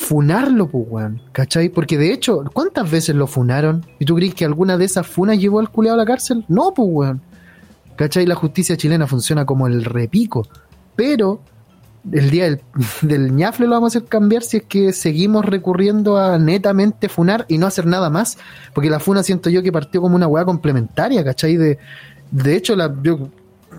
funarlo, 0.00 0.66
pues, 0.66 0.86
weón, 0.88 1.20
¿cachai? 1.32 1.68
Porque 1.68 1.98
de 1.98 2.10
hecho, 2.10 2.42
¿cuántas 2.54 2.90
veces 2.90 3.14
lo 3.14 3.26
funaron? 3.26 3.84
¿Y 3.98 4.06
tú 4.06 4.16
crees 4.16 4.34
que 4.34 4.46
alguna 4.46 4.78
de 4.78 4.86
esas 4.86 5.06
funas 5.06 5.38
llevó 5.38 5.60
al 5.60 5.68
culeado 5.68 5.96
a 5.96 6.02
la 6.02 6.06
cárcel? 6.06 6.44
No, 6.48 6.72
pues, 6.74 6.88
weón. 6.90 7.20
¿Cachai? 7.96 8.24
La 8.24 8.34
justicia 8.34 8.78
chilena 8.78 9.06
funciona 9.06 9.44
como 9.44 9.66
el 9.66 9.84
repico. 9.84 10.48
Pero 10.96 11.42
el 12.10 12.30
día 12.30 12.44
del, 12.44 12.62
del 13.02 13.36
ñafle 13.36 13.66
lo 13.66 13.72
vamos 13.72 13.94
a 13.94 13.98
hacer 13.98 14.08
cambiar 14.08 14.42
si 14.42 14.56
es 14.56 14.62
que 14.62 14.94
seguimos 14.94 15.44
recurriendo 15.44 16.16
a 16.16 16.38
netamente 16.38 17.10
funar 17.10 17.44
y 17.46 17.58
no 17.58 17.66
hacer 17.66 17.84
nada 17.84 18.08
más. 18.08 18.38
Porque 18.72 18.88
la 18.88 19.00
funa 19.00 19.22
siento 19.22 19.50
yo 19.50 19.62
que 19.62 19.70
partió 19.70 20.00
como 20.00 20.16
una 20.16 20.26
weá 20.26 20.46
complementaria, 20.46 21.22
¿cachai? 21.22 21.56
De, 21.56 21.78
de 22.30 22.56
hecho, 22.56 22.74
la, 22.74 22.90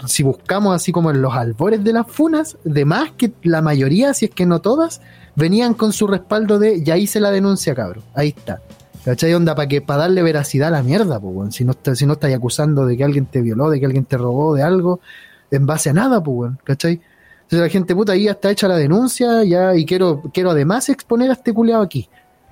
si 0.06 0.22
buscamos 0.22 0.76
así 0.76 0.92
como 0.92 1.10
en 1.10 1.20
los 1.20 1.34
albores 1.34 1.84
de 1.84 1.94
las 1.94 2.06
funas, 2.06 2.60
de 2.64 2.86
más 2.86 3.12
que 3.14 3.34
la 3.42 3.64
mayoría, 3.64 4.14
si 4.14 4.26
es 4.26 4.32
que 4.32 4.46
no 4.46 4.60
todas, 4.60 5.02
venían 5.36 5.74
con 5.74 5.94
su 5.94 6.08
respaldo 6.08 6.60
de 6.60 6.84
ya 6.84 6.98
hice 6.98 7.20
la 7.20 7.32
denuncia, 7.32 7.76
cabrón. 7.76 8.04
Ahí 8.14 8.30
está. 8.30 8.62
¿Cachai? 9.04 9.34
Onda 9.34 9.56
para 9.56 9.68
que 9.68 9.82
para 9.82 10.02
darle 10.02 10.22
veracidad 10.22 10.68
a 10.68 10.72
la 10.72 10.84
mierda, 10.84 11.20
pues. 11.20 11.56
Si 11.56 11.66
no, 11.66 11.74
si 11.94 12.06
no 12.06 12.14
estáis 12.14 12.36
acusando 12.36 12.86
de 12.86 12.96
que 12.98 13.04
alguien 13.04 13.26
te 13.26 13.42
violó, 13.42 13.70
de 13.70 13.80
que 13.80 13.86
alguien 13.86 14.06
te 14.06 14.18
robó, 14.18 14.56
de 14.56 14.62
algo, 14.62 15.00
en 15.50 15.66
base 15.66 15.90
a 15.90 15.94
nada, 15.94 16.24
pues, 16.24 16.38
weón. 16.38 16.60
¿Cachai? 16.64 17.02
Entonces 17.52 17.68
la 17.68 17.70
gente 17.70 17.96
puta 17.96 18.14
ahí 18.14 18.24
ya 18.26 18.32
está 18.32 18.50
hecha 18.52 18.68
la 18.68 18.78
denuncia, 18.78 19.44
ya, 19.44 19.76
y 19.76 19.86
quiero, 19.86 20.22
quiero 20.34 20.52
además 20.52 20.88
exponer 20.88 21.32
a 21.32 21.34
este 21.34 21.54
culeado 21.54 21.82
aquí. 21.82 22.08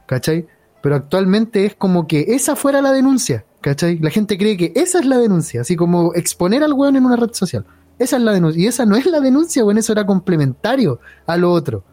¿Cachai? 0.06 0.46
Pero 0.82 0.96
actualmente 0.96 1.66
es 1.66 1.76
como 1.76 2.08
que 2.08 2.26
esa 2.30 2.56
fuera 2.56 2.82
la 2.82 2.92
denuncia. 2.92 3.46
¿Cachai? 3.62 4.00
La 4.00 4.10
gente 4.10 4.38
cree 4.38 4.58
que 4.58 4.74
esa 4.76 5.00
es 5.00 5.06
la 5.06 5.18
denuncia, 5.18 5.62
así 5.62 5.76
como 5.76 6.14
exponer 6.16 6.64
al 6.64 6.74
weón 6.74 6.96
en 6.96 7.06
una 7.06 7.16
red 7.16 7.32
social. 7.34 7.66
Esa 8.00 8.18
es 8.18 8.24
la 8.24 8.34
denuncia. 8.34 8.62
Y 8.62 8.68
esa 8.68 8.86
no 8.86 8.96
es 8.96 9.06
la 9.06 9.20
denuncia, 9.20 9.64
weón, 9.64 9.78
eso 9.78 9.92
era 9.92 10.06
complementario 10.06 11.00
a 11.28 11.38
lo 11.38 11.52
otro. 11.52 11.84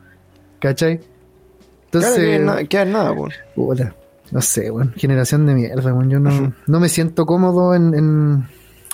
¿Cachai? 0.60 0.98
Claro, 1.90 2.06
Entonces, 2.06 2.18
que 2.18 2.38
nada, 2.38 2.64
que 2.64 2.84
nada, 2.84 3.14
puta, 3.54 3.94
no 4.30 4.40
sé, 4.40 4.70
weón, 4.70 4.92
generación 4.96 5.46
de 5.46 5.54
mierda, 5.54 5.92
weón. 5.92 6.10
Yo 6.10 6.20
no, 6.20 6.52
no 6.66 6.80
me 6.80 6.88
siento 6.88 7.26
cómodo 7.26 7.74
en, 7.74 7.94
en, 7.94 8.44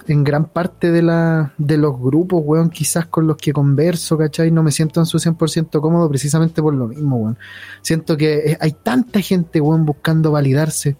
en 0.07 0.25
gran 0.25 0.47
parte 0.47 0.91
de, 0.91 1.03
la, 1.03 1.53
de 1.59 1.79
los 1.79 1.99
grupos, 1.99 2.43
weón, 2.45 2.71
quizás 2.71 3.07
con 3.07 3.27
los 3.27 3.37
que 3.37 3.53
converso, 3.53 4.19
¿cachai? 4.19 4.51
No 4.51 4.63
me 4.63 4.73
siento 4.73 5.01
en 5.01 5.07
su 5.07 5.19
100% 5.19 5.81
cómodo 5.81 6.09
precisamente 6.09 6.61
por 6.61 6.75
lo 6.75 6.89
mismo, 6.89 7.17
weón. 7.17 7.39
Siento 7.81 8.17
que 8.17 8.53
eh, 8.53 8.59
hay 8.61 8.73
tanta 8.73 9.21
gente, 9.21 9.61
weón, 9.61 9.87
buscando 9.87 10.31
validarse, 10.31 10.97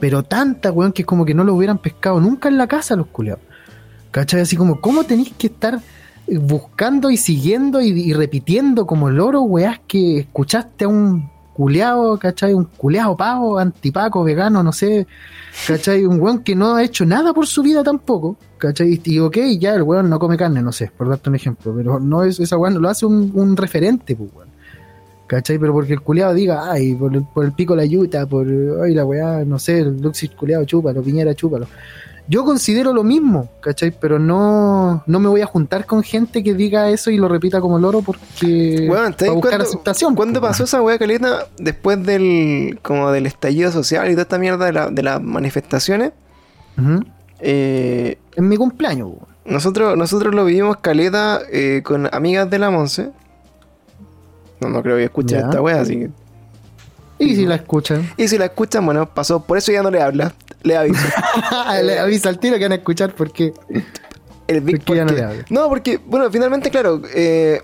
pero 0.00 0.22
tanta, 0.22 0.72
weón, 0.72 0.92
que 0.92 1.02
es 1.02 1.06
como 1.06 1.24
que 1.24 1.34
no 1.34 1.44
lo 1.44 1.54
hubieran 1.54 1.78
pescado 1.78 2.20
nunca 2.20 2.48
en 2.48 2.58
la 2.58 2.66
casa 2.66 2.96
los 2.96 3.08
culiados. 3.08 3.42
¿Cachai? 4.10 4.40
Así 4.40 4.56
como, 4.56 4.80
¿cómo 4.80 5.04
tenéis 5.04 5.32
que 5.38 5.46
estar 5.46 5.80
buscando 6.28 7.10
y 7.10 7.16
siguiendo 7.16 7.80
y, 7.80 8.12
repitiendo 8.12 8.86
como 8.86 9.10
loro, 9.10 9.42
weás, 9.42 9.80
que 9.86 10.20
escuchaste 10.20 10.84
a 10.84 10.88
un 10.88 11.30
culeado, 11.52 12.18
¿cachai? 12.18 12.54
Un 12.54 12.64
culeado 12.64 13.16
pavo, 13.16 13.58
antipaco, 13.58 14.24
vegano, 14.24 14.62
no 14.62 14.72
sé, 14.72 15.06
¿cachai? 15.66 16.06
Un 16.06 16.20
weón 16.20 16.42
que 16.42 16.54
no 16.54 16.74
ha 16.74 16.82
hecho 16.82 17.04
nada 17.04 17.32
por 17.34 17.46
su 17.46 17.62
vida 17.62 17.82
tampoco, 17.82 18.36
¿cachai? 18.58 19.00
Y 19.04 19.18
ok, 19.18 19.36
ya 19.58 19.74
el 19.74 19.82
weón 19.82 20.08
no 20.08 20.18
come 20.18 20.36
carne, 20.36 20.62
no 20.62 20.72
sé, 20.72 20.90
por 20.96 21.08
darte 21.08 21.28
un 21.28 21.36
ejemplo, 21.36 21.74
pero 21.76 22.00
no 22.00 22.24
es 22.24 22.40
esa 22.40 22.56
weón, 22.56 22.80
lo 22.80 22.88
hace 22.88 23.06
un, 23.06 23.56
referente, 23.56 24.16
pues, 24.16 24.30
weón. 24.34 24.52
¿Cachai? 25.26 25.58
Pero 25.58 25.72
porque 25.72 25.94
el 25.94 26.02
culeado 26.02 26.34
diga, 26.34 26.70
ay, 26.70 26.94
por 26.94 27.24
por 27.32 27.46
el 27.46 27.52
pico 27.52 27.74
la 27.74 27.86
yuta, 27.86 28.26
por, 28.26 28.46
ay, 28.84 28.92
la 28.92 29.04
weá, 29.04 29.44
no 29.46 29.58
sé, 29.58 29.78
el 29.78 30.00
Luxis 30.00 30.30
culeado, 30.30 30.64
chúpalo, 30.64 31.02
Piñera, 31.02 31.34
chúpalo. 31.34 31.66
Yo 32.32 32.44
considero 32.46 32.94
lo 32.94 33.04
mismo, 33.04 33.50
¿cachai? 33.60 33.90
Pero 33.90 34.18
no, 34.18 35.02
no 35.06 35.20
me 35.20 35.28
voy 35.28 35.42
a 35.42 35.46
juntar 35.46 35.84
con 35.84 36.02
gente 36.02 36.42
que 36.42 36.54
diga 36.54 36.88
eso 36.88 37.10
y 37.10 37.18
lo 37.18 37.28
repita 37.28 37.60
como 37.60 37.78
loro 37.78 38.00
porque 38.00 38.76
¿te 38.80 38.88
para 38.88 39.02
buscar 39.10 39.40
cuenta- 39.40 39.62
aceptación. 39.64 40.14
¿Cuándo 40.14 40.40
pasó 40.40 40.64
esa 40.64 40.80
weá 40.80 40.98
caleta? 40.98 41.46
Después 41.58 42.02
del 42.04 42.78
como 42.82 43.10
del 43.12 43.26
estallido 43.26 43.70
social 43.70 44.08
y 44.08 44.12
toda 44.12 44.22
esta 44.22 44.38
mierda 44.38 44.64
de, 44.64 44.72
la- 44.72 44.88
de 44.90 45.02
las 45.02 45.20
manifestaciones. 45.22 46.12
Ujú. 46.78 47.04
eh, 47.40 48.18
En 48.36 48.48
mi 48.48 48.56
cumpleaños, 48.56 49.08
weón. 49.08 49.26
nosotros, 49.44 49.94
nosotros 49.98 50.34
lo 50.34 50.46
vivimos 50.46 50.78
caleta 50.78 51.40
eh, 51.52 51.82
con 51.84 52.08
amigas 52.14 52.48
de 52.48 52.58
la 52.58 52.70
Monse. 52.70 53.10
No, 54.60 54.68
no 54.70 54.82
creo 54.82 54.96
que 54.96 55.04
escuchen 55.04 55.40
Ya. 55.40 55.44
esta 55.46 55.60
weá, 55.60 55.80
así 55.82 55.96
que. 55.98 56.10
Y 57.18 57.36
si 57.36 57.46
la 57.46 57.54
escuchan, 57.56 58.08
Y 58.16 58.26
si 58.26 58.36
la 58.38 58.46
escuchan, 58.46 58.84
bueno, 58.84 59.06
pasó. 59.06 59.44
Por 59.44 59.56
eso 59.58 59.70
ya 59.70 59.82
no 59.82 59.90
le 59.90 60.00
habla. 60.02 60.32
Le 60.62 60.76
aviso. 60.76 61.04
le 61.82 61.98
avisa 61.98 62.28
al 62.28 62.38
tiro 62.38 62.56
que 62.56 62.64
van 62.64 62.72
a 62.72 62.76
escuchar 62.76 63.14
porque 63.14 63.52
El 64.46 64.60
Big 64.60 64.84
¿Por 64.84 64.96
qué 64.96 64.96
ya 64.96 65.04
no? 65.04 65.12
No, 65.50 65.68
porque, 65.68 65.98
bueno, 66.06 66.30
finalmente, 66.30 66.70
claro, 66.70 67.02
eh, 67.14 67.62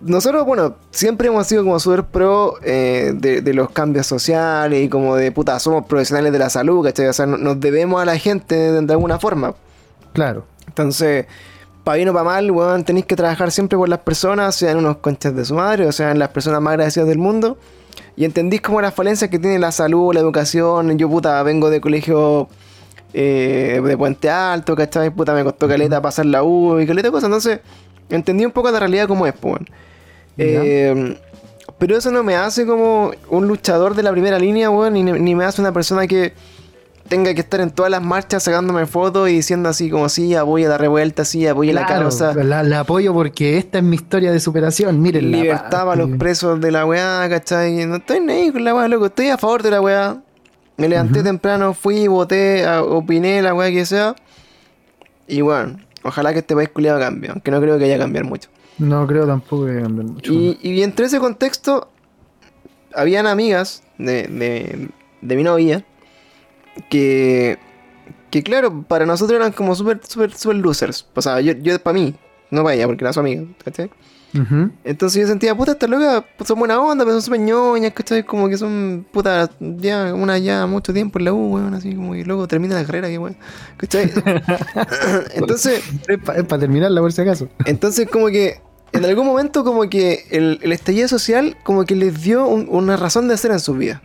nosotros, 0.00 0.44
bueno, 0.44 0.76
siempre 0.90 1.28
hemos 1.28 1.46
sido 1.46 1.64
como 1.64 1.78
súper 1.80 2.04
pro 2.04 2.54
eh, 2.62 3.12
de, 3.14 3.40
de 3.40 3.54
los 3.54 3.70
cambios 3.70 4.06
sociales 4.06 4.84
y 4.84 4.88
como 4.88 5.16
de 5.16 5.32
puta, 5.32 5.58
somos 5.58 5.86
profesionales 5.86 6.32
de 6.32 6.38
la 6.38 6.50
salud, 6.50 6.84
¿cachai? 6.84 7.06
O 7.08 7.12
sea, 7.12 7.26
no- 7.26 7.38
nos 7.38 7.58
debemos 7.60 8.00
a 8.00 8.04
la 8.04 8.18
gente 8.18 8.54
de, 8.54 8.80
de 8.82 8.92
alguna 8.92 9.18
forma. 9.18 9.54
Claro. 10.12 10.44
Entonces, 10.66 11.26
para 11.82 11.96
bien 11.96 12.08
o 12.10 12.12
para 12.12 12.24
mal, 12.24 12.50
weón, 12.50 12.84
tenéis 12.84 13.06
que 13.06 13.16
trabajar 13.16 13.50
siempre 13.50 13.78
por 13.78 13.88
las 13.88 14.00
personas, 14.00 14.54
sean 14.54 14.76
unos 14.76 14.98
conchas 14.98 15.34
de 15.34 15.44
su 15.44 15.54
madre, 15.54 15.86
o 15.86 15.92
sean 15.92 16.18
las 16.18 16.28
personas 16.28 16.60
más 16.60 16.72
agradecidas 16.72 17.08
del 17.08 17.18
mundo. 17.18 17.56
Y 18.16 18.24
entendís 18.24 18.62
como 18.62 18.80
las 18.80 18.94
falencias 18.94 19.30
que 19.30 19.38
tiene 19.38 19.58
la 19.58 19.72
salud, 19.72 20.14
la 20.14 20.20
educación. 20.20 20.96
Yo, 20.96 21.08
puta, 21.08 21.42
vengo 21.42 21.68
de 21.68 21.80
colegio 21.80 22.48
eh, 23.12 23.80
de 23.84 23.96
Puente 23.96 24.30
Alto, 24.30 24.74
¿cachai? 24.74 25.10
Puta, 25.10 25.34
me 25.34 25.44
costó 25.44 25.68
caleta 25.68 26.00
pasar 26.00 26.26
la 26.26 26.42
U 26.42 26.80
y 26.80 26.86
caleta 26.86 27.10
cosas. 27.10 27.26
Entonces, 27.26 27.60
entendí 28.08 28.44
un 28.46 28.52
poco 28.52 28.70
la 28.70 28.80
realidad 28.80 29.06
como 29.06 29.26
es, 29.26 29.34
pues, 29.34 29.54
weón. 29.54 29.66
Eh, 30.38 31.18
pero 31.78 31.96
eso 31.96 32.10
no 32.10 32.22
me 32.22 32.36
hace 32.36 32.66
como 32.66 33.12
un 33.28 33.46
luchador 33.46 33.94
de 33.94 34.02
la 34.02 34.12
primera 34.12 34.38
línea, 34.38 34.70
weón, 34.70 34.94
ni, 34.94 35.02
ni 35.02 35.34
me 35.34 35.44
hace 35.44 35.60
una 35.60 35.72
persona 35.72 36.06
que 36.06 36.32
tenga 37.06 37.32
que 37.34 37.40
estar 37.40 37.60
en 37.60 37.70
todas 37.70 37.90
las 37.90 38.02
marchas 38.02 38.42
sacándome 38.42 38.86
fotos 38.86 39.28
y 39.28 39.32
diciendo 39.34 39.68
así 39.68 39.88
como 39.90 40.08
sí, 40.08 40.34
apoya 40.34 40.68
la 40.68 40.78
revuelta, 40.78 41.24
sí, 41.24 41.46
apoya 41.46 41.72
la 41.72 41.86
Claro, 41.86 42.02
causa. 42.04 42.34
la, 42.34 42.62
la 42.62 42.80
apoyo 42.80 43.12
porque 43.14 43.56
esta 43.58 43.78
es 43.78 43.84
mi 43.84 43.96
historia 43.96 44.30
de 44.32 44.40
superación. 44.40 45.00
Miren 45.00 45.30
la 45.30 45.38
Libertad 45.38 45.84
para 45.86 45.96
los 45.96 46.16
presos 46.18 46.60
de 46.60 46.70
la 46.70 46.84
weá, 46.86 47.26
¿cachai? 47.28 47.86
No 47.86 47.96
estoy 47.96 48.20
ni 48.20 48.50
con 48.52 48.64
la 48.64 48.74
weá, 48.74 48.88
loco. 48.88 49.06
Estoy 49.06 49.28
a 49.28 49.38
favor 49.38 49.62
de 49.62 49.70
la 49.70 49.80
weá. 49.80 50.18
Me 50.76 50.88
levanté 50.88 51.22
temprano, 51.22 51.72
fui, 51.72 52.06
voté, 52.06 52.66
a- 52.66 52.82
opiné, 52.82 53.40
la 53.40 53.54
weá 53.54 53.70
que 53.70 53.86
sea. 53.86 54.14
Y 55.26 55.40
bueno, 55.40 55.78
ojalá 56.02 56.32
que 56.32 56.40
este 56.40 56.54
país 56.54 56.68
culiado 56.68 56.98
cambie, 57.00 57.30
aunque 57.30 57.50
no 57.50 57.60
creo 57.60 57.76
que 57.78 57.84
vaya 57.84 57.96
a 57.96 57.98
cambiar 57.98 58.24
mucho. 58.24 58.48
No 58.78 59.06
creo 59.06 59.26
tampoco 59.26 59.64
que 59.66 59.80
cambie 59.80 60.04
mucho. 60.04 60.32
Y, 60.32 60.58
y 60.62 60.82
entre 60.82 61.06
ese 61.06 61.18
contexto, 61.18 61.88
habían 62.94 63.26
amigas 63.26 63.82
de, 63.98 64.24
de, 64.24 64.88
de 65.22 65.36
mi 65.36 65.42
novia 65.42 65.84
que, 66.88 67.58
que, 68.30 68.42
claro, 68.42 68.82
para 68.86 69.06
nosotros 69.06 69.38
eran 69.38 69.52
como 69.52 69.74
súper, 69.74 70.00
súper, 70.06 70.32
súper 70.34 70.56
losers. 70.56 71.06
O 71.14 71.22
sea, 71.22 71.40
yo, 71.40 71.52
yo 71.54 71.78
para 71.80 71.94
mí, 71.94 72.14
no 72.50 72.62
para 72.62 72.74
ella, 72.74 72.86
porque 72.86 73.04
era 73.04 73.12
su 73.12 73.20
amiga, 73.20 73.42
¿cachai? 73.64 73.90
Ujú. 74.34 74.70
Entonces 74.84 75.22
yo 75.22 75.28
sentía, 75.28 75.54
puta, 75.54 75.72
estas 75.72 75.88
locas 75.88 76.24
pues, 76.36 76.46
son 76.48 76.58
buena 76.58 76.78
onda, 76.78 77.04
pero 77.04 77.14
son 77.14 77.22
súper 77.22 77.40
ñoñas, 77.40 77.92
¿cachai? 77.92 78.22
Como 78.24 78.48
que 78.50 78.58
son, 78.58 79.06
puta, 79.10 79.48
ya, 79.60 80.12
una 80.12 80.36
ya 80.36 80.66
mucho 80.66 80.92
tiempo 80.92 81.18
en 81.18 81.24
la 81.26 81.32
U, 81.32 81.54
weón, 81.54 81.72
así 81.72 81.94
como 81.94 82.12
que 82.12 82.24
luego 82.24 82.46
termina 82.46 82.74
la 82.74 82.84
carrera, 82.84 83.08
que 83.08 83.16
weón, 83.18 83.36
¿cachai? 83.78 84.10
Entonces, 85.34 85.82
Es 86.08 86.18
para 86.18 86.58
terminarla 86.58 87.00
por 87.00 87.12
si 87.12 87.22
acaso. 87.22 87.48
entonces 87.64 88.08
como 88.10 88.26
que 88.28 88.60
en 88.92 89.04
algún 89.04 89.26
momento 89.26 89.64
como 89.64 89.88
que 89.88 90.24
el, 90.30 90.58
el 90.62 90.72
estallido 90.72 91.08
social 91.08 91.56
como 91.64 91.84
que 91.84 91.94
les 91.96 92.22
dio 92.22 92.46
un- 92.46 92.66
una 92.70 92.96
razón 92.96 93.28
de 93.28 93.36
ser 93.36 93.50
en 93.52 93.60
su 93.60 93.74
vida. 93.74 94.02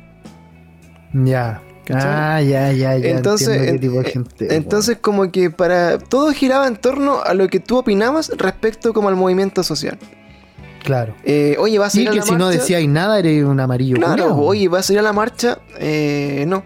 Ya. 1.13 1.61
Ah, 1.89 2.41
ya, 2.41 2.71
ya, 2.71 2.97
ya. 2.97 3.09
Entonces, 3.09 3.67
en- 3.69 3.79
tipo 3.79 4.01
de 4.01 4.07
eh, 4.07 4.11
gente, 4.11 4.55
entonces 4.55 4.97
como 5.01 5.32
que 5.32 5.49
para 5.49 5.97
todo 5.97 6.32
giraba 6.32 6.67
en 6.67 6.75
torno 6.77 7.21
a 7.23 7.34
lo 7.34 7.47
que 7.47 7.59
tú 7.59 7.77
opinabas 7.77 8.29
respecto 8.38 8.93
como 8.93 9.09
al 9.09 9.15
movimiento 9.15 9.63
social. 9.63 9.97
Claro. 10.84 11.15
Eh, 11.23 11.55
oye, 11.59 11.77
vas 11.79 11.93
a 11.95 12.01
ir 12.01 12.07
a 12.09 12.11
que 12.11 12.17
la 12.17 12.23
si 12.23 12.36
no 12.36 12.49
decíais 12.49 12.88
nada, 12.88 13.19
eres 13.19 13.43
un 13.43 13.59
amarillo. 13.59 13.97
Claro, 13.97 14.11
culiao. 14.29 14.39
oye, 14.39 14.67
¿vas 14.67 14.89
a 14.89 14.93
ir 14.93 14.99
a 14.99 15.03
la 15.03 15.13
marcha? 15.13 15.59
Eh, 15.79 16.45
no. 16.47 16.63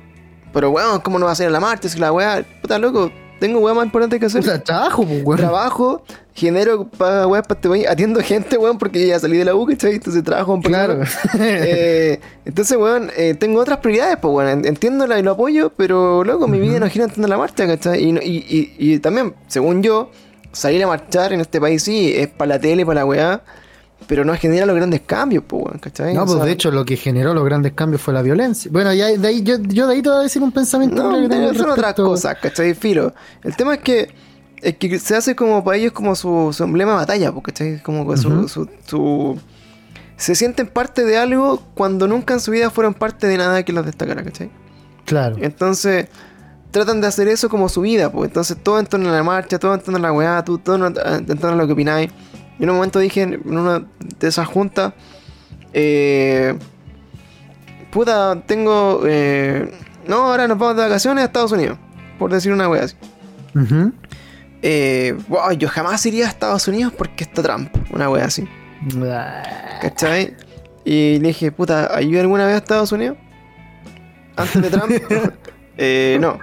Pero 0.53 0.69
weón, 0.71 1.01
¿cómo 1.01 1.19
no 1.19 1.25
vas 1.25 1.39
a 1.39 1.43
ir 1.43 1.49
a 1.49 1.51
la 1.51 1.59
marcha? 1.59 1.89
Si 1.89 1.99
la 1.99 2.13
weá, 2.13 2.43
puta 2.61 2.77
loco, 2.79 3.11
tengo 3.39 3.59
weá 3.59 3.73
más 3.73 3.85
importante 3.85 4.19
que 4.19 4.25
hacer. 4.25 4.41
O 4.41 4.43
sea, 4.43 4.63
trabajo, 4.63 5.03
pues, 5.05 5.23
weón. 5.23 5.37
trabajo, 5.39 6.03
genero 6.33 6.87
para 6.87 7.27
weá 7.27 7.41
para 7.41 7.57
este 7.57 7.69
país, 7.69 7.85
atiendo 7.87 8.19
gente, 8.21 8.57
weón, 8.57 8.77
porque 8.77 9.01
yo 9.01 9.07
ya 9.07 9.19
salí 9.19 9.37
de 9.37 9.45
la 9.45 9.55
U, 9.55 9.65
¿cachai? 9.65 9.93
Entonces 9.95 10.23
trabajo 10.23 10.53
un. 10.53 10.61
Claro. 10.61 10.99
Eh, 11.39 12.19
entonces, 12.45 12.77
weón, 12.77 13.11
eh, 13.17 13.33
tengo 13.35 13.59
otras 13.59 13.79
prioridades, 13.79 14.17
pues, 14.17 14.33
weón. 14.33 14.49
en- 14.49 14.65
Entiendo 14.65 15.05
y 15.17 15.21
lo 15.21 15.31
apoyo, 15.31 15.71
pero 15.75 16.23
loco, 16.23 16.47
mi 16.47 16.59
vida 16.59 16.79
no 16.79 16.89
gira 16.89 17.05
en 17.05 17.11
torno 17.11 17.25
a 17.25 17.29
la 17.29 17.37
marcha, 17.37 17.67
¿cachai? 17.67 18.03
Y, 18.03 18.09
y, 18.17 18.73
y, 18.79 18.93
y 18.93 18.99
también, 18.99 19.33
según 19.47 19.81
yo, 19.83 20.09
salir 20.51 20.83
a 20.83 20.87
marchar 20.87 21.33
en 21.33 21.41
este 21.41 21.59
país 21.59 21.83
sí, 21.83 22.13
es 22.15 22.27
para 22.27 22.49
la 22.55 22.59
tele, 22.59 22.85
para 22.85 23.01
la 23.01 23.05
weá, 23.05 23.43
pero 24.07 24.23
no 24.25 24.33
genera 24.35 24.65
los 24.65 24.75
grandes 24.75 25.01
cambios, 25.01 25.43
pues, 25.47 25.63
weón, 25.65 25.79
¿cachai? 25.79 26.13
No, 26.13 26.23
O 26.23 26.25
pues 26.25 26.37
sea, 26.37 26.45
de 26.45 26.51
hecho 26.51 26.71
lo 26.71 26.85
que 26.85 26.95
generó 26.97 27.33
los 27.33 27.43
grandes 27.45 27.73
cambios 27.73 28.01
fue 28.01 28.13
la 28.13 28.21
violencia. 28.21 28.69
Bueno, 28.71 28.93
ya 28.93 29.07
de 29.07 29.27
ahí, 29.27 29.41
yo, 29.43 29.55
yo 29.59 29.87
de 29.87 29.95
ahí 29.95 30.01
te 30.01 30.09
voy 30.09 30.19
a 30.19 30.21
decir 30.21 30.41
un 30.41 30.51
pensamiento 30.51 31.03
No, 31.11 31.19
que 31.21 31.27
tengo 31.29 31.53
son 31.53 31.69
otras 31.71 31.93
cosas, 31.95 32.37
¿cachai? 32.41 32.73
Filo. 32.75 33.13
El 33.43 33.55
tema 33.55 33.75
es 33.75 33.81
que, 33.81 34.13
es 34.61 34.77
que 34.77 34.99
se 34.99 35.15
hace 35.15 35.35
como 35.35 35.63
para 35.63 35.77
ellos 35.77 35.91
como 35.91 36.15
su, 36.15 36.51
su 36.53 36.63
emblema 36.63 36.91
de 36.91 36.97
batalla, 36.97 37.33
¿cachai? 37.43 37.81
Como 37.81 38.07
que 38.09 38.17
su, 38.17 38.47
su, 38.47 38.69
su- 38.85 39.39
Se 40.17 40.35
sienten 40.35 40.67
parte 40.67 41.03
de 41.05 41.17
algo 41.17 41.61
cuando 41.73 42.07
nunca 42.07 42.33
en 42.35 42.39
su 42.39 42.51
vida 42.51 42.69
fueron 42.69 42.93
parte 42.93 43.27
de 43.27 43.37
nada 43.37 43.63
que 43.63 43.73
los 43.73 43.85
destacara, 43.85 44.23
¿cachai? 44.23 44.49
Claro. 45.05 45.35
Entonces, 45.39 46.07
tratan 46.71 46.99
de 47.01 47.07
hacer 47.07 47.27
eso 47.27 47.47
como 47.49 47.69
su 47.69 47.81
vida, 47.81 48.11
pues. 48.11 48.29
Entonces, 48.29 48.57
todo 48.61 48.79
en 48.79 48.85
torno 48.85 49.09
a 49.09 49.11
la 49.13 49.23
marcha, 49.23 49.59
todo 49.59 49.73
en 49.73 49.81
torno 49.81 49.97
a 49.97 50.01
la 50.01 50.11
weá, 50.13 50.43
todo 50.43 50.57
en 50.87 50.93
torno 51.39 51.49
a 51.49 51.55
lo 51.55 51.67
que 51.67 51.73
opináis. 51.73 52.11
Yo 52.57 52.63
en 52.63 52.69
un 52.69 52.75
momento 52.77 52.99
dije 52.99 53.23
en 53.23 53.41
una 53.45 53.85
de 54.19 54.27
esas 54.27 54.47
juntas, 54.47 54.93
eh, 55.73 56.57
puta, 57.91 58.41
tengo, 58.45 59.01
eh, 59.05 59.71
no, 60.07 60.27
ahora 60.27 60.47
nos 60.47 60.57
vamos 60.57 60.77
de 60.77 60.83
vacaciones 60.83 61.21
a 61.21 61.25
Estados 61.25 61.51
Unidos, 61.51 61.77
por 62.17 62.31
decir 62.31 62.51
una 62.51 62.69
weá 62.69 62.83
así. 62.83 62.95
Ujú. 63.55 63.91
Eh, 64.61 65.17
wow, 65.27 65.51
yo 65.51 65.67
jamás 65.67 66.05
iría 66.05 66.25
a 66.25 66.29
Estados 66.29 66.67
Unidos 66.67 66.93
porque 66.97 67.23
está 67.23 67.43
Trump, 67.43 67.69
una 67.91 68.09
weá 68.09 68.25
así, 68.25 68.47
¿cachai? 69.81 70.35
Y 70.85 71.19
le 71.19 71.29
dije, 71.29 71.51
puta, 71.51 71.87
¿has 71.87 72.03
ido 72.03 72.21
alguna 72.21 72.45
vez 72.45 72.55
a 72.55 72.57
Estados 72.57 72.91
Unidos? 72.91 73.17
Antes 74.37 74.61
de 74.61 74.69
Trump. 74.69 74.91
eh, 75.77 76.17
no. 76.21 76.39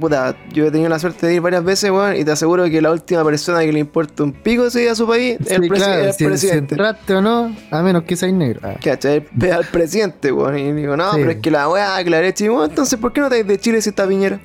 Puta, 0.00 0.36
yo 0.52 0.66
he 0.66 0.70
tenido 0.70 0.88
la 0.88 0.98
suerte 0.98 1.26
de 1.26 1.34
ir 1.34 1.40
varias 1.40 1.64
veces, 1.64 1.90
weón, 1.90 2.16
y 2.16 2.24
te 2.24 2.30
aseguro 2.32 2.64
que 2.64 2.80
la 2.82 2.90
última 2.90 3.24
persona 3.24 3.60
que 3.60 3.72
le 3.72 3.78
importa 3.80 4.22
un 4.22 4.32
pico 4.32 4.68
si 4.70 4.86
a 4.86 4.94
su 4.94 5.06
país 5.06 5.38
es 5.40 5.50
el, 5.52 5.62
presi- 5.62 5.76
claro, 5.76 6.04
el 6.04 6.12
si, 6.12 6.18
si 6.18 6.24
presidente. 6.26 6.74
entraste 6.74 7.14
o 7.14 7.20
no, 7.22 7.54
a 7.70 7.82
menos 7.82 8.02
que 8.04 8.16
seas 8.16 8.32
negro. 8.32 8.60
Ah. 8.62 8.74
¿Cachai? 8.82 9.14
El 9.16 9.22
pe- 9.22 9.52
al 9.52 9.64
presidente, 9.64 10.30
weón. 10.32 10.58
Y 10.58 10.72
digo, 10.72 10.96
no, 10.96 11.10
Sí. 11.12 11.18
pero 11.18 11.30
es 11.32 11.36
que 11.38 11.50
la 11.50 11.68
weá, 11.68 12.02
que 12.04 12.10
la 12.10 12.16
derecha, 12.18 12.44
y 12.44 12.48
entonces, 12.48 12.98
¿por 12.98 13.12
qué 13.12 13.20
no 13.20 13.28
te 13.28 13.42
de 13.44 13.58
Chile 13.58 13.80
si 13.82 13.88
está 13.90 14.06
Piñera? 14.06 14.40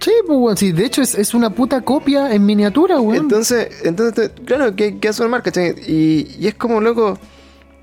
Sí, 0.00 0.12
pues, 0.26 0.38
weón, 0.38 0.56
sí, 0.56 0.70
de 0.72 0.84
hecho 0.84 1.02
es, 1.02 1.16
es 1.16 1.34
una 1.34 1.50
puta 1.50 1.80
copia 1.80 2.32
en 2.32 2.46
miniatura, 2.46 3.00
weón. 3.00 3.16
Entonces, 3.24 3.68
entonces 3.84 4.30
claro, 4.46 4.74
que, 4.76 4.98
que 4.98 5.08
hace 5.08 5.26
marca, 5.26 5.50
¿cachai? 5.50 5.74
Y, 5.86 6.36
y 6.38 6.46
es 6.46 6.54
como, 6.54 6.80
loco, 6.80 7.18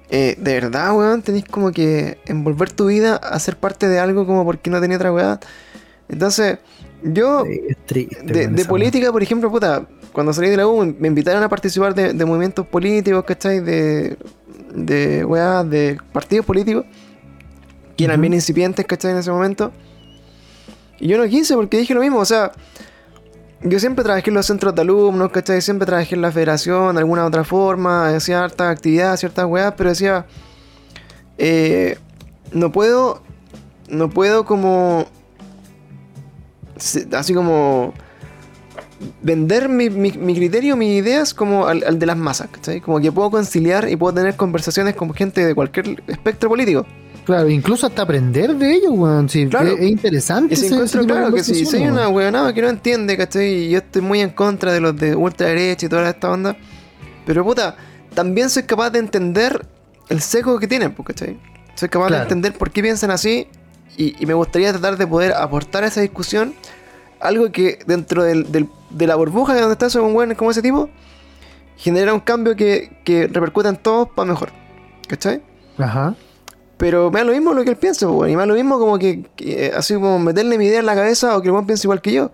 eh, 0.09 0.35
de 0.39 0.53
verdad, 0.53 0.95
weón, 0.95 1.21
tenéis 1.23 1.43
como 1.45 1.71
que 1.71 2.19
envolver 2.25 2.71
tu 2.71 2.85
vida 2.87 3.17
a 3.17 3.37
ser 3.39 3.57
parte 3.57 3.89
de 3.89 3.99
algo 3.99 4.25
como 4.25 4.45
porque 4.45 4.69
no 4.69 4.79
tenía 4.79 4.95
otra 4.97 5.11
weá. 5.11 5.39
Entonces, 6.07 6.59
yo, 7.03 7.43
triste, 7.85 8.47
de, 8.47 8.65
política, 8.65 9.11
por 9.11 9.21
ejemplo, 9.21 9.51
puta, 9.51 9.87
cuando 10.11 10.33
salí 10.33 10.49
de 10.49 10.57
la 10.57 10.67
U 10.67 10.95
me 10.97 11.07
invitaron 11.07 11.43
a 11.43 11.49
participar 11.49 11.93
de, 11.93 12.13
de 12.13 12.25
movimientos 12.25 12.65
políticos, 12.67 13.23
¿cachai? 13.25 13.59
De, 13.59 14.17
de 14.73 15.25
weá, 15.25 15.63
de 15.63 15.97
partidos 16.11 16.45
políticos, 16.45 16.85
que 17.97 18.05
eran 18.05 18.21
bien 18.21 18.33
incipientes, 18.33 18.85
¿cachai? 18.85 19.11
En 19.11 19.17
ese 19.17 19.31
momento. 19.31 19.71
Y 20.99 21.07
yo 21.07 21.17
no 21.17 21.27
quise 21.27 21.55
porque 21.55 21.77
dije 21.77 21.93
lo 21.93 22.01
mismo, 22.01 22.19
o 22.19 22.25
sea, 22.25 22.51
yo 23.61 23.79
siempre 23.79 24.03
trabajé 24.03 24.29
en 24.29 24.35
los 24.35 24.45
centros 24.45 24.75
de 24.75 24.81
alumnos, 24.81 25.31
¿cachai? 25.31 25.61
Siempre 25.61 25.85
trabajé 25.85 26.15
en 26.15 26.21
la 26.21 26.31
federación, 26.31 26.95
de 26.95 26.99
alguna 27.01 27.25
otra 27.25 27.43
forma, 27.43 28.09
hacía 28.09 28.43
hartas 28.43 28.71
actividades, 28.71 29.19
ciertas 29.19 29.45
weas, 29.45 29.73
pero 29.75 29.89
decía, 29.89 30.25
eh, 31.37 31.97
no 32.51 32.71
puedo, 32.71 33.21
no 33.89 34.09
puedo 34.09 34.45
como, 34.45 35.07
así 37.13 37.33
como, 37.33 37.93
vender 39.21 39.69
mi, 39.69 39.89
mi- 39.89 40.11
mi 40.13 40.35
criterio, 40.35 40.75
mis 40.75 40.89
ideas 41.01 41.33
como 41.33 41.67
al, 41.67 41.83
al 41.83 41.99
de 41.99 42.05
las 42.05 42.17
masas, 42.17 42.47
¿cachai? 42.51 42.81
Como 42.81 42.99
que 42.99 43.11
puedo 43.11 43.29
conciliar 43.31 43.89
y 43.89 43.95
puedo 43.95 44.13
tener 44.13 44.35
conversaciones 44.35 44.95
con 44.95 45.13
gente 45.13 45.45
de 45.45 45.53
cualquier 45.55 46.03
espectro 46.07 46.49
político. 46.49 46.85
Claro, 47.25 47.49
incluso 47.49 47.87
hasta 47.87 48.03
aprender 48.03 48.55
de 48.55 48.71
ellos, 48.73 48.91
weón. 48.91 49.27
Sí, 49.29 49.47
Claro. 49.47 49.69
es, 49.69 49.79
es 49.79 49.89
interesante. 49.89 50.53
Ese- 50.53 50.67
encuentro 50.67 51.01
ese 51.01 51.07
claro 51.07 51.33
que 51.33 51.43
si 51.43 51.65
soy 51.65 51.87
una 51.87 52.07
weonada 52.07 52.53
que 52.53 52.61
no 52.61 52.69
entiende, 52.69 53.17
¿cachai? 53.17 53.65
Y 53.65 53.69
yo 53.71 53.79
estoy 53.79 54.01
muy 54.03 54.21
en 54.21 54.29
contra 54.29 54.71
de 54.71 54.79
los 54.79 54.95
de 54.95 55.15
ultraderecha 55.15 55.87
y 55.87 55.89
toda 55.89 56.07
esta 56.09 56.29
onda. 56.31 56.55
Pero 57.25 57.43
puta, 57.43 57.75
también 58.13 58.49
soy 58.51 58.63
capaz 58.63 58.91
de 58.91 58.99
entender 58.99 59.65
el 60.09 60.21
seco 60.21 60.59
que 60.59 60.67
tienen, 60.67 60.93
pues, 60.93 61.07
¿cachai? 61.07 61.39
Soy 61.73 61.89
capaz 61.89 62.09
de 62.11 62.17
entender 62.21 62.53
por 62.53 62.69
qué 62.71 62.81
piensan 62.83 63.09
así. 63.11 63.47
Y, 63.97 64.15
y 64.21 64.25
me 64.25 64.33
gustaría 64.33 64.71
tratar 64.71 64.97
de 64.97 65.07
poder 65.07 65.33
aportar 65.33 65.83
a 65.83 65.87
esa 65.87 66.01
discusión 66.01 66.53
algo 67.19 67.51
que 67.51 67.79
dentro 67.87 68.23
del- 68.23 68.51
del- 68.51 68.69
de 68.89 69.07
la 69.07 69.15
burbuja 69.15 69.53
de 69.53 69.61
donde 69.61 69.73
está 69.73 69.85
ese 69.87 69.99
buen 69.99 70.35
como 70.35 70.51
ese 70.51 70.61
tipo, 70.61 70.89
genera 71.77 72.13
un 72.13 72.19
cambio 72.19 72.55
que, 72.55 72.97
que 73.03 73.27
repercuta 73.27 73.69
en 73.69 73.77
todos 73.77 74.09
para 74.09 74.27
mejor. 74.29 74.49
¿Cachai? 75.07 75.41
Ajá. 75.77 76.15
Pero 76.77 77.09
me 77.09 77.19
da 77.19 77.25
lo 77.25 77.31
mismo 77.31 77.53
lo 77.53 77.63
que 77.63 77.69
él 77.69 77.77
piensa, 77.77 78.07
weón, 78.09 78.29
y 78.29 78.35
me 78.35 78.41
da 78.41 78.45
lo 78.47 78.53
mismo 78.55 78.77
como 78.79 78.99
que, 78.99 79.23
que, 79.35 79.67
eh, 79.67 79.71
así 79.75 79.93
como 79.93 80.19
meterle 80.19 80.57
mi 80.57 80.65
idea 80.65 80.79
en 80.79 80.85
la 80.85 80.95
cabeza 80.95 81.37
o 81.37 81.41
que 81.41 81.47
el 81.47 81.53
buen 81.53 81.65
piense 81.65 81.85
igual 81.87 82.01
que 82.01 82.11
yo. 82.11 82.31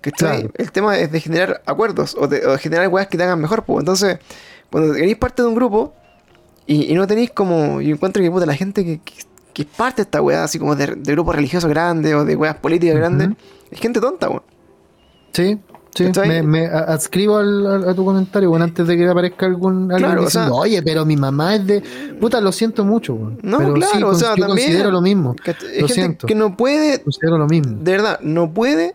¿Cachai? 0.00 0.38
Claro. 0.42 0.54
El 0.56 0.70
tema 0.70 0.96
es 0.96 1.10
de 1.10 1.20
generar 1.20 1.60
acuerdos 1.66 2.16
o 2.18 2.28
de, 2.28 2.46
o 2.46 2.52
de 2.52 2.58
generar 2.58 2.86
weas 2.88 3.08
que 3.08 3.16
te 3.18 3.24
hagan 3.24 3.40
mejor, 3.40 3.64
pues. 3.64 3.80
Entonces, 3.80 4.18
cuando 4.70 4.94
eres 4.94 5.16
parte 5.16 5.42
de 5.42 5.48
un 5.48 5.56
grupo 5.56 5.92
y, 6.66 6.92
y 6.92 6.94
no 6.94 7.06
tenéis 7.08 7.30
como. 7.32 7.80
Yo 7.80 7.94
encuentro 7.96 8.22
que 8.22 8.30
puta, 8.30 8.46
la 8.46 8.54
gente 8.54 8.84
que, 8.84 9.00
que, 9.00 9.14
que 9.58 9.62
es 9.62 9.76
parte 9.76 9.96
de 9.96 10.02
esta 10.02 10.22
weá, 10.22 10.44
así 10.44 10.56
como 10.56 10.76
de, 10.76 10.86
de 10.94 11.12
grupos 11.12 11.34
religiosos 11.34 11.68
grandes 11.68 12.14
o 12.14 12.24
de 12.24 12.36
weas 12.36 12.54
políticas 12.56 12.94
grandes, 12.96 13.30
es 13.72 13.80
gente 13.80 14.00
tonta, 14.00 14.28
weón. 14.28 14.42
Sí, 15.32 15.58
sí, 15.94 16.04
me, 16.26 16.42
me 16.44 16.66
adscribo 16.66 17.38
al- 17.38 17.66
al- 17.66 17.88
a 17.88 17.94
tu 17.94 18.04
comentario, 18.04 18.50
bueno, 18.50 18.64
antes 18.64 18.86
de 18.86 18.96
que 18.96 19.08
aparezca 19.08 19.46
algún 19.46 19.90
alguien 19.90 19.98
Claro, 20.10 20.22
o 20.22 20.24
diciendo, 20.26 20.50
sea- 20.54 20.60
oye, 20.60 20.82
pero 20.82 21.04
mi 21.04 21.16
mamá 21.16 21.56
es 21.56 21.66
de... 21.66 21.82
Puta, 22.20 22.40
lo 22.40 22.52
siento 22.52 22.84
mucho, 22.84 23.14
weón. 23.14 23.38
No, 23.42 23.58
pero 23.58 23.74
claro, 23.74 23.92
sí, 23.96 24.02
o 24.04 24.14
sea, 24.14 24.34
yo 24.36 24.46
también- 24.46 24.68
considero 24.68 24.90
lo 24.92 25.00
mismo. 25.00 25.34
Lo 25.44 25.54
gente 25.54 25.92
siento. 25.92 26.26
que 26.28 26.34
no 26.36 26.56
puede, 26.56 27.02
Considero 27.02 27.36
lo 27.38 27.46
mismo. 27.48 27.78
de 27.82 27.90
verdad, 27.92 28.20
no 28.22 28.52
puede 28.52 28.94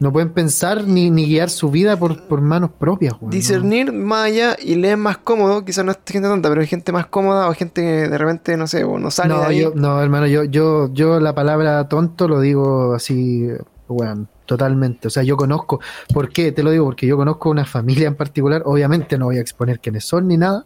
No 0.00 0.10
pueden 0.12 0.30
pensar 0.30 0.84
ni, 0.88 1.10
ni 1.10 1.26
guiar 1.26 1.50
su 1.50 1.70
vida 1.70 1.96
por, 1.96 2.22
por 2.26 2.40
manos 2.40 2.70
propias, 2.78 3.14
discernir 3.20 3.92
más 3.92 4.24
allá 4.26 4.56
y 4.58 4.74
leer 4.74 4.96
más 4.96 5.18
cómodo. 5.18 5.64
Quizás 5.64 5.84
no 5.84 5.92
es 5.92 5.98
gente 6.06 6.26
tonta, 6.26 6.48
pero 6.48 6.62
hay 6.62 6.66
gente 6.66 6.90
más 6.90 7.06
cómoda 7.06 7.48
o 7.48 7.54
gente 7.54 7.82
que 7.82 8.08
de 8.08 8.18
repente, 8.18 8.56
no 8.56 8.66
sé, 8.66 8.82
o 8.82 8.98
no 8.98 9.10
sale 9.10 9.34
de 9.34 9.40
No, 9.40 9.46
ahí. 9.46 9.60
yo, 9.60 9.72
no, 9.74 10.00
hermano, 10.02 10.26
yo, 10.26 10.44
yo, 10.44 10.92
yo 10.92 11.20
la 11.20 11.34
palabra 11.34 11.86
tonto 11.86 12.26
lo 12.28 12.40
digo 12.40 12.94
así, 12.94 13.46
bueno, 13.88 14.26
totalmente. 14.46 15.06
O 15.08 15.10
sea, 15.10 15.22
yo 15.22 15.36
conozco, 15.36 15.80
¿por 16.14 16.30
qué? 16.30 16.50
Te 16.50 16.62
lo 16.62 16.70
digo 16.70 16.86
porque 16.86 17.06
yo 17.06 17.16
conozco 17.18 17.50
una 17.50 17.66
familia 17.66 18.08
en 18.08 18.14
particular, 18.16 18.62
obviamente 18.64 19.18
no 19.18 19.26
voy 19.26 19.36
a 19.36 19.42
exponer 19.42 19.80
quiénes 19.80 20.06
son 20.06 20.28
ni 20.28 20.38
nada, 20.38 20.64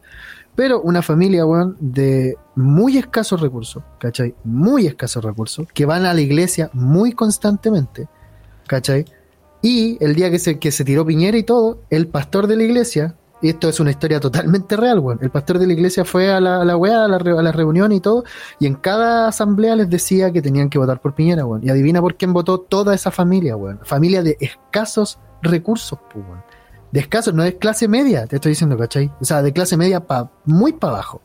pero 0.54 0.80
una 0.80 1.02
familia, 1.02 1.44
weón, 1.44 1.76
de 1.80 2.36
muy 2.54 2.98
escasos 2.98 3.40
recursos, 3.40 3.82
¿cachai? 3.98 4.36
Muy 4.44 4.86
escasos 4.86 5.24
recursos, 5.24 5.66
que 5.74 5.86
van 5.86 6.06
a 6.06 6.14
la 6.14 6.20
iglesia 6.20 6.70
muy 6.72 7.12
constantemente, 7.12 8.06
¿cachai? 8.68 9.04
Y 9.64 9.96
el 10.04 10.14
día 10.14 10.30
que 10.30 10.38
se, 10.38 10.58
que 10.58 10.70
se 10.70 10.84
tiró 10.84 11.06
Piñera 11.06 11.38
y 11.38 11.42
todo, 11.42 11.84
el 11.88 12.06
pastor 12.08 12.48
de 12.48 12.54
la 12.54 12.64
iglesia, 12.64 13.16
y 13.40 13.48
esto 13.48 13.66
es 13.70 13.80
una 13.80 13.92
historia 13.92 14.20
totalmente 14.20 14.76
real, 14.76 14.98
weón, 14.98 15.18
el 15.22 15.30
pastor 15.30 15.58
de 15.58 15.66
la 15.66 15.72
iglesia 15.72 16.04
fue 16.04 16.30
a 16.30 16.38
la, 16.38 16.60
a 16.60 16.66
la 16.66 16.76
weá, 16.76 17.06
a 17.06 17.08
la, 17.08 17.16
a 17.16 17.42
la 17.42 17.50
reunión 17.50 17.90
y 17.90 18.00
todo, 18.00 18.24
y 18.60 18.66
en 18.66 18.74
cada 18.74 19.26
asamblea 19.26 19.74
les 19.74 19.88
decía 19.88 20.30
que 20.32 20.42
tenían 20.42 20.68
que 20.68 20.76
votar 20.76 21.00
por 21.00 21.14
Piñera, 21.14 21.46
weón. 21.46 21.64
Y 21.64 21.70
adivina 21.70 22.02
por 22.02 22.16
quién 22.16 22.34
votó 22.34 22.58
toda 22.60 22.94
esa 22.94 23.10
familia, 23.10 23.56
weón. 23.56 23.80
Familia 23.84 24.22
de 24.22 24.36
escasos 24.38 25.18
recursos, 25.40 25.98
pues, 26.12 26.22
weón. 26.26 26.42
De 26.92 27.00
escasos, 27.00 27.32
no 27.32 27.42
es 27.42 27.54
clase 27.54 27.88
media, 27.88 28.26
te 28.26 28.36
estoy 28.36 28.50
diciendo, 28.50 28.76
¿cachai? 28.76 29.10
O 29.18 29.24
sea, 29.24 29.40
de 29.40 29.54
clase 29.54 29.78
media 29.78 30.00
pa, 30.00 30.30
muy 30.44 30.74
para 30.74 30.92
abajo, 30.92 31.22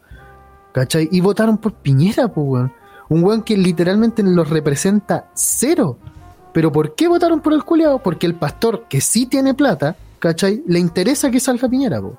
¿cachai? 0.71 1.09
Y 1.11 1.19
votaron 1.19 1.57
por 1.57 1.73
Piñera, 1.73 2.29
pues. 2.29 2.71
Un 3.09 3.21
weón 3.21 3.43
que 3.43 3.57
literalmente 3.57 4.23
los 4.23 4.49
representa 4.49 5.29
cero. 5.33 5.97
Pero 6.53 6.71
¿por 6.71 6.95
qué 6.95 7.07
votaron 7.07 7.41
por 7.41 7.53
el 7.53 7.63
culiao? 7.63 7.99
Porque 7.99 8.25
el 8.25 8.35
pastor, 8.35 8.85
que 8.89 9.01
sí 9.01 9.25
tiene 9.25 9.53
plata, 9.53 9.95
¿cachai? 10.19 10.63
Le 10.67 10.79
interesa 10.79 11.29
que 11.29 11.39
salga 11.39 11.69
Piñera, 11.69 12.01
po. 12.01 12.17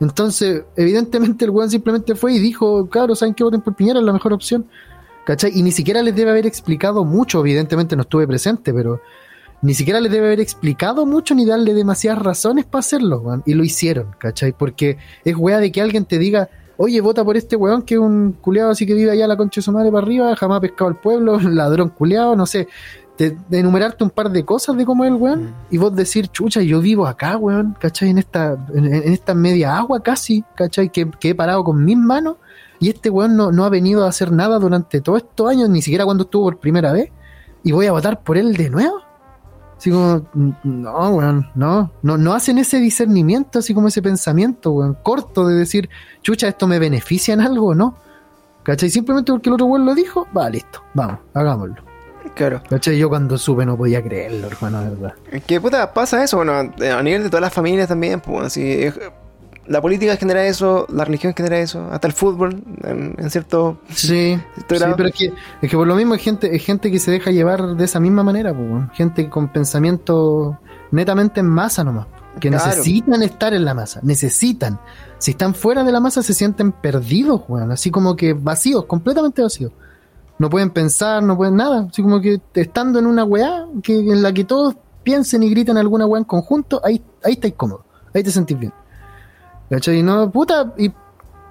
Entonces, 0.00 0.64
evidentemente 0.76 1.44
el 1.44 1.50
weón 1.50 1.70
simplemente 1.70 2.14
fue 2.14 2.34
y 2.34 2.38
dijo, 2.38 2.88
claro, 2.88 3.14
¿saben 3.14 3.34
qué 3.34 3.44
voten 3.44 3.60
por 3.60 3.74
Piñera? 3.74 4.00
Es 4.00 4.04
la 4.04 4.12
mejor 4.12 4.32
opción. 4.32 4.66
¿Cachai? 5.24 5.52
Y 5.54 5.62
ni 5.62 5.70
siquiera 5.70 6.02
les 6.02 6.16
debe 6.16 6.32
haber 6.32 6.46
explicado 6.46 7.04
mucho, 7.04 7.40
evidentemente 7.40 7.94
no 7.94 8.02
estuve 8.02 8.26
presente, 8.26 8.74
pero 8.74 9.00
ni 9.62 9.74
siquiera 9.74 10.00
les 10.00 10.10
debe 10.10 10.26
haber 10.26 10.40
explicado 10.40 11.06
mucho 11.06 11.36
ni 11.36 11.46
darle 11.46 11.72
demasiadas 11.72 12.20
razones 12.20 12.64
para 12.64 12.80
hacerlo, 12.80 13.20
weón. 13.20 13.42
Y 13.46 13.54
lo 13.54 13.62
hicieron, 13.62 14.08
¿cachai? 14.18 14.52
Porque 14.52 14.98
es 15.24 15.36
weá 15.36 15.58
de 15.58 15.70
que 15.70 15.80
alguien 15.80 16.04
te 16.04 16.18
diga, 16.18 16.48
oye, 16.76 17.00
vota 17.00 17.24
por 17.24 17.36
este 17.36 17.54
weón 17.54 17.82
que 17.82 17.94
es 17.94 18.00
un 18.00 18.32
culeado 18.32 18.72
así 18.72 18.84
que 18.84 18.94
vive 18.94 19.12
allá 19.12 19.28
la 19.28 19.36
concha 19.36 19.60
de 19.60 19.62
su 19.62 19.70
madre 19.70 19.92
para 19.92 20.04
arriba, 20.04 20.34
jamás 20.34 20.58
ha 20.58 20.60
pescado 20.60 20.88
al 20.88 20.96
pueblo, 20.96 21.38
ladrón 21.40 21.90
culeado, 21.90 22.34
no 22.34 22.44
sé. 22.44 22.66
De, 23.30 23.36
de 23.48 23.58
enumerarte 23.58 24.02
un 24.04 24.10
par 24.10 24.30
de 24.30 24.44
cosas 24.44 24.76
de 24.76 24.84
cómo 24.84 25.04
es 25.04 25.10
el 25.10 25.16
weón 25.16 25.42
Mm. 25.44 25.54
y 25.70 25.78
vos 25.78 25.94
decir, 25.94 26.28
chucha, 26.28 26.60
yo 26.62 26.80
vivo 26.80 27.06
acá, 27.06 27.36
weón, 27.36 27.76
¿cachai? 27.78 28.10
En 28.10 28.18
esta, 28.18 28.56
en, 28.74 28.86
en 28.86 29.12
esta 29.12 29.34
media 29.34 29.76
agua 29.76 30.00
casi, 30.02 30.44
¿cachai? 30.54 30.88
Que, 30.90 31.10
que 31.20 31.30
he 31.30 31.34
parado 31.34 31.62
con 31.62 31.84
mis 31.84 31.96
manos 31.96 32.36
y 32.80 32.88
este 32.88 33.10
weón 33.10 33.36
no, 33.36 33.52
no 33.52 33.64
ha 33.64 33.68
venido 33.68 34.04
a 34.04 34.08
hacer 34.08 34.32
nada 34.32 34.58
durante 34.58 35.00
todos 35.00 35.22
estos 35.22 35.48
años, 35.48 35.68
ni 35.68 35.82
siquiera 35.82 36.04
cuando 36.04 36.24
estuvo 36.24 36.44
por 36.44 36.58
primera 36.58 36.90
vez, 36.92 37.10
y 37.62 37.70
voy 37.70 37.86
a 37.86 37.92
votar 37.92 38.22
por 38.22 38.36
él 38.36 38.56
de 38.56 38.70
nuevo. 38.70 39.00
Así 39.78 39.90
como, 39.90 40.22
no, 40.64 41.10
weón, 41.10 41.48
no, 41.54 41.90
no, 42.02 42.16
no 42.16 42.32
hacen 42.34 42.58
ese 42.58 42.78
discernimiento, 42.78 43.58
así 43.60 43.72
como 43.74 43.88
ese 43.88 44.00
pensamiento, 44.02 44.72
weón, 44.72 44.96
corto 45.02 45.46
de 45.46 45.54
decir, 45.56 45.88
chucha, 46.22 46.48
esto 46.48 46.66
me 46.66 46.78
beneficia 46.78 47.34
en 47.34 47.40
algo, 47.40 47.74
¿no? 47.74 47.94
¿Cachai? 48.64 48.90
Simplemente 48.90 49.32
porque 49.32 49.48
el 49.48 49.54
otro 49.54 49.66
weón 49.66 49.84
lo 49.86 49.94
dijo, 49.94 50.26
va, 50.36 50.48
listo, 50.50 50.82
vamos, 50.94 51.18
hagámoslo. 51.34 51.91
Claro. 52.34 52.62
Yo 52.96 53.08
cuando 53.08 53.36
supe 53.38 53.64
no 53.66 53.76
podía 53.76 54.02
creerlo, 54.02 54.46
hermano, 54.48 54.80
de 54.82 54.90
verdad. 54.90 55.14
Que 55.46 55.60
puta, 55.60 55.92
pasa 55.92 56.22
eso, 56.24 56.36
bueno, 56.38 56.52
a 56.54 57.02
nivel 57.02 57.22
de 57.24 57.28
todas 57.28 57.42
las 57.42 57.52
familias 57.52 57.88
también, 57.88 58.20
pues 58.20 58.32
bueno, 58.32 58.46
así, 58.46 58.62
es- 58.84 58.98
la 59.66 59.80
política 59.80 60.16
genera 60.16 60.44
eso, 60.44 60.86
la 60.92 61.04
religión 61.04 61.34
genera 61.36 61.58
eso, 61.60 61.88
hasta 61.92 62.08
el 62.08 62.12
fútbol, 62.12 62.62
en, 62.82 63.14
en 63.16 63.30
cierto, 63.30 63.78
Sí, 63.90 64.36
cierto 64.66 64.74
sí, 64.86 64.92
pero 64.96 65.08
es 65.08 65.14
que, 65.14 65.32
es 65.62 65.70
que 65.70 65.76
por 65.76 65.86
lo 65.86 65.94
mismo 65.94 66.14
es 66.14 66.22
gente, 66.22 66.54
es 66.56 66.64
gente 66.64 66.90
que 66.90 66.98
se 66.98 67.12
deja 67.12 67.30
llevar 67.30 67.76
de 67.76 67.84
esa 67.84 68.00
misma 68.00 68.24
manera, 68.24 68.52
pues, 68.52 68.90
gente 68.94 69.28
con 69.28 69.52
pensamiento 69.52 70.58
netamente 70.90 71.40
en 71.40 71.46
masa 71.46 71.84
nomás, 71.84 72.06
que 72.40 72.48
Claro. 72.50 72.66
necesitan 72.66 73.22
estar 73.22 73.54
en 73.54 73.64
la 73.64 73.72
masa, 73.74 74.00
necesitan. 74.02 74.80
Si 75.18 75.30
están 75.30 75.54
fuera 75.54 75.84
de 75.84 75.92
la 75.92 76.00
masa 76.00 76.22
se 76.24 76.34
sienten 76.34 76.72
perdidos, 76.72 77.42
weón, 77.46 77.70
así 77.70 77.90
como 77.92 78.16
que 78.16 78.32
vacíos, 78.32 78.86
completamente 78.86 79.42
vacíos. 79.42 79.70
No 80.38 80.50
pueden 80.50 80.70
pensar, 80.70 81.22
no 81.22 81.36
pueden 81.36 81.56
nada, 81.56 81.86
así 81.90 82.02
como 82.02 82.20
que 82.20 82.40
estando 82.54 82.98
en 82.98 83.06
una 83.06 83.24
weá 83.24 83.66
que, 83.82 83.98
en 83.98 84.22
la 84.22 84.32
que 84.32 84.44
todos 84.44 84.74
piensen 85.02 85.42
y 85.42 85.50
griten 85.50 85.76
alguna 85.78 86.06
weá 86.06 86.18
en 86.18 86.24
conjunto, 86.24 86.80
ahí, 86.84 87.02
ahí 87.22 87.34
estáis 87.34 87.54
cómodos, 87.54 87.84
ahí 88.14 88.22
te 88.22 88.30
sentís 88.30 88.58
bien. 88.58 88.72
¿Cachai? 89.70 89.98
Y 89.98 90.02
no, 90.02 90.30
puta, 90.30 90.72
y 90.76 90.90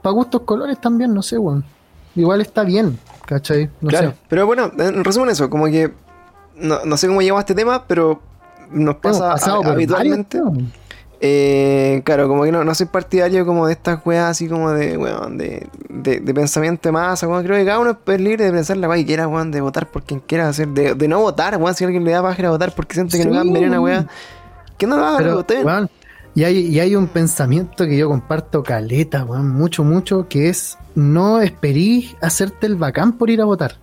para 0.02 0.14
gustos 0.14 0.42
colores 0.42 0.80
también, 0.82 1.14
no 1.14 1.22
sé, 1.22 1.38
weón. 1.38 1.64
Igual 2.16 2.42
está 2.42 2.64
bien, 2.64 3.00
¿cachai? 3.26 3.70
No 3.80 3.90
claro. 3.90 4.12
sé. 4.12 4.18
Pero 4.28 4.46
bueno, 4.46 4.70
en 4.78 5.04
resumen 5.04 5.30
eso, 5.30 5.50
como 5.50 5.66
que, 5.66 5.94
no, 6.58 6.84
no 6.84 6.98
sé 6.98 7.08
cómo 7.08 7.22
llegamos 7.22 7.40
a 7.40 7.44
este 7.44 7.56
tema, 7.56 7.86
pero 7.88 8.22
nos 8.72 8.96
pasa 8.98 9.32
a- 9.34 9.70
habitualmente. 9.72 10.42
varios. 10.42 10.64
Eh, 11.24 12.02
claro, 12.04 12.28
como 12.28 12.44
que 12.44 12.52
no, 12.52 12.64
no 12.64 12.74
soy 12.74 12.88
partidario 12.88 13.46
como 13.46 13.68
de 13.68 13.74
estas 13.74 14.04
weas 14.04 14.32
así 14.32 14.48
como 14.48 14.72
de, 14.72 14.98
weón, 14.98 15.38
de, 15.38 15.68
de, 15.88 16.20
de 16.20 16.34
pensamiento 16.34 16.90
de 16.90 16.94
masa, 16.94 17.28
weón. 17.28 17.44
Creo 17.44 17.58
que 17.58 17.66
cada 17.66 17.80
uno 17.80 17.96
es 18.08 18.22
libre 18.22 18.46
de 18.46 18.52
pensar 18.52 18.78
la 18.78 18.90
wea 18.90 18.98
que 18.98 19.06
quiera, 19.06 19.28
weón, 19.28 19.52
de 19.52 19.62
votar 19.62 19.88
por 19.92 20.02
quien 20.02 20.20
quiera 20.20 20.50
hacer, 20.50 20.70
de, 20.70 20.96
de 20.96 21.08
no 21.08 21.20
votar, 21.20 21.58
weón, 21.58 21.76
si 21.76 21.84
alguien 21.84 22.04
le 22.04 22.12
da 22.12 22.24
página 22.24 22.48
a 22.48 22.52
votar 22.52 22.74
porque 22.74 22.96
siente 22.96 23.20
que 23.20 23.26
no 23.26 23.36
va 23.36 23.42
a 23.42 23.44
venir 23.44 23.68
una 23.68 23.80
wea, 23.80 24.08
que 24.80 24.88
no 24.88 24.98
lo 24.98 25.06
haga, 25.06 25.18
Pero, 25.20 25.36
voten. 25.36 25.64
weón, 25.64 25.90
y 26.34 26.44
hay, 26.44 26.58
y 26.58 26.80
hay 26.80 26.96
un 26.96 27.08
pensamiento 27.08 27.86
que 27.86 27.96
yo 27.98 28.08
comparto 28.10 28.64
caleta, 28.64 29.24
weón, 29.24 29.50
mucho, 29.50 29.84
mucho, 29.84 30.28
que 30.28 30.50
es 30.50 30.78
no 30.96 31.40
esperís 31.40 32.16
hacerte 32.22 32.66
el 32.66 32.78
bacán 32.78 33.14
por 33.14 33.30
ir 33.30 33.42
a 33.42 33.46
votar. 33.46 33.76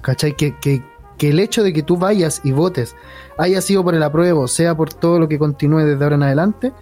¿Cachai? 0.00 0.34
Que, 0.34 0.56
que, 0.56 0.82
que 1.18 1.28
el 1.30 1.40
hecho 1.40 1.62
de 1.62 1.72
que 1.72 1.82
tú 1.82 1.96
vayas 1.96 2.40
y 2.44 2.52
votes 2.52 2.94
haya 3.38 3.60
sido 3.60 3.84
por 3.84 3.94
el 3.94 4.02
apruebo, 4.02 4.48
sea 4.48 4.76
por 4.76 4.92
todo 4.92 5.18
lo 5.18 5.28
que 5.28 5.38
continúe 5.38 5.80
desde 5.80 6.02
ahora 6.02 6.16
en 6.16 6.22
adelante, 6.22 6.72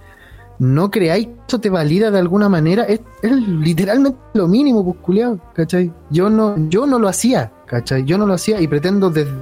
no 0.58 0.90
creáis 0.90 1.26
que 1.26 1.34
eso 1.48 1.60
te 1.60 1.70
valida 1.70 2.10
de 2.10 2.18
alguna 2.18 2.48
manera, 2.48 2.84
es, 2.84 3.00
literalmente 3.22 4.18
lo 4.34 4.46
mínimo, 4.46 4.84
pues 4.84 4.96
culiao, 5.02 5.38
¿cachai? 5.52 5.92
Yo 6.10 6.30
no, 6.30 6.54
yo 6.68 6.86
no 6.86 6.98
lo 6.98 7.08
hacía, 7.08 7.52
¿cachai? 7.66 8.04
Yo 8.04 8.18
no 8.18 8.26
lo 8.26 8.34
hacía 8.34 8.60
y 8.60 8.68
pretendo 8.68 9.10
desde, 9.10 9.32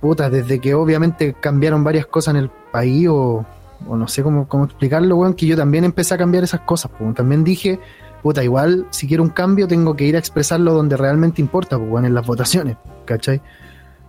puta, 0.00 0.30
desde 0.30 0.58
que 0.58 0.74
obviamente 0.74 1.34
cambiaron 1.38 1.84
varias 1.84 2.06
cosas 2.06 2.34
en 2.34 2.40
el 2.42 2.50
país 2.72 3.08
o, 3.10 3.44
no 3.86 4.08
sé 4.08 4.22
cómo, 4.22 4.48
cómo 4.48 4.64
explicarlo, 4.64 5.16
weón, 5.16 5.34
que 5.34 5.46
yo 5.46 5.56
también 5.56 5.84
empecé 5.84 6.14
a 6.14 6.18
cambiar 6.18 6.44
esas 6.44 6.60
cosas, 6.60 6.90
pues, 6.98 7.14
también 7.14 7.44
dije, 7.44 7.78
puta, 8.22 8.42
igual 8.42 8.86
si 8.90 9.06
quiero 9.06 9.22
un 9.22 9.28
cambio 9.28 9.68
tengo 9.68 9.94
que 9.94 10.04
ir 10.04 10.16
a 10.16 10.18
expresarlo 10.18 10.72
donde 10.72 10.96
realmente 10.96 11.42
importa, 11.42 11.78
pues, 11.78 12.04
en 12.04 12.14
las 12.14 12.26
votaciones, 12.26 12.78
¿cachai? 13.04 13.42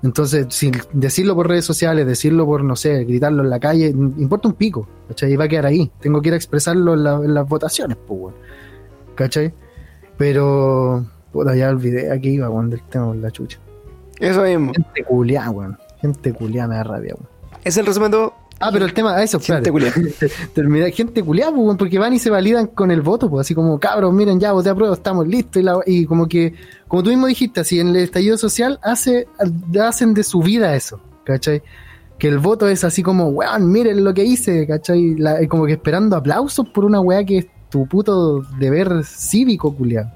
Entonces, 0.06 0.46
si 0.52 0.72
decirlo 0.94 1.34
por 1.36 1.48
redes 1.50 1.66
sociales, 1.66 2.06
decirlo 2.06 2.46
por, 2.46 2.64
no 2.64 2.76
sé, 2.76 3.04
gritarlo 3.06 3.42
en 3.44 3.50
la 3.50 3.60
calle, 3.60 3.88
importa 3.88 4.48
un 4.48 4.54
pico, 4.54 4.88
¿cachai? 5.08 5.34
Y 5.34 5.36
va 5.36 5.46
a 5.46 5.48
quedar 5.48 5.66
ahí. 5.66 5.92
Tengo 6.00 6.22
que 6.22 6.28
ir 6.30 6.34
a 6.36 6.38
expresarlo 6.38 6.94
en, 6.94 7.04
la- 7.04 7.16
en 7.16 7.34
las 7.34 7.50
votaciones, 7.50 7.98
pues, 8.08 8.20
weón. 8.22 8.36
¿cachai? 9.16 9.52
Pero, 10.18 11.06
puta, 11.32 11.56
ya 11.56 11.70
olvidé 11.70 12.12
aquí 12.12 12.30
iba, 12.30 12.50
weón, 12.50 12.70
del 12.70 12.82
tema 12.84 13.08
con 13.08 13.22
la 13.22 13.32
chucha. 13.32 13.58
Eso 14.20 14.44
mismo. 14.44 14.74
Gente 14.74 15.04
culiada, 15.04 15.50
weón. 15.52 15.78
Gente 16.02 16.34
culiada 16.34 16.68
me 16.70 16.76
da 16.76 16.84
rabia, 16.84 17.16
weón. 17.16 17.30
Es 17.64 17.76
el 17.78 17.86
resumen 17.88 18.12
de. 18.12 18.30
Ah, 18.60 18.70
pero 18.72 18.86
el 18.86 18.94
tema, 18.94 19.22
eso, 19.22 19.40
Gente 19.40 19.70
claro. 19.72 19.94
Termina, 20.54 20.90
gente 20.90 21.22
culiada, 21.24 21.54
pues, 21.54 21.78
porque 21.78 22.00
van 22.00 22.14
y 22.14 22.20
se 22.20 22.30
validan 22.30 22.68
con 22.68 22.90
el 22.90 23.02
voto, 23.02 23.30
pues, 23.30 23.46
así 23.46 23.54
como, 23.54 23.78
cabros, 23.80 24.14
miren, 24.14 24.40
ya 24.40 24.54
voté 24.54 24.70
a 24.70 24.76
prueba, 24.76 24.94
estamos 24.96 25.28
listos, 25.28 25.62
y, 25.62 25.66
la- 25.66 25.80
y 25.86 26.06
como 26.06 26.28
que, 26.28 26.54
como 26.88 27.04
tú 27.04 27.10
mismo 27.10 27.28
dijiste, 27.28 27.60
así 27.60 27.80
en 27.82 27.90
el 27.90 27.98
estallido 27.98 28.38
social 28.38 28.80
hace, 28.82 29.28
hacen 29.82 30.14
de 30.14 30.24
su 30.24 30.42
vida 30.42 30.74
eso, 30.76 31.02
¿cachai? 31.26 31.62
Que 32.18 32.30
el 32.30 32.40
voto 32.40 32.70
es 32.70 32.86
así 32.86 33.04
como, 33.04 33.28
weón, 33.28 33.70
miren 33.70 34.04
lo 34.06 34.14
que 34.14 34.24
hice, 34.24 34.66
¿cachai? 34.66 35.16
La- 35.16 35.46
como 35.50 35.66
que 35.66 35.74
esperando 35.74 36.16
aplausos 36.16 36.68
por 36.70 36.86
una 36.86 37.02
weá 37.02 37.26
que 37.26 37.40
es 37.40 37.48
tu 37.70 37.86
puto 37.88 38.42
deber 38.58 39.04
cívico, 39.04 39.76
culiado. 39.76 40.10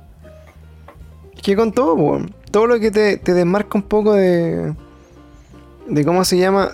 Es 1.35 1.41
que 1.41 1.57
con 1.57 1.73
todo, 1.73 1.95
weón. 1.95 2.33
Todo 2.51 2.67
lo 2.67 2.79
que 2.79 2.89
te, 2.89 3.17
te 3.17 3.33
desmarca 3.33 3.77
un 3.77 3.83
poco 3.83 4.13
de. 4.13 4.73
de 5.89 6.05
cómo 6.05 6.23
se 6.23 6.37
llama. 6.37 6.71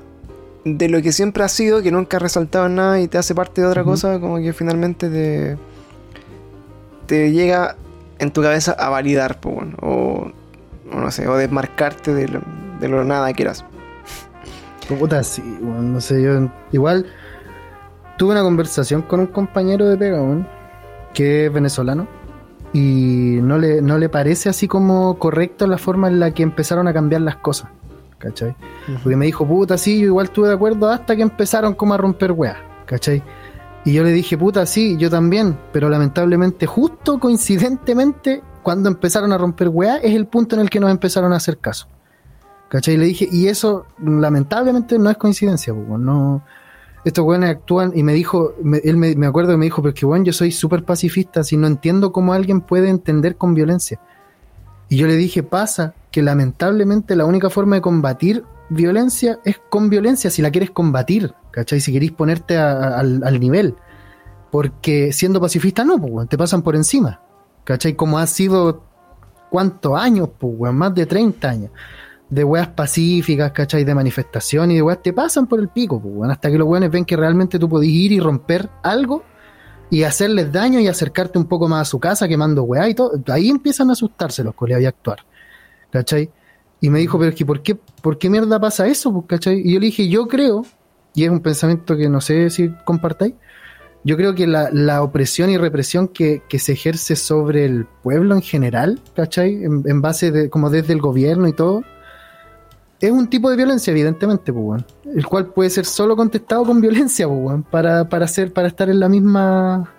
De 0.66 0.90
lo 0.90 1.02
que 1.02 1.12
siempre 1.12 1.44
ha 1.44 1.48
sido, 1.48 1.82
que 1.82 1.92
nunca 1.92 2.18
ha 2.18 2.20
resaltado 2.20 2.66
en 2.66 2.76
nada 2.76 3.00
y 3.00 3.08
te 3.08 3.18
hace 3.18 3.34
parte 3.34 3.62
de 3.62 3.68
otra 3.68 3.84
cosa, 3.84 4.20
como 4.20 4.38
que 4.38 4.52
finalmente 4.52 5.10
te. 5.10 5.58
te 7.06 7.32
llega 7.32 7.78
en 8.20 8.32
tu 8.32 8.42
cabeza 8.42 8.72
a 8.74 8.90
validar, 8.90 9.40
weón, 9.44 9.76
o, 9.82 10.32
o 10.92 11.00
no 11.00 11.12
sé, 11.12 11.28
o 11.28 11.38
desmarcarte 11.38 12.14
de 12.14 12.28
lo, 12.28 12.42
de 12.80 12.88
lo 12.88 13.04
nada 13.04 13.32
que 13.34 13.44
eras. 13.44 13.64
Puta, 15.00 15.24
sí, 15.24 15.42
no 15.62 16.00
sé, 16.00 16.22
yo 16.22 16.50
igual 16.72 17.08
tuve 18.18 18.32
una 18.32 18.44
conversación 18.44 19.02
con 19.02 19.20
un 19.20 19.28
compañero 19.28 19.88
de 19.88 19.98
pega, 19.98 20.22
que 21.14 21.48
es 21.48 21.54
venezolano, 21.54 22.08
y 22.74 23.40
no 23.42 23.58
le, 23.58 23.82
no 23.82 23.98
le 23.98 24.10
parece 24.10 24.50
así 24.50 24.68
como 24.68 25.18
correcto 25.18 25.66
la 25.68 25.78
forma 25.78 26.08
en 26.08 26.20
la 26.20 26.32
que 26.32 26.44
empezaron 26.44 26.88
a 26.88 26.94
cambiar 26.94 27.22
las 27.22 27.38
cosas, 27.38 27.70
¿cachai? 28.26 28.56
Porque 29.04 29.16
me 29.16 29.26
dijo, 29.26 29.48
puta, 29.48 29.78
sí, 29.78 30.00
yo 30.00 30.08
igual 30.08 30.26
estuve 30.26 30.48
de 30.48 30.56
acuerdo 30.56 30.90
hasta 30.90 31.16
que 31.16 31.22
empezaron 31.22 31.76
como 31.76 31.94
a 31.94 31.98
romper 31.98 32.32
weas, 32.32 32.58
¿cachai? 32.88 33.22
Y 33.86 33.94
yo 33.94 34.04
le 34.04 34.12
dije, 34.12 34.36
puta, 34.36 34.66
sí, 34.66 34.98
yo 34.98 35.12
también, 35.12 35.56
pero 35.72 35.90
lamentablemente, 35.90 36.66
justo 36.66 37.20
coincidentemente, 37.20 38.42
cuando 38.64 38.90
empezaron 38.90 39.32
a 39.32 39.38
romper 39.38 39.70
weas, 39.70 40.00
es 40.04 40.16
el 40.16 40.26
punto 40.26 40.56
en 40.56 40.62
el 40.62 40.70
que 40.72 40.80
nos 40.80 40.90
empezaron 40.90 41.34
a 41.34 41.36
hacer 41.36 41.60
caso. 41.60 41.88
¿Cachai? 42.68 42.96
Y 42.96 42.98
le 42.98 43.06
dije, 43.06 43.30
y 43.32 43.48
eso 43.48 43.86
lamentablemente 44.04 44.98
no 44.98 45.10
es 45.12 45.18
coincidencia, 45.18 45.72
pues, 45.72 45.88
no. 46.00 46.42
Estos 47.04 47.24
weones 47.24 47.52
actúan, 47.52 47.92
y 47.94 48.02
me 48.02 48.14
dijo, 48.14 48.56
me- 48.64 48.80
él 48.84 48.98
me, 48.98 49.16
me 49.16 49.28
acuerdo 49.28 49.52
que 49.52 49.58
me 49.58 49.66
dijo, 49.66 49.84
pero 49.84 49.94
es 49.94 50.00
que 50.00 50.08
weón, 50.08 50.26
yo 50.26 50.34
soy 50.34 50.52
súper 50.52 50.84
pacifista, 50.84 51.44
si 51.44 51.56
no 51.58 51.68
entiendo 51.68 52.12
cómo 52.12 52.34
alguien 52.34 52.62
puede 52.62 52.90
entender 52.90 53.36
con 53.36 53.54
violencia. 53.54 54.00
Y 54.90 54.98
yo 54.98 55.06
le 55.06 55.16
dije, 55.16 55.44
pasa 55.44 55.94
que 56.16 56.24
lamentablemente 56.24 57.14
la 57.14 57.26
única 57.26 57.50
forma 57.50 57.76
de 57.76 57.82
combatir 57.82 58.46
violencia 58.70 59.38
es 59.44 59.60
con 59.70 59.90
violencia, 59.90 60.30
si 60.30 60.42
la 60.42 60.50
quieres 60.50 60.72
combatir, 60.72 61.34
¿cachai? 61.52 61.82
Si 61.82 61.92
querés 61.92 62.14
ponerte 62.14 62.58
a- 62.58 63.00
al, 63.00 63.38
nivel. 63.38 63.76
Porque 64.50 65.12
siendo 65.12 65.42
pacifista 65.42 65.84
no, 65.84 66.00
pues, 66.00 66.30
te 66.30 66.38
pasan 66.38 66.62
por 66.62 66.78
encima, 66.78 67.20
¿cachai? 67.66 67.96
Como 67.96 68.18
ha 68.18 68.26
sido, 68.28 68.86
¿cuántos 69.50 70.00
años? 70.00 70.30
Pues, 70.40 70.74
más 70.74 70.96
de 70.96 71.06
30 71.06 71.50
años. 71.50 71.72
De 72.30 72.46
weas 72.46 72.70
pacíficas, 72.70 73.52
¿cachai? 73.52 73.84
De 73.84 73.94
manifestación 73.94 74.72
y 74.72 74.76
de 74.76 74.82
weas 74.84 75.02
te 75.04 75.12
pasan 75.12 75.48
por 75.48 75.60
el 75.60 75.68
pico, 75.68 76.02
pues, 76.02 76.32
hasta 76.32 76.50
que 76.50 76.58
los 76.58 76.66
weones 76.66 76.92
ven 76.92 77.04
que 77.04 77.18
realmente 77.18 77.60
tú 77.60 77.68
podés 77.68 77.90
ir 77.90 78.14
y 78.14 78.22
romper 78.22 78.70
algo 78.84 79.22
y 79.90 80.04
hacerles 80.04 80.50
daño 80.50 80.80
y 80.80 80.88
acercarte 80.88 81.38
un 81.38 81.46
poco 81.46 81.68
más 81.68 81.82
a 81.82 81.86
su 81.92 82.00
casa 82.00 82.26
quemando 82.26 82.64
weá 82.64 82.88
y 82.88 82.96
todo. 82.96 83.22
Ahí 83.28 83.50
empiezan 83.50 83.90
a 83.90 83.94
asustarse 83.94 84.46
los 84.46 84.56
colegas 84.56 84.82
y 84.82 84.86
a 84.86 84.90
actuar, 84.90 85.20
¿cachai? 85.96 86.30
Y 86.82 86.90
me 86.90 87.00
dijo, 87.00 87.18
pero 87.18 87.30
es 87.30 87.36
que 87.36 87.46
¿por 87.46 87.64
qué, 87.64 87.76
¿por 87.76 88.18
qué 88.18 88.30
mierda 88.30 88.60
pasa 88.60 88.86
eso? 88.86 89.14
pues, 89.14 89.26
¿cachai? 89.28 89.62
Y 89.64 89.74
yo 89.74 89.80
le 89.80 89.86
dije, 89.86 90.10
yo 90.10 90.28
creo, 90.28 90.66
y 91.14 91.24
es 91.24 91.30
un 91.30 91.40
pensamiento 91.40 91.96
que 91.96 92.10
no 92.10 92.20
sé 92.20 92.50
si 92.50 92.70
compartáis, 92.84 93.34
yo 94.04 94.18
creo 94.18 94.36
que 94.36 94.46
la, 94.46 94.70
la 94.72 95.02
opresión 95.02 95.50
y 95.50 95.58
represión 95.58 96.10
que, 96.10 96.44
que 96.50 96.60
se 96.60 96.74
ejerce 96.74 97.16
sobre 97.16 97.64
el 97.66 97.86
pueblo 98.04 98.36
en 98.36 98.42
general, 98.42 99.02
¿cachai? 99.16 99.64
En, 99.64 99.84
en 99.86 100.02
base 100.02 100.32
de, 100.32 100.50
como 100.50 100.70
desde 100.70 100.92
el 100.92 101.00
gobierno 101.00 101.48
y 101.48 101.54
todo, 101.54 101.82
es 103.00 103.12
un 103.12 103.30
tipo 103.30 103.50
de 103.50 103.56
violencia, 103.56 103.92
evidentemente, 103.92 104.52
pues, 104.52 104.66
weón. 104.66 104.86
El 105.06 105.26
cual 105.26 105.48
puede 105.48 105.70
ser 105.70 105.86
solo 105.86 106.16
contestado 106.18 106.66
con 106.66 106.82
violencia, 106.82 107.26
pues, 107.26 107.40
weón, 107.40 107.64
para, 107.64 108.10
para 108.10 108.26
hacer, 108.26 108.52
para 108.52 108.68
estar 108.68 108.90
en 108.90 109.00
la 109.00 109.08
misma, 109.08 109.90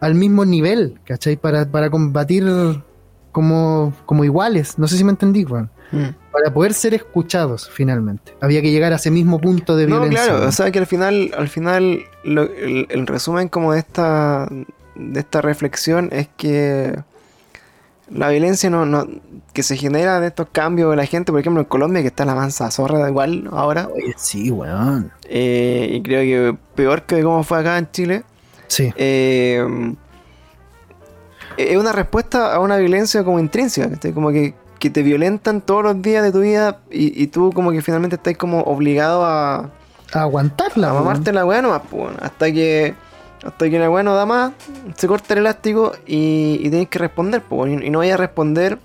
al 0.00 0.14
mismo 0.14 0.44
nivel, 0.44 1.00
¿cachai? 1.04 1.36
Para, 1.36 1.68
para 1.70 1.90
combatir 1.90 2.44
como, 3.36 3.92
como 4.06 4.24
iguales, 4.24 4.78
no 4.78 4.88
sé 4.88 4.96
si 4.96 5.04
me 5.04 5.10
entendí, 5.10 5.44
weón. 5.44 5.68
Mm. 5.92 6.06
Para 6.32 6.50
poder 6.54 6.72
ser 6.72 6.94
escuchados, 6.94 7.68
finalmente. 7.70 8.34
Había 8.40 8.62
que 8.62 8.70
llegar 8.70 8.94
a 8.94 8.96
ese 8.96 9.10
mismo 9.10 9.38
punto 9.38 9.76
de 9.76 9.86
No, 9.86 9.96
violencia. 10.00 10.22
claro, 10.24 10.38
weón. 10.38 10.48
o 10.48 10.52
sea 10.52 10.70
que 10.70 10.78
al 10.78 10.86
final, 10.86 11.32
al 11.36 11.48
final, 11.50 12.00
lo- 12.24 12.50
el, 12.50 12.86
el 12.88 13.06
resumen 13.06 13.48
como 13.50 13.74
de 13.74 13.80
esta, 13.80 14.48
de 14.94 15.20
esta 15.20 15.42
reflexión 15.42 16.08
es 16.12 16.28
que 16.38 16.98
la 18.10 18.30
violencia 18.30 18.70
no, 18.70 18.86
no, 18.86 19.06
que 19.52 19.62
se 19.62 19.76
genera 19.76 20.18
de 20.18 20.28
estos 20.28 20.48
cambios 20.50 20.88
de 20.92 20.96
la 20.96 21.04
gente, 21.04 21.30
por 21.30 21.40
ejemplo 21.42 21.60
en 21.60 21.66
Colombia 21.68 22.00
que 22.00 22.08
está 22.08 22.24
la 22.24 22.34
mansa 22.34 22.70
zorra 22.70 23.06
igual 23.06 23.48
ahora, 23.52 23.88
Oye, 23.94 24.14
sí, 24.16 24.50
weón. 24.50 25.12
eh, 25.28 25.88
y 25.92 26.02
creo 26.02 26.22
que 26.22 26.58
peor 26.74 27.02
que 27.02 27.22
como 27.22 27.42
fue 27.42 27.58
acá 27.58 27.76
en 27.76 27.90
Chile, 27.90 28.22
Sí. 28.68 28.92
eh, 28.96 29.62
es 31.56 31.76
una 31.76 31.92
respuesta 31.92 32.54
a 32.54 32.60
una 32.60 32.76
violencia 32.76 33.24
como 33.24 33.38
intrínseca, 33.40 33.90
¿cachai? 33.90 34.12
como 34.12 34.30
que, 34.30 34.54
que 34.78 34.90
te 34.90 35.02
violentan 35.02 35.60
todos 35.60 35.82
los 35.82 36.02
días 36.02 36.22
de 36.22 36.32
tu 36.32 36.40
vida 36.40 36.80
y, 36.90 37.22
y 37.22 37.26
tú 37.28 37.52
como 37.52 37.72
que 37.72 37.82
finalmente 37.82 38.16
estás 38.16 38.36
como 38.36 38.60
obligado 38.62 39.24
a, 39.24 39.70
A 40.12 40.20
aguantarla, 40.20 40.90
a 40.90 40.94
mamarte 40.94 41.32
la 41.32 41.44
weá 41.44 41.62
nomás, 41.62 41.82
pues, 41.90 42.10
hasta 42.20 42.52
que 42.52 42.94
hasta 43.44 43.70
que 43.70 43.78
la 43.78 43.88
weá 43.90 44.02
no 44.02 44.14
da 44.14 44.26
más, 44.26 44.52
se 44.96 45.06
corta 45.06 45.34
el 45.34 45.40
elástico 45.40 45.92
y, 46.06 46.58
y 46.62 46.70
tienes 46.70 46.88
que 46.88 46.98
responder, 46.98 47.42
pues, 47.42 47.70
y, 47.72 47.86
y 47.86 47.90
no 47.90 47.98
vayas 48.00 48.14
a 48.14 48.18
responder 48.18 48.78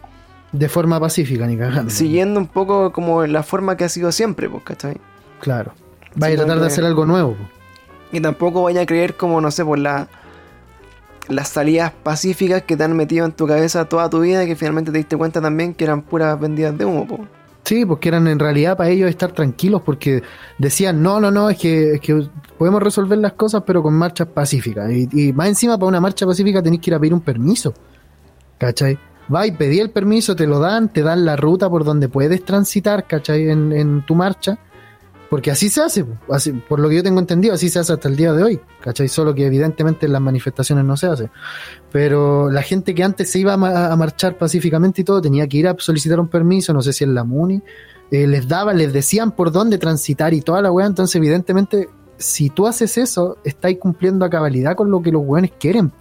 De 0.52 0.69
forma 0.69 0.99
pacífica, 0.99 1.48
ni 1.48 1.57
cagando. 1.57 1.89
siguiendo 1.89 2.39
un 2.39 2.48
poco 2.48 2.91
como 2.91 3.26
la 3.26 3.43
forma 3.43 3.76
que 3.77 3.85
ha 3.85 3.89
sido 3.89 4.11
siempre, 4.11 4.49
pues, 4.49 4.64
¿cachai? 4.64 4.98
Claro. 5.39 5.73
Vaya 6.15 6.35
a 6.35 6.38
tratar 6.45 6.60
de 6.60 6.68
hacer 6.68 6.85
algo 6.85 7.06
nuevo. 7.06 7.31
po. 7.34 7.43
Y 8.11 8.19
tampoco 8.19 8.64
vaya 8.64 8.81
a 8.81 8.85
creer 8.85 9.15
como, 9.15 9.39
no 9.41 9.49
sé, 9.52 9.64
por 9.64 9.80
la, 9.80 10.07
las 11.27 11.49
salidas 11.49 11.91
pacíficas 12.03 12.64
que 12.64 12.76
te 12.76 12.84
han 12.84 12.95
metido 12.95 13.26
en 13.26 13.31
tu 13.31 13.48
cabeza 13.48 13.85
toda 13.85 14.10
tu 14.10 14.22
vida 14.22 14.43
y 14.43 14.48
que 14.48 14.56
finalmente 14.56 14.91
te 14.91 14.98
diste 14.98 15.18
cuenta 15.18 15.41
también 15.41 15.73
que 15.73 15.84
eran 15.84 16.02
puras 16.02 16.39
vendidas 16.39 16.77
de 16.77 16.85
humo, 16.85 17.07
pues. 17.07 17.22
Sí, 17.64 17.85
porque 17.85 18.10
eran 18.10 18.27
en 18.27 18.39
realidad 18.39 18.76
para 18.76 18.89
ellos 18.89 19.10
estar 19.10 19.31
tranquilos, 19.31 19.81
porque 19.85 20.23
decían, 20.57 21.02
no, 21.02 21.19
no, 21.19 21.30
no, 21.30 21.49
es 21.49 21.57
que, 21.57 21.93
es 21.93 22.02
que 22.02 22.27
podemos 22.57 22.81
resolver 22.81 23.19
las 23.19 23.34
cosas, 23.34 23.64
pero 23.65 23.84
con 23.84 23.93
marchas 23.93 24.27
pacíficas. 24.27 24.91
Y, 24.91 25.07
y 25.11 25.34
más 25.34 25.48
encima, 25.48 25.77
para 25.77 25.88
una 25.88 26.02
marcha 26.02 26.26
pacífica 26.26 26.61
tenés 26.61 26.80
que 26.80 26.89
ir 26.89 26.95
a 26.95 26.99
pedir 26.99 27.14
un 27.14 27.22
permiso. 27.22 27.73
¿Cachai? 28.57 28.98
Va 29.34 29.45
y 29.45 29.52
pedí 29.52 29.80
el 29.80 29.91
permiso, 29.91 30.35
te 30.35 30.48
lo 30.48 30.60
dan, 30.60 30.89
te 30.89 31.03
dan 31.03 31.23
la 31.23 31.35
ruta 31.35 31.69
por 31.69 31.84
donde 31.84 32.10
puedes 32.10 32.43
transitar, 32.43 33.06
¿cachai? 33.06 33.49
En, 33.49 33.72
en 33.72 34.06
tu 34.06 34.15
marcha. 34.15 34.57
Porque 35.31 35.49
así 35.49 35.69
se 35.69 35.81
hace, 35.81 36.03
por 36.67 36.81
lo 36.81 36.89
que 36.89 36.95
yo 36.97 37.03
tengo 37.03 37.21
entendido, 37.21 37.53
así 37.53 37.69
se 37.69 37.79
hace 37.79 37.93
hasta 37.93 38.09
el 38.09 38.17
día 38.17 38.33
de 38.33 38.43
hoy, 38.43 38.59
¿cachai? 38.81 39.07
Solo 39.07 39.33
que 39.33 39.45
evidentemente 39.45 40.05
en 40.05 40.11
las 40.11 40.21
manifestaciones 40.21 40.83
no 40.83 40.97
se 40.97 41.07
hace. 41.07 41.29
Pero 41.89 42.51
la 42.51 42.61
gente 42.61 42.93
que 42.93 43.01
antes 43.01 43.31
se 43.31 43.39
iba 43.39 43.53
a, 43.53 43.57
ma- 43.57 43.87
a 43.87 43.95
marchar 43.95 44.37
pacíficamente 44.37 45.01
y 45.01 45.03
todo, 45.05 45.21
tenía 45.21 45.47
que 45.47 45.55
ir 45.55 45.69
a 45.69 45.75
solicitar 45.79 46.19
un 46.19 46.27
permiso, 46.27 46.73
no 46.73 46.81
sé 46.81 46.91
si 46.91 47.05
en 47.05 47.15
la 47.15 47.23
MUNI, 47.23 47.61
eh, 48.11 48.27
les 48.27 48.45
daban, 48.45 48.77
les 48.77 48.91
decían 48.91 49.31
por 49.31 49.53
dónde 49.53 49.77
transitar 49.77 50.33
y 50.33 50.41
toda 50.41 50.61
la 50.61 50.69
weá, 50.69 50.85
entonces 50.85 51.15
evidentemente, 51.15 51.87
si 52.17 52.49
tú 52.49 52.67
haces 52.67 52.97
eso, 52.97 53.37
estáis 53.45 53.77
cumpliendo 53.79 54.25
a 54.25 54.29
cabalidad 54.29 54.75
con 54.75 54.91
lo 54.91 55.01
que 55.01 55.13
los 55.13 55.23
weones 55.25 55.51
quieren. 55.57 55.93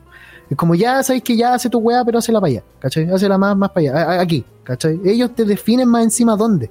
Es 0.51 0.57
como 0.57 0.75
ya 0.75 1.05
sabéis 1.05 1.23
que 1.23 1.37
ya 1.37 1.55
hace 1.55 1.71
tu 1.71 1.79
weá, 1.79 2.05
pero 2.05 2.19
hazla 2.19 2.41
para 2.41 2.51
allá, 2.51 2.65
¿cachai? 2.81 3.09
Hazla 3.09 3.39
más, 3.39 3.57
más 3.57 3.71
para 3.71 3.81
allá, 4.03 4.21
aquí, 4.21 4.45
¿cachai? 4.65 5.01
Ellos 5.05 5.33
te 5.37 5.45
definen 5.45 5.89
más 5.89 6.03
encima 6.03 6.35
dónde. 6.35 6.69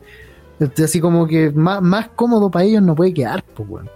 Este, 0.60 0.84
Así 0.84 1.00
como 1.00 1.26
que 1.28 1.52
más, 1.52 1.82
más 1.82 2.10
cómodo 2.16 2.50
para 2.52 2.66
ellos 2.66 2.82
no 2.84 2.96
puede 2.96 3.14
quedar, 3.14 3.44
pues, 3.56 3.70
weón. 3.70 3.90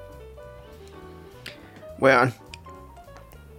Weón. 1.99 2.33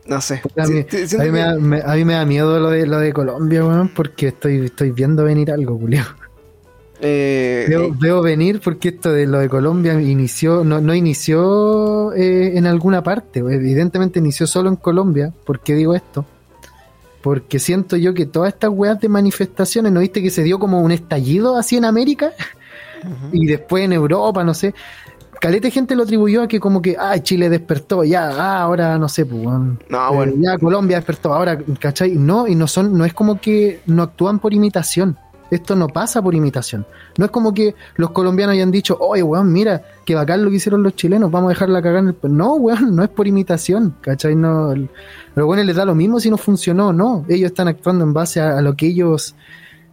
No 0.07 0.21
sé. 0.21 0.43
A 0.57 0.67
mí, 0.67 0.85
sí, 0.89 0.97
a 1.03 1.07
siento 1.09 1.25
mí 1.27 1.31
me 1.33 1.39
da, 1.41 1.55
me- 1.57 1.81
a 1.83 1.95
mí 1.95 2.05
me 2.05 2.13
da 2.15 2.25
miedo 2.27 2.59
lo 2.61 2.71
de, 2.71 2.87
lo 2.87 2.99
de 2.99 3.13
Colombia, 3.13 3.65
weón, 3.65 3.89
porque 3.95 4.29
estoy, 4.29 4.67
estoy 4.67 4.91
viendo 4.91 5.25
venir 5.25 5.51
algo, 5.51 5.79
Julio. 5.79 6.03
eh, 7.01 7.65
Veo, 7.69 7.85
eh, 7.85 7.93
veo 7.99 8.21
venir 8.23 8.61
porque 8.63 8.89
esto 8.91 9.13
de 9.13 9.27
lo 9.27 9.39
de 9.39 9.49
Colombia 9.49 9.95
inició, 10.01 10.63
no, 10.63 10.81
no 10.81 10.95
inició 10.95 12.13
eh, 12.13 12.57
en 12.59 12.67
alguna 12.67 13.03
parte, 13.03 13.41
evidentemente 13.41 14.19
inició 14.19 14.47
solo 14.47 14.69
en 14.69 14.77
Colombia. 14.77 15.33
¿Por 15.47 15.61
qué 15.61 15.75
digo 15.75 15.95
esto? 15.95 16.27
Porque 17.23 17.59
siento 17.59 17.97
yo 17.97 18.13
que 18.13 18.27
todas 18.27 18.53
estas 18.53 18.69
weas 18.71 19.01
de 19.01 19.09
manifestaciones, 19.09 19.91
¿no 19.91 20.01
viste 20.01 20.23
que 20.23 20.29
se 20.31 20.43
dio 20.43 20.59
como 20.59 20.83
un 20.83 20.93
estallido 20.93 21.57
así 21.57 21.77
en 21.79 21.87
América? 21.87 22.33
Y 23.33 23.47
después 23.47 23.85
en 23.85 23.93
Europa, 23.93 24.43
no 24.45 24.55
sé. 24.55 24.75
Caleta 25.41 25.69
gente 25.69 25.95
lo 25.95 26.05
atribuyó 26.05 26.43
a 26.43 26.49
que 26.49 26.59
como 26.59 26.81
que, 26.81 26.97
ah, 26.99 27.19
Chile 27.19 27.51
despertó, 27.51 28.03
ya, 28.05 28.29
ah, 28.31 28.63
ahora 28.63 28.97
no 28.99 29.09
sé, 29.09 29.27
pues. 29.27 29.43
No, 29.43 29.69
Eh, 29.91 30.15
bueno. 30.15 30.33
ya 30.39 30.57
Colombia 30.59 30.97
despertó, 30.97 31.35
ahora, 31.35 31.59
¿cachai? 31.81 32.13
No, 32.13 32.47
y 32.47 32.55
no 32.55 32.67
son, 32.67 32.97
no 32.97 33.05
es 33.05 33.13
como 33.13 33.41
que 33.41 33.81
no 33.87 34.03
actúan 34.05 34.39
por 34.39 34.55
imitación. 34.55 35.19
Esto 35.51 35.77
no 35.77 35.89
pasa 35.89 36.23
por 36.23 36.35
imitación. 36.35 36.87
No 37.19 37.27
es 37.27 37.31
como 37.31 37.53
que 37.53 37.75
los 37.97 38.11
colombianos 38.13 38.55
hayan 38.55 38.71
dicho, 38.71 38.97
oye, 38.99 39.23
weón, 39.23 39.53
mira, 39.53 39.83
que 40.07 40.15
bacán 40.15 40.43
lo 40.43 40.49
que 40.51 40.57
hicieron 40.57 40.83
los 40.83 40.97
chilenos, 40.97 41.31
vamos 41.31 41.49
a 41.49 41.51
dejarla 41.51 41.83
cagar 41.83 41.99
en 42.05 42.09
el... 42.09 42.17
No, 42.33 42.55
weón, 42.55 42.97
no 42.97 43.03
es 43.05 43.11
por 43.11 43.29
imitación, 43.29 43.95
¿cachai? 44.01 44.35
No, 44.35 44.73
el- 44.73 44.89
los 45.35 45.47
buenos 45.47 45.67
les 45.67 45.77
da 45.77 45.85
lo 45.85 45.95
mismo 45.95 46.19
si 46.19 46.31
no 46.31 46.39
funcionó 46.39 46.93
no. 46.93 47.27
Ellos 47.29 47.51
están 47.51 47.69
actuando 47.69 48.05
en 48.05 48.15
base 48.15 48.41
a, 48.41 48.57
a 48.59 48.63
lo 48.63 48.75
que 48.75 48.87
ellos 48.87 49.35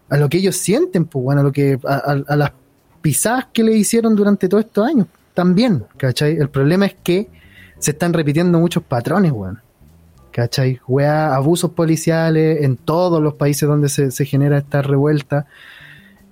a 0.10 0.18
lo 0.18 0.30
que 0.30 0.38
ellos 0.38 0.56
sienten, 0.56 1.06
pues, 1.06 1.24
bueno, 1.24 1.42
a 1.42 1.44
lo 1.44 1.52
que 1.52 1.78
a, 1.86 1.96
a- 1.96 2.24
a 2.28 2.36
las 2.38 2.52
pisadas 3.02 3.48
que 3.52 3.64
le 3.64 3.74
hicieron 3.76 4.16
durante 4.16 4.48
todos 4.48 4.66
estos 4.66 4.88
años. 4.88 5.08
También, 5.34 5.84
¿cachai? 5.98 6.36
El 6.38 6.50
problema 6.50 6.86
es 6.86 6.96
que 7.04 7.28
se 7.80 7.92
están 7.92 8.14
repitiendo 8.14 8.60
muchos 8.60 8.84
patrones, 8.84 9.32
weón. 9.32 9.60
¿Cachai? 10.32 10.80
Weá, 10.88 11.36
abusos 11.36 11.72
policiales 11.72 12.64
en 12.64 12.78
todos 12.78 13.22
los 13.22 13.34
países 13.34 13.68
donde 13.68 13.90
se, 13.90 14.12
se 14.12 14.26
genera 14.26 14.58
esta 14.60 14.82
revuelta. 14.82 15.46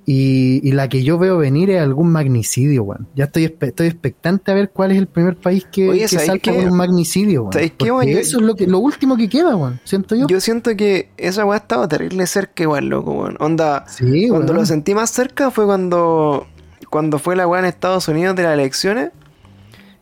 Y, 0.06 0.68
y 0.68 0.72
la 0.72 0.90
que 0.90 1.04
yo 1.04 1.20
veo 1.20 1.38
venir 1.38 1.70
es 1.70 1.82
algún 1.82 2.12
magnicidio, 2.12 2.84
weón. 2.84 3.08
Ya 3.16 3.26
estoy, 3.26 3.44
estoy 3.62 3.88
expectante 3.88 4.52
a 4.52 4.56
ver 4.56 4.72
cuál 4.72 4.92
es 4.92 4.98
el 4.98 5.06
primer 5.06 5.36
país 5.36 5.68
que, 5.72 5.90
Oye, 5.90 6.00
que 6.02 6.08
¿sabes 6.08 6.26
salta 6.28 6.52
con 6.52 6.66
un 6.68 6.76
magnicidio, 6.78 7.44
weón. 7.44 7.52
Yo- 7.80 8.02
Eso 8.20 8.38
es 8.38 8.44
lo, 8.44 8.56
que, 8.56 8.66
lo 8.66 8.80
último 8.80 9.18
que 9.18 9.30
queda, 9.30 9.56
weón. 9.56 9.80
Siento 9.84 10.16
yo. 10.16 10.26
Yo 10.28 10.42
siento 10.42 10.76
que 10.76 11.10
esa 11.18 11.46
weá 11.46 11.58
estaba 11.60 11.88
terrible 11.88 12.26
cerca 12.26 12.64
igual, 12.64 12.88
loco, 12.88 13.12
weón. 13.12 13.38
Onda, 13.40 13.86
sí, 13.88 14.30
cuando 14.30 14.48
weón. 14.54 14.62
lo 14.62 14.66
sentí 14.66 14.96
más 14.96 15.12
cerca 15.12 15.52
fue 15.52 15.66
cuando 15.68 16.48
cuando 16.90 17.20
fue 17.20 17.36
la 17.36 17.48
weá 17.48 17.60
en 17.60 17.66
Estados 17.66 18.08
Unidos 18.08 18.36
de 18.36 18.44
las 18.44 18.54
elecciones. 18.54 19.12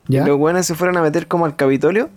¿Ya? 0.07 0.23
Y 0.23 0.25
los 0.27 0.39
weones 0.39 0.65
se 0.65 0.75
fueron 0.75 0.95
a 0.97 1.01
meter 1.01 1.27
como 1.27 1.45
al 1.45 1.55
Capitolio. 1.55 2.09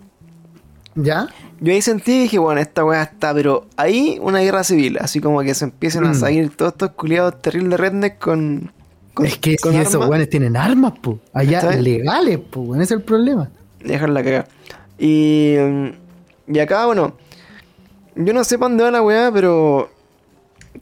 ¿Ya? 0.95 1.27
Yo 1.59 1.71
ahí 1.71 1.81
sentí 1.81 2.11
y 2.13 2.19
dije, 2.23 2.39
bueno, 2.39 2.59
esta 2.61 2.83
weá 2.83 3.03
está, 3.03 3.33
pero 3.33 3.65
ahí 3.77 4.17
una 4.21 4.39
guerra 4.39 4.63
civil, 4.63 4.97
así 4.99 5.19
como 5.19 5.41
que 5.41 5.53
se 5.53 5.65
empiecen 5.65 6.05
a 6.05 6.09
Mm. 6.09 6.15
salir 6.15 6.55
todos 6.55 6.71
estos 6.73 6.91
culiados 6.91 7.41
terribles 7.41 7.79
redneck 7.79 8.17
con, 8.19 8.71
con. 9.13 9.25
es 9.25 9.37
que 9.37 9.57
con 9.57 9.73
si 9.73 9.77
esos 9.79 10.07
weones 10.07 10.29
tienen 10.29 10.57
armas, 10.57 10.93
po. 11.01 11.19
Allá 11.33 11.71
legales, 11.75 12.39
po, 12.39 12.61
weón. 12.61 12.81
Ese 12.81 12.93
es 12.95 12.99
el 12.99 13.05
problema. 13.05 13.49
dejarla 13.83 14.23
cagar. 14.23 14.47
Y, 14.97 15.55
y 16.47 16.59
acá, 16.59 16.85
bueno, 16.85 17.13
yo 18.15 18.33
no 18.33 18.43
sé 18.43 18.57
para 18.57 18.69
dónde 18.69 18.83
va 18.83 18.91
la 18.91 19.01
weá, 19.01 19.31
pero 19.31 19.89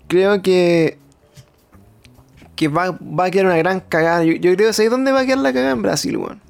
creo 0.07 0.41
que 0.41 0.97
que 2.59 2.67
va, 2.67 2.91
va 2.91 3.27
a 3.27 3.31
quedar 3.31 3.45
una 3.45 3.55
gran 3.55 3.79
cagada. 3.79 4.21
Yo, 4.25 4.33
yo 4.33 4.53
creo, 4.53 4.73
¿sabes 4.73 4.91
dónde 4.91 5.13
va 5.13 5.21
a 5.21 5.25
quedar 5.25 5.37
la 5.37 5.53
cagada? 5.53 5.71
En 5.71 5.81
Brasil, 5.81 6.17
weón. 6.17 6.41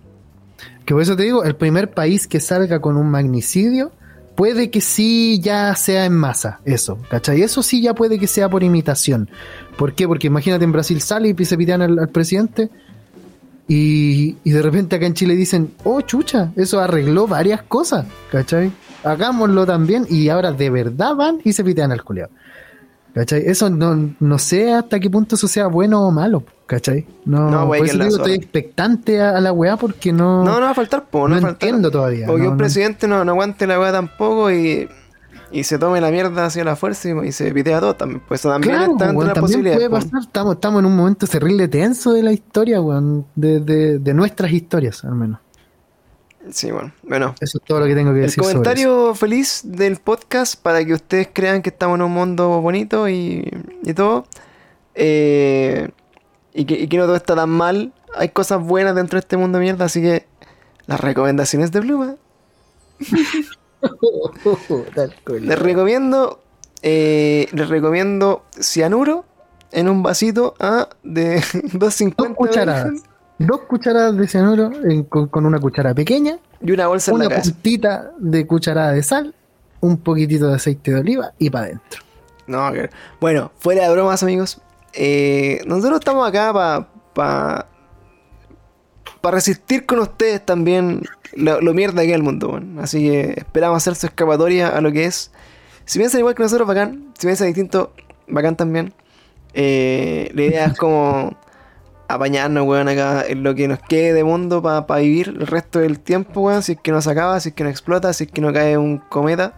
Que 0.84 0.95
por 0.95 1.03
eso 1.03 1.15
te 1.15 1.22
digo, 1.22 1.44
el 1.44 1.56
primer 1.56 1.91
país 1.91 2.27
que 2.27 2.40
salga 2.40 2.81
con 2.81 2.98
un 2.98 3.11
magnicidio 3.11 3.91
puede 4.34 4.72
que 4.72 4.81
sí 4.81 5.40
ya 5.40 5.76
sea 5.76 6.06
en 6.06 6.15
masa, 6.15 6.61
eso, 6.65 6.98
¿cachai? 7.11 7.44
Eso 7.44 7.61
sí 7.61 7.84
ya 7.84 7.94
puede 7.94 8.18
que 8.18 8.26
sea 8.26 8.49
por 8.49 8.64
imitación. 8.64 9.30
¿Por 9.77 9.94
qué? 9.94 10.07
Porque 10.07 10.26
imagínate 10.26 10.64
en 10.64 10.72
Brasil 10.72 10.99
sale 10.99 11.36
y 11.38 11.45
se 11.45 11.56
pitean 11.56 11.84
al, 11.84 11.99
al 11.99 12.10
presidente 12.10 12.72
y, 13.68 14.38
y 14.44 14.49
de 14.49 14.61
repente 14.64 14.95
acá 14.95 15.06
en 15.06 15.14
Chile 15.14 15.36
dicen, 15.36 15.73
oh 15.84 16.02
chucha, 16.02 16.52
eso 16.56 16.80
arregló 16.80 17.27
varias 17.27 17.61
cosas, 17.61 18.07
¿cachai? 18.31 18.72
Hagámoslo 19.03 19.68
también 19.68 20.07
y 20.10 20.30
ahora 20.30 20.53
de 20.53 20.72
verdad 20.72 21.14
van 21.14 21.38
y 21.44 21.53
se 21.53 21.64
pitean 21.64 21.91
al 21.91 22.03
culeado. 22.03 22.31
¿Cachai? 23.14 23.44
Eso 23.45 23.69
no, 23.69 24.11
no 24.19 24.38
sé 24.40 24.72
hasta 24.73 24.99
qué 24.99 25.10
punto 25.10 25.36
eso 25.36 25.48
sea 25.48 25.68
bueno 25.68 26.07
o 26.07 26.11
malo, 26.11 26.44
¿cachai? 26.68 27.06
No, 27.26 27.49
No, 27.49 27.68
por 27.68 27.77
eso 27.77 27.98
la 27.98 28.06
digo, 28.06 28.18
estoy 28.18 28.34
expectante 28.34 29.19
a, 29.22 29.31
a 29.38 29.41
la 29.41 29.52
weá 29.52 29.77
porque 29.77 30.14
no... 30.14 30.44
No, 30.44 30.56
no 30.60 30.61
va 30.61 30.69
a 30.72 30.73
faltar, 30.76 31.10
po, 31.10 31.27
no, 31.27 31.30
No 31.30 31.34
va 31.34 31.38
a 31.38 31.41
faltar. 31.41 31.68
entiendo 31.69 31.90
todavía, 31.91 32.30
O 32.30 32.36
que 32.36 32.44
no, 32.44 32.52
un 32.52 32.57
presidente 32.57 33.07
no, 33.07 33.26
no 33.26 33.31
aguante 33.31 33.65
la 33.65 33.80
weá 33.80 33.91
tampoco 33.91 34.52
y, 34.52 34.88
y 35.52 35.64
se 35.64 35.80
tome 35.80 35.99
la 35.99 36.11
mierda 36.11 36.45
hacia 36.45 36.64
la 36.64 36.76
fuerza 36.76 37.10
y, 37.10 37.27
y 37.27 37.31
se 37.31 37.52
pitea 37.52 37.80
todo 37.80 37.95
también. 37.95 38.22
Pues 38.27 38.41
eso 38.41 38.49
también 38.49 38.76
Claro, 38.76 38.91
está 38.94 39.06
las 39.06 39.15
también 39.15 39.31
puede 39.34 39.41
posibilidades. 39.41 39.90
po. 39.90 39.95
pasar. 39.95 40.22
Estamos, 40.22 40.53
estamos 40.56 40.80
en 40.81 40.86
un 40.86 40.95
momento 40.95 41.26
terrible 41.26 41.68
tenso 41.68 42.14
de 42.14 42.22
la 42.23 42.31
historia, 42.31 42.80
weón. 42.80 43.26
De, 43.36 43.60
de, 43.60 43.98
de 43.98 44.14
nuestras 44.14 44.52
historias, 44.52 45.03
al 45.03 45.15
menos. 45.15 45.40
Sí, 46.52 46.72
bueno. 46.72 46.91
Bueno, 47.03 47.36
Eso 47.40 47.57
es 47.60 47.64
todo 47.66 47.80
lo 47.82 47.86
que 47.86 47.95
tengo 47.95 48.11
que 48.11 48.20
el 48.20 48.26
decir 48.26 48.44
sobre 48.44 48.49
eso. 48.52 48.60
comentario 48.60 49.16
feliz 49.16 49.61
del 49.64 49.98
podcast 49.98 50.56
para 50.61 50.84
que 50.84 50.94
ustedes 50.94 51.30
crean 51.32 51.61
que 51.61 51.70
estamos 51.70 51.95
en 51.95 52.03
un 52.03 52.11
mundo 52.11 52.61
bonito 52.61 53.07
y, 53.10 53.49
y 53.84 53.94
todo. 53.94 54.26
Eh, 54.95 55.90
y, 56.53 56.66
que, 56.66 56.76
y 56.76 56.88
que 56.88 56.98
no 56.98 57.06
todo 57.06 57.16
está 57.16 57.36
tan 57.36 57.49
mal. 57.49 57.94
Hay 58.16 58.30
cosas 58.30 58.61
buenas 58.64 58.95
dentro 58.95 59.18
de 59.18 59.22
este 59.22 59.38
mundo 59.38 59.60
de 59.60 59.66
mierda, 59.66 59.86
así 59.86 60.02
que 60.02 60.26
las 60.88 60.99
recomendaciones 60.99 61.72
de 61.72 61.82
Pluma. 61.82 62.16
Les 65.40 65.60
recomiendo, 65.60 66.41
eh, 66.82 67.48
les 67.52 67.70
recomiendo 67.70 68.44
cianuro 68.60 69.26
en 69.72 69.88
un 69.88 70.03
vasito 70.03 70.56
a 70.60 70.90
de 71.03 71.36
250 71.74 72.24
Dos 72.28 72.36
cucharadas. 72.36 72.91
De 73.40 73.45
Dos 73.45 73.61
cucharadas 73.61 74.16
de 74.18 74.28
cianuro 74.28 74.70
en- 74.84 75.03
con, 75.06 75.28
con 75.30 75.45
una 75.45 75.60
cuchara 75.60 75.94
pequeña, 75.95 76.38
y 76.61 76.72
una 76.72 76.88
bolsa 76.88 77.11
en 77.11 77.16
una 77.16 77.30
puntita 77.30 78.11
de 78.20 78.45
cucharada 78.45 78.91
de 78.91 79.02
sal, 79.02 79.34
un 79.80 79.98
poquitito 79.98 80.48
de 80.49 80.56
aceite 80.56 80.91
de 80.91 80.99
oliva 80.99 81.32
y 81.40 81.49
para 81.49 81.66
adentro. 81.68 82.02
No, 82.48 82.72
bueno, 83.22 83.52
fuera 83.60 83.88
de 83.88 83.91
bromas, 83.94 84.22
amigos. 84.24 84.60
eh, 84.94 85.61
nosotros 85.66 85.99
estamos 85.99 86.28
acá 86.28 86.52
para 86.53 86.88
pa, 87.14 87.68
pa 89.22 89.32
resistir 89.32 89.86
con 89.86 89.99
ustedes 89.99 90.45
también 90.45 91.03
lo, 91.34 91.61
lo 91.61 91.74
mierda 91.74 92.02
que 92.02 92.10
es 92.10 92.16
el 92.16 92.24
mundo. 92.24 92.60
Así 92.80 92.99
que 93.10 93.34
esperamos 93.38 93.78
hacer 93.78 93.95
su 93.95 94.07
escapatoria 94.07 94.70
a 94.70 94.82
lo 94.82 94.91
que 94.91 95.06
es. 95.06 95.32
Si 95.86 95.98
piensan 95.99 96.20
igual 96.20 96.36
que 96.36 96.44
nosotros, 96.44 96.68
bacán. 96.68 97.14
Si 97.18 97.26
piensan 97.28 97.48
distinto, 97.48 97.94
bacán 98.28 98.56
también. 98.56 98.94
Eh, 99.53 100.30
la 100.34 100.41
idea 100.44 100.66
es 100.66 100.78
como 100.78 101.36
apañarnos, 102.10 102.68
weón, 102.68 102.90
acá 102.90 103.23
en 103.27 103.44
lo 103.44 103.56
que 103.56 103.68
nos 103.68 103.80
quede 103.80 104.14
de 104.14 104.23
mundo 104.23 104.61
para 104.61 104.99
vivir 105.02 105.30
el 105.30 105.48
resto 105.48 105.80
del 105.80 105.99
tiempo, 105.99 106.41
weón. 106.41 106.64
Si 106.64 106.73
es 106.73 106.80
que 106.81 106.91
no 106.91 107.02
se 107.02 107.11
acaba, 107.11 107.40
si 107.40 107.49
es 107.49 107.56
que 107.56 107.64
no 107.64 107.69
explota, 107.69 108.11
si 108.11 108.26
es 108.26 108.31
que 108.31 108.41
no 108.41 108.52
cae 108.52 108.77
un 108.77 108.98
cometa. 108.98 109.53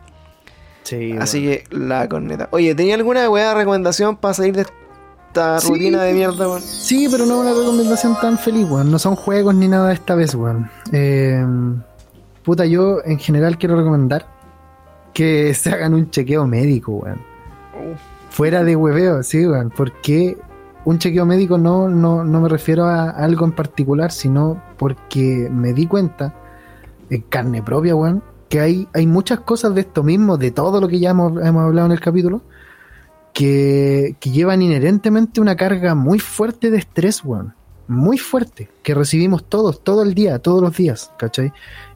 Sí, 0.84 1.16
Así 1.20 1.42
que 1.44 1.64
la 1.70 2.08
corneta. 2.10 2.50
Oye, 2.52 2.76
¿tenía 2.76 2.96
alguna 2.96 3.30
weá 3.30 3.54
recomendación 3.54 4.18
para 4.18 4.34
salir 4.34 4.56
de 4.56 4.62
esta 4.64 5.60
Sí. 5.60 5.70
rutina 5.70 6.04
de 6.04 6.14
mierda, 6.14 6.48
weón? 6.48 6.62
Sí, 6.62 7.08
pero 7.10 7.26
no 7.26 7.40
una 7.40 7.52
recomendación 7.54 8.18
tan 8.20 8.38
feliz, 8.38 8.68
weón. 8.70 8.92
No 8.92 9.00
son 9.00 9.16
juegos 9.16 9.56
ni 9.56 9.68
nada 9.68 9.94
esta 9.94 10.16
vez, 10.16 10.36
weón. 10.36 10.70
Eh, 10.92 11.46
puta, 12.44 12.66
yo 12.66 12.98
en 13.06 13.18
general 13.20 13.58
quiero 13.58 13.78
recomendar 13.78 14.26
que 15.14 15.54
se 15.54 15.70
hagan 15.70 15.94
un 15.94 16.10
chequeo 16.10 16.46
médico, 16.48 16.92
weón. 16.94 17.22
Fuera 18.30 18.64
de 18.64 18.76
hueveo, 18.76 19.24
sí, 19.24 19.46
weón. 19.48 19.70
Porque 19.70 20.38
un 20.86 20.98
chequeo 20.98 21.26
médico 21.26 21.58
no, 21.58 21.88
no, 21.88 22.24
no 22.24 22.42
me 22.42 22.50
refiero 22.50 22.86
a 22.86 23.10
algo 23.10 23.46
en 23.46 23.52
particular, 23.52 24.12
sino 24.12 24.62
porque 24.78 25.50
me 25.52 25.74
di 25.74 25.88
cuenta, 25.88 26.34
en 27.10 27.22
carne 27.22 27.62
propia, 27.62 27.96
weón, 27.96 28.24
que 28.50 28.60
hay, 28.60 28.88
hay 28.94 29.08
muchas 29.08 29.42
cosas 29.42 29.76
de 29.76 29.82
esto 29.82 30.04
mismo, 30.04 30.38
de 30.38 30.52
todo 30.52 30.82
lo 30.82 30.88
que 30.88 31.00
ya 31.00 31.12
hemos, 31.12 31.32
hemos 31.44 31.64
hablado 31.64 31.88
en 31.88 31.92
el 31.94 32.00
capítulo, 32.00 32.42
que, 33.34 34.16
que 34.20 34.32
llevan 34.32 34.62
inherentemente 34.62 35.40
una 35.40 35.56
carga 35.56 35.96
muy 35.96 36.20
fuerte 36.20 36.70
de 36.72 36.78
estrés, 36.78 37.24
weón. 37.24 37.56
Muy 37.88 38.18
fuerte, 38.18 38.70
que 38.84 38.94
recibimos 38.94 39.50
todos, 39.50 39.84
todo 39.84 40.04
el 40.04 40.14
día, 40.14 40.40
todos 40.40 40.62
los 40.62 40.76
días, 40.78 41.12
¿cachai? 41.18 41.52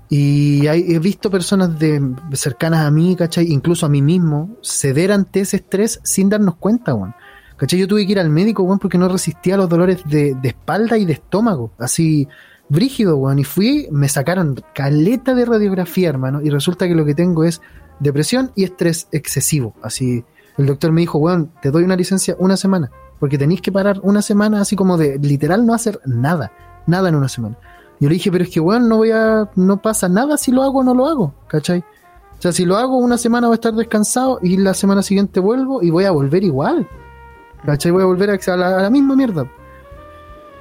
Y 0.09 0.67
he 0.67 0.99
visto 0.99 1.31
personas 1.31 1.71
cercanas 2.33 2.85
a 2.85 2.91
mí, 2.91 3.15
¿cachai? 3.15 3.51
Incluso 3.51 3.85
a 3.85 3.89
mí 3.89 4.01
mismo, 4.01 4.55
ceder 4.61 5.11
ante 5.11 5.41
ese 5.41 5.57
estrés 5.57 5.99
sin 6.03 6.29
darnos 6.29 6.55
cuenta, 6.55 6.93
weón. 6.93 7.15
¿Cachai? 7.57 7.79
Yo 7.79 7.87
tuve 7.87 8.05
que 8.05 8.11
ir 8.13 8.19
al 8.19 8.29
médico, 8.29 8.63
weón, 8.63 8.79
porque 8.79 8.97
no 8.97 9.07
resistía 9.07 9.57
los 9.57 9.69
dolores 9.69 10.03
de, 10.05 10.35
de 10.35 10.47
espalda 10.49 10.97
y 10.97 11.05
de 11.05 11.13
estómago. 11.13 11.71
Así, 11.79 12.27
brígido, 12.69 13.17
weón. 13.17 13.39
Y 13.39 13.43
fui, 13.43 13.87
me 13.91 14.09
sacaron 14.09 14.61
caleta 14.73 15.33
de 15.33 15.45
radiografía, 15.45 16.09
hermano. 16.09 16.41
Y 16.41 16.49
resulta 16.49 16.87
que 16.87 16.95
lo 16.95 17.05
que 17.05 17.15
tengo 17.15 17.43
es 17.43 17.61
depresión 17.99 18.51
y 18.55 18.63
estrés 18.63 19.07
excesivo. 19.11 19.73
Así, 19.81 20.23
el 20.57 20.65
doctor 20.65 20.91
me 20.91 21.01
dijo, 21.01 21.17
weón, 21.17 21.51
te 21.61 21.71
doy 21.71 21.83
una 21.83 21.95
licencia 21.95 22.35
una 22.39 22.57
semana. 22.57 22.91
Porque 23.19 23.37
tenéis 23.37 23.61
que 23.61 23.71
parar 23.71 23.99
una 24.03 24.21
semana 24.21 24.61
así 24.61 24.75
como 24.75 24.97
de 24.97 25.17
literal 25.19 25.65
no 25.65 25.73
hacer 25.73 25.99
nada. 26.05 26.51
Nada 26.87 27.09
en 27.09 27.15
una 27.15 27.29
semana. 27.29 27.57
Yo 27.99 28.09
le 28.09 28.15
dije, 28.15 28.31
pero 28.31 28.43
es 28.43 28.49
que, 28.49 28.59
weón, 28.59 28.89
no 28.89 28.97
voy 28.97 29.11
a, 29.11 29.49
no 29.55 29.81
pasa 29.81 30.09
nada 30.09 30.37
si 30.37 30.51
lo 30.51 30.63
hago 30.63 30.79
o 30.79 30.83
no 30.83 30.93
lo 30.93 31.07
hago, 31.07 31.33
¿cachai? 31.47 31.79
O 32.37 32.41
sea, 32.41 32.51
si 32.51 32.65
lo 32.65 32.75
hago 32.75 32.97
una 32.97 33.17
semana 33.17 33.47
voy 33.47 33.53
a 33.53 33.55
estar 33.55 33.73
descansado 33.73 34.39
y 34.43 34.57
la 34.57 34.73
semana 34.73 35.01
siguiente 35.01 35.39
vuelvo 35.39 35.81
y 35.81 35.89
voy 35.89 36.03
a 36.03 36.11
volver 36.11 36.43
igual. 36.43 36.87
¿Cachai? 37.65 37.91
Voy 37.91 38.03
a 38.03 38.05
volver 38.05 38.29
a 38.29 38.55
la, 38.57 38.77
a 38.79 38.81
la 38.83 38.89
misma 38.89 39.15
mierda. 39.15 39.49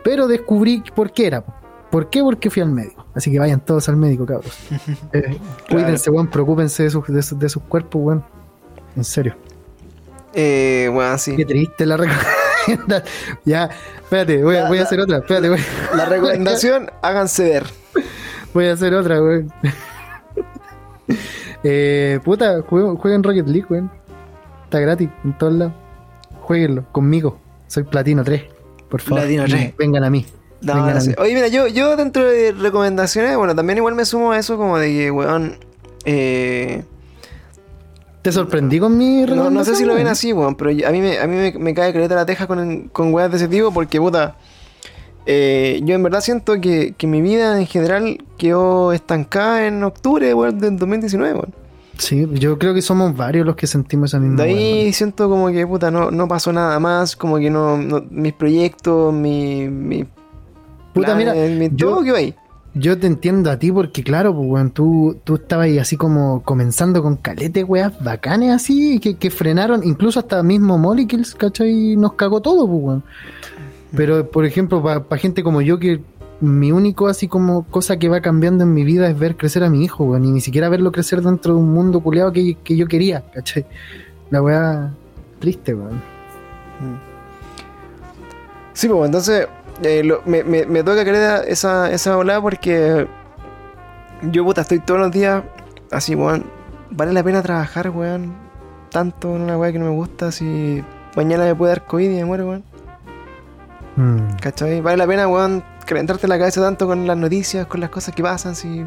Pero 0.02 0.26
descubrí 0.28 0.82
por 0.94 1.12
qué 1.12 1.26
era. 1.26 1.44
¿Por 1.90 2.10
qué? 2.10 2.22
Porque 2.22 2.50
fui 2.50 2.60
al 2.62 2.70
médico. 2.70 3.06
Así 3.14 3.30
que 3.30 3.38
vayan 3.38 3.60
todos 3.60 3.88
al 3.88 3.96
médico, 3.96 4.26
cabros. 4.26 4.56
Eh, 5.12 5.38
Cuídense, 5.70 6.10
weón, 6.10 6.28
preocúpense 6.28 6.82
de 6.82 6.90
sus, 6.90 7.06
de, 7.06 7.22
sus, 7.22 7.38
de 7.38 7.48
sus 7.48 7.62
cuerpos, 7.62 8.02
weón. 8.02 8.24
En 8.96 9.04
serio. 9.04 9.36
Eh, 10.32 10.90
weón, 10.92 11.18
sí. 11.18 11.36
Qué 11.36 11.44
triste 11.44 11.86
la 11.86 11.96
recomendación. 11.96 13.02
ya, 13.44 13.70
espérate, 14.02 14.42
voy 14.42 14.56
a, 14.56 14.68
voy 14.68 14.78
a 14.78 14.82
hacer 14.82 14.98
otra. 15.00 15.18
Espérate, 15.18 15.48
voy, 15.50 15.60
La 15.96 16.04
recomendación, 16.06 16.90
háganse 17.02 17.44
ver. 17.44 17.66
voy 18.52 18.66
a 18.66 18.72
hacer 18.72 18.92
otra, 18.94 19.22
weón. 19.22 19.52
eh, 21.62 22.18
puta, 22.24 22.62
jueguen, 22.62 22.96
jueguen 22.96 23.22
Rocket 23.22 23.46
League, 23.46 23.66
weón. 23.70 23.90
Está 24.64 24.80
gratis 24.80 25.08
en 25.24 25.38
todos 25.38 25.52
lados. 25.52 25.74
Jueguenlo 26.44 26.84
conmigo. 26.92 27.38
Soy 27.68 27.84
Platino 27.84 28.22
3. 28.22 28.42
Por 28.90 29.00
favor. 29.00 29.22
Platino 29.22 29.44
3. 29.44 29.76
Vengan 29.78 30.04
a 30.04 30.10
mí. 30.10 30.26
No, 30.60 30.74
Vengan 30.74 30.94
no 30.94 31.00
a 31.00 31.04
mí. 31.04 31.14
Oye, 31.18 31.34
mira, 31.34 31.48
yo, 31.48 31.68
yo 31.68 31.96
dentro 31.96 32.30
de 32.30 32.52
recomendaciones, 32.52 33.34
bueno, 33.36 33.54
también 33.54 33.78
igual 33.78 33.94
me 33.94 34.04
sumo 34.04 34.32
a 34.32 34.38
eso 34.38 34.58
como 34.58 34.78
de 34.78 34.88
que, 34.88 35.10
weón, 35.10 35.56
eh, 36.04 36.84
¿Te 38.20 38.32
sorprendí 38.32 38.78
con 38.78 38.96
mi 38.96 39.22
no, 39.22 39.50
no 39.50 39.64
sé 39.64 39.74
si 39.74 39.84
lo 39.84 39.94
ven 39.94 40.06
así, 40.06 40.32
weón, 40.32 40.54
pero 40.54 40.70
a 40.70 40.90
mí 40.90 41.00
me, 41.00 41.18
a 41.18 41.26
mí 41.26 41.36
me, 41.36 41.52
me 41.58 41.74
cae 41.74 41.92
caleta 41.92 42.14
la 42.14 42.24
teja 42.24 42.46
con, 42.46 42.88
con 42.88 43.12
weas 43.12 43.30
de 43.30 43.36
ese 43.36 43.48
tipo 43.48 43.70
porque, 43.70 43.98
puta, 44.00 44.36
eh, 45.26 45.80
yo 45.82 45.94
en 45.94 46.02
verdad 46.02 46.20
siento 46.20 46.58
que, 46.60 46.94
que 46.96 47.06
mi 47.06 47.20
vida 47.20 47.58
en 47.58 47.66
general 47.66 48.22
quedó 48.38 48.92
estancada 48.92 49.66
en 49.66 49.82
octubre, 49.82 50.32
weón, 50.34 50.58
del 50.58 50.78
2019, 50.78 51.34
weón. 51.34 51.63
Sí, 51.98 52.26
yo 52.34 52.58
creo 52.58 52.74
que 52.74 52.82
somos 52.82 53.16
varios 53.16 53.46
los 53.46 53.54
que 53.56 53.66
sentimos 53.66 54.10
esa 54.10 54.18
misma 54.20 54.42
De 54.44 54.50
ahí 54.50 54.92
siento 54.92 55.28
como 55.28 55.48
que, 55.48 55.66
puta, 55.66 55.90
no, 55.90 56.10
no 56.10 56.26
pasó 56.28 56.52
nada 56.52 56.78
más, 56.80 57.14
como 57.16 57.38
que 57.38 57.50
no, 57.50 57.76
no- 57.78 58.04
mis 58.10 58.32
proyectos, 58.32 59.12
mi, 59.14 59.68
mi 59.68 60.04
Puta, 60.92 61.14
mira, 61.14 61.32
planes, 61.32 61.58
mi- 61.58 61.76
yo- 61.76 61.90
todo 61.90 62.02
quedó 62.02 62.16
ahí. 62.16 62.34
Yo 62.76 62.98
te 62.98 63.06
entiendo 63.06 63.52
a 63.52 63.58
ti 63.60 63.70
porque, 63.70 64.02
claro, 64.02 64.34
pues, 64.34 64.48
weón, 64.48 64.70
tú, 64.72 65.16
tú 65.22 65.36
estabas 65.36 65.66
ahí 65.66 65.78
así 65.78 65.96
como 65.96 66.42
comenzando 66.42 67.00
con 67.04 67.14
calete, 67.16 67.62
weas 67.62 67.92
bacanes 68.02 68.50
así, 68.52 68.98
que, 68.98 69.14
que 69.16 69.30
frenaron, 69.30 69.84
incluso 69.84 70.18
hasta 70.18 70.42
mismo 70.42 70.76
Molecules, 70.76 71.36
¿cachai? 71.36 71.94
Nos 71.94 72.14
cagó 72.14 72.40
todo, 72.40 72.66
pues, 72.66 72.82
weón. 72.82 73.04
Pero, 73.96 74.28
por 74.28 74.44
ejemplo, 74.44 74.82
para 74.82 75.20
gente 75.20 75.44
como 75.44 75.62
yo, 75.62 75.78
que 75.78 76.00
mi 76.44 76.72
único 76.72 77.08
así 77.08 77.28
como 77.28 77.64
cosa 77.64 77.98
que 77.98 78.08
va 78.08 78.20
cambiando 78.20 78.64
en 78.64 78.74
mi 78.74 78.84
vida 78.84 79.08
es 79.08 79.18
ver 79.18 79.36
crecer 79.36 79.64
a 79.64 79.70
mi 79.70 79.84
hijo, 79.84 80.04
weón, 80.04 80.24
y 80.24 80.30
ni 80.30 80.40
siquiera 80.40 80.68
verlo 80.68 80.92
crecer 80.92 81.22
dentro 81.22 81.54
de 81.54 81.60
un 81.60 81.72
mundo 81.72 82.00
culeado 82.00 82.32
que, 82.32 82.56
que 82.62 82.76
yo 82.76 82.86
quería, 82.86 83.22
¿cachai? 83.32 83.66
La 84.30 84.42
wea 84.42 84.92
triste, 85.40 85.74
weón. 85.74 86.00
Sí, 88.72 88.88
pues 88.88 89.06
entonces 89.06 89.48
eh, 89.82 90.02
me, 90.26 90.44
me, 90.44 90.66
me 90.66 90.82
toca 90.82 91.04
creer 91.04 91.44
esa, 91.48 91.90
esa 91.90 92.16
ola 92.18 92.40
porque 92.40 93.06
yo, 94.22 94.44
puta, 94.44 94.62
estoy 94.62 94.80
todos 94.80 95.00
los 95.00 95.12
días 95.12 95.42
así, 95.90 96.14
weón. 96.14 96.44
Vale 96.90 97.12
la 97.12 97.22
pena 97.22 97.42
trabajar, 97.42 97.90
weón, 97.90 98.34
tanto 98.90 99.34
en 99.34 99.42
una 99.42 99.58
weá 99.58 99.72
que 99.72 99.78
no 99.78 99.86
me 99.86 99.90
gusta 99.92 100.30
si 100.30 100.82
mañana 101.16 101.44
me 101.44 101.54
puede 101.54 101.70
dar 101.70 101.86
COVID 101.86 102.10
y 102.10 102.14
me 102.14 102.24
muero, 102.24 102.48
weón. 102.48 102.73
Mm. 103.96 104.36
¿Cachai? 104.40 104.80
Vale 104.80 104.96
la 104.96 105.06
pena, 105.06 105.28
weón, 105.28 105.62
calentarte 105.86 106.26
la 106.26 106.38
cabeza 106.38 106.60
tanto 106.60 106.86
con 106.86 107.06
las 107.06 107.16
noticias, 107.16 107.66
con 107.66 107.80
las 107.80 107.90
cosas 107.90 108.14
que 108.14 108.22
pasan, 108.22 108.54
si 108.54 108.84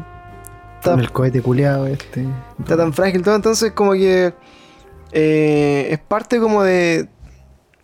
está, 0.76 0.90
Con 0.92 1.00
el 1.00 1.12
cohete 1.12 1.40
culeado 1.42 1.86
este. 1.86 2.26
está 2.58 2.76
tan 2.76 2.92
frágil 2.92 3.22
todo. 3.22 3.34
Entonces, 3.34 3.72
como 3.72 3.92
que 3.92 4.34
eh, 5.12 5.88
es 5.90 5.98
parte 5.98 6.38
como 6.38 6.62
de, 6.62 7.08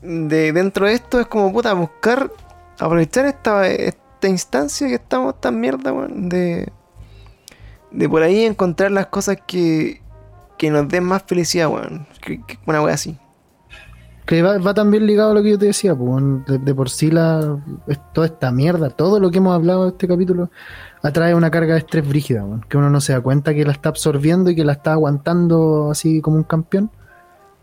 de 0.02 0.52
dentro 0.52 0.86
de 0.86 0.94
esto, 0.94 1.20
es 1.20 1.26
como 1.26 1.52
puta, 1.52 1.72
buscar, 1.72 2.30
aprovechar 2.78 3.26
esta, 3.26 3.66
esta 3.68 4.28
instancia 4.28 4.86
que 4.88 4.94
estamos 4.94 5.40
tan 5.40 5.58
mierda, 5.58 5.92
weón, 5.92 6.28
de, 6.28 6.70
de 7.90 8.08
por 8.08 8.22
ahí 8.22 8.44
encontrar 8.44 8.90
las 8.90 9.06
cosas 9.06 9.38
que, 9.46 10.02
que 10.58 10.70
nos 10.70 10.88
den 10.88 11.04
más 11.04 11.22
felicidad, 11.26 11.68
weón. 11.68 12.06
Una 12.66 12.82
wea 12.82 12.94
así. 12.94 13.18
Que 14.26 14.40
va, 14.42 14.56
va 14.58 14.72
también 14.72 15.06
ligado 15.06 15.32
a 15.32 15.34
lo 15.34 15.42
que 15.42 15.50
yo 15.50 15.58
te 15.58 15.66
decía, 15.66 15.94
pues, 15.94 16.24
de, 16.46 16.58
de 16.58 16.74
por 16.74 16.88
sí 16.88 17.10
la, 17.10 17.58
es- 17.86 18.00
toda 18.14 18.26
esta 18.26 18.50
mierda, 18.52 18.88
todo 18.90 19.20
lo 19.20 19.30
que 19.30 19.38
hemos 19.38 19.54
hablado 19.54 19.82
de 19.84 19.88
este 19.90 20.08
capítulo, 20.08 20.50
atrae 21.02 21.34
una 21.34 21.50
carga 21.50 21.74
de 21.74 21.80
estrés 21.80 22.08
brígida, 22.08 22.42
weón, 22.44 22.64
que 22.68 22.78
uno 22.78 22.88
no 22.88 23.00
se 23.02 23.12
da 23.12 23.20
cuenta 23.20 23.52
que 23.52 23.64
la 23.66 23.72
está 23.72 23.90
absorbiendo 23.90 24.48
y 24.50 24.56
que 24.56 24.64
la 24.64 24.72
está 24.72 24.92
aguantando 24.92 25.90
así 25.90 26.22
como 26.22 26.38
un 26.38 26.44
campeón, 26.44 26.90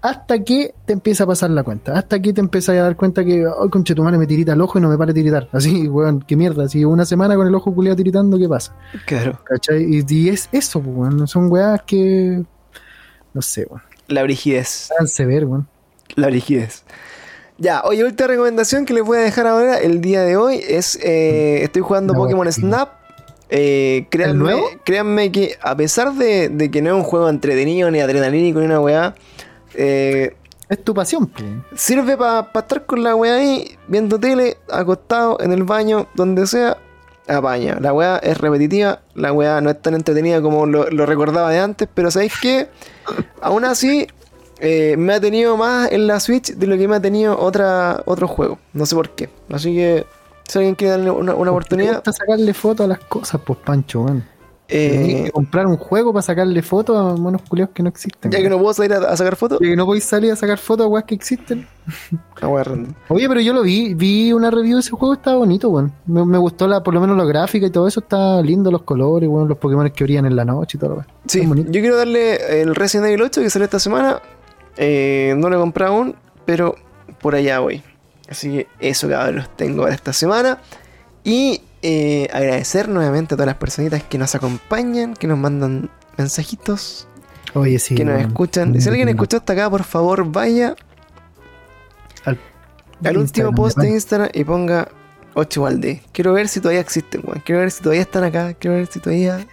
hasta 0.03 0.43
que 0.43 0.73
te 0.85 0.93
empieza 0.93 1.23
a 1.23 1.27
pasar 1.27 1.49
la 1.49 1.63
cuenta, 1.63 1.97
hasta 1.97 2.19
que 2.21 2.31
te 2.33 2.41
empiezas 2.41 2.75
a 2.77 2.81
dar 2.83 2.95
cuenta 2.95 3.23
que, 3.25 3.43
ay, 3.45 3.69
conche 3.69 3.95
tu 3.95 4.03
madre, 4.03 4.19
me 4.19 4.27
tirita 4.27 4.53
el 4.53 4.61
ojo 4.61 4.77
y 4.77 4.81
no 4.83 4.89
me 4.89 4.97
para 4.97 5.07
de 5.07 5.19
tiritar, 5.19 5.47
así, 5.51 5.87
weón, 5.89 6.21
qué 6.27 6.35
mierda, 6.35 6.65
así 6.65 6.85
una 6.85 7.05
semana 7.05 7.35
con 7.35 7.47
el 7.47 7.55
ojo 7.55 7.73
culiado 7.73 7.95
tiritando, 7.95 8.37
¿qué 8.37 8.47
pasa? 8.47 8.75
Claro. 9.07 9.39
Y, 9.79 10.03
y 10.13 10.29
es 10.29 10.47
eso, 10.51 10.79
pues, 10.79 11.29
son 11.31 11.51
weas 11.51 11.81
que, 11.87 12.43
no 13.33 13.41
sé, 13.41 13.65
weón, 13.67 13.81
La 14.07 14.21
brigidez. 14.21 14.91
háganse 14.91 15.25
ver, 15.25 15.45
weón. 15.45 15.67
La 16.15 16.29
rigidez. 16.29 16.83
Ya, 17.57 17.81
oye, 17.83 18.03
última 18.03 18.27
recomendación 18.27 18.85
que 18.85 18.93
les 18.93 19.03
voy 19.03 19.19
a 19.19 19.21
dejar 19.21 19.45
ahora 19.45 19.77
el 19.77 20.01
día 20.01 20.23
de 20.23 20.35
hoy 20.35 20.59
es, 20.67 20.97
eh, 21.03 21.63
estoy 21.63 21.81
jugando 21.83 22.13
Pokémon. 22.13 22.51
Snap. 22.51 22.89
Eh, 23.49 24.07
créanme, 24.09 24.39
nuevo? 24.39 24.69
créanme 24.85 25.31
que 25.31 25.57
a 25.61 25.75
pesar 25.75 26.13
de, 26.13 26.47
de 26.49 26.71
que 26.71 26.81
no 26.81 26.89
es 26.91 26.95
un 26.95 27.03
juego 27.03 27.29
entretenido, 27.29 27.91
ni 27.91 27.99
adrenalínico, 27.99 28.59
ni 28.59 28.65
una 28.65 28.79
weá, 28.79 29.13
eh, 29.73 30.35
Es 30.69 30.83
tu 30.83 30.93
pasión, 30.93 31.27
pues. 31.27 31.45
sirve 31.75 32.15
para 32.15 32.49
estar 32.55 32.85
con 32.85 33.03
la 33.03 33.13
weá 33.13 33.35
ahí, 33.35 33.77
viendo 33.87 34.17
tele, 34.19 34.57
acostado, 34.71 35.37
en 35.41 35.51
el 35.51 35.63
baño, 35.63 36.07
donde 36.15 36.47
sea, 36.47 36.77
apaña. 37.27 37.77
La 37.81 37.91
weá 37.93 38.17
es 38.23 38.37
repetitiva, 38.37 39.01
la 39.15 39.33
weá 39.33 39.59
no 39.59 39.69
es 39.69 39.81
tan 39.81 39.95
entretenida 39.95 40.41
como 40.41 40.65
lo, 40.65 40.89
lo 40.89 41.05
recordaba 41.05 41.51
de 41.51 41.59
antes, 41.59 41.89
pero 41.93 42.09
¿sabéis 42.09 42.33
qué? 42.41 42.69
Aún 43.41 43.65
así, 43.65 44.07
eh, 44.61 44.95
me 44.95 45.13
ha 45.13 45.19
tenido 45.19 45.57
más 45.57 45.91
en 45.91 46.05
la 46.05 46.19
Switch 46.19 46.53
de 46.53 46.67
lo 46.67 46.77
que 46.77 46.87
me 46.87 46.95
ha 46.95 47.01
tenido 47.01 47.37
otra, 47.37 48.03
otro 48.05 48.27
juego. 48.27 48.59
No 48.73 48.85
sé 48.85 48.95
por 48.95 49.09
qué. 49.09 49.29
Así 49.51 49.73
que, 49.73 50.05
si 50.47 50.59
alguien 50.59 50.75
quiere 50.75 50.91
darle 50.91 51.11
una, 51.11 51.33
una 51.33 51.51
oportunidad, 51.51 51.95
gusta 51.95 52.13
sacarle 52.13 52.53
fotos 52.53 52.85
a 52.85 52.87
las 52.87 52.99
cosas, 52.99 53.41
pues 53.43 53.59
Pancho, 53.59 54.01
weón. 54.01 54.23
Tenés 54.71 55.09
eh, 55.09 55.23
que 55.25 55.31
comprar 55.31 55.67
un 55.67 55.75
juego 55.75 56.13
para 56.13 56.21
sacarle 56.21 56.61
fotos 56.61 56.95
a 56.95 57.19
monos 57.19 57.41
culiados 57.41 57.73
que 57.73 57.83
no 57.83 57.89
existen. 57.89 58.31
ya 58.31 58.39
que 58.39 58.49
no 58.49 58.57
puedo 58.57 58.73
salir 58.73 58.93
a, 58.93 58.99
a 58.99 59.17
sacar 59.17 59.35
fotos, 59.35 59.59
Ya 59.59 59.67
que 59.67 59.75
no 59.75 59.85
podéis 59.85 60.05
salir 60.05 60.31
a 60.31 60.35
sacar 60.37 60.59
fotos 60.59 60.85
a 60.85 60.87
weas 60.87 61.03
que 61.03 61.13
existen. 61.13 61.67
Oye, 63.09 63.27
pero 63.27 63.41
yo 63.41 63.51
lo 63.51 63.63
vi, 63.63 63.93
vi 63.95 64.31
una 64.31 64.49
review 64.49 64.75
de 64.75 64.79
ese 64.79 64.91
juego, 64.91 65.15
estaba 65.15 65.37
bonito, 65.37 65.69
weón. 65.69 65.91
Me, 66.05 66.23
me 66.25 66.37
gustó 66.37 66.67
la, 66.67 66.81
por 66.81 66.93
lo 66.93 67.01
menos 67.01 67.17
la 67.17 67.25
gráfica 67.25 67.65
y 67.65 67.69
todo 67.69 67.85
eso, 67.85 67.99
está 67.99 68.41
lindo 68.41 68.71
los 68.71 68.83
colores, 68.83 69.27
weón, 69.27 69.49
los 69.49 69.57
Pokémon 69.57 69.89
que 69.89 70.03
brillan 70.05 70.25
en 70.25 70.37
la 70.37 70.45
noche 70.45 70.77
y 70.77 70.79
todo 70.79 70.91
lo 70.91 70.95
weón. 70.97 71.07
Sí, 71.25 71.45
yo 71.45 71.81
quiero 71.81 71.97
darle 71.97 72.61
el 72.61 72.73
Resident 72.73 73.07
Evil 73.07 73.23
8 73.23 73.41
que 73.41 73.49
salió 73.49 73.65
esta 73.65 73.79
semana. 73.79 74.21
Eh, 74.77 75.33
no 75.37 75.49
lo 75.49 75.57
he 75.57 75.59
comprado 75.59 75.93
aún, 75.93 76.15
pero 76.45 76.75
por 77.21 77.35
allá 77.35 77.59
voy. 77.59 77.83
Así 78.29 78.49
que 78.49 78.67
eso, 78.79 79.09
cabros, 79.09 79.49
tengo 79.57 79.83
para 79.83 79.93
esta 79.93 80.13
semana. 80.13 80.59
Y 81.23 81.61
eh, 81.81 82.27
agradecer 82.31 82.89
nuevamente 82.89 83.33
a 83.33 83.37
todas 83.37 83.47
las 83.47 83.57
personitas 83.57 84.03
que 84.03 84.17
nos 84.17 84.33
acompañan, 84.35 85.13
que 85.13 85.27
nos 85.27 85.37
mandan 85.37 85.89
mensajitos, 86.17 87.07
Oye, 87.53 87.79
sí. 87.79 87.95
que 87.95 88.05
nos 88.05 88.19
escuchan. 88.21 88.79
Si 88.79 88.87
alguien 88.87 89.09
escuchó 89.09 89.37
hasta 89.37 89.53
acá, 89.53 89.69
por 89.69 89.83
favor, 89.83 90.31
vaya 90.31 90.75
Al, 92.23 92.39
al 93.03 93.17
último 93.17 93.51
post 93.53 93.77
de 93.77 93.89
Instagram 93.89 94.29
y 94.33 94.43
ponga 94.43 94.87
8 95.33 95.61
Valdés. 95.61 96.01
Quiero 96.11 96.33
ver 96.33 96.47
si 96.47 96.59
todavía 96.59 96.81
existen, 96.81 97.21
weón. 97.25 97.41
Quiero 97.45 97.61
ver 97.61 97.71
si 97.71 97.81
todavía 97.81 98.01
están 98.01 98.23
acá. 98.23 98.53
Quiero 98.53 98.77
ver 98.77 98.87
si 98.87 98.99
todavía 98.99 99.45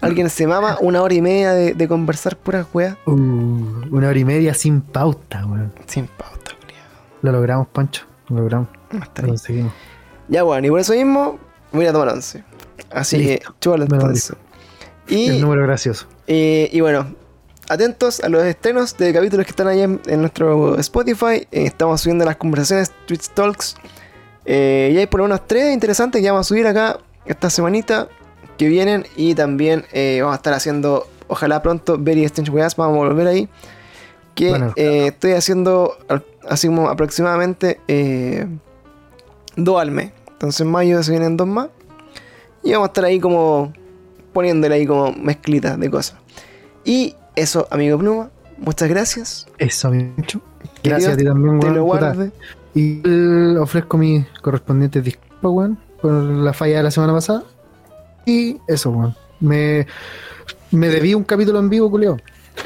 alguien 0.00 0.28
se 0.30 0.46
mama 0.46 0.76
una 0.80 1.02
hora 1.02 1.14
y 1.14 1.20
media 1.22 1.52
de, 1.52 1.74
de 1.74 1.88
conversar 1.88 2.36
puras 2.36 2.66
weas. 2.72 2.96
Uh, 3.06 3.12
una 3.12 4.08
hora 4.08 4.18
y 4.18 4.24
media 4.24 4.54
sin 4.54 4.80
pauta, 4.80 5.44
weón. 5.46 5.72
Sin 5.86 6.06
pauta, 6.06 6.52
culiao. 6.60 6.84
Lo 7.22 7.32
logramos, 7.32 7.66
Pancho. 7.68 8.04
Lo 8.28 8.36
logramos. 8.38 8.68
No 8.90 9.02
está 9.02 9.22
Lo 9.22 9.28
conseguimos. 9.28 9.72
Ya, 10.28 10.42
bueno, 10.42 10.66
y 10.66 10.70
por 10.70 10.80
eso 10.80 10.92
mismo 10.92 11.38
voy 11.72 11.86
a 11.86 11.92
tomar 11.92 12.08
11. 12.08 12.44
Así 12.90 13.18
Listo. 13.18 13.52
que, 13.52 13.58
chúbalo 13.60 13.84
entonces. 13.84 14.32
El 15.08 15.16
Y, 15.16 15.40
número 15.40 15.62
gracioso. 15.62 16.06
y 16.26 16.80
bueno, 16.80 17.06
atentos 17.68 18.20
a 18.20 18.28
los 18.28 18.42
estrenos 18.44 18.96
de 18.96 19.12
capítulos 19.12 19.46
que 19.46 19.50
están 19.50 19.68
ahí 19.68 19.80
en, 19.82 20.00
en 20.06 20.20
nuestro 20.20 20.76
Spotify. 20.78 21.46
Eh, 21.50 21.64
estamos 21.66 22.00
subiendo 22.00 22.24
las 22.24 22.36
conversaciones, 22.36 22.92
Twitch 23.06 23.28
Talks. 23.30 23.76
Eh, 24.44 24.90
y 24.94 24.98
hay 24.98 25.06
por 25.06 25.20
lo 25.20 25.24
menos 25.24 25.46
tres 25.46 25.72
interesantes 25.74 26.22
que 26.22 26.28
vamos 26.30 26.46
a 26.46 26.48
subir 26.48 26.66
acá 26.66 26.98
esta 27.24 27.50
semanita 27.50 28.08
que 28.56 28.68
vienen. 28.68 29.06
Y 29.16 29.34
también 29.34 29.84
eh, 29.92 30.18
vamos 30.20 30.34
a 30.34 30.36
estar 30.36 30.54
haciendo, 30.54 31.06
ojalá 31.28 31.62
pronto, 31.62 31.96
Very 31.98 32.24
Strange 32.24 32.50
Weas. 32.50 32.76
Vamos 32.76 32.96
a 32.96 32.98
volver 32.98 33.26
ahí. 33.26 33.48
Que 34.34 34.50
Bueno. 34.50 34.72
eh, 34.76 35.08
estoy 35.08 35.32
haciendo 35.32 35.96
así 36.48 36.66
como 36.66 36.88
aproximadamente 36.88 37.80
eh, 37.88 38.46
dos 39.56 39.80
al 39.80 39.90
mes. 39.90 40.12
Entonces 40.32 40.60
en 40.60 40.68
mayo 40.68 41.02
se 41.02 41.10
vienen 41.10 41.36
dos 41.36 41.46
más. 41.46 41.68
Y 42.62 42.72
vamos 42.72 42.86
a 42.86 42.88
estar 42.88 43.04
ahí 43.04 43.20
como 43.20 43.72
poniéndole 44.32 44.74
ahí 44.74 44.86
como 44.86 45.12
mezclitas 45.12 45.78
de 45.80 45.90
cosas. 45.90 46.18
Y 46.84 47.14
eso, 47.34 47.66
amigo 47.70 47.98
Pluma, 47.98 48.30
muchas 48.58 48.88
gracias. 48.88 49.46
Eso. 49.58 49.90
Que 49.90 50.90
Gracias 50.90 51.14
a 51.14 51.16
ti 51.16 51.24
también, 51.24 51.58
Te 51.60 51.70
lo 51.70 51.84
guarde. 51.84 52.30
Y 52.74 53.00
ofrezco 53.56 53.96
mis 53.96 54.26
correspondientes 54.42 55.02
disculpas, 55.02 55.50
weón, 55.50 55.78
por 56.02 56.12
la 56.12 56.52
falla 56.52 56.76
de 56.76 56.82
la 56.82 56.90
semana 56.90 57.14
pasada. 57.14 57.44
Y 58.26 58.58
eso, 58.66 58.90
weón. 58.90 59.16
Me, 59.40 59.86
me 60.70 60.88
debí 60.88 61.14
un 61.14 61.24
capítulo 61.24 61.58
en 61.60 61.70
vivo, 61.70 61.90
culio. 61.90 62.18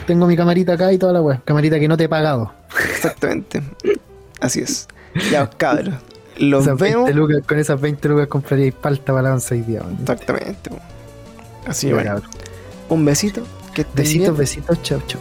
Tengo 0.06 0.26
mi 0.26 0.36
camarita 0.36 0.72
acá 0.72 0.92
y 0.92 0.98
toda 0.98 1.12
la 1.12 1.20
weón. 1.20 1.42
Camarita 1.44 1.78
que 1.78 1.86
no 1.88 1.96
te 1.96 2.04
he 2.04 2.08
pagado. 2.08 2.52
Exactamente. 2.92 3.62
Así 4.40 4.60
es. 4.60 4.88
Ya, 5.30 5.48
cabros. 5.50 5.94
Los 6.38 6.62
Esas 6.64 6.78
20 6.78 6.96
vemos. 7.12 7.14
lucas- 7.14 7.46
con 7.46 7.58
esas 7.58 7.80
20 7.80 8.08
lucas 8.08 8.26
compraría 8.28 8.72
palta 8.72 9.12
para 9.12 9.30
la 9.30 9.34
hoy 9.50 9.60
día. 9.62 9.82
Exactamente. 10.00 10.70
Así 11.66 11.92
bueno. 11.92 12.04
cabrón. 12.10 12.30
Un 12.88 13.04
besito. 13.04 13.42
Que 13.74 13.82
estén 13.82 13.94
Besitos, 13.96 14.36
besitos, 14.38 14.82
chao, 14.82 15.00
chao. 15.06 15.20